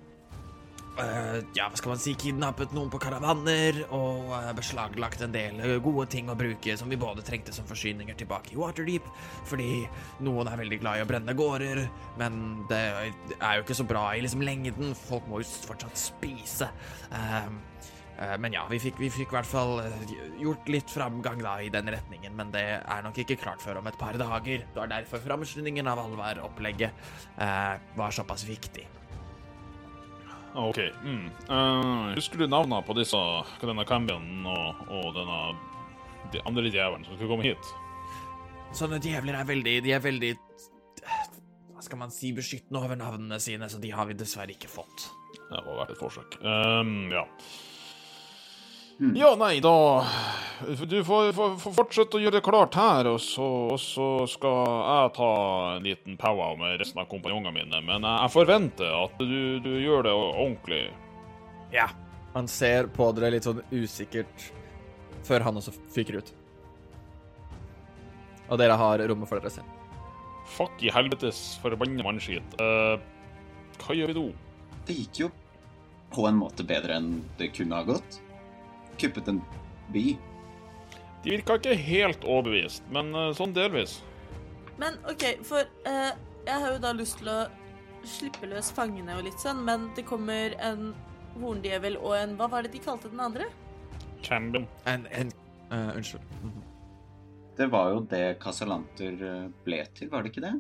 ja, 1.57 1.69
hva 1.71 1.79
skal 1.79 1.95
man 1.95 2.01
si, 2.03 2.13
kidnappet 2.21 2.75
noen 2.77 2.91
på 2.93 3.01
karavaner 3.01 3.79
og 3.97 4.29
eh, 4.37 4.51
beslaglagt 4.57 5.23
en 5.25 5.33
del 5.33 5.61
eh, 5.65 5.79
gode 5.81 6.05
ting 6.13 6.29
å 6.29 6.37
bruke 6.37 6.77
som 6.77 6.93
vi 6.93 7.01
både 7.01 7.25
trengte 7.25 7.55
som 7.57 7.65
forsyninger 7.69 8.19
tilbake 8.19 8.53
i 8.53 8.61
Waterdeep, 8.61 9.09
fordi 9.49 9.87
noen 10.27 10.51
er 10.53 10.61
veldig 10.61 10.81
glad 10.83 11.01
i 11.01 11.07
å 11.07 11.09
brenne 11.09 11.37
gårder, 11.39 11.83
men 12.21 12.39
det 12.69 12.83
er 13.39 13.57
jo 13.57 13.65
ikke 13.65 13.81
så 13.81 13.89
bra 13.89 14.11
i 14.13 14.23
liksom 14.25 14.45
lengden, 14.45 14.93
folk 15.09 15.29
må 15.31 15.41
jo 15.41 15.49
fortsatt 15.65 15.97
spise. 15.97 16.69
Ehm, 17.17 17.61
eh, 18.21 18.37
men 18.37 18.61
ja, 18.61 18.69
vi 18.69 18.85
fikk, 18.85 19.01
vi 19.01 19.09
fikk 19.13 19.33
i 19.33 19.41
hvert 19.41 19.49
fall 19.49 19.79
eh, 19.87 20.17
gjort 20.45 20.73
litt 20.77 20.93
framgang 20.93 21.41
da 21.41 21.59
i 21.65 21.73
den 21.73 21.89
retningen, 21.97 22.37
men 22.37 22.53
det 22.53 22.67
er 22.85 23.07
nok 23.09 23.25
ikke 23.25 23.41
klart 23.41 23.65
før 23.65 23.81
om 23.81 23.89
et 23.89 24.01
par 24.01 24.21
dager. 24.21 24.67
Det 24.69 24.83
var 24.85 24.93
derfor 24.93 25.25
framskyndingen 25.25 25.89
av 25.89 26.05
Alvar-opplegget 26.05 27.07
eh, 27.41 27.79
var 27.97 28.21
såpass 28.21 28.45
viktig. 28.45 28.91
Ah, 30.53 30.67
OK. 30.69 30.81
Mm. 31.05 31.29
Uh, 31.49 32.13
husker 32.17 32.43
du 32.43 32.47
navnene 32.47 32.83
på 32.85 32.97
disse, 32.99 33.19
denne 33.63 33.87
Cambionen 33.89 34.45
og, 34.49 34.83
og 34.93 35.15
denne 35.17 35.39
de 36.33 36.43
andre 36.49 36.69
djevelen 36.69 37.07
som 37.07 37.17
skulle 37.17 37.31
komme 37.33 37.47
hit? 37.47 37.73
Sånne 38.77 39.01
djevler 39.05 39.37
er 39.37 39.49
veldig 39.49 39.75
De 39.85 39.91
er 39.93 40.01
veldig 40.01 40.31
Hva 41.03 41.83
skal 41.85 42.01
man 42.01 42.15
si 42.15 42.31
beskyttende 42.37 42.81
over 42.81 42.97
navnene 42.97 43.41
sine, 43.43 43.69
så 43.69 43.81
de 43.83 43.91
har 43.93 44.09
vi 44.09 44.17
dessverre 44.17 44.55
ikke 44.55 44.71
fått. 44.71 45.09
Det 45.49 45.61
var 45.67 45.83
verdt 45.83 45.97
et 45.97 46.01
forsøk. 46.01 46.39
Um, 46.45 47.11
ja. 47.13 47.25
Hmm. 49.03 49.17
Ja, 49.19 49.33
nei, 49.35 49.57
da 49.59 50.05
Du 50.87 51.01
får, 51.03 51.33
får, 51.35 51.57
får 51.59 51.73
fortsette 51.75 52.19
å 52.19 52.21
gjøre 52.23 52.37
det 52.37 52.45
klart 52.47 52.77
her, 52.79 53.09
og 53.11 53.19
så, 53.19 53.47
og 53.75 53.81
så 53.83 54.09
skal 54.31 54.61
jeg 54.63 55.13
ta 55.17 55.31
en 55.73 55.89
liten 55.89 56.19
power 56.21 56.55
med 56.61 56.77
resten 56.79 57.03
av 57.03 57.09
kompanjongene 57.11 57.51
mine. 57.57 57.81
Men 57.89 58.07
jeg 58.07 58.31
forventer 58.31 58.95
at 58.95 59.19
du, 59.19 59.59
du 59.65 59.73
gjør 59.83 60.07
det 60.07 60.15
ordentlig. 60.15 60.85
Ja. 61.75 61.89
Han 62.37 62.47
ser 62.47 62.93
på 62.95 63.11
dere 63.17 63.35
litt 63.35 63.49
sånn 63.49 63.65
usikkert 63.75 64.47
før 65.27 65.49
han 65.49 65.59
også 65.59 65.75
fyker 65.93 66.23
ut. 66.23 66.33
Og 68.53 68.59
dere 68.63 68.79
har 68.79 69.03
rommet 69.11 69.27
for 69.27 69.43
dere 69.43 69.51
selv. 69.51 69.79
Fuck 70.55 70.79
i 70.87 70.95
helvetes 70.95 71.57
forbanna 71.63 72.07
mannskit. 72.07 72.59
Uh, 72.63 73.03
hva 73.83 73.99
gjør 73.99 74.13
vi 74.13 74.21
nå? 74.21 74.29
Det 74.87 75.03
gikk 75.03 75.25
jo 75.27 75.35
på 76.15 76.29
en 76.29 76.39
måte 76.39 76.63
bedre 76.67 77.03
enn 77.03 77.17
det 77.41 77.51
kunne 77.57 77.83
ha 77.83 77.89
gått. 77.89 78.23
Kuppet 79.01 79.31
en 79.33 79.41
by. 79.93 80.05
De 81.23 81.31
virka 81.31 81.57
ikke 81.59 81.77
helt 81.79 82.25
overbevist, 82.27 82.85
men 82.95 83.15
eh, 83.15 83.31
sånn 83.39 83.55
delvis. 83.55 84.01
Men 84.81 84.99
OK, 85.11 85.25
for 85.47 85.63
eh, 85.89 86.13
jeg 86.47 86.59
har 86.65 86.75
jo 86.75 86.81
da 86.83 86.93
lyst 86.97 87.21
til 87.21 87.31
å 87.31 87.41
slippe 88.09 88.49
løs 88.51 88.73
fangene 88.75 89.15
og 89.19 89.27
litt 89.29 89.39
sånn, 89.39 89.63
men 89.67 89.91
det 89.97 90.05
kommer 90.09 90.57
en 90.59 90.91
horndjevel 91.39 91.97
og 92.03 92.17
en 92.19 92.35
Hva 92.37 92.49
var 92.51 92.67
det 92.67 92.75
de 92.75 92.83
kalte 92.83 93.11
den 93.13 93.23
andre? 93.23 93.47
Cambion. 94.27 94.67
En, 94.91 95.07
en 95.15 95.31
uh, 95.71 95.95
Unnskyld. 95.97 96.27
Det 97.57 97.69
var 97.71 97.93
jo 97.93 98.03
det 98.11 98.25
Casalanter 98.43 99.25
eh, 99.29 99.49
ble 99.65 99.83
til, 99.97 100.09
var 100.13 100.25
det 100.25 100.33
ikke 100.33 100.45
det? 100.45 100.55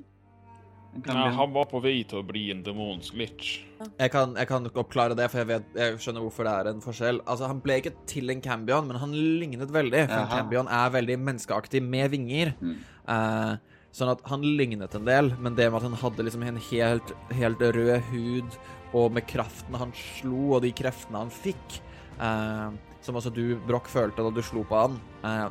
En 0.92 1.04
Ja, 1.08 1.28
han 1.32 1.52
var 1.54 1.68
på 1.70 1.80
vei 1.80 2.02
til 2.04 2.20
å 2.20 2.26
bli 2.26 2.50
en 2.52 2.62
demonsk 2.64 3.14
glitch. 3.16 3.52
Jeg 3.98 4.12
kan, 4.12 4.34
jeg 4.36 4.48
kan 4.50 4.68
oppklare 4.68 5.16
det, 5.16 5.28
for 5.32 5.40
jeg, 5.40 5.48
vet, 5.48 5.70
jeg 5.78 6.00
skjønner 6.04 6.24
hvorfor 6.26 6.46
det 6.46 6.52
er 6.52 6.70
en 6.70 6.82
forskjell. 6.84 7.22
Altså, 7.24 7.48
Han 7.48 7.62
ble 7.64 7.78
ikke 7.80 7.94
til 8.10 8.30
en 8.30 8.42
cambion, 8.44 8.86
men 8.90 9.00
han 9.00 9.14
lignet 9.40 9.72
veldig. 9.72 10.04
For 10.10 10.18
en 10.20 10.34
cambion 10.34 10.68
er 10.68 10.92
veldig 10.98 11.16
menneskeaktig 11.24 11.82
med 11.82 12.12
vinger. 12.12 12.52
Mm. 12.60 12.76
Eh, 13.16 13.80
sånn 13.92 14.12
at 14.12 14.22
han 14.28 14.44
lignet 14.60 14.94
en 14.96 15.08
del, 15.08 15.32
men 15.40 15.56
det 15.56 15.68
med 15.70 15.80
at 15.80 15.88
han 15.88 15.98
hadde 16.00 16.28
liksom 16.28 16.44
en 16.46 16.60
helt, 16.70 17.12
helt 17.36 17.66
rød 17.76 18.08
hud, 18.12 18.56
og 18.92 19.12
med 19.16 19.26
kraften 19.28 19.76
han 19.80 19.92
slo, 19.96 20.56
og 20.56 20.64
de 20.64 20.72
kreftene 20.76 21.24
han 21.24 21.32
fikk, 21.32 21.80
eh, 22.20 22.68
som 23.02 23.18
også 23.18 23.32
du, 23.34 23.56
Broch, 23.66 23.88
følte 23.92 24.24
da 24.24 24.32
du 24.32 24.42
slo 24.44 24.64
på 24.68 24.80
han, 24.84 25.00
eh, 25.24 25.46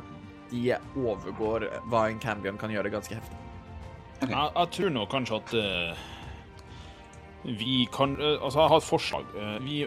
de 0.52 0.66
overgår 0.98 1.68
hva 1.90 2.08
en 2.10 2.20
cambion 2.22 2.58
kan 2.60 2.70
gjøre 2.70 2.92
ganske 2.92 3.18
heftig. 3.18 3.38
Ok. 4.22 4.30
Jeg, 4.30 4.50
jeg 4.56 4.72
tror 4.76 4.92
nå 4.94 5.04
kanskje 5.10 5.38
at 5.40 5.54
uh, 5.58 6.02
vi 7.58 7.82
kan 7.90 8.14
uh, 8.20 8.36
Altså, 8.38 8.60
jeg 8.60 8.70
har 8.70 8.76
et 8.78 8.86
forslag. 8.86 9.32
Uh, 9.34 9.56
vi, 9.64 9.82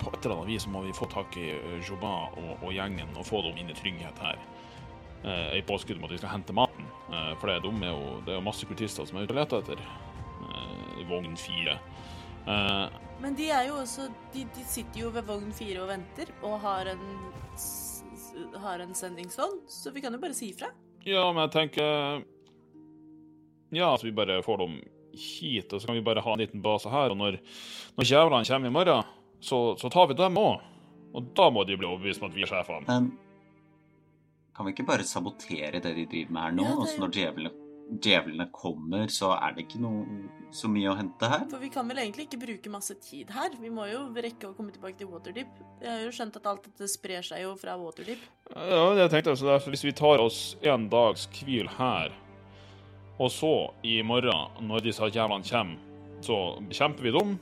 på 0.00 0.12
et 0.12 0.20
eller 0.24 0.38
annet 0.38 0.52
vis 0.54 0.68
må 0.72 0.82
vi 0.86 0.96
få 0.96 1.08
tak 1.12 1.36
i 1.40 1.50
uh, 1.52 1.76
Jobin 1.84 2.40
og, 2.40 2.52
og 2.62 2.70
gjengen 2.72 3.12
og 3.16 3.28
få 3.28 3.42
dem 3.46 3.60
inn 3.60 3.72
i 3.72 3.76
trygghet 3.76 4.22
her. 4.24 4.40
Uh, 5.26 5.56
I 5.58 5.64
påskudd 5.66 5.98
om 6.00 6.08
at 6.08 6.16
vi 6.16 6.20
skal 6.22 6.36
hente 6.38 6.56
maten. 6.56 6.86
Eh, 7.06 7.32
for 7.38 7.46
det 7.46 7.56
er, 7.56 7.62
de 7.62 7.70
er 7.86 7.92
jo, 7.94 8.20
det 8.26 8.32
er 8.34 8.38
jo 8.40 8.44
masse 8.46 8.66
kultister 8.66 9.06
som 9.06 9.18
er 9.18 9.26
ute 9.26 9.34
og 9.34 9.38
leter 9.38 9.60
etter 9.62 9.82
i 10.98 11.04
vogn 11.06 11.36
fire. 11.38 11.76
Eh, 12.50 12.96
Men 13.22 13.36
de 13.38 13.46
er 13.54 13.68
jo 13.68 13.76
også 13.80 14.08
De, 14.34 14.42
de 14.56 14.64
sitter 14.66 15.04
jo 15.04 15.10
ved 15.14 15.26
vogn 15.28 15.52
fire 15.54 15.84
og 15.84 15.90
venter, 15.92 16.32
og 16.42 16.58
har 16.64 16.90
en 16.94 17.04
har 18.60 18.82
en 18.84 18.92
sendingsvogn, 18.94 19.62
så 19.70 19.90
vi 19.94 20.02
kan 20.04 20.12
jo 20.12 20.20
bare 20.20 20.34
si 20.36 20.50
ifra. 20.50 20.68
ja, 21.06 21.22
men 21.32 21.46
jeg 21.46 21.52
tenker 21.54 22.24
Ja, 23.74 23.96
så 23.98 24.06
vi 24.06 24.12
bare 24.12 24.42
får 24.46 24.58
dem 24.62 24.76
hit, 25.16 25.72
og 25.72 25.80
så 25.80 25.86
kan 25.88 25.96
vi 25.96 26.04
bare 26.06 26.20
ha 26.22 26.32
en 26.32 26.38
liten 26.44 26.62
base 26.62 26.90
her. 26.92 27.10
Og 27.10 27.16
når, 27.18 27.38
når 27.96 28.04
jævlene 28.10 28.44
kommer 28.46 28.68
i 28.68 28.74
morgen, 28.78 29.04
så, 29.40 29.60
så 29.80 29.90
tar 29.92 30.06
vi 30.10 30.14
dem 30.18 30.36
òg. 30.38 30.60
Og 31.16 31.30
da 31.34 31.48
må 31.50 31.64
de 31.66 31.76
bli 31.80 31.86
overbevist 31.88 32.20
om 32.22 32.28
at 32.30 32.34
vi 32.36 32.42
er 32.44 32.50
sjefene. 32.50 32.84
Men 32.86 33.12
kan 34.56 34.66
vi 34.66 34.72
ikke 34.74 34.86
bare 34.88 35.04
sabotere 35.04 35.80
det 35.84 35.94
de 35.96 36.04
driver 36.08 36.32
med 36.36 36.42
her 36.42 36.52
nå, 36.56 36.64
Ja, 36.64 36.68
det- 36.74 36.82
også 36.84 37.00
når 37.02 37.10
djevlene, 37.16 37.50
djevlene 38.02 38.46
kommer, 38.52 39.06
så 39.12 39.30
er 39.36 39.52
det 39.54 39.64
ikke 39.66 39.80
noe 39.80 40.04
så 40.52 40.68
mye 40.68 40.90
å 40.90 40.96
hente 40.98 41.28
her. 41.30 41.44
For 41.50 41.58
vi 41.62 41.68
kan 41.70 41.86
vel 41.88 42.00
egentlig 42.02 42.26
ikke 42.26 42.40
bruke 42.42 42.70
masse 42.72 42.94
tid 43.00 43.30
her. 43.30 43.50
Vi 43.60 43.70
må 43.70 43.84
jo 43.90 44.00
rekke 44.12 44.48
å 44.50 44.56
komme 44.56 44.72
tilbake 44.74 44.98
til 44.98 45.06
Waterdeep. 45.12 45.60
Jeg 45.82 45.90
har 45.92 46.02
jo 46.04 46.10
skjønt 46.16 46.36
at 46.40 46.46
alt 46.50 46.64
dette 46.64 46.88
sprer 46.90 47.22
seg 47.22 47.42
jo 47.44 47.54
fra 47.60 47.76
Waterdeep. 47.78 48.18
Ja, 48.56 48.94
jeg 49.02 49.10
tenkte 49.12 49.30
altså 49.36 49.46
derfor, 49.52 49.70
Hvis 49.70 49.84
vi 49.84 49.92
tar 49.92 50.18
oss 50.24 50.56
en 50.62 50.88
dags 50.88 51.26
hvil 51.44 51.68
her, 51.78 52.12
og 53.18 53.30
så 53.32 53.52
i 53.82 54.02
morgen, 54.04 54.66
når 54.68 54.84
disse 54.84 55.08
jævlene 55.08 55.46
kommer, 55.48 55.78
så 56.24 56.36
bekjemper 56.68 57.06
vi 57.06 57.12
dem, 57.14 57.36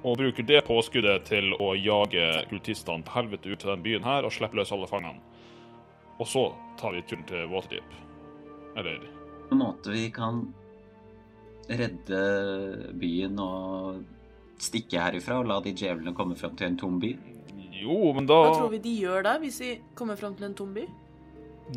og 0.00 0.16
bruker 0.16 0.46
det 0.48 0.62
påskuddet 0.64 1.26
til 1.28 1.52
å 1.60 1.74
jage 1.76 2.28
kultistene 2.48 3.04
til 3.04 3.16
helvete 3.18 3.50
ut 3.50 3.60
til 3.60 3.72
den 3.74 3.82
byen 3.84 4.06
her 4.06 4.24
og 4.24 4.32
slippe 4.32 4.56
løs 4.56 4.72
alle 4.72 4.88
fangene. 4.88 5.20
Og 6.20 6.28
så 6.28 6.46
tar 6.80 6.94
vi 6.96 7.02
turen 7.08 7.26
til 7.28 7.48
Waterdeep. 7.52 7.98
Eller 8.80 9.04
På 9.48 9.56
en 9.56 9.60
måte 9.60 9.92
vi 9.92 10.06
kan 10.14 10.40
redde 11.68 12.20
byen 13.00 13.40
og 13.42 14.00
stikke 14.60 15.00
herifra 15.00 15.40
og 15.40 15.48
la 15.50 15.58
de 15.64 15.74
djevlene 15.76 16.14
komme 16.16 16.36
fram 16.38 16.56
til 16.56 16.70
en 16.70 16.78
tom 16.80 16.96
by. 17.02 17.12
Jo, 17.80 18.12
men 18.16 18.28
da 18.28 18.38
Hva 18.44 18.56
tror 18.56 18.72
vi 18.74 18.80
de 18.84 18.94
gjør 19.02 19.24
da, 19.24 19.36
hvis 19.40 19.60
vi 19.62 19.74
kommer 19.96 20.16
fram 20.20 20.36
til 20.36 20.48
en 20.50 20.56
tom 20.56 20.72
by? 20.76 20.86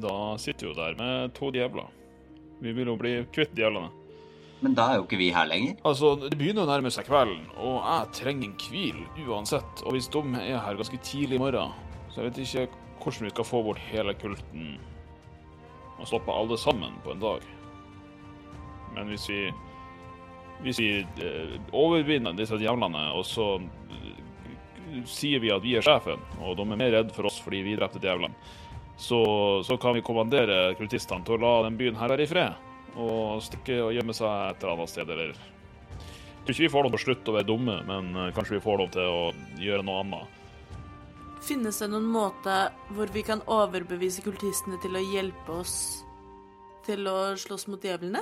Da 0.04 0.16
sitter 0.42 0.68
vi 0.68 0.72
jo 0.72 0.78
der 0.80 0.98
med 1.00 1.36
to 1.38 1.52
djevler. 1.56 1.92
Vi 2.62 2.74
vil 2.76 2.92
jo 2.92 2.96
bli 3.00 3.16
kvitt 3.34 3.56
djevlene. 3.58 3.90
Men 4.64 4.78
da 4.78 4.86
er 4.90 5.02
jo 5.02 5.08
ikke 5.08 5.20
vi 5.20 5.32
her 5.36 5.50
lenger. 5.50 5.76
Altså, 5.84 6.14
Det 6.22 6.38
begynner 6.40 6.64
å 6.64 6.70
nærme 6.70 6.92
seg 6.94 7.10
kvelden, 7.10 7.42
og 7.58 7.82
jeg 7.82 8.14
trenger 8.20 8.48
en 8.48 8.56
hvil 8.64 9.28
uansett. 9.28 9.84
Og 9.84 9.98
hvis 9.98 10.08
de 10.14 10.24
er 10.40 10.62
her 10.64 10.80
ganske 10.80 11.00
tidlig 11.04 11.36
i 11.36 11.44
morgen, 11.44 11.74
så 12.10 12.22
jeg 12.22 12.30
vet 12.30 12.42
ikke 12.46 12.68
hvordan 13.04 13.28
vi 13.28 13.34
skal 13.34 13.50
få 13.50 13.64
bort 13.66 13.82
hele 13.90 14.14
kulten 14.16 14.78
og 16.00 16.08
stoppe 16.08 16.32
alle 16.32 16.56
sammen 16.58 16.96
på 17.04 17.12
en 17.12 17.22
dag. 17.22 17.44
Men 18.96 19.12
hvis 19.12 19.28
vi 19.30 19.42
hvis 20.64 20.80
vi 20.80 20.90
eh, 21.04 21.56
overvinner 21.76 22.36
disse 22.38 22.58
djevlene, 22.60 23.04
og 23.18 23.26
så 23.28 23.48
eh, 23.60 25.04
sier 25.10 25.42
vi 25.44 25.52
at 25.52 25.64
vi 25.64 25.76
er 25.78 25.86
sjefen, 25.86 26.22
og 26.40 26.56
de 26.60 26.66
er 26.66 26.80
mer 26.80 26.94
redd 26.98 27.12
for 27.16 27.28
oss 27.28 27.40
fordi 27.44 27.64
vi 27.66 27.76
drepte 27.80 28.02
djevlene, 28.04 28.36
så, 28.98 29.24
så 29.66 29.78
kan 29.78 29.96
vi 29.98 30.04
kommandere 30.06 30.76
kultistene 30.78 31.26
til 31.26 31.38
å 31.38 31.42
la 31.42 31.54
den 31.66 31.80
byen 31.80 31.98
her 31.98 32.14
være 32.14 32.26
i 32.26 32.30
fred. 32.30 32.70
Og 32.94 33.42
stikke 33.42 33.80
og 33.88 33.96
gjemme 33.96 34.14
seg 34.14 34.30
et 34.30 34.62
eller 34.62 34.76
annet 34.76 34.92
sted, 34.92 35.10
eller 35.10 35.34
Jeg 35.34 36.46
tror 36.46 36.54
ikke 36.54 36.66
vi 36.66 36.72
får 36.76 36.84
dem 36.84 36.94
til 36.94 37.00
å 37.00 37.04
slutte 37.08 37.32
å 37.32 37.36
være 37.38 37.48
dumme, 37.50 37.76
men 37.88 38.16
eh, 38.20 38.32
kanskje 38.36 38.58
vi 38.58 38.64
får 38.64 38.82
dem 38.82 38.94
til 38.94 39.10
å 39.10 39.20
gjøre 39.64 39.86
noe 39.88 40.02
annet. 40.04 40.40
Finnes 41.44 41.80
det 41.80 41.90
noen 41.92 42.08
måte 42.08 42.58
hvor 42.96 43.12
vi 43.12 43.24
kan 43.26 43.44
overbevise 43.52 44.24
kultistene 44.24 44.80
til 44.84 44.96
å 44.96 45.04
hjelpe 45.04 45.56
oss 45.64 45.76
til 46.86 47.08
å 47.08 47.34
slåss 47.40 47.68
mot 47.72 47.84
djevlene? 47.84 48.22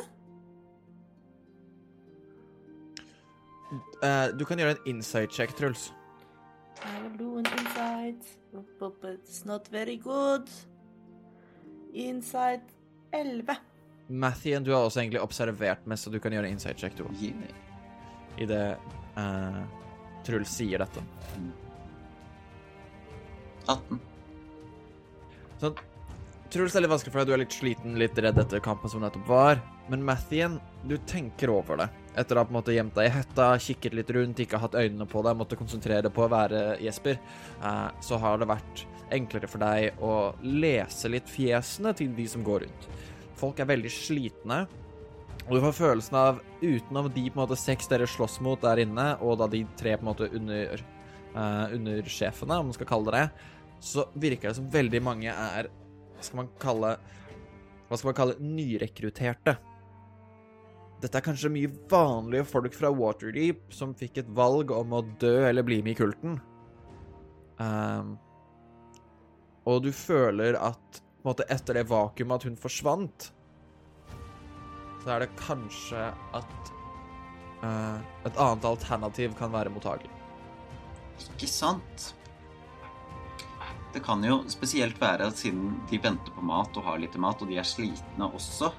Uh, 4.01 4.29
du 4.35 4.45
kan 4.45 4.59
gjøre 4.59 4.75
en 4.75 4.95
insight 4.95 5.33
check, 5.33 5.53
Truls. 5.57 5.91
I 6.83 7.01
will 7.01 7.17
do 7.17 7.37
inside. 7.37 8.21
it's 9.03 9.45
not 9.45 9.67
very 9.67 9.97
good. 9.97 10.49
Inside 11.93 12.61
11. 13.11 13.55
Mathien, 14.07 14.63
du 14.63 14.71
har 14.71 14.83
også 14.83 14.99
egentlig 14.99 15.21
observert 15.21 15.85
mest, 15.87 16.03
så 16.03 16.09
du 16.09 16.19
kan 16.19 16.33
gjøre 16.33 16.49
inside 16.49 16.77
check, 16.79 16.97
du 16.97 17.05
òg. 17.05 17.21
Idet 18.41 18.77
uh, 19.17 19.61
Truls 20.25 20.51
sier 20.51 20.81
dette. 20.83 21.03
18. 23.69 24.01
Sånn, 25.61 25.79
Truls 26.51 26.75
er 26.75 26.83
litt 26.83 26.91
vanskelig 26.91 27.13
for 27.13 27.21
deg, 27.21 27.29
du 27.29 27.35
er 27.35 27.43
litt 27.45 27.55
sliten, 27.55 27.95
litt 27.99 28.17
redd 28.19 28.39
etter 28.41 28.63
kampen 28.63 28.91
som 28.91 29.03
nettopp 29.03 29.29
var. 29.29 29.61
Men 29.91 30.05
Mathien, 30.07 30.53
du 30.87 30.95
tenker 30.97 31.51
over 31.51 31.81
det. 31.81 31.89
Etter 32.15 32.37
å 32.37 32.41
ha 32.41 32.47
på 32.47 32.53
en 32.53 32.57
måte 32.61 32.71
gjemt 32.71 32.95
deg 32.95 33.09
i 33.09 33.11
hetta, 33.11 33.47
kikket 33.59 33.95
litt 33.97 34.11
rundt, 34.15 34.39
ikke 34.39 34.59
hatt 34.61 34.75
øynene 34.79 35.03
på 35.07 35.19
deg, 35.25 35.35
måtte 35.35 35.57
konsentrere 35.59 36.05
deg 36.05 36.13
på 36.15 36.23
å 36.23 36.29
være 36.31 36.61
Jesper, 36.79 37.17
eh, 37.59 37.87
så 37.99 38.19
har 38.23 38.39
det 38.39 38.47
vært 38.47 38.83
enklere 39.11 39.49
for 39.51 39.59
deg 39.59 39.99
å 39.99 40.13
lese 40.47 41.11
litt 41.11 41.27
fjesene 41.27 41.91
til 41.99 42.13
de 42.15 42.23
som 42.31 42.45
går 42.47 42.63
rundt. 42.63 42.87
Folk 43.41 43.59
er 43.59 43.67
veldig 43.67 43.91
slitne, 43.91 44.61
og 45.41 45.51
du 45.51 45.59
får 45.65 45.75
følelsen 45.75 46.17
av, 46.21 46.39
utenom 46.61 47.09
de 47.11 47.25
på 47.25 47.35
en 47.35 47.41
måte 47.41 47.57
seks 47.59 47.91
dere 47.91 48.07
slåss 48.07 48.39
mot 48.45 48.63
der 48.63 48.79
inne, 48.85 49.09
og 49.19 49.41
da 49.41 49.49
de 49.51 49.65
tre 49.79 49.97
på 49.97 50.05
en 50.05 50.11
måte 50.13 50.29
under, 50.31 50.85
eh, 51.35 51.75
undersjefene, 51.75 52.59
om 52.61 52.71
man 52.71 52.77
skal 52.79 52.87
kalle 52.93 53.11
det 53.11 53.19
det, 53.19 53.49
så 53.81 54.07
virker 54.13 54.47
det 54.47 54.55
som 54.55 54.71
veldig 54.71 55.03
mange 55.03 55.35
er 55.35 55.67
Hva 56.15 56.23
skal 56.23 56.37
man 56.37 56.49
kalle 56.61 56.93
Hva 57.89 57.97
skal 57.97 58.11
man 58.11 58.17
kalle 58.19 58.39
nyrekrutterte? 58.39 59.57
Dette 61.01 61.17
er 61.17 61.25
kanskje 61.25 61.49
mye 61.49 61.69
vanlige 61.89 62.45
folk 62.45 62.75
fra 62.77 62.91
Waterdeep 62.93 63.71
som 63.73 63.95
fikk 63.97 64.21
et 64.21 64.33
valg 64.37 64.69
om 64.75 64.93
å 64.93 65.01
dø 65.21 65.37
eller 65.47 65.65
bli 65.65 65.79
med 65.81 65.95
i 65.95 65.97
kulten. 65.97 66.35
Um, 67.57 68.17
og 69.65 69.81
du 69.85 69.89
føler 69.93 70.57
at 70.61 71.01
måte, 71.25 71.45
etter 71.49 71.77
det 71.77 71.87
vakuumet 71.89 72.41
at 72.41 72.47
hun 72.49 72.57
forsvant, 72.57 73.31
så 75.01 75.15
er 75.15 75.23
det 75.23 75.31
kanskje 75.41 76.05
at 76.37 76.71
uh, 77.65 77.97
et 78.27 78.37
annet 78.37 78.69
alternativ 78.69 79.33
kan 79.39 79.53
være 79.53 79.73
mottagelig. 79.73 80.13
Ikke 81.33 81.49
sant? 81.49 82.11
Det 83.91 84.03
kan 84.05 84.21
jo 84.23 84.43
spesielt 84.49 85.01
være 85.01 85.27
at 85.27 85.41
siden 85.41 85.81
de 85.89 85.99
venter 86.01 86.33
på 86.33 86.45
mat 86.45 86.77
og 86.77 86.85
har 86.85 87.01
litt 87.01 87.17
mat, 87.21 87.41
og 87.41 87.49
de 87.49 87.57
er 87.59 87.67
slitne 87.67 88.29
også. 88.29 88.69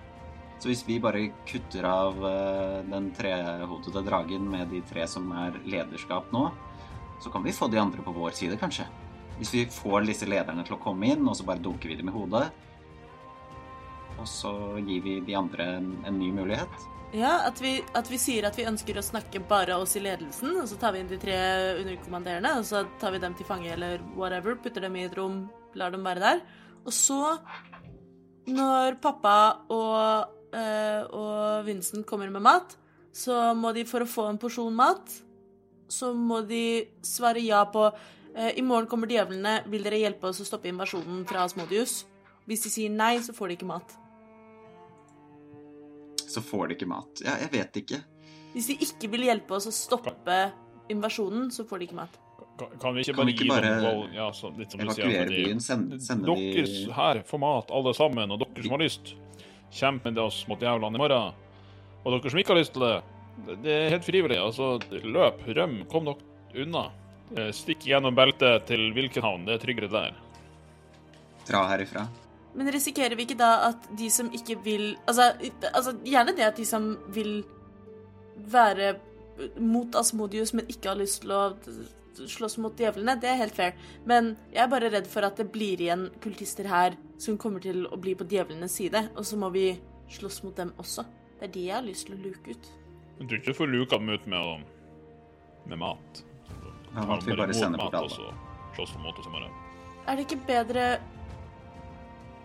Så 0.63 0.71
hvis 0.71 0.85
vi 0.87 1.01
bare 1.03 1.25
kutter 1.43 1.83
av 1.91 2.21
eh, 2.23 2.77
den 2.87 3.09
trehodede 3.17 4.05
dragen 4.07 4.45
med 4.47 4.69
de 4.71 4.79
tre 4.87 5.09
som 5.11 5.25
er 5.35 5.57
lederskap 5.67 6.29
nå, 6.31 6.45
så 7.19 7.31
kan 7.35 7.43
vi 7.43 7.55
få 7.55 7.67
de 7.67 7.81
andre 7.83 8.05
på 8.07 8.13
vår 8.15 8.37
side, 8.39 8.59
kanskje. 8.61 8.85
Hvis 9.41 9.51
vi 9.57 9.63
får 9.67 10.05
disse 10.07 10.29
lederne 10.31 10.63
til 10.63 10.77
å 10.77 10.83
komme 10.85 11.09
inn, 11.11 11.27
og 11.27 11.35
så 11.35 11.47
bare 11.49 11.59
dunker 11.65 11.91
vi 11.91 11.97
dem 11.99 12.13
i 12.13 12.15
hodet. 12.15 12.45
Og 14.23 14.29
så 14.31 14.53
gir 14.87 15.03
vi 15.03 15.17
de 15.27 15.35
andre 15.35 15.67
en, 15.81 15.89
en 16.07 16.21
ny 16.21 16.29
mulighet. 16.37 16.85
Ja, 17.13 17.33
at 17.49 17.59
vi, 17.61 17.73
at 17.99 18.07
vi 18.09 18.21
sier 18.23 18.47
at 18.47 18.55
vi 18.57 18.69
ønsker 18.71 19.01
å 19.01 19.05
snakke 19.05 19.43
bare 19.51 19.81
oss 19.83 19.97
i 19.99 20.05
ledelsen, 20.05 20.55
og 20.63 20.69
så 20.71 20.79
tar 20.79 20.95
vi 20.95 21.03
inn 21.03 21.11
de 21.11 21.19
tre 21.25 21.41
underkommanderende, 21.81 22.53
og 22.61 22.69
så 22.71 22.85
tar 23.03 23.17
vi 23.17 23.21
dem 23.25 23.35
til 23.35 23.49
fange 23.51 23.73
eller 23.75 23.99
whatever, 24.15 24.55
putter 24.63 24.87
dem 24.87 24.95
i 25.01 25.09
et 25.09 25.19
rom, 25.19 25.43
lar 25.75 25.91
dem 25.91 26.07
være 26.07 26.23
der. 26.23 26.47
Og 26.87 26.95
så, 26.95 27.19
når 28.47 28.97
pappa 29.03 29.35
og, 29.67 30.39
og 30.53 31.67
Vincent 31.67 32.07
kommer 32.09 32.31
med 32.33 32.45
mat, 32.45 32.77
så 33.13 33.53
må 33.57 33.73
de, 33.77 33.85
for 33.89 34.05
å 34.05 34.09
få 34.09 34.27
en 34.31 34.41
porsjon 34.41 34.75
mat, 34.75 35.13
så 35.93 36.13
må 36.17 36.41
de 36.49 36.89
svare 37.05 37.43
ja 37.45 37.61
på 37.69 37.85
eh, 37.91 38.55
I 38.57 38.65
morgen 38.65 38.89
kommer 38.89 39.11
djevlene, 39.11 39.59
vil 39.69 39.85
dere 39.85 40.01
hjelpe 40.01 40.31
oss 40.31 40.41
å 40.41 40.49
stoppe 40.49 40.71
invasjonen 40.73 41.27
fra 41.29 41.45
Asmodius? 41.45 42.03
Hvis 42.49 42.65
de 42.65 42.73
sier 42.73 42.95
nei, 42.95 43.19
så 43.23 43.35
får 43.37 43.53
de 43.53 43.59
ikke 43.59 43.69
mat. 43.69 43.93
Så 46.23 46.41
får 46.41 46.71
de 46.71 46.79
ikke 46.79 46.89
mat. 46.89 47.23
Ja, 47.25 47.37
jeg 47.45 47.53
vet 47.53 47.79
ikke. 47.83 48.01
Hvis 48.55 48.69
de 48.73 48.79
ikke 48.89 49.11
vil 49.13 49.29
hjelpe 49.29 49.57
oss 49.59 49.69
å 49.69 49.75
stoppe 49.75 50.39
invasjonen, 50.93 51.51
så 51.53 51.67
får 51.69 51.83
de 51.83 51.89
ikke 51.91 52.01
mat. 52.01 52.17
Kan, 52.59 52.73
kan 52.81 52.97
vi 52.97 53.05
ikke 53.05 53.15
Kan 53.15 53.21
bare 53.21 53.29
vi 53.29 53.35
ikke 53.37 53.45
gi 53.47 53.53
bare 53.53 53.75
dem? 53.81 54.17
Ja, 54.17 54.27
så, 54.37 54.51
litt 54.57 54.75
som 54.75 54.83
evakuere 54.85 55.13
sier. 55.13 55.31
Byen, 55.33 55.61
Sende, 55.65 56.01
sende 56.05 56.35
Dere 56.37 56.65
de 56.69 56.97
her 56.97 57.23
får 57.29 57.41
mat, 57.45 57.73
alle 57.73 57.95
sammen, 57.97 58.35
og 58.35 58.43
dere 58.43 58.65
som 58.65 58.75
har 58.77 58.83
lyst, 58.83 59.15
kjemp 59.73 60.05
med 60.05 60.19
oss 60.19 60.43
mot 60.49 60.61
jævlene 60.61 60.99
i 60.99 61.03
morgen. 61.03 61.33
Og 62.05 62.13
dere 62.17 62.31
som 62.31 62.39
ikke 62.43 62.53
har 62.55 62.61
lyst 62.61 62.73
til 62.75 62.83
det, 62.83 63.03
det- 63.63 63.73
er 63.73 63.91
helt 63.91 64.05
frivillig. 64.05 64.39
Altså, 64.39 64.79
løp, 65.05 65.41
røm, 65.47 65.85
kom 65.91 66.05
dere 66.05 66.65
unna. 66.65 66.91
Eh, 67.37 67.51
Stikk 67.53 67.87
gjennom 67.89 68.15
beltet 68.15 68.67
til 68.67 68.93
hvilken 68.93 69.23
havn, 69.23 69.47
det 69.47 69.55
er 69.55 69.67
tryggere 69.67 69.91
der. 69.91 70.13
dra 71.47 71.67
herifra. 71.69 72.07
Men 72.55 72.69
risikerer 72.71 73.17
vi 73.17 73.25
ikke 73.25 73.39
da 73.39 73.69
at 73.71 73.97
de 73.99 74.11
som 74.11 74.29
ikke 74.31 74.63
vil 74.63 74.97
Altså, 75.09 75.33
altså 75.75 75.93
gjerne 76.05 76.37
det 76.37 76.45
at 76.45 76.57
de 76.57 76.65
som 76.65 76.99
vil 77.09 77.43
være 78.37 78.95
mot 79.59 79.95
Asmodius, 79.97 80.53
men 80.53 80.67
ikke 80.69 80.89
har 80.89 80.95
lyst 81.01 81.23
til 81.23 81.31
å 81.31 81.55
slåss 82.17 82.59
mot 82.63 82.79
djevlene, 82.79 83.17
det 83.21 83.31
er 83.31 83.41
helt 83.41 83.57
fair. 83.57 83.73
Men 84.09 84.35
jeg 84.53 84.65
er 84.65 84.71
bare 84.73 84.91
redd 84.93 85.09
for 85.11 85.27
at 85.27 85.41
det 85.41 85.49
blir 85.55 85.81
igjen 85.81 86.09
kultister 86.23 86.69
her 86.71 86.97
som 87.23 87.39
kommer 87.41 87.63
til 87.65 87.87
å 87.87 87.99
bli 88.01 88.15
på 88.19 88.27
djevlenes 88.29 88.77
side, 88.81 89.09
og 89.17 89.27
så 89.27 89.39
må 89.41 89.53
vi 89.55 89.71
slåss 90.13 90.43
mot 90.47 90.57
dem 90.57 90.75
også. 90.83 91.07
Det 91.39 91.49
er 91.49 91.55
de 91.55 91.65
jeg 91.69 91.77
har 91.77 91.87
lyst 91.87 92.09
til 92.09 92.19
å 92.19 92.23
luke 92.23 92.55
ut. 92.55 92.71
Men 93.19 93.31
du 93.31 93.39
ikke 93.39 93.55
får 93.57 93.71
luka 93.71 93.99
dem 93.99 94.13
ut 94.13 94.29
med, 94.31 94.67
med 95.71 95.81
mat. 95.81 96.23
Da 96.93 97.07
at 97.17 97.27
vi 97.27 97.37
bare 97.37 97.55
sende 97.57 97.81
bort 97.81 97.97
og 97.97 98.11
alle. 98.11 98.35
slåss 98.77 98.95
mot 99.01 99.19
oss 99.19 99.29
i 99.29 99.33
morgen. 99.33 99.59
Er 100.07 100.19
det 100.19 100.27
ikke 100.27 100.45
bedre 100.49 100.87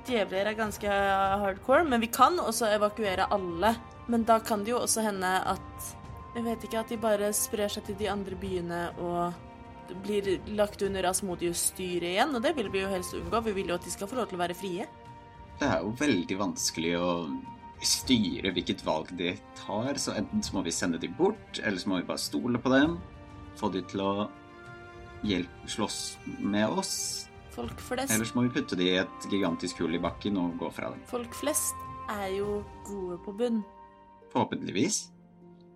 Djevler 0.08 0.48
er 0.48 0.56
ganske 0.56 0.88
hardcore, 1.42 1.84
men 1.84 2.00
vi 2.00 2.08
kan 2.08 2.38
også 2.40 2.70
evakuere 2.72 3.26
alle. 3.34 3.74
Men 4.08 4.24
da 4.24 4.38
kan 4.40 4.64
det 4.64 4.72
jo 4.72 4.80
også 4.80 5.04
hende 5.04 5.28
at 5.28 5.96
Jeg 6.36 6.46
vet 6.46 6.64
ikke, 6.64 6.80
at 6.80 6.92
de 6.94 6.98
bare 7.02 7.34
sprer 7.34 7.72
seg 7.72 7.84
til 7.88 7.96
de 7.98 8.08
andre 8.12 8.36
byene 8.38 8.82
og 9.02 9.34
blir 10.04 10.30
lagt 10.58 10.82
under 10.86 11.08
Asmodius-styret 11.10 12.14
igjen, 12.14 12.34
og 12.36 12.44
det 12.44 12.56
vil 12.58 12.70
vi 12.74 12.82
jo 12.84 12.90
helst 12.92 13.16
unngå. 13.18 13.42
Vi 13.48 13.54
vil 13.60 13.72
jo 13.72 13.78
at 13.78 13.86
de 13.86 13.94
skal 13.94 14.10
få 14.10 14.20
lov 14.20 14.30
til 14.32 14.40
å 14.40 14.44
være 14.44 14.58
frie. 14.58 14.88
Det 15.58 15.68
er 15.68 15.82
jo 15.82 15.94
veldig 15.98 16.38
vanskelig 16.40 16.96
å 17.02 17.12
styre 17.86 18.52
hvilket 18.56 18.84
valg 18.86 19.10
de 19.18 19.36
tar, 19.60 19.98
så 20.02 20.16
enten 20.18 20.44
så 20.46 20.56
må 20.58 20.64
vi 20.66 20.74
sende 20.74 21.00
dem 21.02 21.14
bort, 21.18 21.62
eller 21.62 21.78
så 21.82 21.90
må 21.92 22.02
vi 22.02 22.08
bare 22.10 22.22
stole 22.22 22.62
på 22.62 22.74
dem. 22.74 22.98
Få 23.58 23.70
dem 23.74 23.86
til 23.90 24.04
å 24.06 24.12
hjelpe, 25.26 25.70
slåss 25.70 26.00
med 26.40 26.70
oss. 26.70 26.94
Folk 27.58 27.80
flest, 27.82 28.14
Eller 28.14 28.26
så 28.30 28.38
må 28.38 28.46
vi 28.46 28.54
putte 28.54 28.78
dem 28.78 28.86
i 28.86 29.00
et 29.02 29.30
gigantisk 29.32 29.80
hull 29.82 29.98
i 29.98 30.02
bakken 30.02 30.38
og 30.38 30.60
gå 30.62 30.70
fra 30.74 30.92
dem. 30.94 31.02
folk 31.10 31.34
flest 31.34 31.74
er 32.14 32.28
jo 32.36 32.60
gode 32.86 33.18
på 33.26 33.34
bunn. 33.34 33.64
Forhåpentligvis. 34.34 35.08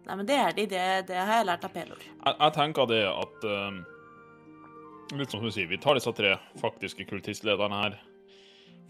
Nei, 0.06 0.16
men 0.18 0.28
det 0.30 0.38
er 0.38 0.54
de. 0.58 0.66
Det, 0.70 0.84
det 1.10 1.18
har 1.18 1.40
jeg 1.40 1.48
lært 1.50 1.66
av 1.66 1.74
Pelor. 1.74 2.00
Jeg, 2.02 2.36
jeg 2.38 2.54
tenker 2.54 2.88
det 2.90 3.02
at 3.10 3.44
eh, 3.50 3.82
Litt 5.12 5.32
som 5.32 5.44
du 5.44 5.52
sier, 5.52 5.68
vi 5.68 5.78
tar 5.78 5.98
disse 5.98 6.12
tre 6.16 6.38
faktiske 6.62 7.06
kultistlederne 7.10 7.82
her. 7.84 7.98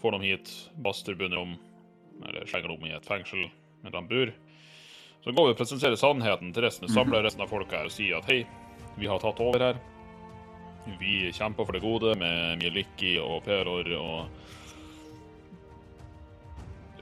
Får 0.02 0.14
dem 0.14 0.26
hit, 0.26 0.52
baster 0.78 1.16
bundet 1.18 1.40
om, 1.40 1.56
eller 2.28 2.46
slenger 2.46 2.70
dem 2.70 2.86
i 2.86 2.94
et 2.94 3.08
fengsel 3.08 3.48
med 3.82 3.96
de 3.96 4.02
bor. 4.10 4.34
Så 5.24 5.32
går 5.32 5.48
vi 5.48 5.54
og 5.54 5.58
presenterer 5.58 5.98
sannheten 5.98 6.54
til 6.54 6.66
resten, 6.66 6.90
samler 6.90 7.26
resten 7.26 7.42
av 7.42 7.50
folka 7.50 7.80
her 7.80 7.90
og 7.90 7.94
sier 7.94 8.18
at 8.18 8.30
hei, 8.30 8.44
vi 8.98 9.10
har 9.10 9.22
tatt 9.22 9.42
over 9.42 9.66
her. 9.66 9.82
Vi 11.00 11.30
kjemper 11.34 11.66
for 11.66 11.78
det 11.78 11.84
gode 11.84 12.16
med 12.18 12.62
Mjeliki 12.62 13.16
og 13.22 13.44
Peror 13.46 13.90
og 13.98 14.42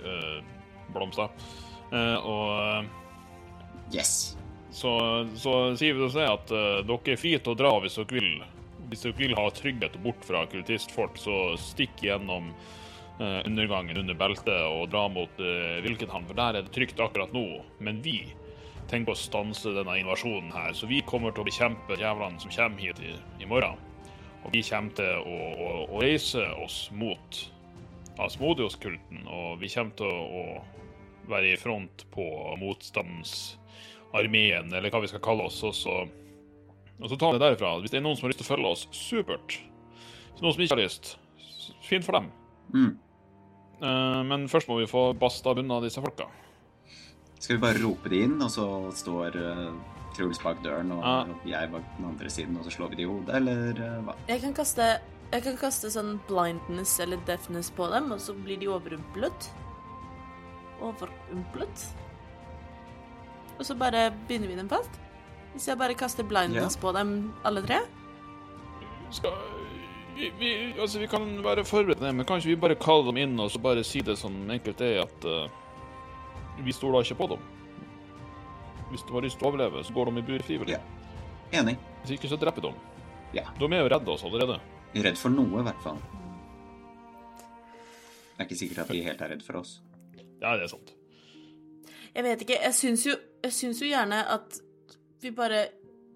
øh, 0.04 0.40
Blomster. 0.94 1.32
Uh, 1.90 2.18
og 2.22 2.50
eh, 2.62 2.96
Yes. 3.90 4.38
så, 4.70 4.92
så 5.34 5.54
sier 5.80 5.96
vi 5.98 6.06
til 6.06 6.20
det 6.20 6.28
at 6.30 6.52
uh, 6.54 6.84
dere 6.86 7.16
er 7.16 7.18
fri 7.18 7.32
til 7.40 7.56
å 7.56 7.58
dra 7.58 7.72
hvis 7.82 7.98
dere 7.98 8.20
vil. 8.20 8.44
Hvis 8.90 9.04
dere 9.06 9.18
vil 9.20 9.36
ha 9.38 9.46
trygghet 9.54 10.00
bort 10.04 10.24
fra 10.26 10.46
kultistfolk, 10.50 11.18
så 11.22 11.36
stikk 11.62 12.02
gjennom 12.04 12.46
eh, 13.20 13.42
undergangen 13.46 13.98
under 14.02 14.16
beltet 14.18 14.62
og 14.66 14.90
dra 14.94 15.04
mot 15.14 15.34
eh, 15.44 15.84
Vilkenhamn, 15.86 16.28
for 16.30 16.36
der 16.40 16.52
er 16.58 16.64
det 16.66 16.74
trygt 16.76 17.00
akkurat 17.04 17.32
nå. 17.36 17.48
Men 17.86 17.96
vi 18.06 18.18
tenker 18.90 19.12
å 19.14 19.20
stanse 19.20 19.70
denne 19.76 20.00
invasjonen 20.02 20.52
her, 20.56 20.72
så 20.74 20.84
vi 20.90 21.00
kommer 21.06 21.30
til 21.34 21.42
å 21.44 21.50
bekjempe 21.50 22.00
djevlene 22.00 22.40
som 22.42 22.56
kommer 22.56 22.80
hit 22.82 23.00
i, 23.06 23.08
i 23.44 23.46
morgen. 23.50 23.78
Og 24.44 24.50
vi 24.56 24.62
kommer 24.66 24.92
til 24.98 25.12
å, 25.20 25.22
å, 25.30 25.32
å 25.94 25.96
reise 26.02 26.44
oss 26.64 26.78
mot 26.96 27.30
Asmodios-kulten, 28.20 29.20
og 29.32 29.60
vi 29.62 29.70
kommer 29.72 29.94
til 30.00 30.10
å, 30.10 30.12
å 30.42 30.44
være 31.30 31.54
i 31.54 31.62
front 31.62 31.96
på 32.12 32.56
motstandsarmeen, 32.60 34.74
eller 34.74 34.90
hva 34.92 35.00
vi 35.04 35.12
skal 35.12 35.24
kalle 35.24 35.44
oss. 35.48 35.60
Og 35.68 35.74
så, 35.78 35.96
og 37.00 37.10
så 37.10 37.18
tar 37.18 37.34
vi 37.34 37.40
det 37.40 37.46
derifra. 37.46 37.76
Hvis 37.82 37.94
det 37.94 38.00
er 38.00 38.06
noen 38.06 38.18
som 38.18 38.28
har 38.28 38.34
lyst 38.34 38.42
til 38.44 38.48
å 38.48 38.54
følge 38.54 38.72
oss, 38.74 38.88
supert. 38.96 39.60
Hvis 40.34 40.44
noen 40.44 40.56
som 40.56 40.64
ikke 40.64 40.76
har 40.76 40.84
lyst, 40.84 41.14
fint 41.86 42.06
for 42.06 42.20
dem. 42.20 42.32
Mm. 42.74 42.92
Uh, 43.80 44.22
men 44.28 44.50
først 44.52 44.68
må 44.68 44.82
vi 44.82 44.90
få 44.92 45.10
basta 45.20 45.56
unna 45.56 45.80
disse 45.84 46.04
folka. 46.04 46.28
Skal 47.40 47.56
vi 47.56 47.64
bare 47.64 47.80
rope 47.80 48.12
de 48.12 48.26
inn, 48.26 48.36
og 48.44 48.52
så 48.52 48.66
står 49.00 49.38
uh, 49.40 49.70
Truls 50.18 50.42
bak 50.44 50.60
døren, 50.66 50.92
og 50.92 51.06
Ja. 51.06 51.38
jeg 51.48 51.72
bak 51.72 51.86
den 51.98 52.10
andre 52.12 52.30
siden, 52.30 52.58
og 52.60 52.68
så 52.68 52.74
slår 52.76 52.92
vi 52.92 53.00
de 53.00 53.08
i 53.08 53.10
hodet, 53.10 53.36
eller 53.40 53.80
uh, 53.80 54.04
hva? 54.10 54.18
Jeg 54.28 54.44
kan 54.44 54.58
kaste 54.58 54.90
jeg 55.30 55.44
kan 55.46 55.58
kaste 55.62 55.92
sånn 55.94 56.16
blindness 56.26 56.96
eller 57.04 57.20
deafness 57.28 57.70
på 57.78 57.86
dem, 57.92 58.08
og 58.16 58.22
så 58.24 58.34
blir 58.34 58.58
de 58.58 58.72
overrumplet. 58.74 59.50
Overrumplet. 60.82 61.84
Og 63.60 63.68
så 63.68 63.76
bare 63.78 64.08
binder 64.28 64.50
vi 64.50 64.58
dem 64.58 64.72
fast. 64.72 64.98
Hvis 65.54 65.68
jeg 65.68 65.80
bare 65.80 65.98
kaster 65.98 66.28
blindness 66.28 66.78
på 66.80 66.92
dem, 66.96 67.32
alle 67.44 67.64
tre. 67.66 67.80
Skal 69.12 69.34
vi, 70.16 70.32
vi, 70.40 70.52
altså, 70.80 71.00
vi 71.00 71.08
kan 71.08 71.26
være 71.44 71.66
forberedt, 71.66 72.02
men 72.02 72.26
kanskje 72.28 72.52
vi 72.52 72.60
bare 72.60 72.78
kaller 72.80 73.10
dem 73.10 73.22
inn 73.24 73.40
og 73.40 73.52
så 73.52 73.62
bare 73.64 73.84
si 73.88 74.02
det 74.06 74.18
som 74.20 74.36
enkelt 74.52 74.82
er 74.84 75.02
at 75.06 75.26
uh, 75.26 75.48
vi 76.64 76.76
stoler 76.76 77.06
ikke 77.06 77.20
på 77.22 77.30
dem. 77.34 77.48
Hvis 78.90 79.06
de 79.06 79.14
har 79.16 79.24
lyst 79.24 79.40
til 79.40 79.48
å 79.48 79.52
overleve, 79.52 79.84
så 79.86 79.94
går 79.94 80.10
de 80.10 80.22
i 80.22 80.28
bur 80.28 80.46
frivillig. 80.46 80.78
Ja. 80.78 81.60
Enig. 81.62 81.78
Hvis 82.02 82.18
ikke, 82.18 82.30
så 82.32 82.38
dreper 82.42 82.68
de. 82.68 82.74
Ja. 83.38 83.46
De 83.60 83.70
er 83.70 83.84
jo 83.84 83.92
redde 83.94 84.14
oss 84.14 84.26
allerede. 84.26 84.58
Redd 84.98 85.20
for 85.22 85.34
noe, 85.34 85.62
i 85.62 85.68
hvert 85.68 85.84
fall. 85.84 86.00
Det 88.40 88.46
er 88.46 88.48
ikke 88.48 88.58
sikkert 88.58 88.82
at 88.86 88.94
de 88.96 89.04
helt 89.06 89.22
er 89.22 89.32
redd 89.36 89.46
for 89.46 89.60
oss. 89.62 89.78
Ja, 90.40 90.56
det 90.56 90.66
er 90.66 90.72
sant. 90.72 90.94
Jeg 92.16 92.26
vet 92.26 92.42
ikke, 92.44 92.58
jeg 92.64 92.76
syns 92.76 93.06
jo, 93.06 93.14
jeg 93.44 93.54
syns 93.54 93.82
jo 93.84 93.90
gjerne 93.92 94.24
at 94.34 94.60
vi 95.24 95.32
bare 95.36 95.68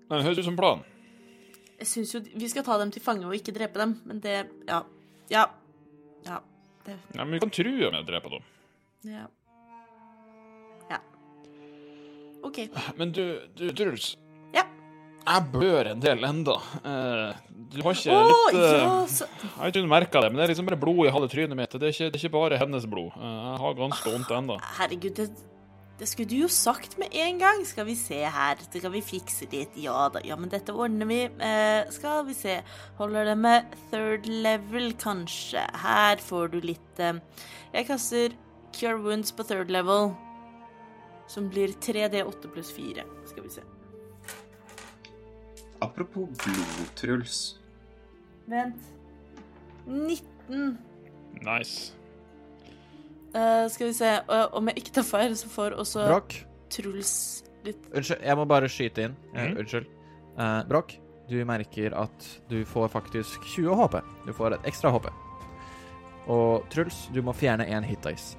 Nei, 0.09 0.17
det 0.17 0.25
høres 0.25 0.41
ut 0.43 0.47
som 0.49 0.57
plan. 0.59 0.81
Jeg 1.79 1.89
syns 1.89 2.13
jo 2.15 2.21
vi 2.23 2.49
skal 2.51 2.63
ta 2.67 2.77
dem 2.79 2.91
til 2.93 3.03
fange 3.03 3.25
og 3.27 3.35
ikke 3.35 3.53
drepe 3.55 3.79
dem, 3.81 3.97
men 4.07 4.19
det 4.23 4.35
Ja. 4.69 4.83
Ja. 5.31 5.47
Ja. 6.27 6.39
Det, 6.85 6.97
Nei, 7.15 7.23
men 7.23 7.33
vi 7.37 7.39
kan 7.43 7.51
true 7.53 7.89
med 7.91 8.01
å 8.01 8.05
drepe 8.07 8.29
dem. 8.35 8.43
ja. 9.13 9.25
Ja. 10.91 10.99
OK. 12.43 12.59
Men 12.99 13.11
du, 13.15 13.23
du 13.55 13.69
Truls. 13.71 14.13
Ja. 14.53 14.65
Jeg 15.23 15.45
blør 15.53 15.93
en 15.93 16.01
del 16.03 16.23
enda. 16.27 16.57
Eh, 16.83 17.29
du 17.73 17.79
har 17.85 17.95
ikke 17.95 18.11
oh, 18.11 18.27
litt 18.51 18.59
eh, 18.59 18.81
ja, 18.83 18.89
så 19.07 19.27
Jeg 19.31 19.53
har 19.55 19.71
ikke 19.71 19.83
merka 19.87 20.21
det, 20.21 20.29
men 20.33 20.41
det 20.41 20.43
er 20.45 20.51
liksom 20.51 20.67
bare 20.67 20.79
blod 20.81 21.07
i 21.07 21.13
halve 21.15 21.29
trynet 21.31 21.55
mitt. 21.57 21.71
Det 21.71 21.87
er 21.87 21.95
ikke, 21.95 22.09
det 22.11 22.19
er 22.19 22.25
ikke 22.25 22.35
bare 22.35 22.59
hennes 22.59 22.85
blod. 22.91 23.15
Eh, 23.15 23.37
jeg 23.47 23.61
har 23.63 23.77
ganske 23.79 24.13
vondt 24.17 24.33
ennå. 24.39 24.59
Herregud, 24.77 25.15
det, 25.21 25.29
det 26.03 26.09
skulle 26.11 26.27
du 26.33 26.41
jo 26.41 26.49
sagt 26.51 26.97
med 26.99 27.13
en 27.15 27.37
gang. 27.39 27.61
Skal 27.63 27.85
vi 27.87 27.93
se 27.95 28.17
her, 28.27 28.59
skal 28.59 28.91
vi 28.91 28.99
fikse 29.07 29.47
litt? 29.53 29.77
Ja 29.79 30.09
da, 30.11 30.19
ja, 30.27 30.35
men 30.35 30.51
dette 30.51 30.75
ordner 30.75 31.07
vi. 31.07 31.21
Eh, 31.31 31.91
skal 31.95 32.25
vi 32.27 32.35
se, 32.35 32.57
holder 32.97 33.29
det 33.31 33.37
med 33.39 33.77
third 33.93 34.27
level, 34.27 34.91
kanskje? 34.99 35.63
Her 35.79 36.19
får 36.19 36.51
du 36.51 36.59
litt 36.59 36.99
eh, 36.99 37.21
Jeg 37.71 37.87
kaster 37.87 38.35
Cure 38.75 38.99
Wounds 38.99 39.31
på 39.31 39.47
third 39.47 39.71
level, 39.71 40.11
som 41.31 41.47
blir 41.47 41.71
3D8 41.79 42.51
pluss 42.51 42.75
4. 42.75 43.07
Skal 43.31 43.47
vi 43.47 43.55
se. 43.55 43.63
Apropos 45.79 46.27
blod, 46.43 46.95
Truls. 46.99 47.59
Vent. 48.51 48.91
19. 49.87 50.77
Nice. 51.47 51.93
Eh, 53.33 53.67
skal 53.69 53.87
vi 53.87 53.93
se, 53.97 54.09
eh, 54.29 54.45
om 54.53 54.67
jeg 54.69 54.83
ikke 54.83 54.93
tar 54.99 55.07
feil, 55.07 55.33
så 55.37 55.49
får 55.49 55.73
også 55.81 56.05
Broch, 56.05 56.35
Truls 56.69 57.13
litt 57.65 57.87
unnskyld, 57.93 58.21
jeg 58.21 58.37
må 58.37 58.45
bare 58.49 58.69
skyte 58.71 59.07
inn. 59.07 59.15
Mm. 59.31 59.39
Uh, 59.39 59.59
Unnskyld. 59.63 59.89
Eh, 60.37 60.59
Broch, 60.69 60.95
du 61.29 61.37
merker 61.47 61.95
at 61.97 62.29
du 62.49 62.63
får 62.67 62.91
faktisk 62.93 63.45
20 63.55 63.77
HP. 63.79 63.99
Du 64.27 64.33
får 64.35 64.57
et 64.57 64.69
ekstra 64.69 64.91
HP. 64.93 65.09
Og 66.33 66.67
Truls, 66.71 67.07
du 67.13 67.21
må 67.25 67.33
fjerne 67.35 67.67
én 67.67 67.85
hitdice. 67.87 68.37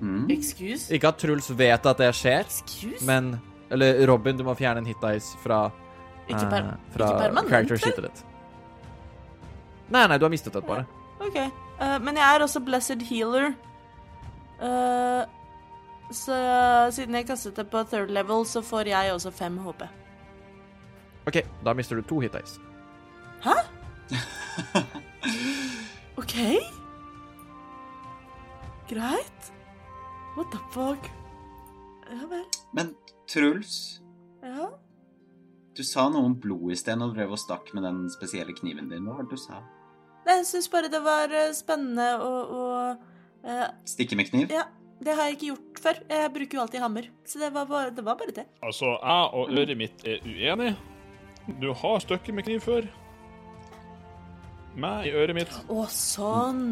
Mm. 0.00 0.26
Excuse? 0.32 0.88
Ikke 0.94 1.10
at 1.12 1.20
Truls 1.20 1.50
vet 1.56 1.86
at 1.86 2.00
det 2.00 2.10
skjer, 2.16 2.46
Excuse? 2.46 3.04
men 3.06 3.34
Eller 3.70 4.06
Robin, 4.08 4.36
du 4.36 4.42
må 4.42 4.54
fjerne 4.58 4.82
en 4.82 4.88
hitdice 4.88 5.38
fra, 5.44 5.68
ikke, 6.26 6.46
per, 6.50 6.70
fra 6.90 7.10
ikke 7.10 7.20
permanent, 7.20 7.50
character 7.52 7.78
shitet 7.78 8.00
sheetet 8.00 8.08
ditt. 8.08 8.24
Nei, 9.90 10.06
nei, 10.10 10.18
du 10.18 10.26
har 10.26 10.32
mistet 10.32 10.56
et 10.56 10.66
bare. 10.66 10.86
OK. 11.22 11.69
Eh, 11.80 11.98
men 12.04 12.16
jeg 12.16 12.36
er 12.36 12.44
også 12.44 12.60
blessed 12.64 13.02
healer. 13.08 13.52
Uh, 14.60 15.24
så 16.12 16.36
siden 16.92 17.14
jeg 17.16 17.26
kastet 17.30 17.56
det 17.56 17.64
på 17.72 17.80
third 17.88 18.10
level, 18.12 18.44
så 18.46 18.60
får 18.60 18.90
jeg 18.90 19.12
også 19.14 19.30
fem 19.32 19.56
HP. 19.64 19.86
OK, 21.30 21.38
da 21.64 21.72
mister 21.78 21.96
du 21.96 22.02
to 22.02 22.18
hit 22.20 22.34
dice. 22.36 22.60
OK? 26.20 26.34
Greit. 28.90 29.52
What 30.36 30.50
the 30.52 30.60
fuck? 30.74 31.10
Ja 32.10 32.26
vel. 32.28 32.44
Men 32.74 32.94
Truls, 33.28 34.00
Ja. 34.42 34.68
du 35.76 35.82
sa 35.84 36.08
noe 36.10 36.24
om 36.26 36.34
blod 36.40 36.72
i 36.72 36.76
sted 36.76 36.98
når 36.98 37.12
du 37.12 37.14
drev 37.20 37.32
og 37.36 37.38
stakk 37.38 37.70
med 37.74 37.84
den 37.86 38.08
spesielle 38.10 38.52
kniven 38.56 38.88
din. 38.90 39.04
Hva 39.06 39.16
var 39.20 39.22
det 39.28 39.30
du 39.30 39.36
sa? 39.40 39.60
Nei, 40.26 40.36
jeg 40.40 40.46
syns 40.50 40.68
bare 40.72 40.90
det 40.92 41.00
var 41.04 41.32
eh, 41.32 41.50
spennende 41.56 42.10
å, 42.20 42.30
å 42.52 42.62
uh, 43.46 43.66
Stikke 43.88 44.18
med 44.18 44.28
kniv? 44.30 44.52
Ja. 44.52 44.66
Det 45.00 45.14
har 45.16 45.30
jeg 45.30 45.38
ikke 45.38 45.46
gjort 45.46 45.78
før. 45.80 45.98
Jeg 46.12 46.30
bruker 46.34 46.58
jo 46.58 46.62
alltid 46.66 46.82
hammer. 46.84 47.06
Så 47.24 47.40
det 47.40 47.48
var 47.54 47.68
bare 47.70 47.92
det. 47.96 48.02
Var 48.04 48.16
bare 48.20 48.34
det. 48.36 48.44
Altså, 48.60 48.90
jeg 49.00 49.30
og 49.32 49.54
øret 49.62 49.78
mitt 49.80 50.02
er 50.04 50.26
uenig. 50.26 50.74
Du 51.62 51.70
har 51.72 52.02
stukket 52.04 52.36
med 52.36 52.44
kniv 52.44 52.60
før. 52.66 52.88
Meg 54.76 55.08
i 55.08 55.14
øret 55.16 55.38
mitt. 55.38 55.56
Å, 55.72 55.86
sånn. 55.88 56.66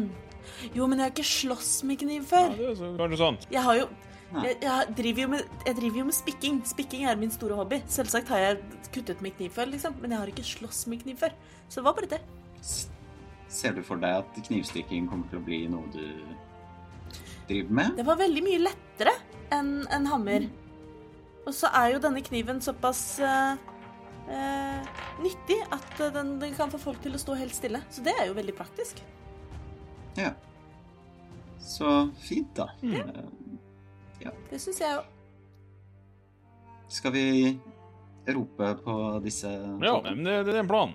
Jo, 0.77 0.85
men 0.85 1.01
jeg 1.01 1.07
har 1.07 1.15
ikke 1.15 1.25
slåss 1.25 1.71
med 1.89 1.99
kniv 2.03 2.29
før. 2.29 2.53
Ja, 2.53 2.69
det 2.77 2.85
er 2.91 3.01
kanskje 3.01 3.19
sant. 3.23 3.49
Jeg 3.49 3.65
har 3.65 3.81
jo 3.81 3.89
jeg, 4.29 4.59
jeg, 4.61 4.93
driver 4.97 5.25
jo 5.25 5.29
med, 5.33 5.57
jeg 5.65 5.77
driver 5.81 6.03
jo 6.03 6.05
med 6.11 6.17
spikking. 6.19 6.61
Spikking 6.69 7.09
er 7.09 7.17
min 7.17 7.33
store 7.33 7.57
hobby. 7.57 7.81
Selvsagt 7.89 8.29
har 8.29 8.45
jeg 8.45 8.61
kuttet 8.93 9.25
med 9.25 9.33
kniv 9.39 9.57
før, 9.57 9.73
liksom, 9.73 9.97
men 10.03 10.13
jeg 10.13 10.21
har 10.21 10.31
ikke 10.35 10.45
slåss 10.45 10.85
med 10.91 11.01
kniv 11.01 11.17
før. 11.25 11.33
Så 11.65 11.81
det 11.81 11.87
var 11.89 11.97
bare 11.97 12.13
det. 12.13 12.21
Ser 13.49 13.73
du 13.73 13.81
for 13.85 14.01
deg 14.01 14.21
at 14.21 14.39
knivstikking 14.45 15.07
kommer 15.09 15.29
til 15.31 15.39
å 15.41 15.45
bli 15.45 15.63
noe 15.71 15.89
du 15.93 16.05
driver 17.49 17.77
med? 17.81 17.95
Det 17.97 18.05
var 18.05 18.19
veldig 18.19 18.43
mye 18.45 18.61
lettere 18.61 19.15
enn 19.55 19.71
en 19.89 20.05
hammer. 20.09 20.45
Og 21.47 21.55
så 21.57 21.71
er 21.73 21.95
jo 21.95 22.01
denne 22.03 22.21
kniven 22.21 22.59
såpass 22.61 23.01
uh, 23.25 23.55
uh, 24.29 24.91
nyttig 25.23 25.57
at 25.73 26.03
eh, 26.03 26.11
den, 26.13 26.35
den 26.41 26.53
kan 26.53 26.69
få 26.69 26.77
folk 26.81 27.01
til 27.01 27.17
å 27.17 27.21
stå 27.21 27.37
helt 27.39 27.55
stille. 27.57 27.81
Så 27.89 28.05
det 28.05 28.13
er 28.19 28.29
jo 28.29 28.35
veldig 28.37 28.53
praktisk. 28.59 29.01
Ja. 30.19 30.35
Så 31.59 32.09
fint, 32.21 32.51
da. 32.57 32.69
Mm. 32.83 33.01
Eh, 33.01 34.29
Det 34.51 34.59
syns 34.61 34.81
jeg 34.81 34.93
jo. 34.93 35.01
Skal 36.89 37.13
vi 37.13 37.25
rope 38.29 38.69
på 38.83 38.93
disse 39.23 39.49
Ja, 39.49 39.95
men 40.05 40.23
det, 40.25 40.43
det 40.45 40.53
er 40.53 40.61
en 40.63 40.69
plan. 40.69 40.93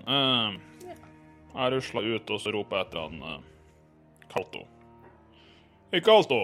Eh, 1.55 1.63
jeg 1.63 1.73
rusler 1.73 2.15
ut 2.15 2.29
og 2.35 2.41
så 2.41 2.53
roper 2.53 2.77
jeg 2.77 2.87
etter 2.87 3.01
han 3.05 3.23
uh, 3.23 3.39
Kalto. 4.31 4.65
Hei, 5.91 6.01
Kalto! 6.03 6.43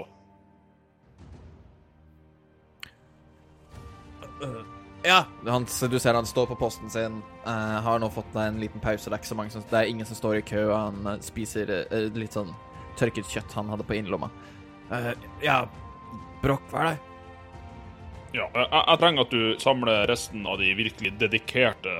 Ja. 5.04 5.26
Han, 5.48 5.66
du 5.90 6.00
ser 6.00 6.14
han 6.14 6.26
står 6.26 6.46
på 6.46 6.56
posten 6.56 6.90
sin. 6.90 7.22
Uh, 7.46 7.80
har 7.84 8.00
nå 8.00 8.10
fått 8.14 8.36
en 8.38 8.60
liten 8.62 8.82
pause. 8.82 9.10
Det 9.10 9.16
er, 9.16 9.20
ikke 9.20 9.34
så 9.34 9.38
mange 9.38 9.54
som, 9.54 9.64
det 9.70 9.80
er 9.80 9.90
ingen 9.90 10.06
som 10.06 10.18
står 10.18 10.40
i 10.40 10.44
kø. 10.46 10.66
og 10.70 10.78
Han 10.78 11.14
eh, 11.14 11.22
spiser 11.26 11.72
uh, 11.90 12.08
litt 12.16 12.38
sånn 12.38 12.54
tørket 13.00 13.30
kjøtt 13.30 13.56
han 13.58 13.72
hadde 13.74 13.86
på 13.88 13.98
innerlomma. 13.98 14.30
Uh, 14.92 15.14
ja, 15.44 15.64
Brokk, 16.42 16.68
hva 16.72 16.84
er 16.84 16.92
det? 16.92 17.08
Ja, 18.32 18.46
jeg, 18.56 18.68
jeg 18.72 19.00
trenger 19.02 19.26
at 19.26 19.34
du 19.34 19.60
samler 19.60 20.06
resten 20.08 20.46
av 20.48 20.62
de 20.62 20.70
virkelig 20.78 21.16
dedikerte 21.20 21.98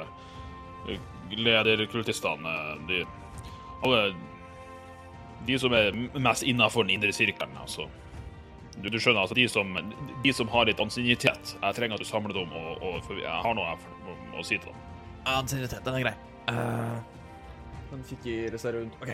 eh, 1.32 1.40
lederkultistene. 1.40 2.54
De, 2.90 3.02
alle 3.82 4.04
De 5.48 5.58
som 5.58 5.74
er 5.74 5.96
mest 6.22 6.44
innafor 6.46 6.86
den 6.86 6.96
indre 7.00 7.14
sirkelen, 7.14 7.56
altså. 7.58 7.88
Du, 8.78 8.90
du 8.90 9.00
skjønner, 9.00 9.24
altså 9.24 9.36
de 9.36 9.48
som, 9.50 9.74
de 10.24 10.34
som 10.34 10.50
har 10.54 10.68
litt 10.70 10.80
ansiennitet. 10.80 11.56
Jeg 11.58 11.78
trenger 11.78 11.98
at 11.98 12.04
du 12.04 12.08
samler 12.08 12.34
dem, 12.38 12.54
og, 12.54 12.78
og, 12.78 13.00
for 13.06 13.18
jeg 13.20 13.42
har 13.46 13.58
noe 13.58 13.66
jeg 13.74 14.16
må, 14.32 14.44
si 14.46 14.58
til 14.58 14.70
dem. 14.70 14.86
Ansiennitet, 15.30 15.82
den 15.86 15.98
er 15.98 16.06
grei. 16.06 16.14
Uh, 16.50 17.02
han 17.92 18.06
fikk 18.08 18.30
i 18.30 18.38
rundt. 18.54 18.96
OK, 19.02 19.12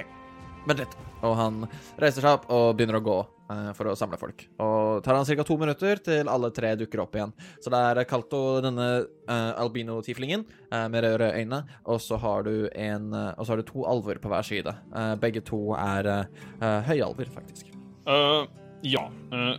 vent 0.68 0.84
litt. 0.84 0.96
Og 1.26 1.34
han 1.40 1.66
reiser 1.98 2.22
seg 2.24 2.38
opp 2.38 2.48
og 2.54 2.76
begynner 2.78 3.00
å 3.00 3.04
gå 3.06 3.18
eh, 3.54 3.72
for 3.78 3.90
å 3.92 3.96
samle 3.98 4.20
folk. 4.22 4.44
Og 4.64 5.04
tar 5.06 5.18
han 5.18 5.26
ca. 5.26 5.46
to 5.48 5.58
minutter 5.60 6.02
til 6.04 6.32
alle 6.32 6.52
tre 6.56 6.74
dukker 6.80 7.04
opp 7.04 7.18
igjen. 7.18 7.34
Så 7.64 7.74
det 7.74 7.82
er 7.90 8.04
Kalto, 8.10 8.42
denne 8.64 8.88
eh, 9.00 9.52
albino-tiflingen 9.64 10.46
eh, 10.72 10.86
med 10.94 11.08
røde 11.08 11.32
øyne, 11.34 11.64
og 11.88 12.02
så 12.04 12.20
har 12.22 12.48
du 12.48 12.70
en 12.74 13.12
eh, 13.14 13.34
Og 13.38 13.46
så 13.46 13.54
har 13.54 13.64
du 13.64 13.68
to 13.72 13.88
alver 13.90 14.22
på 14.22 14.32
hver 14.32 14.46
side. 14.46 14.76
Eh, 14.94 15.14
begge 15.22 15.44
to 15.48 15.62
er 15.78 16.12
eh, 16.14 16.72
høyalver, 16.92 17.32
faktisk. 17.34 17.74
Uh, 18.08 18.46
ja. 18.88 19.10
Uh, 19.34 19.58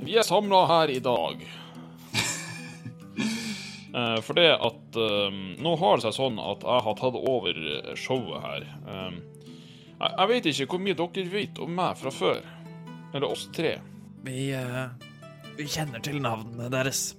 vi 0.00 0.16
er 0.16 0.24
samla 0.24 0.62
her 0.68 0.90
i 0.92 0.98
dag. 1.00 1.44
Uh, 3.92 4.18
for 4.26 4.36
det 4.36 4.50
at 4.52 4.98
uh, 5.00 5.36
Nå 5.60 5.74
har 5.80 5.96
det 5.96 6.06
seg 6.06 6.16
sånn 6.16 6.40
at 6.40 6.64
jeg 6.64 6.84
har 6.88 6.98
tatt 7.00 7.16
over 7.16 7.60
showet 7.96 8.44
her. 8.44 8.68
Eh, 8.92 9.35
jeg, 10.00 10.12
jeg 10.12 10.30
vet 10.32 10.48
ikke 10.52 10.68
hvor 10.72 10.82
mye 10.84 10.98
dere 10.98 11.26
vet 11.32 11.60
om 11.62 11.76
meg 11.76 12.00
fra 12.00 12.12
før. 12.14 12.40
Eller 13.14 13.28
oss 13.28 13.46
tre. 13.54 13.76
Vi, 14.26 14.48
uh, 14.52 14.88
vi 15.56 15.68
kjenner 15.70 16.02
til 16.04 16.20
navnene 16.22 16.68
deres. 16.72 17.14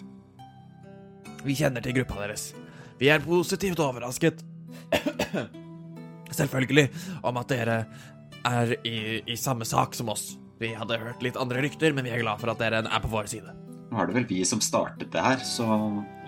Vi 1.45 1.55
kjenner 1.57 1.83
til 1.85 1.95
gruppa 1.99 2.19
deres. 2.25 2.51
Vi 2.99 3.09
er 3.13 3.23
positivt 3.23 3.81
overrasket. 3.81 4.43
Selvfølgelig 6.39 6.89
om 7.25 7.39
at 7.39 7.53
dere 7.53 7.77
er 8.47 8.75
i, 8.85 9.21
i 9.25 9.37
samme 9.39 9.65
sak 9.65 9.95
som 9.97 10.11
oss. 10.13 10.35
Vi 10.61 10.73
hadde 10.73 10.97
hørt 11.01 11.23
litt 11.25 11.37
andre 11.37 11.61
rykter, 11.65 11.93
men 11.93 12.07
vi 12.07 12.13
er 12.13 12.23
glad 12.23 12.41
for 12.41 12.51
at 12.51 12.61
dere 12.61 12.81
er 12.85 13.01
på 13.03 13.11
vår 13.11 13.29
side. 13.29 13.53
Nå 13.87 14.01
er 14.01 14.09
det 14.09 14.17
vel 14.17 14.27
vi 14.29 14.41
som 14.45 14.61
startet 14.63 15.11
det 15.13 15.23
her, 15.23 15.41
så 15.45 15.65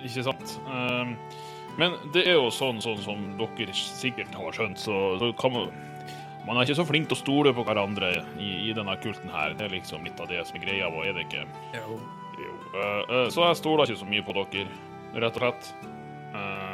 Ikke 0.06 0.24
sant? 0.30 0.54
Eh, 0.72 1.14
men 1.80 1.96
det 2.14 2.24
er 2.28 2.38
jo 2.38 2.52
sånn, 2.54 2.80
sånn 2.84 3.02
som 3.04 3.26
dere 3.40 3.74
sikkert 3.76 4.36
har 4.38 4.56
skjønt, 4.56 4.80
så, 4.80 4.96
så 5.20 5.32
kan 5.40 5.56
man 5.56 5.74
Man 6.50 6.58
er 6.58 6.66
ikke 6.66 6.80
så 6.80 6.84
flink 6.90 7.06
til 7.06 7.14
å 7.14 7.20
stole 7.20 7.52
på 7.54 7.62
hverandre 7.62 8.08
i, 8.42 8.48
i 8.66 8.72
denne 8.74 8.96
kulten 9.04 9.30
her. 9.30 9.54
Det 9.54 9.68
er 9.68 9.76
liksom 9.76 10.02
litt 10.08 10.18
av 10.18 10.32
det 10.32 10.42
som 10.48 10.58
er 10.58 10.64
greia, 10.64 10.88
vår, 10.90 11.12
er 11.12 11.20
det 11.20 11.28
ikke? 11.28 11.44
Jo. 11.78 12.00
jo. 12.42 12.54
Uh, 12.74 12.80
uh, 12.82 13.26
så 13.30 13.44
jeg 13.52 13.60
stoler 13.60 13.86
ikke 13.86 14.02
så 14.02 14.08
mye 14.10 14.26
på 14.26 14.34
dere, 14.40 14.64
rett 15.22 15.38
og 15.38 15.44
slett. 15.44 15.70
Uh, 16.34 16.74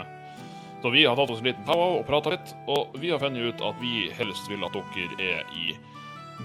så 0.80 0.94
vi 0.94 1.04
har 1.04 1.20
tatt 1.20 1.34
oss 1.34 1.44
en 1.44 1.50
liten 1.50 1.68
pause 1.68 1.90
og 1.98 2.08
prata 2.08 2.32
litt, 2.38 2.56
og 2.72 2.96
vi 3.04 3.12
har 3.12 3.20
funnet 3.20 3.52
ut 3.52 3.66
at 3.68 3.84
vi 3.84 4.08
helst 4.16 4.48
vil 4.48 4.64
at 4.64 4.80
dere 4.96 5.20
er 5.20 5.52
i 5.60 5.76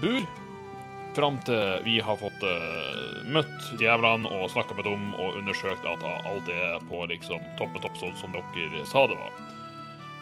bur. 0.02 0.26
Fram 1.14 1.38
til 1.46 1.86
vi 1.86 2.00
har 2.02 2.18
fått 2.18 2.42
møtt 3.34 3.72
djevlene 3.78 4.30
og 4.30 4.50
snakka 4.50 4.74
med 4.78 4.86
dem 4.86 5.08
og 5.18 5.38
undersøkt 5.38 5.86
at 5.86 6.04
alt 6.06 6.50
er 6.54 6.78
på 6.90 7.02
liksom 7.10 7.42
toppe 7.58 7.82
topp 7.82 7.98
sånn 7.98 8.14
som 8.18 8.34
dere 8.34 8.86
sa 8.90 9.06
det 9.10 9.18
var. 9.18 9.40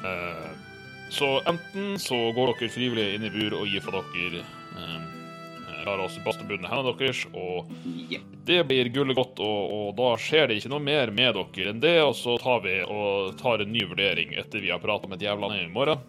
Eh, 0.05 0.68
så 1.11 1.39
enten 1.49 1.99
så 1.99 2.19
går 2.37 2.55
dere 2.55 2.73
frivillig 2.73 3.15
inn 3.17 3.29
i 3.29 3.33
bur 3.33 3.61
og 3.63 3.71
gir 3.71 3.85
fra 3.85 4.03
dere 4.13 4.43
eh, 4.43 5.07
lar 5.89 6.03
oss 6.05 6.19
bastebundne 6.25 6.69
hendene 6.69 6.95
deres, 6.99 7.25
og 7.33 7.69
det 8.49 8.61
blir 8.69 8.91
gullet 8.93 9.17
godt, 9.17 9.41
og, 9.45 9.73
og 9.73 9.89
da 9.99 10.13
skjer 10.21 10.49
det 10.49 10.59
ikke 10.61 10.73
noe 10.75 10.85
mer 10.85 11.13
med 11.15 11.37
dere 11.39 11.73
enn 11.73 11.83
det, 11.83 11.97
og 12.05 12.15
så 12.19 12.37
tar 12.43 12.63
vi 12.65 12.79
og 12.85 13.35
tar 13.41 13.65
en 13.65 13.73
ny 13.73 13.85
vurdering 13.89 14.35
etter 14.39 14.65
vi 14.65 14.73
har 14.73 14.83
prata 14.83 15.11
med 15.11 15.23
djevlene 15.23 15.63
i 15.65 15.69
morgen. 15.73 16.03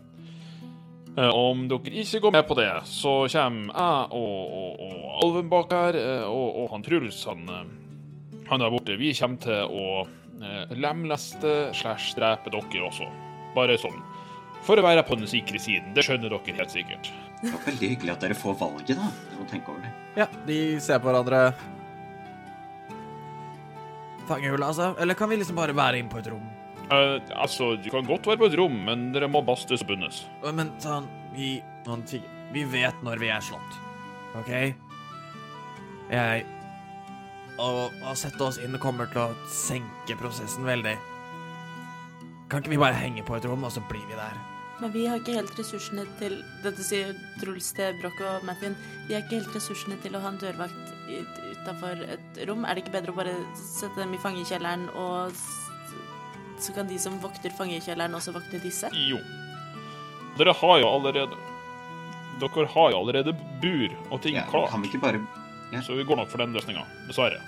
Eh, 1.17 1.29
Om 1.29 1.67
dere 1.71 2.03
ikke 2.03 2.23
går 2.25 2.35
med 2.37 2.47
på 2.47 2.59
det, 2.59 2.71
så 2.89 3.15
kommer 3.31 3.73
jeg 3.73 4.19
og, 4.19 4.55
og, 4.59 4.85
og 4.87 5.23
Alven 5.23 5.51
bak 5.51 5.75
her, 5.75 5.99
eh, 5.99 6.27
og, 6.27 6.63
og 6.63 6.71
han 6.75 6.85
Truls, 6.85 7.23
han, 7.29 7.43
eh, 7.49 8.45
han 8.51 8.63
der 8.63 8.73
borte. 8.73 8.99
Vi 8.99 9.13
kommer 9.17 9.43
til 9.43 9.75
å 9.83 9.89
lemleste 10.71 11.73
slash 11.75 12.13
drepe 12.15 12.47
dere 12.53 12.85
også. 12.87 13.09
Bare 13.57 13.75
sånn. 13.81 13.97
For 14.69 14.77
å 14.77 14.85
være 14.85 15.01
på 15.01 15.15
den 15.17 15.25
sikre 15.25 15.57
siden. 15.57 15.95
Det 15.97 16.03
skjønner 16.05 16.29
dere 16.29 16.53
helt 16.59 16.73
sikkert. 16.73 17.07
det 17.41 17.49
var 17.55 17.61
veldig 17.65 17.87
hyggelig 17.89 18.11
at 18.13 18.21
dere 18.21 18.35
får 18.37 18.57
valget, 18.59 18.99
da. 18.99 19.07
Må 19.39 19.45
tenke 19.49 19.71
over 19.73 19.81
det. 19.81 19.93
Ja, 20.19 20.27
de 20.45 20.57
ser 20.85 20.99
på 21.01 21.09
hverandre. 21.09 21.39
Fangehullet, 24.29 24.67
altså? 24.67 24.91
Eller 25.01 25.17
kan 25.17 25.31
vi 25.31 25.39
liksom 25.39 25.57
bare 25.57 25.73
være 25.73 26.03
inne 26.03 26.11
på 26.11 26.19
et 26.21 26.29
rom? 26.29 26.43
Uh, 26.91 27.17
altså, 27.33 27.71
du 27.81 27.89
kan 27.89 28.05
godt 28.05 28.29
være 28.29 28.41
på 28.43 28.49
et 28.51 28.57
rom, 28.59 28.75
men 28.85 29.07
dere 29.15 29.29
må 29.31 29.41
bastes 29.45 29.81
og 29.81 29.89
bundes. 29.89 30.21
Men 30.45 30.69
sånn, 30.81 31.09
vi 31.33 31.57
Vi 32.53 32.63
vet 32.65 33.01
når 33.05 33.21
vi 33.21 33.29
er 33.29 33.41
slått, 33.45 33.75
OK? 34.37 34.51
Jeg 36.09 36.45
Å, 37.57 37.67
å 37.89 38.13
sette 38.17 38.41
oss 38.45 38.57
inn 38.61 38.77
kommer 38.81 39.09
til 39.09 39.21
å 39.21 39.49
senke 39.49 40.17
prosessen 40.17 40.65
veldig. 40.65 40.95
Kan 42.49 42.61
ikke 42.61 42.73
vi 42.73 42.81
bare 42.81 42.97
henge 42.97 43.25
på 43.25 43.37
et 43.37 43.49
rom, 43.49 43.65
og 43.65 43.73
så 43.73 43.81
blir 43.89 44.05
vi 44.05 44.17
der? 44.17 44.37
Men 44.79 44.93
vi 44.93 45.05
har 45.07 45.19
ikke 45.19 45.35
helt 45.35 45.57
ressursene 45.59 46.05
til 46.21 46.37
Dette 46.63 46.83
sier 46.87 47.11
Truls 47.41 47.73
til 47.75 47.97
Broch 47.99 48.21
og 48.23 48.45
Mathien. 48.47 48.77
Vi 49.09 49.15
har 49.15 49.25
ikke 49.25 49.41
helt 49.41 49.57
ressursene 49.57 49.97
til 50.03 50.15
å 50.15 50.21
ha 50.23 50.31
en 50.31 50.39
dørvakt 50.39 50.93
utafor 51.09 52.05
et 52.05 52.39
rom. 52.47 52.63
Er 52.63 52.77
det 52.77 52.85
ikke 52.85 52.95
bedre 52.95 53.11
å 53.11 53.17
bare 53.17 53.35
sette 53.59 53.99
dem 53.99 54.15
i 54.15 54.21
fangekjelleren, 54.23 54.87
og 54.95 55.35
så 56.59 56.75
kan 56.75 56.87
de 56.87 56.99
som 57.01 57.19
vokter 57.23 57.53
fangekjelleren, 57.55 58.15
også 58.15 58.35
vokte 58.35 58.61
disse? 58.63 58.91
Jo. 59.09 59.19
Dere 60.39 60.55
har 60.55 60.79
jo 60.79 60.87
allerede 60.87 61.35
Dere 62.39 62.65
har 62.71 62.91
jo 62.93 63.01
allerede 63.01 63.33
bur 63.59 63.95
og 64.13 64.21
ting 64.23 64.37
Ja, 64.37 64.45
klart, 64.47 64.71
kan 64.71 64.83
vi 64.83 64.87
ikke 64.93 65.03
bare 65.03 65.19
så 65.85 65.93
vi 65.93 66.03
går 66.07 66.17
nok 66.17 66.31
for 66.31 66.41
den 66.41 66.55
løsninga. 66.55 66.81
Dessverre. 67.05 67.43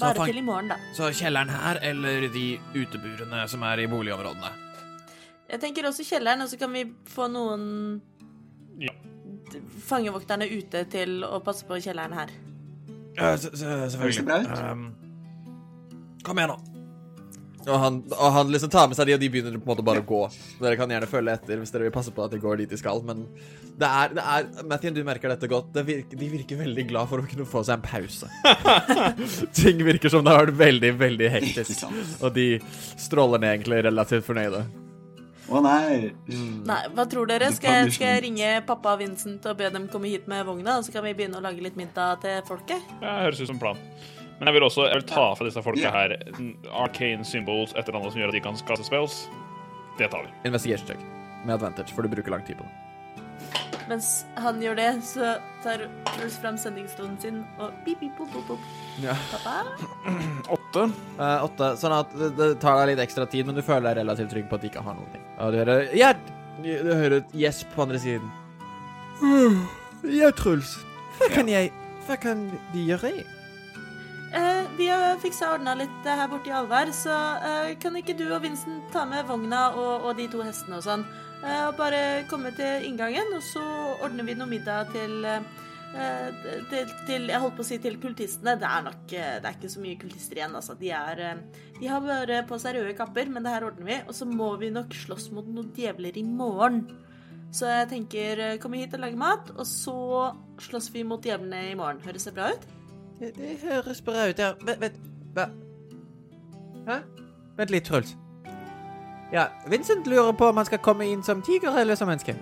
Bare 0.00 0.24
til 0.26 0.40
i 0.40 0.42
morgen, 0.42 0.72
da. 0.72 0.80
Så 0.96 1.12
kjelleren 1.14 1.52
her, 1.52 1.78
eller 1.84 2.26
de 2.32 2.46
uteburene 2.74 3.44
som 3.46 3.62
er 3.68 3.84
i 3.84 3.86
boligområdene? 3.92 4.50
Jeg 5.52 5.60
tenker 5.60 5.84
også 5.88 6.04
kjelleren, 6.08 6.42
og 6.44 6.48
så 6.48 6.58
kan 6.60 6.72
vi 6.72 6.86
få 7.12 7.28
noen 7.28 8.00
Ja. 8.80 8.92
fangevokterne 9.84 10.48
ute 10.48 10.84
til 10.88 11.22
å 11.28 11.42
passe 11.44 11.66
på 11.68 11.76
kjelleren 11.76 12.14
her. 12.16 12.30
Ja, 13.18 13.34
selvfølgelig. 13.36 14.24
bra 14.24 14.38
ut? 14.40 14.58
Um, 14.72 14.86
kom 16.24 16.38
igjen, 16.40 16.54
nå. 16.54 16.72
Og 17.62 17.78
han, 17.78 17.98
og 18.16 18.32
han 18.34 18.48
liksom 18.50 18.70
tar 18.72 18.88
med 18.90 18.96
seg 18.98 19.06
de, 19.06 19.14
og 19.14 19.20
de 19.22 19.28
begynner 19.30 19.54
på 19.54 19.62
en 19.62 19.70
måte 19.70 19.84
bare 19.86 20.00
å 20.02 20.06
gå. 20.06 20.22
Dere 20.58 20.78
kan 20.80 20.90
gjerne 20.90 21.06
følge 21.06 21.36
etter 21.36 21.60
hvis 21.60 21.70
dere 21.70 21.86
vil 21.86 21.94
passe 21.94 22.10
på 22.10 22.24
at 22.24 22.32
de 22.34 22.40
går 22.42 22.58
dit 22.58 22.72
de 22.72 22.78
skal, 22.80 23.02
men 23.06 23.20
det 23.78 23.86
er, 23.86 24.16
det 24.16 24.24
er 24.24 24.66
Mathien, 24.66 24.96
du 24.96 25.04
merker 25.06 25.30
dette 25.30 25.46
godt. 25.50 25.68
Det 25.76 25.84
virker, 25.86 26.18
de 26.18 26.30
virker 26.32 26.58
veldig 26.58 26.86
glad 26.90 27.10
for 27.12 27.22
å 27.22 27.28
kunne 27.28 27.46
få 27.46 27.62
seg 27.68 27.78
en 27.78 27.84
pause. 27.86 28.26
Ting 29.60 29.84
virker 29.86 30.10
som 30.10 30.24
det 30.26 30.34
har 30.34 30.46
vært 30.48 30.58
veldig, 30.58 30.90
veldig 31.04 31.30
hektisk. 31.36 31.84
Og 32.20 32.32
de 32.34 32.48
stråler 32.98 33.44
ned 33.44 33.54
egentlig 33.60 33.84
relativt 33.86 34.26
fornøyde. 34.26 34.64
Å 35.52 35.60
nei! 35.60 36.12
Nei, 36.64 36.80
hva 36.96 37.04
tror 37.10 37.28
dere? 37.28 37.50
Skal 37.52 37.82
jeg, 37.82 37.92
skal 37.98 38.14
jeg 38.14 38.24
ringe 38.26 38.50
pappa 38.68 38.94
og 38.94 39.02
Vincent 39.02 39.44
og 39.50 39.58
be 39.58 39.68
dem 39.74 39.88
komme 39.92 40.08
hit 40.08 40.28
med 40.30 40.46
vogna, 40.48 40.78
og 40.80 40.86
så 40.86 40.94
kan 40.94 41.04
vi 41.04 41.12
begynne 41.18 41.36
å 41.40 41.44
lage 41.44 41.60
litt 41.64 41.76
middag 41.76 42.22
til 42.24 42.40
folket? 42.48 42.80
Det 43.02 43.16
høres 43.26 43.42
ut 43.42 43.50
som 43.50 43.60
plan. 43.60 43.80
Men 44.38 44.48
jeg 44.48 44.56
vil 44.56 44.66
også 44.66 44.86
jeg 44.88 44.98
vil 45.02 45.08
ta 45.12 45.26
fra 45.38 45.46
disse 45.46 45.62
folka 45.62 45.92
her 45.94 46.16
arcane 46.82 47.26
symbols, 47.28 47.76
et 47.76 47.84
eller 47.84 48.00
annet 48.00 48.14
som 48.14 48.22
gjør 48.22 48.32
at 48.32 48.38
de 48.38 48.44
kan 48.48 48.62
kaste 48.72 48.88
spells. 48.88 49.18
Det 50.00 50.08
tar 50.10 50.24
vi. 50.24 50.32
Investigation 50.48 50.94
check 50.94 51.04
med 51.44 51.54
advantage, 51.58 51.92
for 51.94 52.02
du 52.02 52.10
bruker 52.10 52.32
lang 52.32 52.42
tid 52.48 52.58
på 52.58 52.66
det. 52.66 53.71
Mens 53.92 54.06
han 54.40 54.60
gjør 54.62 54.78
det, 54.78 54.90
så 55.04 55.34
tar 55.60 55.82
Truls 56.14 56.38
fram 56.40 56.56
sendingsstolen 56.56 57.18
sin 57.20 57.42
og 57.60 57.74
pip, 57.84 57.98
pip, 58.00 58.14
pop, 58.16 58.30
pop, 58.32 58.46
pop. 58.54 58.62
Ja. 59.02 59.12
Pappa? 59.34 59.58
Åtte. 60.56 60.86
Eh, 61.18 61.44
åtte. 61.44 61.68
Sånn 61.76 61.92
at 61.98 62.14
det, 62.16 62.30
det 62.38 62.46
tar 62.62 62.78
deg 62.80 62.94
litt 62.94 63.02
ekstra 63.04 63.26
tid, 63.28 63.44
men 63.48 63.58
du 63.58 63.60
føler 63.66 63.90
deg 63.90 64.00
relativt 64.00 64.32
trygg 64.32 64.48
på 64.48 64.56
at 64.56 64.64
de 64.64 64.70
ikke 64.72 64.84
har 64.86 64.96
noen 64.96 65.12
ting. 65.12 65.26
Og 65.36 65.52
du 65.52 65.60
hører 65.60 65.92
Gjerd! 65.92 66.24
Du 66.62 66.68
hører 66.72 67.18
et 67.18 67.36
gjesp 67.36 67.68
på 67.76 67.84
andre 67.84 68.00
siden. 68.00 68.32
Ja, 70.02 70.32
Truls. 70.34 70.72
Hva 71.20 71.28
kan 71.30 71.46
jeg 71.46 71.68
Hva 72.08 72.16
kan 72.18 72.48
de 72.72 72.80
gjøre? 72.88 73.12
Eh, 74.34 74.62
vi 74.78 74.88
har 74.88 75.20
fiksa 75.22 75.52
ordna 75.54 75.76
litt 75.78 76.06
eh, 76.08 76.16
her 76.16 76.30
borte 76.32 76.48
i 76.48 76.54
Alvær, 76.56 76.88
så 76.96 77.12
eh, 77.44 77.74
kan 77.78 77.94
ikke 78.00 78.16
du 78.16 78.24
og 78.32 78.40
Vincent 78.42 78.88
ta 78.90 79.04
med 79.06 79.28
vogna 79.28 79.66
og, 79.76 80.08
og 80.08 80.16
de 80.16 80.26
to 80.32 80.40
hestene 80.42 80.80
og 80.80 80.86
sånn? 80.86 81.04
Eh, 81.42 81.68
bare 81.74 82.22
komme 82.30 82.52
til 82.54 82.86
inngangen, 82.86 83.32
og 83.34 83.42
så 83.42 83.62
ordner 84.04 84.26
vi 84.28 84.36
noe 84.38 84.46
middag 84.46 84.92
til 84.94 85.24
eh, 85.26 85.42
til, 86.70 86.92
til 87.04 87.26
Jeg 87.28 87.40
holdt 87.42 87.56
på 87.58 87.64
å 87.64 87.66
si 87.66 87.78
til 87.82 87.98
kultistene. 88.00 88.54
Det 88.60 88.68
er 88.68 88.84
nok 88.86 89.14
eh, 89.18 89.34
Det 89.42 89.48
er 89.50 89.56
ikke 89.58 89.72
så 89.72 89.82
mye 89.82 89.98
kultister 90.00 90.38
igjen, 90.38 90.54
altså. 90.54 90.76
De 90.78 90.92
er 90.94 91.42
De 91.80 91.90
har 91.90 92.04
bare 92.04 92.44
på 92.46 92.58
seg 92.62 92.78
røde 92.78 92.94
kapper, 92.98 93.26
men 93.32 93.42
det 93.42 93.56
her 93.56 93.66
ordner 93.66 93.90
vi. 93.90 93.98
Og 94.06 94.14
så 94.14 94.28
må 94.28 94.52
vi 94.62 94.70
nok 94.70 94.94
slåss 94.94 95.32
mot 95.34 95.48
noen 95.50 95.72
djevler 95.74 96.20
i 96.20 96.24
morgen. 96.26 96.84
Så 97.52 97.66
jeg 97.68 97.90
tenker 97.90 98.46
komme 98.62 98.78
hit 98.80 98.94
og 98.96 99.02
lage 99.02 99.18
mat, 99.20 99.50
og 99.58 99.66
så 99.68 100.30
slåss 100.62 100.92
vi 100.94 101.02
mot 101.04 101.20
djevlene 101.20 101.72
i 101.72 101.76
morgen. 101.76 102.00
Høres 102.06 102.30
det 102.30 102.36
bra 102.38 102.52
ut? 102.54 102.70
Det, 103.18 103.34
det 103.36 103.58
høres 103.66 104.00
bra 104.06 104.30
ut, 104.30 104.38
ja. 104.38 104.54
Vent, 104.62 105.02
vent 105.36 105.50
Hæ? 106.86 107.02
Vent 107.58 107.74
litt, 107.74 107.84
Truls. 107.86 108.16
Ja, 109.32 109.46
Vincent 109.64 110.06
lurer 110.06 110.32
på 110.36 110.50
om 110.52 110.58
han 110.60 110.68
skal 110.68 110.82
komme 110.84 111.06
inn 111.08 111.22
som 111.24 111.40
tiger 111.42 111.72
eller 111.80 111.96
som 111.96 112.10
menneske. 112.10 112.34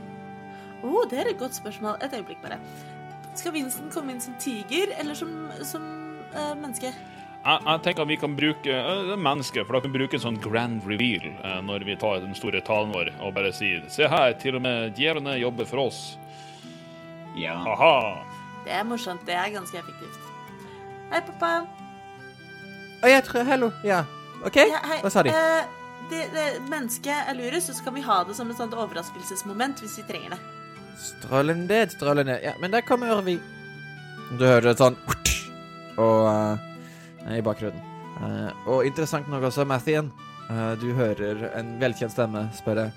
Å, 0.81 0.89
oh, 0.89 1.05
det 1.07 1.21
er 1.23 1.31
et 1.31 1.39
godt 1.39 1.55
spørsmål. 1.55 2.01
Et 2.03 2.17
øyeblikk, 2.19 2.41
bare. 2.43 2.59
Skal 3.39 3.55
Vincent 3.55 3.95
komme 3.95 4.17
inn 4.17 4.23
som 4.23 4.35
tiger 4.43 4.91
eller 4.99 5.15
som, 5.15 5.31
som 5.63 5.85
uh, 6.35 6.55
menneske? 6.59 6.91
Jeg, 6.91 7.63
jeg 7.65 7.83
tenker 7.85 8.05
at 8.05 8.11
vi 8.11 8.19
kan 8.21 8.35
bruke 8.37 8.75
uh, 8.75 9.15
mennesket, 9.15 9.63
for 9.69 9.77
da 9.77 9.85
kan 9.85 9.95
vi 9.95 10.03
bruke 10.03 10.19
en 10.19 10.25
sånn 10.27 10.41
grand 10.43 10.83
reveal 10.89 11.31
uh, 11.45 11.61
når 11.65 11.87
vi 11.87 11.97
tar 12.01 12.25
den 12.25 12.35
store 12.37 12.61
talen 12.67 12.91
vår 12.97 13.15
og 13.23 13.37
bare 13.39 13.55
sier 13.55 13.87
Se 13.93 14.11
her, 14.11 14.35
til 14.43 14.59
og 14.59 14.67
med 14.67 14.99
djevlene 14.99 15.39
jobber 15.39 15.71
for 15.71 15.87
oss. 15.87 16.03
Ja. 17.39 17.55
Aha. 17.71 17.95
Det 18.67 18.75
er 18.75 18.85
morsomt. 18.85 19.23
Det 19.29 19.39
er 19.39 19.55
ganske 19.55 19.79
effektivt. 19.79 20.19
Hei, 21.15 21.23
pappa. 21.23 21.53
Å, 23.01 23.09
jeg 23.09 23.29
tror 23.31 23.47
Hallo. 23.47 23.71
Ja. 23.87 24.03
OK? 24.43 24.59
Ja, 24.59 24.83
hei. 24.91 25.05
Hva 25.05 25.13
sa 25.13 25.23
de? 25.25 25.33
Eh, 25.33 25.61
det, 25.61 25.80
mennesket 26.71 27.29
er 27.31 27.37
lurest, 27.39 27.71
så 27.71 27.77
skal 27.79 27.95
vi 27.97 28.05
ha 28.07 28.23
det 28.27 28.37
som 28.39 28.51
et 28.51 28.59
sånt 28.59 28.75
overraskelsesmoment 28.77 29.83
hvis 29.85 29.99
vi 30.01 30.07
trenger 30.09 30.35
det. 30.37 30.41
Strålende, 31.01 31.85
strålende. 31.91 32.39
Ja, 32.45 32.53
men 32.61 32.75
der 32.75 32.85
kommer 32.87 33.23
vi. 33.25 33.39
Du 34.39 34.45
hører 34.45 34.73
et 34.73 34.81
sånn 34.81 34.99
og 36.01 36.27
uh, 36.29 36.59
i 37.35 37.43
bakgrunnen. 37.45 37.81
Uh, 38.21 38.51
og 38.69 38.87
interessant 38.89 39.29
nok 39.33 39.49
også 39.49 39.65
Mathien. 39.69 40.11
Uh, 40.51 40.75
du 40.81 40.91
hører 40.97 41.49
en 41.59 41.75
velkjent 41.81 42.13
stemme 42.15 42.47
spørre 42.57 42.91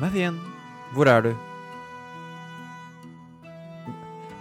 Mathien, 0.00 0.38
hvor 0.94 1.06
er 1.10 1.22
du? 1.22 1.34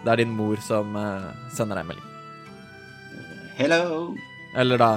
Det 0.04 0.12
er 0.12 0.20
din 0.20 0.34
mor 0.36 0.58
som 0.60 0.96
eh, 1.00 1.28
sender 1.56 1.78
deg 1.78 1.86
en 1.86 1.92
melding. 1.94 2.10
Hello. 3.56 3.84
Eller 4.60 4.82
da 4.82 4.90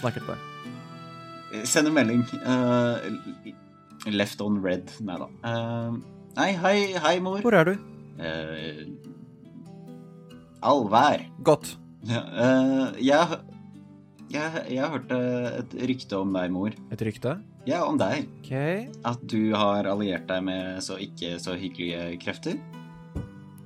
snakker 0.00 0.20
til 0.20 0.34
deg. 0.34 0.55
Send 1.64 1.88
en 1.90 1.94
melding. 1.96 2.24
Uh, 2.42 2.98
left 4.10 4.40
on 4.44 4.60
red. 4.62 4.90
Nei 5.06 5.18
da. 5.22 5.28
Uh, 5.46 5.98
nei, 6.38 6.52
hei, 6.62 6.78
hei, 7.06 7.18
mor. 7.22 7.40
Hvor 7.44 7.56
er 7.58 7.72
du? 7.72 7.76
Uh, 8.20 8.86
Allvær. 10.66 11.26
Godt. 11.46 11.76
Ja, 12.06 12.22
eh, 12.22 13.02
jeg, 13.02 13.38
jeg, 14.30 14.62
jeg 14.70 14.90
hørte 14.92 15.18
et 15.60 15.76
rykte 15.90 16.18
om 16.22 16.32
deg, 16.34 16.52
mor. 16.54 16.74
Et 16.94 17.04
rykte? 17.06 17.36
Ja, 17.66 17.82
om 17.86 17.98
deg. 17.98 18.28
Okay. 18.44 18.86
At 19.06 19.22
du 19.30 19.54
har 19.58 19.88
alliert 19.90 20.28
deg 20.30 20.44
med 20.46 20.78
så 20.86 20.98
ikke 21.02 21.36
så 21.42 21.56
hyggelige 21.58 22.16
krefter. 22.22 22.58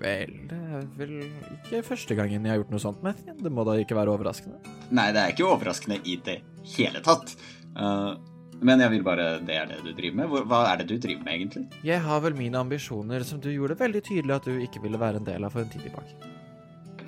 Vel, 0.01 0.33
det 0.49 0.57
er 0.57 0.85
vel 0.97 1.11
ikke 1.59 1.83
første 1.85 2.17
gangen 2.17 2.47
jeg 2.47 2.55
har 2.55 2.63
gjort 2.63 2.71
noe 2.73 2.81
sånt 2.81 3.03
med 3.05 3.19
Det 3.37 3.51
må 3.53 3.67
da 3.69 3.75
ikke 3.77 3.99
være 3.99 4.15
overraskende? 4.15 4.57
Nei, 4.97 5.11
det 5.13 5.21
er 5.21 5.35
ikke 5.35 5.51
overraskende 5.51 5.99
i 6.09 6.15
det 6.25 6.39
hele 6.73 7.03
tatt. 7.05 7.35
Eh, 7.77 8.15
men 8.61 8.81
jeg 8.83 8.91
vil 8.93 9.03
bare 9.07 9.39
Det 9.41 9.55
er 9.57 9.67
det 9.71 9.79
du 9.85 9.93
driver 9.97 10.17
med. 10.17 10.43
Hva 10.51 10.61
er 10.73 10.83
det 10.83 10.89
du 10.91 10.99
driver 10.99 11.25
med, 11.25 11.33
egentlig? 11.35 11.63
Jeg 11.87 12.01
har 12.05 12.21
vel 12.21 12.35
mine 12.37 12.59
ambisjoner, 12.61 13.25
som 13.25 13.41
du 13.41 13.49
gjorde 13.53 13.79
veldig 13.81 14.03
tydelig 14.05 14.35
at 14.37 14.45
du 14.45 14.59
ikke 14.61 14.83
ville 14.83 14.99
være 15.01 15.17
en 15.23 15.25
del 15.25 15.45
av 15.45 15.55
for 15.55 15.61
en 15.65 15.71
tid 15.73 15.83
tilbake. 15.87 16.13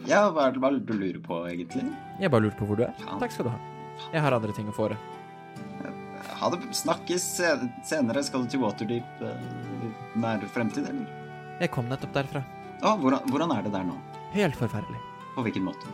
Ja, 0.09 0.31
hva 0.35 0.49
er 0.49 0.57
det 0.57 0.87
du 0.89 0.95
lurer 0.97 1.21
på, 1.23 1.43
egentlig? 1.51 1.85
Jeg 2.21 2.31
bare 2.33 2.43
lurte 2.49 2.59
på 2.59 2.67
hvor 2.67 2.77
du 2.81 2.87
er. 2.87 2.95
Ja. 3.05 3.19
Takk 3.21 3.33
skal 3.37 3.47
du 3.47 3.53
ha. 3.53 3.59
Jeg 4.13 4.23
har 4.25 4.33
andre 4.35 4.53
ting 4.57 4.67
å 4.71 4.75
fore. 4.75 4.97
Ha 6.43 6.49
det. 6.51 6.59
Snakkes 6.75 7.23
se- 7.37 7.69
senere. 7.87 8.23
Skal 8.27 8.43
du 8.43 8.49
til 8.51 8.61
Waterdeep 8.65 9.21
uh, 9.23 9.37
nær 10.19 10.43
fremtid, 10.51 10.89
eller? 10.89 11.07
Jeg 11.61 11.71
kom 11.71 11.87
nettopp 11.91 12.15
derfra. 12.17 12.43
Å, 12.83 12.97
hvordan, 12.99 13.29
hvordan 13.31 13.53
er 13.55 13.63
det 13.63 13.73
der 13.77 13.85
nå? 13.87 13.95
Helt 14.33 14.57
forferdelig. 14.59 14.99
På 15.37 15.45
hvilken 15.47 15.63
måte? 15.69 15.87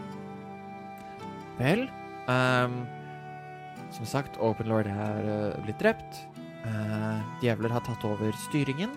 Vel, 1.59 1.85
ehm, 2.31 2.78
som 3.94 4.09
sagt, 4.09 4.39
Open 4.44 4.69
Lord 4.70 4.89
er 4.90 5.28
uh, 5.28 5.60
blitt 5.65 5.81
drept. 5.82 6.24
Uh, 6.65 7.20
djevler 7.43 7.73
har 7.73 7.85
tatt 7.86 8.05
over 8.09 8.35
styringen. 8.48 8.93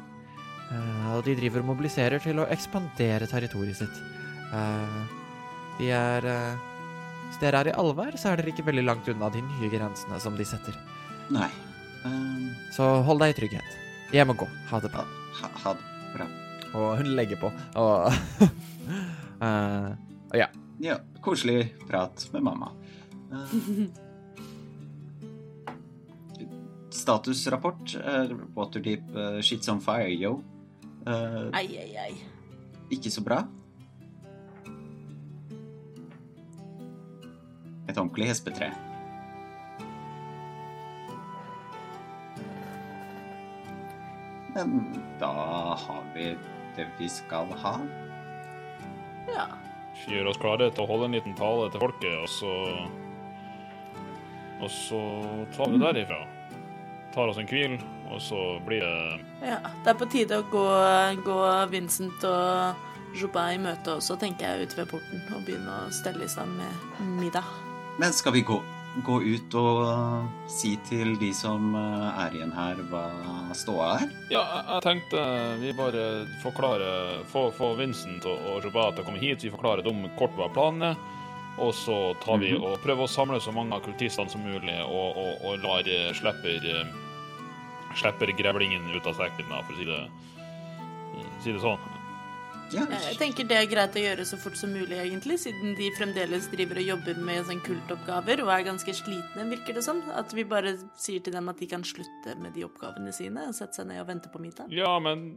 Uh, 0.71 1.17
og 1.17 1.25
de 1.27 1.35
driver 1.39 1.63
og 1.63 1.73
mobiliserer 1.73 2.23
til 2.23 2.41
å 2.41 2.49
ekspandere 2.51 3.29
territoriet 3.29 3.83
sitt. 3.83 4.01
Eh, 4.51 5.03
de 5.79 5.91
er 5.95 6.27
eh, 6.27 6.67
Hvis 7.29 7.39
dere 7.39 7.61
er 7.61 7.69
i 7.71 7.75
allvær, 7.79 8.17
så 8.19 8.31
er 8.31 8.41
dere 8.41 8.51
ikke 8.51 8.65
veldig 8.67 8.83
langt 8.83 9.07
unna 9.07 9.29
de 9.31 9.39
nye 9.45 9.69
grensene 9.71 10.19
som 10.19 10.35
de 10.35 10.43
setter. 10.47 10.75
Nei. 11.31 11.47
Um... 12.03 12.49
Så 12.75 12.83
hold 13.07 13.23
deg 13.23 13.31
i 13.31 13.37
trygghet. 13.37 13.77
Jeg 14.11 14.27
må 14.27 14.35
gå. 14.35 14.49
Ha 14.67 14.81
det 14.83 14.91
bra. 14.91 15.05
ha, 15.39 15.51
ha 15.63 15.73
det 15.77 16.11
bra. 16.17 16.27
Og 16.75 16.89
hun 16.99 17.13
legger 17.15 17.39
på. 17.39 17.51
Og 17.79 18.11
eh, 19.47 19.89
ja. 20.41 20.51
Ja, 20.81 20.97
koselig 21.23 21.71
prat 21.87 22.27
med 22.35 22.43
mamma. 22.49 22.73
Eh, 23.31 23.55
statusrapport. 26.93 27.95
Uh, 27.95 28.35
Waterdeep 28.55 29.15
uh, 29.15 29.39
shits 29.41 29.69
on 29.71 29.81
fire, 29.81 30.09
yo. 30.09 30.41
Uh, 31.07 31.49
ei, 31.57 31.77
ei, 31.77 31.95
ei. 31.97 32.15
ikke 32.91 33.11
så 33.11 33.23
bra. 33.25 33.41
Et 37.89 37.97
ordentlig 37.97 38.27
hespetre. 38.29 38.69
Men 44.53 44.83
da 45.19 45.31
har 45.79 46.03
vi 46.15 46.33
det 46.75 46.87
vi 46.99 47.07
skal 47.09 47.51
ha. 47.63 47.77
Ja. 49.31 49.47
Vi 50.05 50.17
gjør 50.17 50.31
oss 50.31 50.39
klare 50.41 50.67
til 50.73 50.83
å 50.83 50.89
holde 50.89 51.07
en 51.07 51.15
liten 51.15 51.35
tale 51.37 51.69
til 51.71 51.83
folket, 51.83 52.17
og 52.19 52.29
så 52.31 52.53
Og 54.61 54.69
så 54.69 55.01
tar 55.55 55.71
vi 55.71 55.79
det 55.79 55.87
derifra. 55.87 56.40
Tar 57.13 57.27
oss 57.27 57.37
en 57.41 57.47
hvil, 57.49 57.77
og 58.11 58.21
så 58.23 58.37
blir 58.65 58.79
det 58.85 59.19
ja. 59.43 59.57
Det 59.83 59.89
er 59.93 59.97
på 59.99 60.07
tide 60.11 60.37
å 60.39 60.45
gå, 60.51 60.65
gå 61.25 61.39
Vincent 61.71 62.23
og 62.27 62.87
Jobin 63.17 63.57
i 63.57 63.63
møte 63.63 63.97
også, 63.97 64.15
tenker 64.21 64.47
jeg, 64.47 64.67
ute 64.69 64.77
ved 64.79 64.87
porten. 64.93 65.23
Og 65.35 65.41
begynne 65.47 65.79
å 65.87 65.91
stelle 65.91 66.23
i 66.23 66.29
stand 66.31 66.55
med 66.55 67.09
middag. 67.19 67.43
Men 67.99 68.13
skal 68.15 68.31
vi 68.37 68.43
gå, 68.47 68.61
gå 69.03 69.17
ut 69.25 69.55
og 69.59 69.81
si 70.51 70.77
til 70.87 71.17
de 71.19 71.33
som 71.35 71.73
uh, 71.75 72.13
er 72.23 72.37
igjen 72.37 72.53
her, 72.55 72.79
hva 72.91 73.03
ståa 73.57 73.89
er? 73.99 74.07
Ja, 74.31 74.45
jeg, 74.61 74.79
tenkte 74.87 75.25
vi 75.59 75.73
bare 75.75 76.05
forklarer 76.45 77.25
Få, 77.33 77.49
få 77.55 77.73
Vincent 77.81 78.23
og, 78.29 78.39
og 78.53 78.63
Robert 78.69 78.95
til 78.95 79.03
å 79.03 79.09
komme 79.09 79.19
hit. 79.19 79.43
Vi 79.43 79.51
forklarer 79.51 79.83
dem 79.83 80.05
kort 80.19 80.37
hva 80.39 80.47
planen 80.55 80.93
er. 80.93 81.01
Og 81.59 81.73
så 81.75 82.13
tar 82.23 82.39
vi 82.39 82.53
Mhm. 82.55 82.63
og 82.63 82.79
prøver 82.79 83.03
å 83.03 83.11
samle 83.11 83.41
så 83.43 83.51
mange 83.51 83.75
av 83.75 83.83
kultistene 83.83 84.31
som 84.31 84.39
mulig, 84.41 84.77
og, 84.87 85.17
og, 85.19 85.41
og 85.49 85.59
lar 85.65 85.83
eh, 85.83 86.13
slipper 86.15 86.63
eh, 86.63 86.93
Slipper 87.99 88.31
grevlingen 88.37 88.89
ut 88.95 89.07
av 89.07 89.17
sekken, 89.19 89.49
da, 89.49 89.63
for 89.67 89.73
å 89.73 89.79
si 89.79 89.87
det, 89.89 90.01
si 91.43 91.55
det 91.55 91.63
sånn. 91.63 91.89
Jeg 92.71 93.17
tenker 93.19 93.47
det 93.49 93.57
er 93.59 93.65
greit 93.67 93.95
å 93.99 94.01
gjøre 94.01 94.23
så 94.27 94.37
fort 94.39 94.55
som 94.55 94.71
mulig, 94.71 94.95
egentlig, 94.95 95.35
siden 95.43 95.73
de 95.75 95.89
fremdeles 95.97 96.47
driver 96.53 96.79
og 96.79 96.87
jobber 96.87 97.17
med 97.19 97.43
sånn 97.49 97.59
kultoppgaver 97.65 98.43
og 98.45 98.51
er 98.53 98.63
ganske 98.69 98.95
slitne, 98.95 99.47
virker 99.49 99.75
det 99.75 99.83
som. 99.83 99.99
At 100.15 100.31
vi 100.35 100.45
bare 100.47 100.77
sier 100.95 101.23
til 101.23 101.35
dem 101.35 101.51
at 101.51 101.59
de 101.59 101.67
kan 101.67 101.83
slutte 101.87 102.37
med 102.39 102.55
de 102.55 102.63
oppgavene 102.67 103.11
sine 103.15 103.49
og 103.49 103.57
sette 103.57 103.81
seg 103.81 103.89
ned 103.91 103.99
og 104.03 104.07
vente 104.07 104.31
på 104.31 104.39
middag. 104.39 104.71
Ja, 104.71 104.93
men 105.03 105.33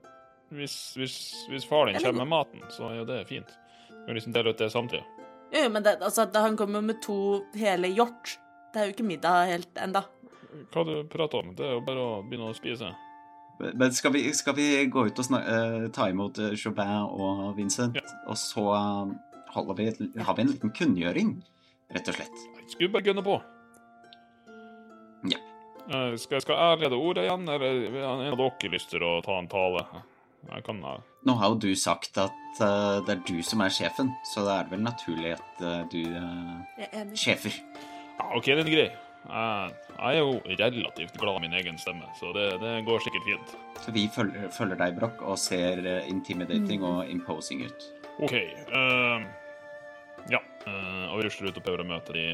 hvis, 0.55 0.76
hvis, 1.01 1.18
hvis 1.51 1.66
far 1.66 1.90
din 1.90 1.98
kommer 1.98 2.22
med 2.22 2.31
maten, 2.36 2.62
så 2.70 2.93
er 2.93 3.01
jo 3.01 3.09
det 3.10 3.24
fint. 3.32 3.51
Vi 3.90 4.05
kan 4.06 4.20
liksom 4.20 4.36
dele 4.36 4.55
ut 4.55 4.62
det 4.62 4.70
samtidig. 4.70 5.02
Jo, 5.55 5.66
men 5.74 5.82
det, 5.82 5.98
altså, 6.02 6.28
han 6.39 6.59
kommer 6.60 6.86
med 6.86 7.02
to 7.02 7.18
hele 7.59 7.90
hjort. 7.94 8.36
Det 8.74 8.81
er 8.81 8.89
jo 8.89 8.94
ikke 8.94 9.10
middag 9.10 9.51
helt 9.51 9.82
enda. 9.82 10.06
Hva 10.74 10.85
du 10.86 10.93
prater 11.10 11.40
om? 11.43 11.55
Det 11.59 11.64
er 11.66 11.72
jo 11.76 11.82
bare 11.86 12.02
å 12.05 12.22
begynne 12.26 12.51
å 12.52 12.56
spise. 12.56 12.93
Men 13.60 13.93
skal 13.94 14.10
vi, 14.16 14.24
skal 14.35 14.56
vi 14.59 14.64
gå 14.90 15.05
ut 15.06 15.18
og 15.22 15.26
snak, 15.28 15.44
uh, 15.47 15.85
ta 15.94 16.09
imot 16.10 16.40
Chaubert 16.59 16.90
Jobin 16.90 17.20
og 17.22 17.52
Vincent, 17.59 17.98
og 18.26 18.35
så 18.40 18.64
uh, 18.74 19.74
vi, 19.78 19.86
et- 19.93 20.01
har 20.26 20.35
vi 20.35 20.43
en 20.43 20.51
liten 20.51 20.72
kunngjøring, 20.74 21.36
rett 21.94 22.09
og 22.10 22.16
slett? 22.18 22.43
Skal 22.72 22.89
vi 22.89 22.93
bare 22.97 23.06
gunne 23.06 23.22
på? 23.22 23.36
Ja. 25.31 25.39
Uh, 25.86 26.16
Skal, 26.18 26.40
skal 26.43 26.56
jeg 26.59 26.82
lede 26.85 26.98
ordet 26.98 27.26
igjen, 27.28 27.47
eller 27.48 27.78
har 28.01 28.24
en 28.24 28.32
av 28.35 28.43
dere 28.43 28.72
lyst 28.74 28.90
til 28.90 29.05
å 29.06 29.20
ta 29.24 29.39
en 29.39 29.48
tale? 29.52 29.85
Jeg 30.44 30.64
kan 30.66 30.82
uh, 30.85 30.98
Nå 31.24 31.39
har 31.40 31.55
jo 31.55 31.60
du 31.62 31.70
sagt 31.78 32.18
at 32.20 32.35
uh, 32.60 32.98
det 33.06 33.14
er 33.14 33.22
du 33.28 33.39
som 33.47 33.62
er 33.64 33.72
sjefen, 33.72 34.10
så 34.32 34.43
da 34.44 34.59
er 34.59 34.66
det 34.66 34.74
vel 34.74 34.82
naturlig 34.85 35.31
at 35.39 35.62
eh, 35.64 35.86
du 35.93 36.02
eh, 36.05 36.89
er 36.90 37.14
sjefer. 37.16 37.55
Ja, 38.18 38.26
OK, 38.36 38.51
den 38.51 38.66
er 38.66 38.74
grei. 38.74 38.89
Jeg, 39.24 39.74
jeg 39.94 40.18
er 40.18 40.20
jo 40.20 40.32
relativt 40.60 41.18
glad 41.20 41.38
i 41.38 41.44
min 41.46 41.56
egen 41.56 41.78
stemme, 41.80 42.09
så 42.18 42.32
det, 42.36 42.48
det 42.60 42.74
går 42.84 43.05
sikkert 43.05 43.28
fint. 43.28 43.55
Så 43.80 43.94
vi 43.94 44.05
følger, 44.12 44.51
følger 44.52 44.80
deg, 44.80 44.98
Broch, 44.98 45.22
og 45.24 45.38
ser 45.40 45.80
eh, 45.80 46.09
intimidating 46.10 46.84
og 46.84 47.09
imposing 47.10 47.64
ut. 47.64 47.86
OK. 48.20 48.34
Uh, 48.68 49.24
ja. 50.30 50.42
Uh, 50.66 51.06
og 51.10 51.18
vi 51.18 51.26
rusler 51.26 51.51
ut 51.51 51.60
og 51.60 51.64
prøver 51.64 51.84
å 51.84 51.88
møte 51.88 52.16
de 52.16 52.26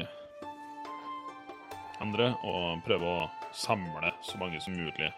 andre, 2.03 2.33
og 2.43 2.83
prøver 2.85 3.07
å 3.07 3.29
samle 3.55 4.11
så 4.25 4.39
mange 4.41 4.59
som 4.63 4.75
mulig 4.75 5.11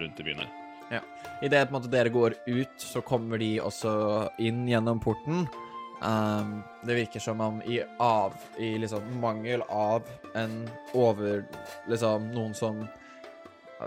rundt 0.00 0.20
i 0.22 0.26
byen 0.26 0.42
her. 0.42 0.52
Idet 1.44 1.66
på 1.68 1.70
en 1.70 1.76
måte 1.76 1.90
dere 1.92 2.10
går 2.12 2.34
ut, 2.48 2.76
så 2.82 3.02
kommer 3.06 3.38
de 3.38 3.54
også 3.62 3.92
inn 4.42 4.64
gjennom 4.68 4.98
porten. 5.02 5.44
Um, 6.00 6.62
det 6.86 6.96
virker 6.96 7.20
som 7.20 7.40
om 7.44 7.58
i 7.68 7.82
av 8.00 8.32
I 8.56 8.70
liksom 8.80 9.04
mangel 9.20 9.60
av 9.68 10.06
en 10.32 10.62
over 10.96 11.42
Liksom 11.92 12.30
noen 12.32 12.54
som 12.56 12.86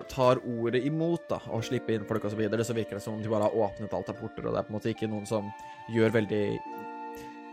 tar 0.10 0.40
ordet 0.46 0.84
imot 0.86 1.28
da 1.30 1.40
og 1.54 1.64
slipper 1.66 1.96
inn 1.96 2.06
folk 2.10 2.24
osv., 2.26 2.34
så, 2.34 2.40
videre, 2.40 2.66
så 2.66 2.74
virker 2.74 2.98
det 2.98 3.04
som 3.06 3.18
om 3.18 3.22
de 3.22 3.30
bare 3.30 3.46
har 3.46 3.58
åpnet 3.66 3.94
alt 3.94 4.10
av 4.10 4.18
porter, 4.18 4.46
og 4.48 4.56
det 4.56 4.62
er 4.62 4.66
på 4.66 4.74
en 4.74 4.78
måte 4.80 4.90
ikke 4.94 5.10
noen 5.10 5.28
som 5.30 5.52
gjør 5.94 6.16
veldig 6.16 6.46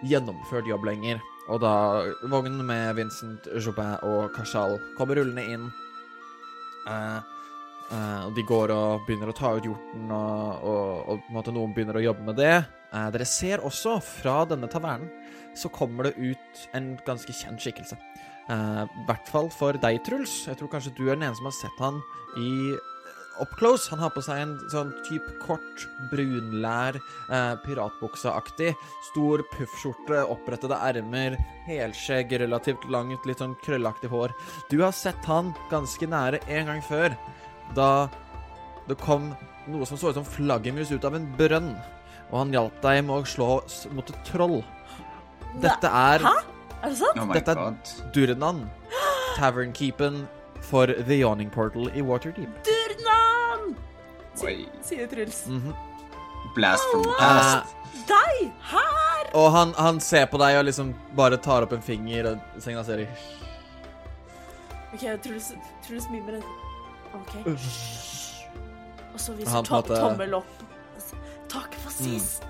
gjennomført 0.08 0.68
jobb 0.70 0.86
lenger. 0.88 1.20
Og 1.50 1.60
da 1.60 1.74
vognen 2.30 2.62
med 2.64 2.94
Vincent 2.96 3.48
Jobin 3.60 3.98
og 4.06 4.30
Kashal 4.36 4.78
kommer 4.96 5.20
rullende 5.20 5.44
inn. 5.52 5.68
Uh, 6.88 7.20
uh, 7.92 8.20
og 8.28 8.36
de 8.38 8.46
går 8.48 8.72
og 8.72 9.04
begynner 9.06 9.32
å 9.32 9.36
ta 9.36 9.52
ut 9.58 9.66
hjorten, 9.68 10.08
og, 10.08 10.68
og, 10.70 11.26
og 11.28 11.52
noen 11.52 11.74
begynner 11.76 12.00
å 12.00 12.06
jobbe 12.08 12.30
med 12.30 12.40
det. 12.40 12.54
Eh, 12.92 13.10
dere 13.14 13.26
ser 13.28 13.62
også 13.66 13.98
fra 14.02 14.42
denne 14.50 14.70
tavernen 14.70 15.10
så 15.58 15.70
kommer 15.72 16.06
det 16.06 16.18
ut 16.18 16.68
en 16.76 16.92
ganske 17.06 17.34
kjent 17.34 17.62
skikkelse. 17.62 17.98
Eh, 18.50 18.84
I 18.84 19.04
hvert 19.08 19.28
fall 19.30 19.50
for 19.54 19.78
deg, 19.78 20.00
Truls. 20.06 20.44
Jeg 20.48 20.58
tror 20.58 20.70
kanskje 20.72 20.94
du 20.96 21.04
er 21.08 21.16
den 21.16 21.28
eneste 21.28 21.42
som 21.42 21.50
har 21.50 21.58
sett 21.58 21.84
han 21.84 22.00
i 22.38 22.52
up 23.40 23.52
close. 23.58 23.88
Han 23.90 24.02
har 24.02 24.12
på 24.14 24.22
seg 24.24 24.42
en 24.42 24.54
sånn 24.72 24.90
type 25.06 25.36
kort, 25.42 25.84
brunlær, 26.10 26.98
eh, 27.30 27.54
piratbukseaktig, 27.64 28.74
stor 29.10 29.44
puffskjorte, 29.54 30.24
opprettede 30.28 30.78
ermer, 30.90 31.38
helskjegg, 31.66 32.38
relativt 32.42 32.84
langt, 32.90 33.24
litt 33.26 33.38
sånn 33.38 33.56
krøllaktig 33.64 34.10
hår. 34.10 34.34
Du 34.70 34.80
har 34.82 34.92
sett 34.92 35.24
han 35.24 35.54
ganske 35.70 36.06
nære 36.06 36.42
en 36.48 36.66
gang 36.66 36.82
før, 36.82 37.16
da 37.74 38.10
det 38.88 38.98
kom 38.98 39.36
noe 39.70 39.86
som 39.86 39.96
så 39.96 40.10
ut 40.10 40.18
som 40.18 40.26
flaggermus 40.26 40.90
ut 40.90 41.04
av 41.04 41.14
en 41.14 41.26
brønn, 41.38 41.76
og 42.30 42.38
han 42.38 42.52
hjalp 42.54 42.80
deg 42.84 43.02
med 43.06 43.14
å 43.16 43.26
slå 43.26 43.48
mot 43.94 44.10
et 44.12 44.20
troll. 44.28 44.60
Dette 45.60 45.90
er 45.90 46.22
Hæ? 46.24 46.34
Er 46.80 46.92
det 46.92 46.96
sant? 47.00 47.18
Oh 47.20 47.32
Dette 47.34 47.56
er-. 47.58 47.96
Durnan, 48.14 48.62
tavernkeepen 49.36 50.22
for 50.70 50.86
The 50.86 51.20
Yawning 51.20 51.50
Portal 51.50 51.90
i 51.94 52.04
Waterdeep. 52.06 52.62
Durnan! 52.64 53.74
Sier 54.38 55.06
Truls. 55.10 55.44
Mhm. 55.50 55.74
Blast 56.54 56.86
from 56.92 57.04
past. 57.18 57.66
Uh. 57.66 58.02
Deg! 58.08 58.52
Her! 58.70 59.30
og 59.34 59.52
han, 59.54 59.74
han 59.78 60.00
ser 60.02 60.24
på 60.26 60.38
deg 60.40 60.56
og 60.58 60.64
liksom 60.66 60.94
bare 61.18 61.36
tar 61.38 61.62
opp 61.66 61.74
en 61.76 61.82
finger 61.84 62.32
og 62.32 62.62
signaliserer. 62.62 63.10
OK, 64.94 65.04
Truls, 65.22 65.52
Truls 65.86 66.08
mimer 66.10 66.40
en 66.40 66.48
OK. 67.20 67.36
Og 69.10 69.20
så 69.20 69.34
viser 69.36 69.52
Han 69.54 69.66
tommel 69.66 70.34
opp. 70.40 70.69
Takk 71.50 71.74
for 71.82 71.94
sist. 71.94 72.44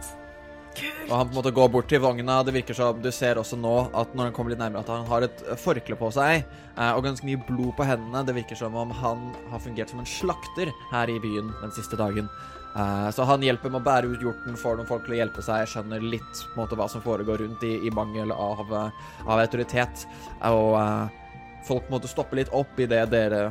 Kult. 0.77 1.09
Og 1.09 1.17
han 1.17 1.27
på 1.27 1.33
en 1.33 1.39
måte 1.41 1.53
går 1.55 1.69
bort 1.73 1.89
til 1.91 2.01
vogna. 2.03 2.39
Det 2.47 2.55
virker 2.55 2.77
som 2.77 3.01
du 3.03 3.11
ser 3.15 3.41
også 3.41 3.59
nå 3.59 3.75
at 3.97 4.13
når 4.15 4.29
han 4.29 4.37
kommer 4.37 4.55
litt 4.55 4.61
nærmere, 4.61 4.85
at 4.85 4.93
han 4.93 5.09
har 5.09 5.27
et 5.27 5.43
forkle 5.61 5.99
på 5.99 6.13
seg 6.15 6.45
eh, 6.45 6.93
og 6.93 7.03
ganske 7.05 7.27
mye 7.27 7.41
blod 7.49 7.75
på 7.79 7.87
hendene. 7.89 8.23
Det 8.29 8.37
virker 8.37 8.59
som 8.61 8.77
om 8.79 8.95
han 9.01 9.27
har 9.51 9.63
fungert 9.65 9.91
som 9.93 10.03
en 10.03 10.09
slakter 10.09 10.71
her 10.93 11.11
i 11.11 11.19
byen 11.23 11.51
den 11.59 11.75
siste 11.75 11.99
dagen. 12.01 12.31
Eh, 12.77 13.09
så 13.17 13.27
han 13.27 13.43
hjelper 13.43 13.73
med 13.73 13.83
å 13.83 13.89
bære 13.89 14.13
ut 14.13 14.25
hjorten, 14.25 14.59
får 14.61 14.79
noen 14.79 14.89
folk 14.89 15.07
til 15.09 15.17
å 15.17 15.21
hjelpe 15.25 15.45
seg, 15.45 15.67
skjønner 15.73 16.07
litt 16.07 16.45
på 16.45 16.55
en 16.55 16.63
måte, 16.63 16.79
hva 16.79 16.87
som 16.93 17.03
foregår 17.05 17.43
rundt 17.43 17.67
i, 17.67 17.75
i 17.89 17.95
mangel 17.95 18.31
av, 18.37 18.63
eh, 18.71 19.07
av 19.27 19.43
autoritet. 19.43 20.07
Og 20.53 20.77
eh, 20.79 21.41
folk 21.67 21.91
måtte 21.91 22.11
stoppe 22.11 22.39
litt 22.39 22.53
opp 22.55 22.79
idet 22.79 23.09
dere 23.11 23.49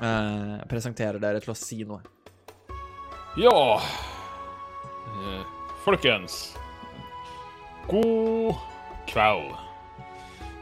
eh, 0.00 0.54
presenterer 0.70 1.20
dere 1.20 1.44
til 1.44 1.52
å 1.52 1.58
si 1.58 1.84
noe. 1.84 2.00
Ja 3.38 3.58
Folkens. 5.84 6.56
God 7.88 8.58
kveld. 9.08 9.54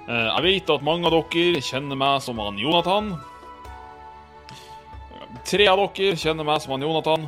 Eh, 0.07 0.29
jeg 0.29 0.43
vet 0.45 0.71
at 0.71 0.85
mange 0.87 1.09
av 1.09 1.17
dere 1.17 1.63
kjenner 1.65 1.99
meg 1.99 2.21
som 2.23 2.39
han 2.39 2.61
Jonathan. 2.61 3.17
Tre 5.47 5.67
av 5.71 5.83
dere 5.83 6.19
kjenner 6.21 6.47
meg 6.47 6.63
som 6.63 6.77
han 6.77 6.87
Jonathan. 6.87 7.27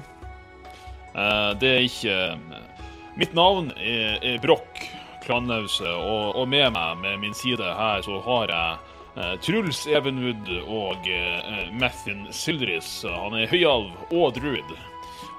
Eh, 1.18 1.50
det 1.58 1.72
er 1.74 1.88
ikke 1.88 2.18
Mitt 3.18 3.32
navn 3.34 3.72
er, 3.82 4.20
er 4.22 4.38
Broch 4.38 4.84
Klanlause, 5.24 5.90
og, 5.90 6.36
og 6.38 6.44
med 6.46 6.70
meg 6.76 7.00
med 7.02 7.18
min 7.18 7.34
side 7.34 7.66
her 7.66 8.04
så 8.06 8.20
har 8.22 8.52
jeg 8.52 8.76
eh, 9.18 9.32
Truls 9.42 9.80
Evenwood 9.90 10.52
og 10.62 11.08
eh, 11.10 11.66
Methin 11.74 12.28
Sildris. 12.30 12.92
Han 13.02 13.34
er 13.34 13.50
høyalv 13.50 14.14
og 14.14 14.38
druid. 14.38 14.70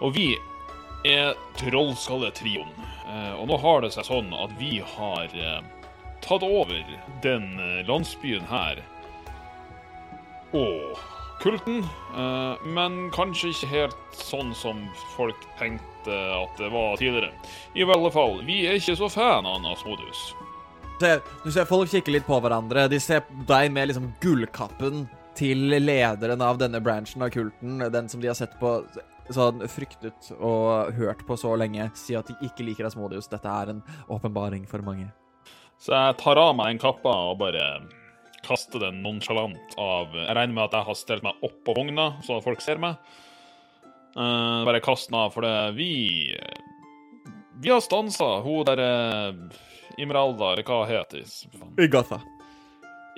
Og 0.03 0.11
vi 0.19 0.34
er 1.04 1.36
Trollskalletrioen. 1.60 2.72
Eh, 3.10 3.34
og 3.40 3.48
nå 3.50 3.58
har 3.62 3.84
det 3.84 3.94
seg 3.96 4.08
sånn 4.10 4.34
at 4.36 4.54
vi 4.60 4.80
har 4.96 5.32
eh, 5.34 5.62
tatt 6.26 6.44
over 6.46 6.82
den 7.24 7.52
eh, 7.60 7.82
landsbyen 7.88 8.46
her. 8.50 8.82
Og 10.58 10.98
kulten. 11.40 11.86
Men 12.76 12.96
kanskje 13.16 13.54
ikke 13.54 13.68
helt 13.72 14.18
sånn 14.18 14.50
som 14.58 14.82
folk 15.14 15.46
tenkte 15.60 16.18
at 16.36 16.58
det 16.60 16.68
var 16.74 16.98
tidligere. 17.00 17.30
I 17.80 17.86
alle 17.86 18.10
fall, 18.12 18.42
vi 18.44 18.66
er 18.68 18.76
ikke 18.76 18.98
så 19.00 19.08
fan 19.14 19.48
av 19.48 19.64
Asmodus. 19.70 20.34
ser, 21.00 21.22
du 21.46 21.52
ser 21.54 21.70
folk 21.70 21.94
kikker 21.94 22.18
litt 22.18 22.28
på 22.28 22.42
hverandre. 22.44 22.90
De 22.92 23.00
ser 23.00 23.24
deg 23.48 23.72
med 23.72 23.88
liksom 23.88 24.10
gullkappen 24.20 25.06
til 25.40 25.70
lederen 25.80 26.44
av 26.44 26.60
denne 26.60 26.82
branchen 26.84 27.24
av 27.24 27.32
kulten, 27.32 27.78
den 27.88 28.12
som 28.12 28.20
de 28.20 28.28
har 28.28 28.36
sett 28.36 28.60
på 28.60 28.82
sånn 29.34 29.64
fryktet 29.72 30.31
og 30.38 30.93
hørt 30.97 31.23
på 31.27 31.38
så 31.39 31.53
lenge, 31.60 31.89
si 31.97 32.18
at 32.18 32.30
de 32.30 32.35
ikke 32.47 32.65
liker 32.68 32.89
Asmodius. 32.89 33.30
Dette 33.31 33.49
er 33.49 33.73
en 33.73 33.81
åpenbaring 34.11 34.65
for 34.69 34.84
mange. 34.85 35.10
Så 35.80 35.93
jeg 35.95 36.18
tar 36.19 36.39
av 36.41 36.56
meg 36.57 36.73
den 36.73 36.81
kappa 36.81 37.14
og 37.30 37.39
bare 37.39 37.65
kaster 38.43 38.81
den 38.84 39.01
nonsjalant 39.03 39.76
av 39.80 40.14
Jeg 40.15 40.35
regner 40.35 40.56
med 40.56 40.65
at 40.65 40.77
jeg 40.77 40.88
har 40.88 40.97
stelt 40.97 41.26
meg 41.26 41.43
opp 41.45 41.57
på 41.68 41.76
vogna, 41.76 42.11
så 42.26 42.39
folk 42.43 42.64
ser 42.64 42.80
meg. 42.81 42.99
Uh, 44.15 44.65
bare 44.68 44.81
kast 44.84 45.11
den 45.11 45.19
av, 45.19 45.30
for 45.35 45.45
det 45.45 45.76
Vi 45.77 46.34
Vi 47.61 47.69
har 47.69 47.84
stansa 47.85 48.39
hun 48.41 48.65
derre 48.68 48.89
Imralda, 49.99 50.53
eller 50.53 50.64
hva 50.64 50.85
heter 50.88 51.26
hun? 51.26 51.73
Igatha. 51.84 52.22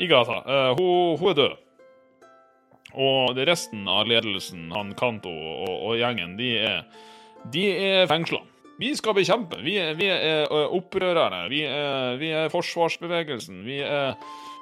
Igata. 0.01 0.41
Uh, 0.45 0.71
hun, 0.77 1.19
hun 1.21 1.29
er 1.29 1.37
død. 1.37 1.59
Og 2.99 3.37
resten 3.47 3.87
av 3.87 4.09
ledelsen, 4.09 4.69
han 4.75 4.91
Kanto 4.99 5.31
og, 5.31 5.75
og 5.87 5.99
gjengen, 5.99 6.35
de 6.39 6.55
er, 6.59 6.81
de 7.53 7.67
er 7.71 8.09
fengsla. 8.11 8.41
Vi 8.81 8.91
skal 8.97 9.13
bekjempe. 9.13 9.59
Vi 9.61 9.75
er, 9.77 9.93
vi 9.93 10.07
er 10.09 10.49
opprørerne. 10.49 11.43
Vi 11.51 11.61
er, 11.67 12.17
vi 12.17 12.31
er 12.33 12.49
forsvarsbevegelsen. 12.49 13.61
Vi 13.67 13.77
er 13.85 14.15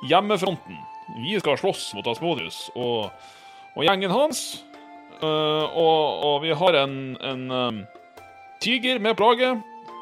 hjemmefronten. 0.09 0.75
Vi 1.23 1.39
skal 1.39 1.57
slåss 1.57 1.93
mot 1.97 2.07
Asmodius 2.11 2.67
og, 2.75 3.09
og 3.75 3.87
gjengen 3.87 4.11
hans. 4.13 4.65
Uh, 5.23 5.65
og, 5.75 6.21
og 6.23 6.35
vi 6.43 6.53
har 6.55 6.77
en, 6.83 6.99
en 7.23 7.51
um, 7.51 7.81
tiger 8.63 8.99
med 9.03 9.17
plage. 9.19 9.55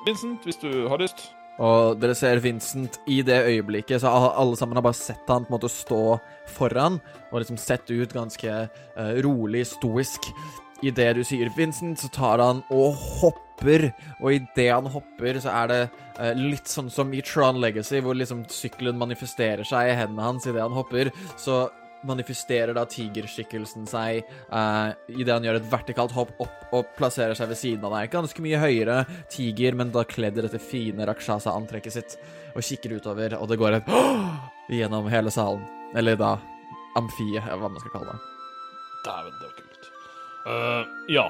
Vincent, 0.06 0.44
hvis 0.46 0.60
du 0.62 0.88
har 0.90 1.02
lyst. 1.02 1.30
Og 1.64 1.98
dere 1.98 2.14
ser 2.18 2.42
Vincent 2.44 3.00
i 3.10 3.22
det 3.26 3.40
øyeblikket, 3.48 4.02
så 4.02 4.12
alle- 4.12 4.58
sammen 4.58 4.78
har 4.78 4.84
bare 4.86 4.94
sett 4.94 5.28
han 5.28 5.46
på 5.46 5.54
en 5.54 5.60
måte 5.60 5.72
stå 5.74 6.20
foran, 6.54 7.00
og 7.32 7.42
liksom 7.42 7.58
sett 7.58 7.90
ut 7.90 8.14
ganske 8.14 8.70
uh, 8.98 9.14
rolig, 9.26 9.66
stoisk. 9.66 10.30
I 10.84 10.92
det 10.92 11.16
du 11.18 11.24
sier 11.24 11.50
Vincent, 11.58 11.98
så 11.98 12.12
tar 12.14 12.38
han 12.38 12.64
og 12.70 12.94
hopper, 12.94 13.92
og 14.22 14.34
i 14.34 14.48
det 14.56 14.70
han 14.70 14.86
hopper, 14.86 15.40
så 15.42 15.50
er 15.64 15.68
det 15.72 15.82
uh, 16.20 16.34
litt 16.38 16.70
sånn 16.70 16.92
som 16.94 17.10
i 17.14 17.22
Tron 17.26 17.58
Legacy, 17.60 18.04
hvor 18.06 18.14
liksom 18.14 18.46
sykkelen 18.46 18.98
manifesterer 18.98 19.66
seg 19.66 19.90
i 19.90 19.98
hendene 19.98 20.22
hans 20.30 20.46
i 20.46 20.54
det 20.54 20.62
han 20.62 20.78
hopper, 20.78 21.10
så 21.42 21.66
manifesterer 22.06 22.76
da 22.78 22.84
tigerskikkelsen 22.90 23.88
seg 23.90 24.28
uh, 24.52 24.92
idet 25.10 25.34
han 25.34 25.48
gjør 25.48 25.60
et 25.60 25.70
vertikalt 25.72 26.14
hopp 26.16 26.34
opp 26.44 26.76
og 26.76 26.92
plasserer 26.98 27.38
seg 27.38 27.50
ved 27.52 27.60
siden 27.60 27.88
av 27.88 27.96
deg. 27.96 28.12
Ganske 28.14 28.44
mye 28.44 28.60
høyere 28.62 29.00
tiger, 29.34 29.78
men 29.80 29.94
da 29.96 30.04
kledd 30.08 30.38
i 30.38 30.46
dette 30.46 30.62
fine 30.62 31.08
rakshasa-antrekket 31.08 31.96
sitt, 31.96 32.18
og 32.54 32.66
kikker 32.66 32.98
utover, 33.00 33.38
og 33.40 33.50
det 33.52 33.60
går 33.62 33.80
et 33.80 33.92
gjennom 34.80 35.10
hele 35.12 35.34
salen. 35.34 35.66
Eller 35.98 36.20
da 36.20 36.36
amfiet, 37.00 37.46
hva 37.48 37.70
man 37.70 37.80
skal 37.82 37.94
kalle 37.96 38.14
det. 38.14 38.22
Dæven, 39.08 39.36
det 39.40 39.50
var 39.50 39.58
kult. 39.62 39.92
Uh, 40.48 41.12
ja. 41.14 41.28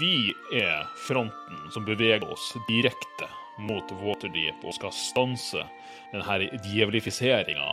Vi 0.00 0.32
er 0.58 0.88
fronten 1.06 1.68
som 1.70 1.84
beveger 1.86 2.24
oss 2.26 2.50
direkte 2.66 3.28
mot 3.62 3.92
Waterdeep 4.02 4.64
og 4.66 4.74
skal 4.74 4.90
stanse 4.94 5.62
denne 6.10 6.48
djevelifiseringa 6.66 7.68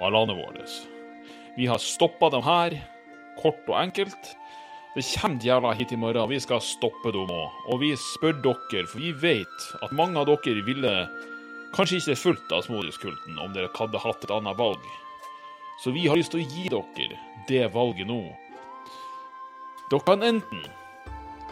av 0.00 0.14
landet 0.14 0.38
vårt. 0.38 0.99
Vi 1.60 1.66
har 1.66 1.76
stoppa 1.76 2.30
dem 2.32 2.40
her, 2.40 2.72
kort 3.36 3.66
og 3.68 3.74
enkelt. 3.76 4.30
Det 4.94 5.02
kommer 5.04 5.44
jævla 5.44 5.74
hit 5.76 5.92
i 5.92 5.98
morgen, 6.00 6.30
vi 6.30 6.38
skal 6.40 6.62
stoppe 6.64 7.12
dem 7.12 7.28
òg. 7.28 7.58
Og 7.68 7.82
vi 7.82 7.90
spør 8.00 8.38
dere, 8.46 8.86
for 8.88 9.02
vi 9.02 9.10
vet 9.12 9.66
at 9.84 9.92
mange 9.92 10.16
av 10.16 10.30
dere 10.30 10.64
ville 10.64 10.94
kanskje 11.76 12.00
ikke 12.00 12.16
fulgt 12.16 12.56
Asmodius-kulten 12.56 13.36
om 13.44 13.52
dere 13.52 13.68
hadde 13.76 14.00
hatt 14.00 14.24
et 14.24 14.32
annet 14.32 14.56
valg. 14.56 14.88
Så 15.84 15.92
vi 15.92 16.08
har 16.08 16.16
lyst 16.16 16.32
til 16.32 16.40
å 16.40 16.48
gi 16.48 16.66
dere 16.72 17.20
det 17.52 17.68
valget 17.76 18.08
nå. 18.08 18.22
Dere 19.92 20.06
kan 20.08 20.24
enten 20.32 20.64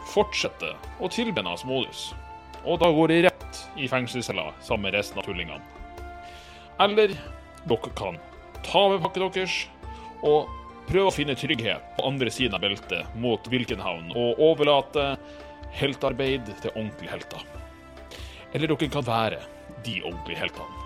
fortsette 0.08 0.72
å 1.04 1.12
tilbe 1.12 1.44
Asmodius, 1.52 2.14
og 2.64 2.80
da 2.80 2.88
går 2.96 3.12
det 3.12 3.24
rett 3.28 3.64
i 3.76 3.92
fengselscella 3.92 4.54
sammen 4.64 4.88
med 4.88 5.02
resten 5.02 5.20
av 5.20 5.28
tullingene. 5.28 5.60
Eller 6.80 7.12
dere 7.68 7.98
kan 7.98 8.16
ta 8.64 8.88
med 8.88 9.04
pakket 9.04 9.34
deres 9.36 9.66
og 10.26 10.48
prøve 10.88 11.10
å 11.10 11.14
finne 11.14 11.36
trygghet 11.38 11.94
på 11.96 12.06
andre 12.08 12.32
siden 12.32 12.56
av 12.56 12.64
beltet 12.64 13.14
mot 13.20 13.52
Wilkenhavn 13.52 14.10
og 14.16 14.42
overlate 14.50 15.12
heltearbeid 15.78 16.48
til 16.62 16.74
ordentlige 16.74 17.12
helter. 17.12 17.46
Eller 18.54 18.72
dere 18.72 18.92
kan 18.92 19.06
være 19.06 19.40
de 19.84 20.00
ordentlige 20.02 20.40
heltene 20.40 20.84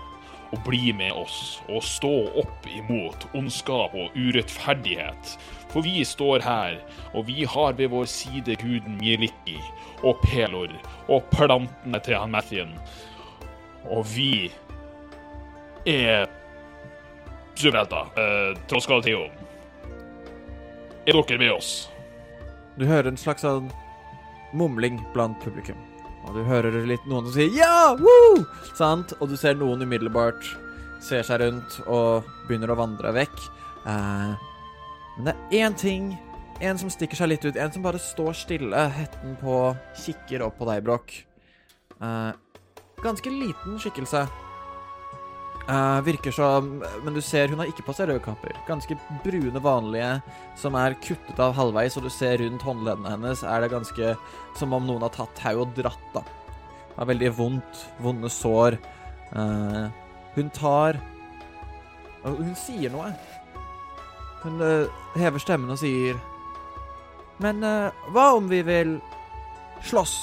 og 0.53 0.61
bli 0.67 0.91
med 0.93 1.15
oss 1.17 1.57
og 1.65 1.81
stå 1.85 2.11
opp 2.43 2.67
imot 2.69 3.25
ondskap 3.33 3.95
og 3.97 4.13
urettferdighet. 4.13 5.31
For 5.73 5.81
vi 5.81 6.03
står 6.05 6.43
her, 6.45 6.77
og 7.17 7.25
vi 7.25 7.47
har 7.49 7.73
ved 7.79 7.89
vår 7.89 8.05
side 8.11 8.59
guden 8.61 8.99
Mieliki 8.99 9.57
og 10.05 10.21
Pelor 10.21 10.69
og 11.07 11.25
plantene 11.33 12.01
til 12.05 12.19
han 12.19 12.35
Mathien. 12.35 12.75
Og 13.89 14.05
vi 14.13 14.51
er 15.89 16.29
Suvelta, 17.55 18.07
eh, 18.17 18.57
Troskaldeo. 18.67 19.29
Er 21.05 21.13
dere 21.13 21.37
med 21.37 21.51
oss? 21.51 21.89
Du 22.77 22.85
hører 22.85 23.11
en 23.11 23.17
slags 23.17 23.43
sånn 23.43 23.69
mumling 24.53 25.01
blant 25.13 25.39
publikum. 25.43 25.77
Og 26.23 26.37
du 26.37 26.43
hører 26.47 26.85
litt 26.87 27.03
noen 27.05 27.25
som 27.25 27.33
sier 27.33 27.51
'ja, 27.51 27.95
woo!' 27.99 28.45
Sant? 28.75 29.13
Og 29.19 29.29
du 29.29 29.37
ser 29.37 29.55
noen 29.55 29.81
umiddelbart 29.81 30.43
ser 31.03 31.23
seg 31.23 31.41
rundt 31.43 31.81
og 31.85 32.23
begynner 32.47 32.71
å 32.71 32.79
vandre 32.79 33.11
vekk. 33.11 33.39
Eh, 33.85 34.35
men 35.17 35.25
det 35.25 35.35
er 35.35 35.67
én 35.67 35.75
ting, 35.77 36.17
en 36.61 36.77
som 36.77 36.89
stikker 36.89 37.19
seg 37.19 37.29
litt 37.33 37.45
ut, 37.45 37.57
en 37.59 37.71
som 37.71 37.83
bare 37.83 37.99
står 37.99 38.33
stille, 38.33 38.89
hetten 38.89 39.35
på, 39.41 39.75
kikker 40.05 40.45
opp 40.47 40.57
på 40.57 40.65
deg, 40.65 40.83
Brokk. 40.83 41.11
Eh, 41.99 42.31
ganske 43.03 43.29
liten 43.29 43.79
skikkelse. 43.79 44.27
Eh, 45.69 46.01
virker 46.01 46.31
som 46.31 46.83
Men 47.03 47.13
du 47.13 47.21
ser 47.21 47.47
hun 47.47 47.61
har 47.61 47.69
ikke 47.71 47.85
på 47.87 47.95
seg 47.95 48.09
røde 48.09 48.23
kapper. 48.23 48.55
Ganske 48.67 48.97
brune, 49.23 49.61
vanlige, 49.63 50.17
som 50.59 50.75
er 50.75 50.97
kuttet 50.99 51.39
av 51.39 51.55
halvveis, 51.55 51.95
og 51.97 52.03
du 52.03 52.11
ser 52.11 52.41
rundt 52.41 52.65
håndleddene 52.67 53.13
hennes 53.13 53.45
er 53.47 53.63
det 53.63 53.71
ganske 53.71 54.15
som 54.59 54.75
om 54.75 54.83
noen 54.87 55.05
har 55.05 55.13
tatt 55.15 55.31
tau 55.39 55.63
og 55.63 55.71
dratt, 55.77 56.09
da. 56.15 56.25
Har 56.97 57.07
veldig 57.09 57.31
vondt, 57.37 57.85
vonde 58.03 58.29
sår. 58.29 58.77
Uh, 59.33 59.87
hun 60.35 60.51
tar 60.53 60.99
uh, 60.99 62.35
Hun 62.35 62.53
sier 62.59 62.91
noe. 62.93 63.07
Hun 64.43 64.59
eh, 64.61 64.91
hever 65.15 65.39
stemmen 65.39 65.71
og 65.71 65.79
sier 65.79 66.17
Men 67.39 67.63
hva 68.11 68.25
om 68.35 68.49
vi 68.51 68.59
vil 68.67 68.97
slåss 69.87 70.15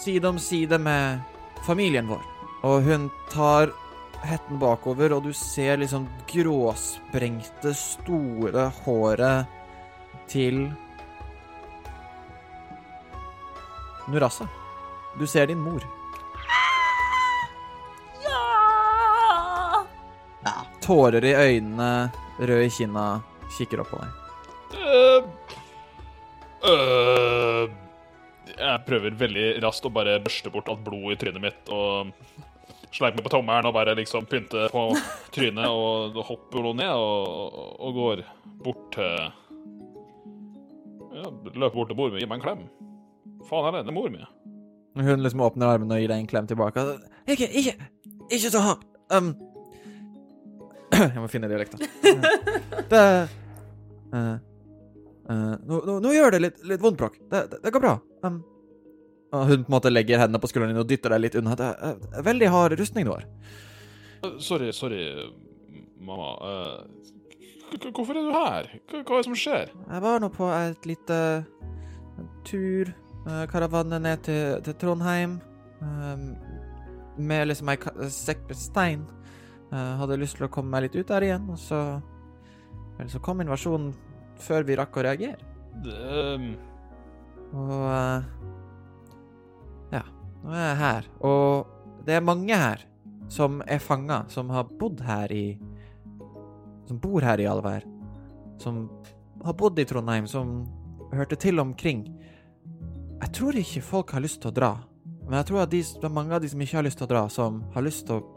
side 0.00 0.24
om 0.26 0.40
side 0.40 0.78
med 0.80 1.20
familien 1.66 2.08
vår? 2.08 2.24
Og 2.64 2.88
hun 2.88 3.10
tar 3.28 3.74
hetten 4.24 4.58
bakover, 4.58 5.12
og 5.16 5.26
du 5.26 5.32
ser 5.36 5.78
liksom 5.80 6.06
gråsprengte, 6.30 7.74
store 7.76 8.68
håret 8.84 9.46
til 10.30 10.66
Nurassa. 14.08 14.48
Du 15.18 15.26
ser 15.26 15.46
din 15.46 15.60
mor. 15.60 15.84
Ja! 18.24 19.84
Tårer 20.84 21.24
i 21.24 21.34
øynene, 21.34 22.10
rød 22.38 22.66
i 22.66 22.70
kinna, 22.72 23.06
kikker 23.56 23.80
opp 23.84 23.94
på 23.94 24.02
deg. 24.02 24.20
Uh, 24.74 25.20
øh, 26.68 27.70
jeg 28.54 28.84
prøver 28.88 29.16
veldig 29.20 29.46
raskt 29.64 29.86
å 29.88 29.92
bare 29.94 30.18
børste 30.24 30.52
bort 30.52 30.68
alt 30.72 30.84
blod 30.84 31.14
i 31.14 31.18
trynet 31.20 31.42
mitt 31.42 31.72
og 31.72 32.12
sleipe 32.94 33.18
meg 33.18 33.26
på 33.26 33.32
tommelen 33.34 33.68
og 33.68 33.74
bare 33.74 33.96
liksom 33.98 34.26
pynte 34.30 34.68
på 34.72 34.84
trynet 35.34 35.66
og 35.66 36.18
hopper 36.28 36.68
hun 36.68 36.78
ned 36.78 36.92
og, 36.94 37.58
og 37.82 37.98
går 37.98 38.22
bort 38.64 38.86
til 38.94 39.16
ja, 41.14 41.28
Løper 41.54 41.76
bort 41.76 41.90
til 41.90 41.98
mor 41.98 42.10
mi 42.10 42.18
og 42.18 42.22
gir 42.22 42.30
meg 42.30 42.40
en 42.40 42.44
klem. 42.44 42.62
Faen 43.46 43.68
heller, 43.68 43.84
det 43.86 43.92
er 43.92 43.94
mor 43.94 44.08
mi. 44.10 44.24
Hun 44.98 45.22
liksom 45.22 45.42
åpner 45.46 45.74
armene 45.74 45.94
og 45.94 46.02
gir 46.02 46.10
deg 46.10 46.22
en 46.22 46.30
klem 46.30 46.48
tilbake. 46.50 46.82
Ikke, 47.30 47.46
ikke, 47.50 47.74
ikke 48.30 48.50
så 48.50 48.62
hardt. 48.64 48.88
Um. 49.14 49.34
Jeg 50.98 51.22
må 51.22 51.28
finne 51.30 51.50
dialekta. 51.50 51.78
Det 52.90 53.04
uh, 54.14 54.18
uh, 54.18 54.34
nå, 55.30 55.54
no, 55.66 55.78
no, 55.86 55.94
no 56.02 56.10
gjør 56.14 56.34
det 56.34 56.42
litt, 56.42 56.58
litt 56.68 56.82
vondt, 56.82 56.98
Brokk. 57.00 57.16
Det, 57.30 57.46
det, 57.50 57.62
det 57.64 57.72
går 57.74 57.82
bra. 57.82 57.94
Um. 58.26 58.42
Hun 59.34 59.64
på 59.64 59.70
en 59.70 59.74
måte 59.74 59.92
legger 59.92 60.20
hendene 60.22 60.40
på 60.42 60.50
skulderen 60.50 60.74
din 60.74 60.82
og 60.82 60.88
dytter 60.90 61.14
deg 61.14 61.24
litt 61.24 61.38
unna. 61.40 61.56
Det 61.58 61.70
er 61.70 61.96
uh, 61.98 62.20
veldig 62.26 62.50
hard 62.54 62.76
rustning 62.80 63.08
du 63.08 63.14
har. 63.14 63.24
Eh, 64.24 64.36
Sorry, 64.42 64.70
sorry, 64.72 65.00
mamma. 66.00 66.30
Eh, 66.50 67.88
hvorfor 67.90 68.14
er 68.14 68.28
du 68.28 68.32
her? 68.34 68.70
Hva, 68.92 69.00
er 69.00 69.16
det 69.16 69.24
som 69.26 69.38
skjer? 69.38 69.72
Jeg 69.72 70.04
var 70.04 70.22
nå 70.22 70.30
på 70.32 70.48
et 70.54 70.86
lite 70.86 71.18
tur, 72.46 72.92
karavane 73.50 73.98
ned 74.04 74.22
til, 74.22 74.62
til 74.62 74.76
Trondheim, 74.78 75.38
med 77.18 77.48
liksom 77.48 77.72
ei 77.72 77.78
sekk 78.12 78.44
med 78.46 78.58
stein. 78.60 79.06
Hadde 79.72 80.20
lyst 80.20 80.38
til 80.38 80.46
å 80.46 80.52
komme 80.52 80.70
meg 80.70 80.86
litt 80.86 80.98
ut 81.00 81.10
der 81.10 81.26
igjen, 81.26 81.48
og 81.50 81.58
så 81.58 81.80
Vel, 82.98 83.08
så 83.10 83.18
kom 83.18 83.42
invasjonen 83.42 83.90
før 84.44 84.66
vi 84.68 84.76
rakk 84.78 84.98
å 84.98 85.04
reagere. 85.06 85.50
Det, 85.82 85.96
Og 87.54 87.86
eh, 87.90 88.26
nå 90.44 90.52
er 90.52 90.66
jeg 90.66 90.80
her. 90.80 91.08
Og 91.24 92.04
det 92.04 92.18
er 92.18 92.24
mange 92.24 92.56
her 92.58 92.84
som 93.32 93.62
er 93.66 93.80
fanga, 93.82 94.24
som 94.28 94.50
har 94.52 94.68
bodd 94.80 95.00
her 95.04 95.32
i 95.32 95.46
Som 96.84 96.98
bor 97.00 97.24
her 97.24 97.40
i 97.40 97.46
Alver. 97.48 97.80
Som 98.60 98.90
har 99.40 99.54
bodd 99.56 99.78
i 99.80 99.86
Trondheim, 99.88 100.26
som 100.28 100.66
hørte 101.12 101.36
til 101.40 101.58
omkring. 101.58 102.04
Jeg 103.22 103.32
tror 103.32 103.56
ikke 103.56 103.80
folk 103.80 104.10
har 104.12 104.20
lyst 104.20 104.42
til 104.42 104.50
å 104.50 104.54
dra. 104.58 104.72
Men 105.24 105.38
jeg 105.38 105.48
tror 105.48 105.62
at 105.62 105.72
de, 105.72 105.80
det 105.80 106.04
er 106.04 106.12
mange 106.12 106.36
av 106.36 106.42
de 106.44 106.50
som 106.52 106.60
ikke 106.60 106.76
har 106.76 106.84
lyst 106.84 107.00
til 107.00 107.06
å 107.06 107.12
dra, 107.14 107.22
som 107.32 107.62
har 107.72 107.86
lyst 107.86 108.04
til 108.08 108.20
å 108.20 108.30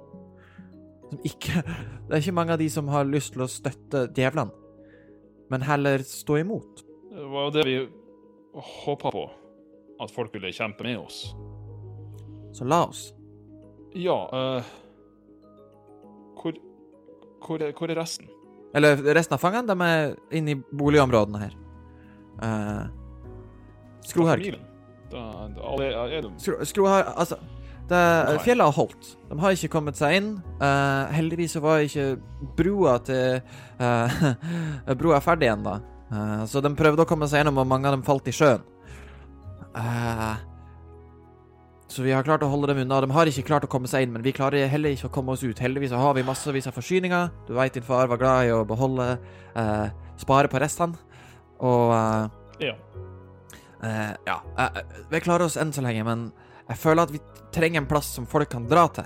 Som 1.08 1.20
ikke 1.24 1.62
Det 1.64 2.16
er 2.16 2.20
ikke 2.20 2.36
mange 2.36 2.56
av 2.56 2.60
de 2.60 2.70
som 2.70 2.88
har 2.92 3.06
lyst 3.08 3.34
til 3.36 3.44
å 3.44 3.52
støtte 3.52 4.08
djevlene, 4.16 4.52
men 5.50 5.64
heller 5.64 6.04
stå 6.04 6.42
imot. 6.42 6.84
det 7.12 7.28
var 7.32 7.48
jo 7.48 7.52
det 7.56 7.64
vi 7.68 7.78
håpa 8.54 9.12
på. 9.12 9.30
At 10.00 10.12
folk 10.12 10.34
ville 10.36 10.52
kjempe 10.52 10.84
med 10.84 11.00
oss. 11.00 11.34
Så 12.58 12.66
la 12.66 12.82
oss. 12.88 13.12
Ja 13.98 14.18
eh, 14.34 14.72
hvor, 16.38 16.58
hvor, 17.46 17.62
er, 17.62 17.74
hvor 17.78 17.92
er 17.92 18.00
resten? 18.02 18.30
Eller 18.76 19.00
resten 19.16 19.38
av 19.38 19.42
fangene, 19.42 19.68
de 19.70 19.86
er 19.86 20.16
inne 20.38 20.54
i 20.54 20.58
boligområdene 20.78 21.40
her. 21.42 21.54
Uh, 22.38 22.84
Skrohaug. 24.06 24.44
Er 24.44 26.28
Skro, 26.38 26.58
Skrohaug 26.68 27.14
Altså, 27.16 27.40
det, 27.90 28.02
fjellet 28.44 28.68
har 28.68 28.76
holdt. 28.76 29.14
De 29.30 29.40
har 29.40 29.56
ikke 29.56 29.72
kommet 29.72 29.98
seg 29.98 30.20
inn. 30.20 30.30
Uh, 30.60 31.08
heldigvis 31.16 31.56
så 31.56 31.64
var 31.64 31.86
ikke 31.86 32.18
broa 32.60 32.98
til 33.08 33.40
uh, 33.80 34.20
Broa 35.00 35.22
ferdig 35.24 35.50
ennå. 35.56 35.78
Uh, 36.12 36.44
så 36.50 36.62
de 36.62 36.74
prøvde 36.78 37.08
å 37.08 37.10
komme 37.10 37.30
seg 37.32 37.42
gjennom, 37.42 37.64
og 37.64 37.72
mange 37.72 37.90
av 37.90 37.98
dem 37.98 38.06
falt 38.06 38.28
i 38.30 38.36
sjøen. 38.36 38.62
Eh, 39.78 40.36
så 41.88 42.03
vi 42.03 42.11
har 42.11 42.26
klart 42.27 42.43
å 42.43 42.49
holde 42.51 42.68
dem 42.72 42.81
unna. 42.84 42.99
De 43.01 43.11
har 43.15 43.30
ikke 43.30 43.45
klart 43.47 43.64
å 43.64 43.72
komme 43.72 43.88
seg 43.88 44.03
inn, 44.05 44.11
men 44.15 44.26
vi 44.26 44.35
klarer 44.35 44.68
heller 44.72 44.91
ikke 44.95 45.07
å 45.07 45.14
komme 45.14 45.34
oss 45.34 45.45
ut. 45.45 45.59
Heldigvis 45.64 45.95
har 45.95 46.18
vi 46.18 46.26
massevis 46.27 46.68
av 46.68 46.76
forsyninger. 46.76 47.30
Du 47.47 47.53
veit 47.55 47.77
din 47.77 47.85
far 47.85 48.09
var 48.11 48.19
glad 48.19 48.47
i 48.49 48.51
å 48.55 48.65
beholde 48.68 49.14
eh, 49.55 49.88
Spare 50.18 50.49
på 50.51 50.59
restene. 50.59 50.97
Og 51.64 51.93
eh, 51.95 52.68
Ja. 52.68 52.76
Eh, 53.84 54.14
ja, 54.26 54.41
eh, 54.57 54.81
vi 55.11 55.22
klarer 55.22 55.45
oss 55.45 55.57
enn 55.61 55.72
så 55.73 55.84
lenge, 55.85 56.03
men 56.03 56.30
jeg 56.68 56.81
føler 56.81 57.05
at 57.05 57.14
vi 57.14 57.22
trenger 57.53 57.84
en 57.84 57.89
plass 57.89 58.09
som 58.18 58.26
folk 58.27 58.49
kan 58.49 58.65
dra 58.68 58.88
til, 58.91 59.05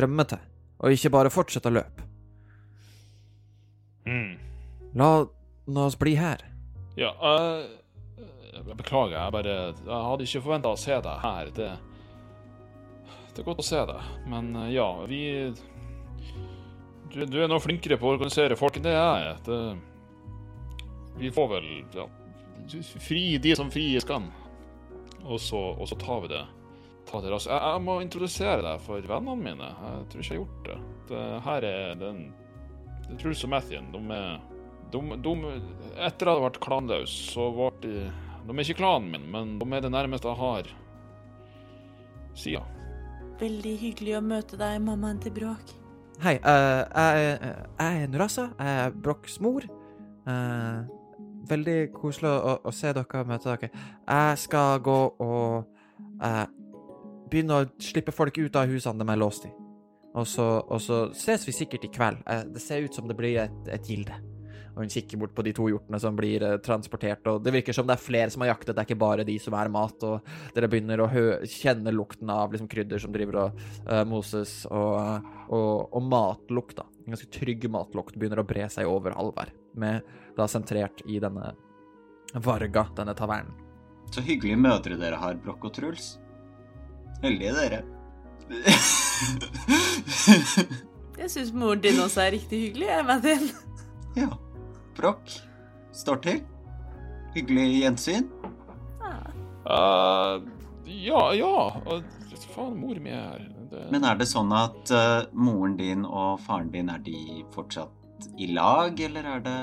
rømme 0.00 0.24
til, 0.26 0.40
og 0.80 0.94
ikke 0.94 1.12
bare 1.12 1.32
fortsette 1.32 1.68
å 1.68 1.76
løpe. 1.76 2.06
Mm. 4.08 4.38
La 4.96 5.84
oss 5.84 5.98
bli 6.00 6.14
her. 6.16 6.40
Ja, 6.96 7.12
uh, 7.20 7.68
beklager, 8.72 9.18
jeg 9.18 9.34
bare 9.34 9.52
Jeg 9.68 10.06
hadde 10.08 10.24
ikke 10.24 10.40
forventa 10.42 10.72
å 10.72 10.80
se 10.80 10.96
deg 11.04 11.20
her. 11.22 11.52
Det, 11.54 11.68
det 13.38 13.44
er 13.44 13.46
godt 13.52 13.60
å 13.62 13.68
se 13.68 13.80
deg, 13.86 14.06
men 14.26 14.48
eh, 14.58 14.72
ja, 14.74 14.88
vi 15.06 15.22
Du, 17.12 17.20
du 17.22 17.36
er 17.38 17.46
nå 17.46 17.60
flinkere 17.62 17.94
på 18.00 18.08
å 18.08 18.16
organisere 18.16 18.56
folk 18.58 18.76
enn 18.76 18.86
det 18.88 18.96
jeg 18.96 19.28
er. 19.28 19.38
Det, 19.46 19.58
vi 21.22 21.30
får 21.34 21.46
vel 21.52 21.68
ja, 21.94 22.06
fri 22.98 23.22
de 23.42 23.54
som 23.56 23.70
fries 23.70 24.06
kan, 24.06 24.26
og 25.22 25.38
så, 25.38 25.60
og 25.78 25.86
så 25.86 25.96
tar 26.02 26.24
vi 26.24 26.32
det. 26.32 26.42
Ta 27.08 27.22
det 27.22 27.30
raskt. 27.30 27.52
Jeg, 27.52 27.62
jeg 27.62 27.84
må 27.86 27.96
introdusere 28.02 28.64
deg 28.66 28.82
for 28.84 29.06
vennene 29.14 29.38
mine. 29.38 29.70
Jeg 29.86 30.08
tror 30.10 30.24
ikke 30.24 30.34
jeg 30.34 30.34
har 30.34 30.42
gjort 30.42 30.66
det. 30.66 30.78
det 31.12 31.24
her 31.46 31.66
er 31.68 32.00
den 32.02 32.20
det 33.06 33.14
er 33.14 33.20
Truls 33.22 33.44
og 33.46 33.52
Mathien. 33.54 33.86
De 33.94 34.02
er 34.18 34.40
de, 34.92 35.04
de, 35.24 35.36
Etter 35.94 36.32
at 36.32 36.40
jeg 36.40 36.42
ble 36.42 36.64
klanløs, 36.64 37.14
så 37.30 37.46
ble 37.54 37.70
de 37.84 37.94
De 38.48 38.56
er 38.56 38.64
ikke 38.66 38.80
klanen 38.82 39.14
min, 39.14 39.30
men 39.30 39.54
de 39.60 39.70
er 39.76 39.86
det 39.86 39.92
nærmeste 39.94 40.28
jeg 40.28 40.42
har 40.42 40.74
sida. 42.38 42.64
Veldig 43.38 43.74
hyggelig 43.78 44.16
å 44.18 44.22
møte 44.24 44.58
deg, 44.58 44.80
mammaen 44.82 45.20
til 45.22 45.30
Bråk. 45.36 45.74
Hei, 46.24 46.34
uh, 46.42 46.82
jeg, 46.90 47.36
jeg 47.78 48.02
er 48.02 48.08
Nurasa. 48.10 48.48
Jeg 48.58 48.80
er 48.88 48.96
Broks 49.04 49.38
mor. 49.44 49.62
Uh, 50.26 50.82
veldig 51.46 51.76
koselig 51.94 52.32
å, 52.34 52.56
å 52.66 52.72
se 52.74 52.90
dere 52.90 53.22
og 53.22 53.30
møte 53.30 53.52
dere. 53.52 53.70
Jeg 54.02 54.40
skal 54.42 54.82
gå 54.82 54.98
og 55.22 55.70
uh, 56.18 56.44
begynne 57.30 57.60
å 57.62 57.68
slippe 57.82 58.14
folk 58.14 58.40
ut 58.42 58.58
av 58.58 58.66
husene 58.72 59.04
de 59.04 59.14
er 59.14 59.20
låst 59.22 59.46
i. 59.46 59.52
Og 60.18 60.26
så, 60.26 60.48
og 60.66 60.82
så 60.82 61.04
ses 61.14 61.46
vi 61.46 61.54
sikkert 61.54 61.86
i 61.86 61.92
kveld. 61.94 62.24
Eh, 62.26 62.42
det 62.50 62.62
ser 62.64 62.82
ut 62.82 62.94
som 62.96 63.06
det 63.06 63.16
blir 63.18 63.38
et, 63.44 63.58
et 63.70 63.86
gilde. 63.86 64.16
Og 64.78 64.84
hun 64.84 64.92
kikker 64.92 65.18
bort 65.18 65.32
på 65.34 65.42
de 65.42 65.50
to 65.56 65.64
hjortene 65.66 65.98
som 65.98 66.14
blir 66.14 66.42
eh, 66.46 66.60
transportert, 66.62 67.26
og 67.26 67.42
det 67.42 67.50
virker 67.56 67.74
som 67.74 67.88
det 67.88 67.96
er 67.96 68.04
flere 68.04 68.30
som 68.30 68.44
har 68.44 68.52
jaktet, 68.52 68.76
det 68.76 68.84
er 68.84 68.86
ikke 68.86 69.00
bare 69.02 69.26
de 69.26 69.34
som 69.42 69.56
er 69.58 69.72
mat, 69.74 70.06
og 70.06 70.54
dere 70.54 70.70
begynner 70.70 71.02
å 71.02 71.08
hø 71.10 71.24
kjenne 71.50 71.90
lukten 71.90 72.30
av 72.30 72.54
liksom, 72.54 72.70
krydder 72.70 73.02
som 73.02 73.10
driver 73.14 73.40
og 73.42 73.58
uh, 73.90 74.04
moses, 74.06 74.52
og, 74.70 75.26
og, 75.50 75.88
og 75.90 76.06
matlukt, 76.06 76.78
da. 76.78 76.86
En 77.02 77.16
ganske 77.16 77.30
trygg 77.34 77.66
matlukt 77.74 78.14
begynner 78.14 78.44
å 78.44 78.46
bre 78.46 78.70
seg 78.70 78.86
over 78.86 79.18
Alvær, 79.18 79.50
med 79.74 80.06
da 80.38 80.46
sentrert 80.46 81.02
i 81.10 81.18
denne 81.22 81.56
Varga, 82.38 82.86
denne 82.94 83.18
tavernen. 83.18 83.58
Så 84.14 84.22
hyggelige 84.22 84.62
mødre 84.62 84.96
dere 85.00 85.18
har, 85.18 85.42
Brokk 85.42 85.66
og 85.68 85.74
Truls. 85.74 86.14
Heldige 87.24 87.58
dere. 87.58 87.82
Jeg 91.18 91.32
syns 91.32 91.50
moren 91.50 91.82
din 91.82 91.98
også 91.98 92.22
er 92.28 92.36
riktig 92.38 92.68
hyggelig, 92.68 92.92
jeg, 92.92 93.08
Martin. 93.08 93.48
ja. 94.22 94.30
Brokk. 94.98 95.34
Står 95.94 96.22
til. 96.24 96.40
Hyggelig 97.36 97.66
gjensyn. 97.82 98.26
Uh, 99.68 100.40
ja, 100.88 101.22
ja. 101.36 101.54
Faen, 102.48 102.78
mor 102.80 102.98
mi 103.02 103.12
er 103.12 103.22
her. 103.22 103.46
Det, 103.68 103.82
Men 103.92 104.06
er 104.08 104.16
det 104.16 104.26
sånn 104.30 104.50
at 104.56 104.90
uh, 104.94 105.28
moren 105.36 105.76
din 105.76 106.06
og 106.08 106.38
faren 106.40 106.70
din, 106.72 106.88
er 106.88 107.02
de 107.04 107.44
fortsatt 107.52 108.28
i 108.40 108.48
lag, 108.54 108.98
eller 108.98 109.34
er 109.36 109.44
det 109.44 109.58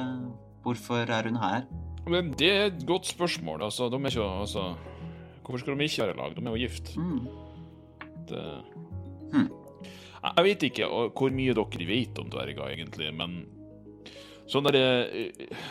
Hvorfor 0.65 1.09
er 1.13 1.27
hun 1.29 1.35
her? 1.37 1.65
men 2.09 2.31
det 2.37 2.49
er 2.49 2.63
et 2.69 2.85
godt 2.85 3.07
spørsmål. 3.09 3.63
Altså, 3.65 3.89
de 3.89 3.97
er 3.97 4.13
ikke 4.13 4.25
altså, 4.25 4.75
Hvorfor 5.41 5.61
skal 5.61 5.77
de 5.77 5.87
ikke 5.87 6.03
være 6.03 6.13
i 6.13 6.19
lag? 6.19 6.35
De 6.35 6.41
er 6.41 6.51
jo 6.51 6.61
gift. 6.61 6.91
Mm. 6.97 7.27
Det... 8.29 8.45
Hmm. 9.33 9.49
Jeg 10.25 10.45
vet 10.45 10.63
ikke 10.69 10.87
hvor 10.89 11.33
mye 11.33 11.53
dere 11.57 11.87
vet 11.89 12.21
om 12.21 12.29
dverger, 12.33 12.69
egentlig, 12.73 13.11
men 13.13 13.35
sånn 14.51 14.67
derre 14.67 14.85
uh, 15.09 15.65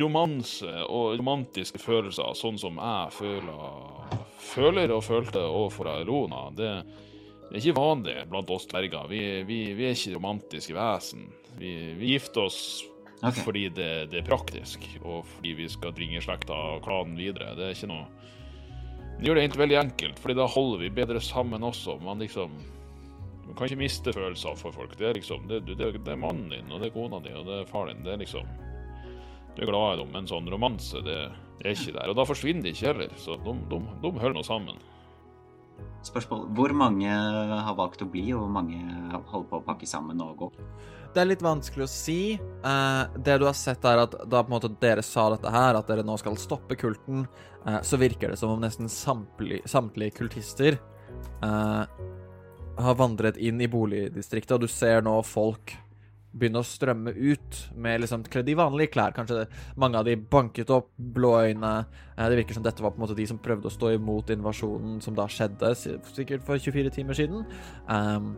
romanse 0.00 0.72
og 0.86 1.16
romantiske 1.18 1.80
følelser, 1.82 2.34
sånn 2.38 2.60
som 2.60 2.78
jeg 2.78 3.14
føler, 3.16 4.20
føler 4.42 4.94
og 4.94 5.04
følte 5.06 5.42
overfor 5.42 5.90
Rona, 6.06 6.44
det, 6.56 6.70
det 7.48 7.56
er 7.56 7.60
ikke 7.62 7.80
vanlig 7.80 8.16
blant 8.30 8.50
oss 8.54 8.68
dverger. 8.70 9.08
Vi, 9.10 9.22
vi, 9.48 9.60
vi 9.76 9.88
er 9.88 9.96
ikke 9.96 10.16
romantiske 10.16 10.76
vesen. 10.76 11.26
Vi, 11.58 11.72
vi 11.98 12.14
gifter 12.14 12.46
oss 12.46 12.60
okay. 13.22 13.42
fordi 13.42 13.68
det, 13.74 13.90
det 14.12 14.22
er 14.22 14.28
praktisk, 14.28 14.86
og 15.02 15.26
fordi 15.34 15.56
vi 15.62 15.70
skal 15.72 15.94
bringe 15.96 16.22
slekta 16.24 16.56
og 16.76 16.84
klanen 16.86 17.18
videre. 17.18 17.56
Det 17.58 17.68
er 17.68 17.76
ikke 17.76 17.90
noe 17.92 18.06
Det 19.18 19.28
gjør 19.28 19.38
det 19.38 19.42
egentlig 19.44 19.64
veldig 19.64 19.80
enkelt, 19.82 20.22
fordi 20.22 20.38
da 20.38 20.46
holder 20.50 20.80
vi 20.82 20.94
bedre 20.96 21.20
sammen 21.22 21.62
også. 21.62 21.98
Man 22.02 22.22
liksom 22.22 22.56
Man 23.46 23.56
kan 23.58 23.68
ikke 23.68 23.82
miste 23.82 24.14
følelser 24.14 24.58
for 24.58 24.74
folk. 24.74 24.94
Det 24.98 25.08
er 25.08 25.18
liksom 25.18 25.48
Det, 25.50 25.62
det, 25.66 25.76
det 25.98 26.12
er 26.12 26.20
mannen 26.20 26.48
din, 26.52 26.70
og 26.70 26.80
det 26.80 26.90
er 26.90 26.94
kona 26.94 27.20
di, 27.24 27.32
og 27.36 27.48
det 27.48 27.60
er 27.60 27.70
faren 27.70 27.98
din. 27.98 28.06
Det 28.06 28.14
er 28.14 28.22
liksom 28.22 28.48
Du 29.56 29.62
er 29.62 29.68
glad 29.68 29.94
i 29.94 30.00
dem, 30.00 30.12
men 30.14 30.28
sånn 30.30 30.48
romanse, 30.48 31.02
det, 31.04 31.18
det 31.58 31.66
er 31.66 31.76
ikke 31.76 31.98
der. 31.98 32.08
Og 32.08 32.16
da 32.16 32.24
forsvinner 32.24 32.64
de 32.64 32.72
ikke 32.72 32.88
heller, 32.88 33.12
så 33.20 33.36
de, 33.36 33.56
de, 33.68 33.80
de 34.00 34.12
holder 34.22 34.38
nå 34.38 34.44
sammen. 34.46 34.78
Spørsmål. 36.02 36.46
Hvor 36.56 36.72
mange 36.74 37.10
har 37.10 37.76
valgt 37.78 38.02
å 38.02 38.08
bli, 38.10 38.24
og 38.34 38.46
hvor 38.46 38.54
mange 38.56 38.80
holder 39.30 39.46
på 39.50 39.60
å 39.60 39.66
pakke 39.66 39.86
sammen 39.86 40.22
og 40.24 40.34
gå? 40.40 40.48
Det 41.12 41.20
er 41.20 41.28
litt 41.28 41.44
vanskelig 41.44 41.84
å 41.84 41.90
si. 41.90 42.34
Eh, 42.40 43.18
det 43.20 43.36
du 43.38 43.44
har 43.44 43.56
sett, 43.58 43.84
er 43.84 44.00
at 44.06 44.16
da 44.24 44.40
på 44.40 44.48
en 44.48 44.54
måte 44.54 44.72
dere 44.80 45.04
sa 45.04 45.28
dette 45.34 45.52
her, 45.52 45.76
at 45.76 45.90
dere 45.90 46.04
nå 46.06 46.16
skal 46.20 46.38
stoppe 46.40 46.78
kulten, 46.80 47.26
eh, 47.66 47.78
så 47.84 48.00
virker 48.00 48.32
det 48.32 48.40
som 48.40 48.54
om 48.54 48.64
nesten 48.64 48.88
samtlige, 48.90 49.68
samtlige 49.68 50.16
kultister 50.16 50.78
eh, 51.44 51.84
har 52.78 52.98
vandret 52.98 53.36
inn 53.36 53.60
i 53.60 53.68
boligdistriktet, 53.70 54.54
og 54.56 54.64
du 54.64 54.70
ser 54.70 55.02
nå 55.04 55.18
folk 55.26 55.74
begynne 56.32 56.62
å 56.62 56.66
strømme 56.66 57.12
ut 57.12 57.58
med 57.76 58.02
liksom 58.02 58.24
kledd 58.32 58.48
i 58.48 58.56
vanlige 58.56 58.94
klær. 58.94 59.12
Kanskje 59.16 59.44
mange 59.80 60.00
av 60.00 60.06
de 60.08 60.16
banket 60.16 60.70
opp, 60.72 60.88
blå 60.96 61.34
øyne. 61.42 61.72
Eh, 62.16 62.28
Det 62.28 62.38
virker 62.38 62.54
som 62.54 62.62
dette 62.62 62.82
var 62.82 62.92
på 62.92 62.96
en 62.96 63.06
måte 63.06 63.16
de 63.16 63.26
som 63.26 63.38
prøvde 63.38 63.68
å 63.68 63.76
stå 63.76 63.92
imot 63.98 64.30
invasjonen 64.30 65.02
som 65.02 65.14
da 65.14 65.26
skjedde, 65.26 65.74
sikkert 65.76 66.42
for 66.42 66.56
24 66.56 66.90
timer 66.90 67.14
siden. 67.14 67.44
Um, 67.88 68.36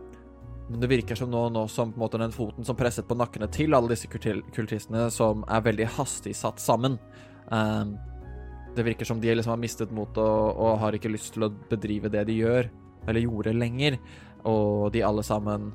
men 0.69 0.79
det 0.79 0.89
virker 0.89 1.15
som 1.15 1.29
nå, 1.29 1.49
nå 1.49 1.67
som 1.69 1.91
på 1.93 1.95
en 1.95 2.03
måte 2.03 2.19
den 2.19 2.31
foten 2.31 2.65
som 2.65 2.75
presset 2.75 3.07
på 3.07 3.15
nakkene 3.15 3.47
til 3.51 3.73
alle 3.73 3.93
disse 3.93 4.07
kultistene, 4.09 5.11
som 5.11 5.45
er 5.47 5.61
veldig 5.61 5.87
hastig 5.95 6.35
satt 6.35 6.59
sammen. 6.59 6.97
Um, 7.47 7.97
det 8.75 8.83
virker 8.83 9.05
som 9.05 9.21
de 9.21 9.31
liksom 9.31 9.53
har 9.53 9.61
mistet 9.61 9.91
motet 9.91 10.17
og, 10.17 10.57
og 10.57 10.79
har 10.79 10.91
ikke 10.97 11.13
lyst 11.13 11.33
til 11.33 11.47
å 11.47 11.53
bedrive 11.69 12.09
det 12.11 12.25
de 12.27 12.41
gjør, 12.41 12.67
eller 13.07 13.25
gjorde 13.25 13.55
lenger. 13.55 13.99
Og 14.45 14.91
de 14.93 15.01
alle 15.03 15.23
sammen 15.25 15.71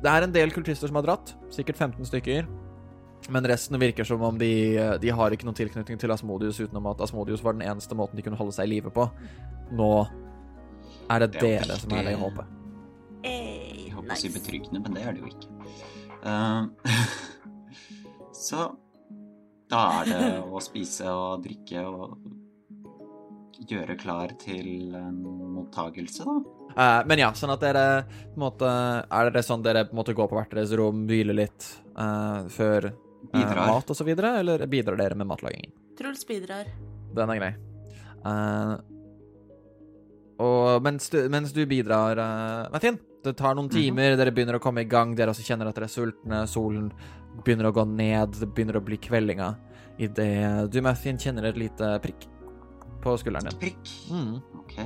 Det 0.00 0.08
er 0.08 0.24
en 0.24 0.32
del 0.32 0.52
kultister 0.54 0.88
som 0.88 0.96
har 0.96 1.04
dratt, 1.04 1.34
sikkert 1.52 1.76
15 1.76 2.08
stykker. 2.08 2.46
Men 3.28 3.44
resten 3.44 3.76
virker 3.78 4.04
som 4.04 4.22
om 4.24 4.38
de, 4.38 4.78
de 5.02 5.10
har 5.12 5.34
ikke 5.34 5.44
noen 5.44 5.58
tilknytning 5.58 5.98
til 6.00 6.12
Asmodius, 6.14 6.60
utenom 6.62 6.88
at 6.88 7.02
Asmodius 7.04 7.44
var 7.44 7.52
den 7.52 7.66
eneste 7.68 7.94
måten 7.94 8.16
de 8.16 8.24
kunne 8.24 8.38
holde 8.38 8.54
seg 8.56 8.64
i 8.64 8.78
live 8.78 8.92
på. 8.94 9.04
Nå 9.76 9.90
er 11.10 11.26
det 11.26 11.32
Det 11.36 11.52
er 11.58 11.68
dere 11.68 11.78
som 11.82 11.92
er 11.92 12.08
det 12.08 12.14
i 12.16 12.20
håpet. 12.22 12.56
Hey, 13.26 13.90
Jeg 13.90 13.92
håper 13.92 14.14
å 14.14 14.20
si 14.22 14.32
betryggende, 14.32 14.80
men 14.80 14.96
det 14.96 15.04
er 15.04 15.12
det 15.12 15.20
jo 15.20 15.28
ikke. 15.28 15.48
Uh, 16.24 16.70
så 18.48 18.70
da 19.70 19.82
er 20.00 20.08
det 20.08 20.22
å 20.42 20.62
spise 20.64 21.12
og 21.12 21.44
drikke 21.44 21.84
og 21.86 22.16
gjøre 23.68 23.96
klar 24.00 24.32
til 24.40 24.94
en 24.96 25.20
mottagelse, 25.56 26.24
da. 26.24 26.36
Uh, 26.70 27.00
men 27.10 27.20
ja, 27.20 27.30
sånn 27.34 27.50
at 27.50 27.62
dere 27.64 27.84
på 28.06 28.38
en 28.38 28.42
måte 28.44 28.68
Er 28.70 29.30
det 29.34 29.40
sånn 29.42 29.62
dere 29.64 29.88
på 29.88 29.90
en 29.90 29.98
måte 29.98 30.14
går 30.14 30.28
på 30.30 30.36
hvert 30.38 30.52
deres 30.54 30.70
rom, 30.78 31.02
hviler 31.08 31.34
litt 31.34 31.66
uh, 31.98 32.46
før 32.52 32.92
uh, 32.92 33.34
mat 33.34 33.90
og 33.90 33.98
så 33.98 34.06
videre, 34.06 34.36
eller 34.44 34.62
bidrar 34.70 35.00
dere 35.00 35.18
med 35.18 35.28
matlagingen? 35.32 35.74
Truls 35.98 36.22
bidrar. 36.28 36.70
Den 37.16 37.34
er 37.34 37.40
grei. 37.40 37.50
Eh, 38.20 38.74
og 40.40 40.84
mens 40.84 41.10
du, 41.12 41.18
mens 41.32 41.52
du 41.52 41.60
bidrar, 41.68 42.16
uh, 42.16 42.70
Mathien, 42.72 42.96
det 43.24 43.34
tar 43.36 43.56
noen 43.58 43.68
timer, 43.72 44.14
dere 44.16 44.32
begynner 44.32 44.56
å 44.56 44.62
komme 44.62 44.86
i 44.86 44.88
gang, 44.88 45.12
dere 45.16 45.34
også 45.34 45.44
kjenner 45.44 45.68
at 45.68 45.76
dere 45.76 45.90
er 45.90 45.92
sultne, 45.92 46.44
solen 46.48 46.88
begynner 47.44 47.68
å 47.68 47.74
gå 47.76 47.84
ned, 47.90 48.38
det 48.40 48.48
begynner 48.48 48.80
å 48.80 48.84
bli 48.84 48.96
kveldinga. 49.02 49.52
Idet 50.00 50.70
du, 50.72 50.80
Mathien, 50.84 51.20
kjenner 51.20 51.50
et 51.50 51.60
lite 51.60 51.92
prikk 52.04 52.24
på 53.02 53.16
skulderen 53.20 53.50
din. 53.50 53.58
Prikk. 53.60 53.92
Mm. 54.10 54.34
Ok. 54.60 54.76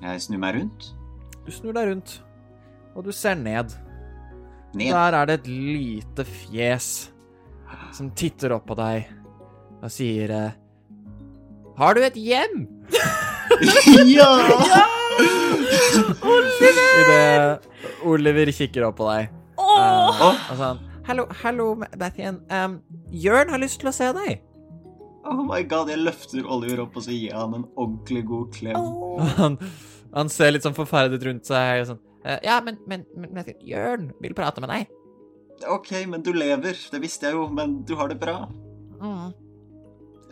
Jeg 0.00 0.24
snur 0.24 0.40
meg 0.42 0.56
rundt. 0.56 0.90
Du 1.44 1.52
snur 1.52 1.76
deg 1.76 1.88
rundt, 1.90 2.16
og 2.94 3.04
du 3.06 3.12
ser 3.12 3.36
ned. 3.38 3.72
Ned. 4.74 4.92
Der 4.94 5.16
er 5.18 5.26
det 5.26 5.40
et 5.40 5.48
lite 5.50 6.24
fjes 6.24 7.10
som 7.96 8.10
titter 8.14 8.54
opp 8.54 8.68
på 8.70 8.76
deg 8.78 9.08
og 9.80 9.90
sier 9.90 10.30
eh, 10.30 10.52
Har 11.78 11.96
du 11.96 12.04
et 12.04 12.18
hjem? 12.18 12.68
ja! 14.14 14.30
Idet 17.00 17.66
Oliver 18.06 18.52
kikker 18.54 18.86
opp 18.88 19.00
på 19.00 19.08
deg. 19.10 19.32
Oh! 19.58 20.12
Uh, 20.12 20.38
og 20.52 20.56
sånn 20.60 20.86
Hallo, 21.08 21.24
hallo, 21.40 21.72
Mathien. 21.98 22.38
Um, 22.52 22.78
Jørn 23.10 23.50
har 23.50 23.58
lyst 23.58 23.80
til 23.82 23.90
å 23.90 23.94
se 23.96 24.12
deg. 24.14 24.44
Oh 25.24 25.42
my 25.44 25.62
god, 25.68 25.90
jeg 25.92 26.00
løfter 26.00 26.46
Oliver 26.48 26.80
opp 26.86 26.96
og 26.96 27.02
så 27.04 27.12
gir 27.12 27.34
han 27.36 27.52
en 27.58 27.66
ordentlig 27.76 28.22
god 28.28 28.52
klem. 28.56 28.76
Oh. 28.78 29.20
Han, 29.40 29.58
han 30.14 30.28
ser 30.32 30.50
litt 30.54 30.64
sånn 30.64 30.74
forferdet 30.74 31.22
rundt 31.26 31.44
seg 31.46 31.82
og 31.82 31.90
sånn 31.92 32.00
«Eh, 32.24 32.38
Ja, 32.44 32.56
men, 32.64 32.78
men, 32.88 33.04
men 33.16 33.44
Jørn 33.64 34.08
vil 34.20 34.34
prate 34.34 34.60
med 34.64 34.72
deg. 34.72 34.88
Ok, 35.68 35.90
men 36.08 36.22
du 36.24 36.32
lever. 36.32 36.72
Det 36.92 37.00
visste 37.02 37.28
jeg 37.28 37.36
jo, 37.36 37.46
men 37.52 37.82
du 37.84 37.92
har 38.00 38.08
det 38.08 38.16
bra. 38.20 38.46
Mm. 39.00 39.30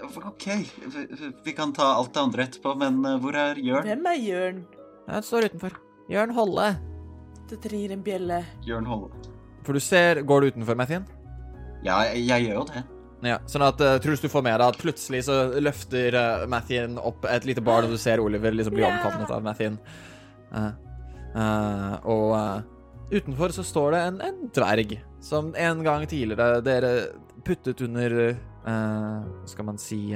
OK, 0.09 0.47
vi- 0.95 1.33
vi 1.45 1.53
kan 1.53 1.73
ta 1.77 1.91
alt 1.99 2.13
det 2.15 2.21
andre 2.23 2.43
etterpå, 2.49 2.75
men 2.81 3.05
eh, 3.05 3.19
hvor 3.21 3.35
er 3.37 3.57
Jørn? 3.61 3.85
Hvem 3.87 4.07
er 4.09 4.19
Jørn? 4.25 4.61
Han 5.09 5.23
står 5.25 5.49
utenfor. 5.51 5.77
Jørn 6.09 6.33
Holle. 6.37 6.71
Det 7.49 7.61
rir 7.73 7.93
en 7.93 8.03
bjelle. 8.05 8.43
Jørn 8.65 8.87
Holle. 8.89 9.11
For 9.65 9.73
du 9.77 9.81
ser 9.81 10.23
Går 10.25 10.41
du 10.41 10.47
utenfor, 10.53 10.77
Mathien? 10.77 11.05
Ja, 11.85 12.01
jeg, 12.09 12.25
jeg 12.29 12.47
gjør 12.49 12.55
jo 12.61 12.65
det. 12.73 12.83
Ja, 13.27 13.41
sånn 13.51 13.65
at 13.67 13.81
uh, 13.83 13.97
Truls, 13.99 14.21
du 14.23 14.29
får 14.31 14.45
med 14.47 14.61
deg 14.61 14.69
at 14.69 14.79
plutselig 14.79 15.25
så 15.27 15.39
løfter 15.59 16.15
uh, 16.15 16.45
Mathien 16.51 16.99
opp 17.03 17.25
et 17.27 17.49
lite 17.49 17.65
barn, 17.67 17.89
og 17.89 17.97
du 17.97 17.99
ser 17.99 18.23
Oliver 18.23 18.55
liksom 18.55 18.77
bli 18.77 18.85
Ja. 18.85 18.93
omfavnet 18.95 19.33
av 19.35 19.43
Mathien. 19.43 19.79
Uh, 20.55 20.71
uh, 21.35 21.95
og 22.07 23.11
utenfor 23.11 23.53
så 23.57 23.65
står 23.67 23.97
det 23.97 24.03
en, 24.07 24.21
en 24.29 24.39
dverg 24.55 24.99
som 25.25 25.51
en 25.59 25.83
gang 25.83 26.07
tidligere 26.07 26.61
dere 26.63 26.93
puttet 27.45 27.81
under 27.83 28.15
uh, 28.31 29.27
Skal 29.51 29.67
man 29.67 29.79
si 29.83 30.15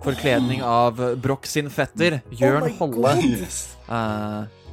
Forkledning 0.00 0.62
av 0.64 0.96
Broch 1.20 1.44
sin 1.44 1.68
fetter, 1.68 2.22
Jørn 2.32 2.64
my 2.64 2.72
Holle. 2.78 3.12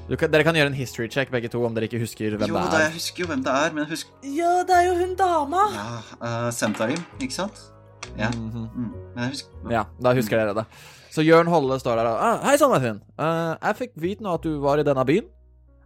Eh, 0.08 0.18
kan, 0.20 0.32
dere 0.32 0.46
kan 0.48 0.56
gjøre 0.56 0.72
en 0.72 0.78
history 0.78 1.08
check, 1.12 1.32
begge 1.34 1.52
to, 1.52 1.62
om 1.68 1.76
dere 1.76 1.90
ikke 1.90 2.00
husker 2.02 2.36
hvem 2.38 2.48
Jo 2.48 2.60
det 2.60 2.68
da, 2.72 2.82
Jo, 2.82 2.84
jeg 2.88 2.96
husker 2.98 3.24
jo 3.24 3.32
hvem 3.32 3.42
det 3.44 3.54
er, 3.54 3.74
men 3.74 3.84
jeg 3.84 3.92
husker 3.96 4.30
Ja, 4.38 4.52
det 4.68 4.76
er 4.78 4.86
jo 4.88 4.94
hun 5.02 5.16
dama. 5.20 5.64
Ja, 5.76 5.88
uh, 6.22 6.52
Sentarim, 6.56 7.02
ikke 7.20 7.36
sant? 7.36 7.64
Ja. 8.18 8.30
Mhm. 8.32 8.70
Mm. 8.74 8.92
Men 9.16 9.24
jeg 9.26 9.34
husker 9.36 9.74
Ja, 9.74 9.88
da 10.02 10.14
husker 10.16 10.40
dere 10.40 10.56
det. 10.62 10.68
Så 11.12 11.26
Jørn 11.26 11.50
Holle 11.50 11.80
står 11.82 11.98
der 11.98 12.12
og 12.12 12.22
ah, 12.22 12.38
Hei 12.46 12.56
sann, 12.62 12.72
Martin. 12.72 13.02
Uh, 13.18 13.58
jeg 13.58 13.82
fikk 13.82 13.98
vite 14.00 14.24
nå 14.24 14.38
at 14.38 14.46
du 14.46 14.60
var 14.64 14.80
i 14.80 14.86
denne 14.88 15.04
byen. 15.08 15.28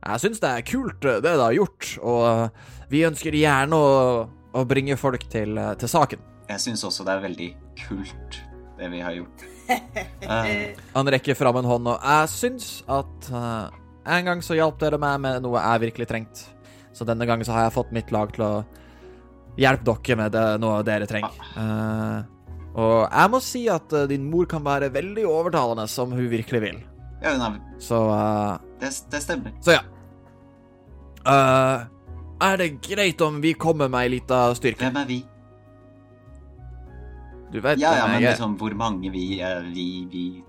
Jeg 0.01 0.21
syns 0.23 0.39
det 0.41 0.49
er 0.49 0.63
kult, 0.65 1.05
eh, 1.05 1.19
det 1.21 1.33
du 1.37 1.41
har 1.43 1.53
gjort, 1.53 1.89
og 2.01 2.21
eh, 2.25 2.69
vi 2.89 3.03
ønsker 3.05 3.35
gjerne 3.37 3.77
å, 3.77 3.89
å 4.57 4.63
bringe 4.65 4.95
folk 4.97 5.27
til, 5.29 5.53
eh, 5.61 5.75
til 5.77 5.91
saken. 5.91 6.23
Jeg 6.49 6.63
syns 6.63 6.81
også 6.87 7.05
det 7.05 7.13
er 7.13 7.21
veldig 7.27 7.49
kult, 7.83 8.39
det 8.79 8.89
vi 8.89 9.03
har 9.05 9.13
gjort. 9.19 9.45
Uh. 9.69 10.73
Han 10.97 11.11
rekker 11.13 11.37
fram 11.37 11.61
en 11.61 11.69
hånd, 11.69 11.91
og 11.93 12.01
jeg 12.01 12.31
syns 12.33 12.71
at 12.89 13.29
eh, 13.29 13.77
en 14.05 14.25
gang 14.25 14.41
så 14.41 14.57
hjalp 14.57 14.79
dere 14.81 14.99
meg 15.01 15.19
med 15.21 15.43
noe 15.45 15.61
jeg 15.61 15.85
virkelig 15.85 16.09
trengte. 16.09 16.49
Så 16.91 17.07
denne 17.07 17.25
gangen 17.27 17.47
så 17.47 17.55
har 17.55 17.67
jeg 17.67 17.75
fått 17.77 17.93
mitt 17.95 18.11
lag 18.11 18.31
til 18.35 18.43
å 18.45 18.53
hjelpe 19.59 19.95
dere 20.03 20.17
med 20.19 20.33
det, 20.35 20.45
noe 20.63 20.81
dere 20.87 21.07
trenger. 21.09 21.37
Uh, 21.55 22.23
og 22.71 22.97
jeg 23.05 23.31
må 23.31 23.41
si 23.43 23.63
at 23.71 23.95
uh, 23.95 24.07
din 24.09 24.27
mor 24.31 24.47
kan 24.49 24.63
være 24.65 24.91
veldig 24.93 25.25
overtalende 25.27 25.87
som 25.91 26.11
hun 26.15 26.27
virkelig 26.31 26.61
vil. 26.63 26.83
ja, 27.21 27.35
hun 27.35 27.45
er, 27.47 27.57
Så 27.79 28.01
uh, 28.09 28.57
det, 28.81 28.91
det 29.11 29.23
stemmer. 29.23 29.55
Så 29.63 29.77
ja. 29.77 29.83
Er 32.41 32.57
det 32.57 32.81
greit 32.81 33.21
om 33.21 33.37
vi 33.43 33.53
kommer 33.53 33.91
med 33.91 34.07
ei 34.07 34.15
lita 34.15 34.47
styrke? 34.57 34.81
Hvem 34.81 35.03
er 35.03 35.05
vi? 35.07 35.19
Du 37.51 37.59
vet 37.59 37.79
Ja, 37.79 37.91
ja, 37.99 38.07
men 38.07 38.23
liksom 38.23 38.55
hvor 38.57 38.73
mange 38.73 39.11
vi 39.11 39.43
vi, 39.73 40.07
vi 40.09 40.43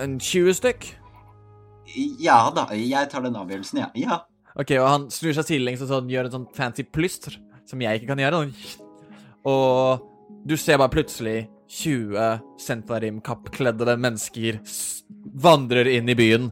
En 0.00 0.18
20 0.18 0.54
stykk? 0.58 0.97
Ja 2.22 2.40
da, 2.54 2.66
jeg 2.74 3.10
tar 3.12 3.24
den 3.24 3.38
avgjørelsen, 3.38 3.82
ja. 3.84 3.88
Ja. 3.98 4.22
Ok, 4.58 4.72
og 4.80 4.88
han 4.88 5.06
snur 5.14 5.36
seg 5.36 5.46
sidelengs 5.46 5.84
og 5.84 5.92
sånn, 5.92 6.10
gjør 6.10 6.28
en 6.28 6.34
sånn 6.34 6.48
fancy 6.56 6.84
plyster, 6.84 7.36
som 7.68 7.82
jeg 7.84 8.00
ikke 8.00 8.10
kan 8.10 8.22
gjøre. 8.22 8.40
Sånn. 8.42 8.88
Og 9.48 10.08
du 10.48 10.56
ser 10.58 10.80
bare 10.80 10.92
plutselig 10.92 11.38
20 11.68 12.40
Sentarim-kappkledde 12.64 13.96
mennesker 14.00 14.60
vandrer 15.38 15.90
inn 15.92 16.08
i 16.08 16.16
byen. 16.18 16.50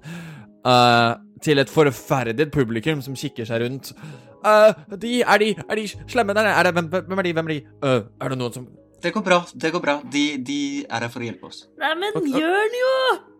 Uh, 0.66 1.16
til 1.44 1.60
et 1.62 1.70
forferdet 1.70 2.50
publikum 2.54 3.02
som 3.04 3.16
kikker 3.18 3.46
seg 3.48 3.62
rundt. 3.62 3.92
Uh, 4.46 4.72
de, 4.94 5.20
er 5.22 5.42
de 5.42 5.52
Er 5.58 5.78
de 5.78 5.86
slemme 6.06 6.34
der? 6.36 6.48
Er 6.50 6.68
det, 6.68 6.74
hvem, 6.76 6.90
hvem 6.90 7.22
er 7.22 7.26
de? 7.26 7.32
Hvem 7.38 7.48
er 7.48 7.54
de? 7.54 7.60
Uh, 7.82 8.02
er 8.22 8.32
det 8.32 8.38
noen 8.38 8.54
som 8.54 8.66
Det 9.02 9.12
går 9.14 9.22
bra. 9.22 9.40
det 9.54 9.72
går 9.72 9.82
bra. 9.82 10.00
De, 10.12 10.26
de 10.42 10.60
er 10.84 11.06
her 11.06 11.10
for 11.12 11.22
å 11.22 11.26
hjelpe 11.26 11.50
oss. 11.50 11.66
Nei, 11.80 11.94
men 12.00 12.20
gjør 12.22 12.46
Jørn, 12.46 12.78
jo! 12.80 13.35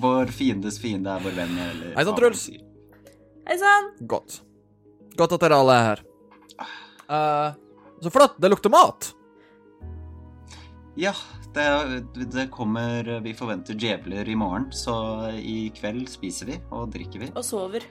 Vår 0.00 0.32
fiendes 0.34 0.78
fiende 0.80 1.12
er 1.14 1.24
vår 1.24 1.36
venn. 1.38 1.58
Eller 1.66 1.94
Hei 1.96 2.04
sann, 2.04 2.16
Truls. 2.18 2.46
Hei 3.48 3.58
sann. 3.60 3.90
Godt. 4.10 4.40
Godt 5.16 5.36
at 5.36 5.44
dere 5.46 5.60
alle 5.62 5.76
er 5.78 5.86
her. 5.90 6.02
Uh, 7.04 8.00
så 8.04 8.12
flott. 8.12 8.36
Det 8.40 8.50
lukter 8.52 8.72
mat. 8.72 9.12
Ja, 11.00 11.14
det, 11.54 11.66
det 12.30 12.44
kommer 12.54 13.08
Vi 13.24 13.32
forventer 13.34 13.74
djevler 13.74 14.28
i 14.28 14.36
morgen, 14.38 14.68
så 14.70 14.94
i 15.34 15.72
kveld 15.74 16.06
spiser 16.12 16.52
vi 16.52 16.58
og 16.70 16.92
drikker 16.94 17.24
vi. 17.24 17.30
Og 17.34 17.44
sover. 17.46 17.86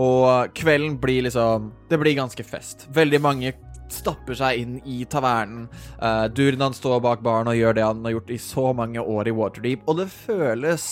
Og 0.00 0.50
kvelden 0.56 0.96
blir 0.98 1.22
liksom 1.22 1.70
Det 1.90 2.00
blir 2.00 2.16
ganske 2.18 2.46
fest. 2.46 2.88
Veldig 2.94 3.20
mange 3.22 3.52
stapper 3.94 4.36
seg 4.38 4.60
inn 4.62 4.76
i 4.84 5.00
tavernen. 5.10 5.68
Uh, 6.02 6.26
Durnan 6.34 6.74
står 6.76 7.00
bak 7.04 7.22
baren 7.24 7.48
og 7.52 7.58
gjør 7.58 7.76
det 7.78 7.84
han 7.86 8.02
har 8.06 8.16
gjort 8.18 8.32
i 8.34 8.40
så 8.42 8.72
mange 8.76 9.00
år 9.02 9.30
i 9.30 9.36
Waterdeep, 9.38 9.86
og 9.88 10.00
det 10.02 10.08
føles 10.12 10.88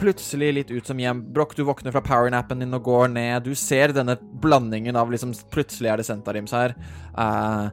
plutselig 0.00 0.46
litt 0.56 0.70
ut 0.72 0.86
som 0.88 0.96
hjem. 1.02 1.18
Broch, 1.36 1.52
du 1.58 1.60
våkner 1.68 1.92
fra 1.92 2.00
powernappen 2.00 2.62
din 2.64 2.72
og 2.72 2.86
går 2.86 3.10
ned. 3.12 3.44
Du 3.44 3.52
ser 3.58 3.92
denne 3.92 4.14
blandingen 4.40 4.96
av 4.96 5.10
liksom 5.12 5.34
Plutselig 5.52 5.90
er 5.92 6.00
det 6.00 6.06
Sentarims 6.08 6.54
her. 6.56 6.72
Uh, 7.12 7.68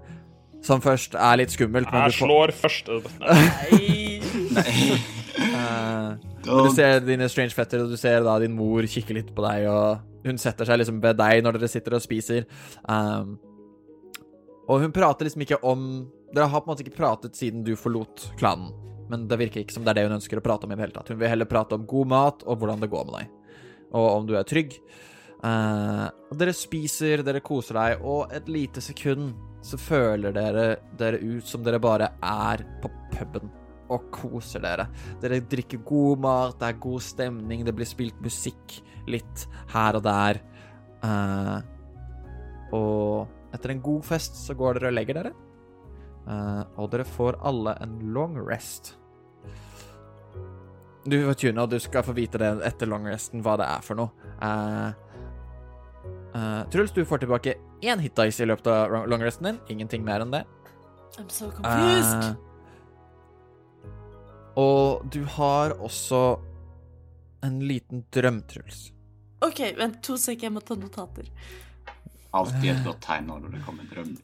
som 0.68 0.82
først 0.84 1.14
er 1.16 1.38
litt 1.40 1.54
skummelt. 1.54 1.88
men 1.94 2.04
Jeg 2.10 2.12
du 2.12 2.18
får- 2.18 2.28
slår 2.28 2.54
først. 2.58 2.90
Nei. 3.24 4.20
Nei. 4.58 5.00
uh, 5.56 6.18
du 6.48 6.70
ser 6.76 7.00
dine 7.06 7.30
strange 7.32 7.56
fetter, 7.56 7.84
og 7.86 7.92
du 7.94 7.98
ser 8.00 8.24
da 8.26 8.38
din 8.44 8.56
mor 8.58 8.84
kikke 8.90 9.16
litt 9.16 9.32
på 9.36 9.44
deg, 9.48 9.68
og 9.72 10.28
hun 10.28 10.40
setter 10.42 10.68
seg 10.68 10.82
liksom 10.82 11.00
ved 11.04 11.16
deg 11.20 11.44
når 11.46 11.60
dere 11.60 11.70
sitter 11.72 11.96
og 11.96 12.04
spiser. 12.04 12.44
Um, 12.90 13.38
og 14.68 14.84
hun 14.84 14.94
prater 14.96 15.28
liksom 15.28 15.46
ikke 15.46 15.62
om 15.66 15.88
Dere 16.28 16.50
har 16.52 16.60
på 16.60 16.68
en 16.68 16.74
måte 16.74 16.84
ikke 16.84 16.98
pratet 16.98 17.38
siden 17.40 17.62
du 17.64 17.72
forlot 17.80 18.26
klanen, 18.40 18.74
men 19.08 19.30
det 19.32 19.38
virker 19.40 19.62
ikke 19.64 19.72
som 19.78 19.86
det 19.86 19.94
er 19.94 20.02
det 20.02 20.10
hun 20.10 20.18
ønsker 20.18 20.42
å 20.42 20.44
prate 20.44 20.68
om 20.68 20.74
i 20.74 20.76
det 20.76 20.84
hele 20.84 20.96
tatt. 20.98 21.12
Hun 21.14 21.22
vil 21.22 21.32
heller 21.32 21.48
prate 21.48 21.78
om 21.78 21.86
god 21.88 22.10
mat 22.12 22.44
og 22.44 22.58
hvordan 22.60 22.82
det 22.84 22.90
går 22.92 23.06
med 23.08 23.16
deg, 23.16 23.54
og 23.96 24.08
om 24.10 24.28
du 24.28 24.34
er 24.36 24.48
trygg. 24.48 24.76
Uh, 25.38 26.10
og 26.28 26.36
dere 26.42 26.56
spiser, 26.58 27.24
dere 27.24 27.40
koser 27.46 27.80
deg, 27.80 28.04
og 28.04 28.34
et 28.36 28.50
lite 28.52 28.84
sekund 28.84 29.38
så 29.64 29.80
føler 29.80 30.36
dere 30.36 30.66
dere 31.00 31.22
ut 31.22 31.48
som 31.48 31.64
dere 31.64 31.80
bare 31.80 32.12
er 32.26 32.66
på 32.84 32.92
puben 33.14 33.48
og 33.94 34.10
koser 34.12 34.66
dere. 34.66 34.90
Dere 35.22 35.40
drikker 35.48 35.80
god 35.88 36.26
mat, 36.26 36.60
det 36.60 36.74
er 36.74 36.84
god 36.84 37.08
stemning, 37.08 37.64
det 37.64 37.76
blir 37.78 37.88
spilt 37.88 38.20
musikk 38.24 38.82
litt 39.08 39.48
her 39.72 39.96
og 39.96 40.04
der. 40.04 40.42
Uh, 41.00 41.58
og 42.76 43.37
etter 43.56 43.74
en 43.74 43.84
god 43.84 44.06
fest 44.06 44.40
så 44.40 44.56
går 44.58 44.78
dere 44.78 44.92
og 44.92 44.98
legger 44.98 45.20
dere. 45.20 45.34
Uh, 46.28 46.64
og 46.76 46.90
dere 46.92 47.08
får 47.08 47.40
alle 47.48 47.78
en 47.84 48.00
long 48.14 48.36
rest. 48.44 48.96
Du 51.08 51.16
vet 51.24 51.44
Juna, 51.44 51.66
du 51.66 51.78
skal 51.80 52.04
få 52.04 52.12
vite 52.18 52.40
det 52.42 52.50
etter 52.68 52.90
long 52.90 53.06
resten, 53.08 53.40
hva 53.44 53.56
det 53.60 53.68
er 53.70 53.86
for 53.86 53.96
noe. 54.00 54.12
Uh, 54.42 54.92
uh, 56.36 56.64
Truls, 56.74 56.92
du 56.92 57.06
får 57.08 57.24
tilbake 57.24 57.56
én 57.80 58.04
hit 58.04 58.18
dice 58.20 58.44
i 58.44 58.50
løpet 58.50 58.68
av 58.74 59.08
long 59.08 59.24
resten 59.24 59.48
din. 59.48 59.62
Ingenting 59.72 60.04
mer 60.04 60.26
enn 60.26 60.36
det. 60.36 60.44
I'm 61.18 61.32
so 61.32 61.48
confused. 61.50 62.36
Og 64.58 65.06
du 65.14 65.24
har 65.38 65.78
også 65.80 66.40
en 67.46 67.60
liten 67.64 68.04
drøm, 68.12 68.42
Truls. 68.50 68.90
OK, 69.46 69.62
vent 69.78 70.02
to 70.04 70.18
sek, 70.18 70.44
jeg 70.44 70.54
må 70.54 70.64
ta 70.66 70.76
notater. 70.76 71.30
Alltid 72.36 72.72
et 72.74 72.84
godt 72.86 73.00
tegn 73.06 73.30
når 73.30 73.48
det 73.54 73.62
kommer 73.66 73.88
drømmer. 73.92 74.24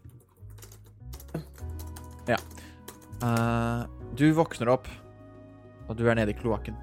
Uh, 3.23 3.85
du 4.19 4.25
våkner 4.35 4.73
opp, 4.73 4.89
og 5.87 5.95
du 5.95 6.03
er 6.09 6.17
nede 6.19 6.33
i 6.33 6.37
kloakken. 6.37 6.75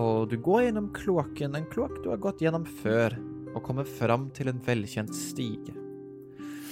Og 0.00 0.28
du 0.30 0.36
går 0.38 0.66
gjennom 0.66 0.90
kloakken, 0.94 1.56
en 1.56 1.68
kloakk 1.72 1.96
du 2.04 2.10
har 2.12 2.20
gått 2.20 2.44
gjennom 2.44 2.66
før, 2.82 3.16
og 3.54 3.64
kommer 3.66 3.88
fram 3.88 4.28
til 4.36 4.52
en 4.52 4.60
velkjent 4.62 5.14
stige. 5.16 5.74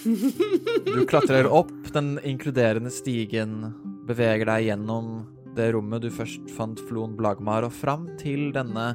Du 0.04 1.02
klatrer 1.08 1.48
opp 1.50 1.72
den 1.94 2.16
inkluderende 2.22 2.92
stigen, 2.94 3.72
beveger 4.06 4.46
deg 4.46 4.68
gjennom 4.68 5.26
det 5.56 5.72
rommet 5.74 6.04
du 6.04 6.12
først 6.14 6.52
fant 6.54 6.78
Flon 6.86 7.16
Blagmar, 7.18 7.66
og 7.66 7.74
fram 7.74 8.06
til 8.20 8.52
denne 8.54 8.92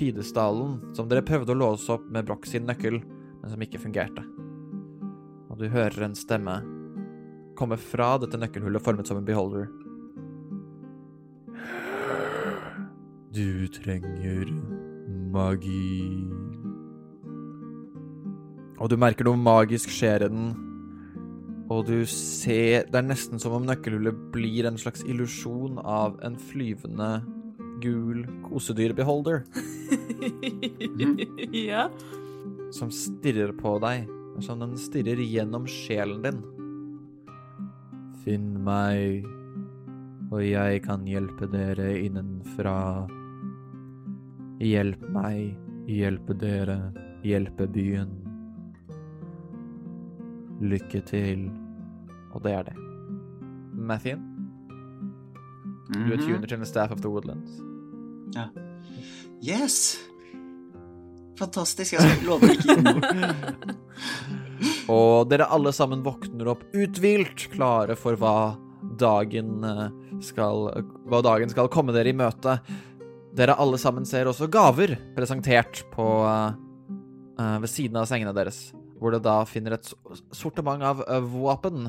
pidestallen 0.00 0.78
som 0.96 1.08
dere 1.10 1.24
prøvde 1.26 1.52
å 1.52 1.60
låse 1.60 1.92
opp 1.92 2.08
med 2.08 2.24
Broch 2.28 2.48
sin 2.48 2.64
nøkkel, 2.68 3.02
men 3.40 3.52
som 3.52 3.60
ikke 3.64 3.82
fungerte. 3.82 4.24
Og 5.50 5.60
du 5.60 5.68
hører 5.68 6.08
en 6.08 6.16
stemme 6.16 6.60
komme 7.60 7.76
fra 7.76 8.14
dette 8.22 8.38
nøkkelhullet 8.40 8.80
formet 8.80 9.08
som 9.10 9.20
en 9.20 9.26
beholder. 9.26 9.68
Du 13.30 13.68
trenger 13.76 14.48
magi. 15.30 16.00
Og 18.80 18.88
du 18.88 18.96
merker 18.96 19.28
noe 19.28 19.38
magisk 19.38 19.92
skjer 19.92 20.24
i 20.24 20.30
den. 20.32 20.50
Og 21.70 21.84
du 21.86 22.00
ser 22.08 22.88
Det 22.90 22.98
er 22.98 23.06
nesten 23.06 23.38
som 23.38 23.52
om 23.54 23.66
nøkkelhullet 23.68 24.16
blir 24.34 24.66
en 24.66 24.80
slags 24.80 25.04
illusjon 25.04 25.78
av 25.78 26.16
en 26.26 26.38
flyvende, 26.40 27.10
gul 27.82 28.24
kosedyrbeholder 28.46 29.44
ja. 31.70 31.88
som 32.72 32.90
stirrer 32.94 33.52
på 33.58 33.78
deg 33.82 34.08
som 34.40 34.60
den 34.62 34.76
stirrer 34.78 35.20
gjennom 35.20 35.66
sjelen 35.68 36.22
din. 36.24 36.38
Finn 38.24 38.54
meg, 38.64 39.26
og 40.30 40.40
jeg 40.44 40.82
kan 40.86 41.04
hjelpe 41.08 41.48
dere 41.50 41.90
innenfra. 42.00 43.06
Hjelp 44.60 45.02
meg, 45.12 45.56
hjelpe 45.88 46.36
dere, 46.40 46.78
hjelpe 47.24 47.68
byen. 47.72 48.12
Lykke 50.60 51.00
til. 51.08 51.48
Og 52.34 52.44
det 52.44 52.52
er 52.54 52.68
det. 52.70 52.76
Mathien, 53.74 54.20
du 55.90 56.12
er 56.12 56.16
Mhm. 56.16 56.46
til 56.46 56.58
The 56.58 56.66
Staff 56.66 56.92
of 56.92 57.00
the 57.00 57.08
Woodlands. 57.10 57.69
Yes! 59.40 59.98
Fantastisk. 61.40 61.96
Jeg 61.96 62.04
skal 62.04 62.26
love 62.28 62.50
ikke 62.52 62.76
noe. 62.84 63.30
Og 64.92 65.30
dere 65.30 65.48
alle 65.48 65.72
sammen 65.72 66.02
våkner 66.04 66.50
opp 66.52 66.66
uthvilt, 66.76 67.46
klare 67.54 67.96
for 67.96 68.18
hva 68.20 68.58
dagen 69.00 69.64
eh, 69.64 69.86
skal 70.24 70.68
Hva 71.08 71.20
dagen 71.24 71.52
skal 71.52 71.70
komme 71.72 71.94
dere 71.96 72.12
i 72.12 72.16
møte. 72.16 72.58
Dere 73.36 73.56
alle 73.62 73.78
sammen 73.80 74.08
ser 74.08 74.28
også 74.28 74.50
gaver 74.52 74.96
presentert 75.16 75.84
på 75.94 76.08
eh, 76.28 76.60
eh, 77.40 77.56
ved 77.62 77.72
siden 77.72 78.00
av 78.02 78.08
sengene 78.10 78.36
deres, 78.36 78.70
hvor 79.00 79.14
dere 79.14 79.24
da 79.24 79.40
finner 79.48 79.78
et 79.78 79.92
sortiment 80.36 80.84
av 80.84 81.04
våpen 81.32 81.88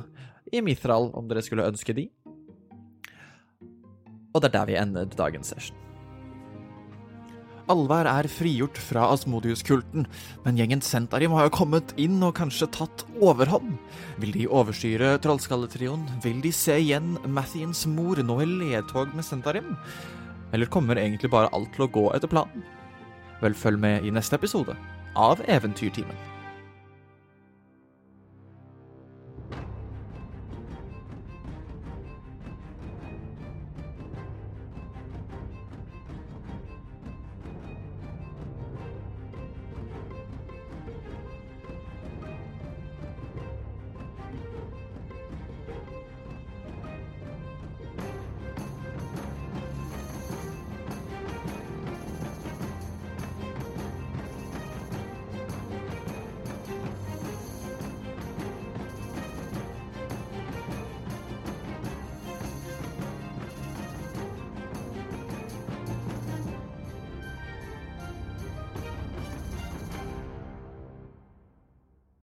i 0.52 0.64
Mithral, 0.64 1.12
om 1.18 1.28
dere 1.28 1.44
skulle 1.44 1.68
ønske 1.68 1.96
de. 1.98 2.08
Og 4.32 4.40
det 4.40 4.52
er 4.52 4.60
der 4.62 4.70
vi 4.70 4.80
ender 4.80 5.12
dagens 5.12 5.52
session. 5.52 5.91
Alvær 7.72 8.08
er 8.10 8.28
frigjort 8.28 8.76
fra 8.82 9.06
Asmodius-kulten, 9.14 10.04
men 10.44 10.58
gjengen 10.60 10.82
Sentarim 10.84 11.32
har 11.38 11.48
jo 11.48 11.54
kommet 11.56 11.94
inn 12.02 12.18
og 12.26 12.34
kanskje 12.36 12.68
tatt 12.76 13.06
overhånd. 13.24 13.78
Vil 14.20 14.34
de 14.36 14.48
overstyre 14.50 15.14
Trollskalletrioen? 15.24 16.04
Vil 16.26 16.42
de 16.44 16.52
se 16.56 16.76
igjen 16.82 17.16
Mathiens 17.32 17.86
mor 17.88 18.20
nå 18.20 18.42
i 18.44 18.50
ledtog 18.50 19.16
med 19.16 19.28
Sentarim? 19.28 19.78
Eller 20.52 20.68
kommer 20.68 21.00
egentlig 21.00 21.32
bare 21.32 21.52
alt 21.56 21.72
til 21.78 21.88
å 21.88 21.92
gå 21.96 22.10
etter 22.18 22.32
planen? 22.32 22.66
Vel, 23.42 23.56
følg 23.56 23.80
med 23.80 24.04
i 24.04 24.12
neste 24.12 24.36
episode 24.38 24.76
av 25.16 25.40
Eventyrtimen. 25.48 26.31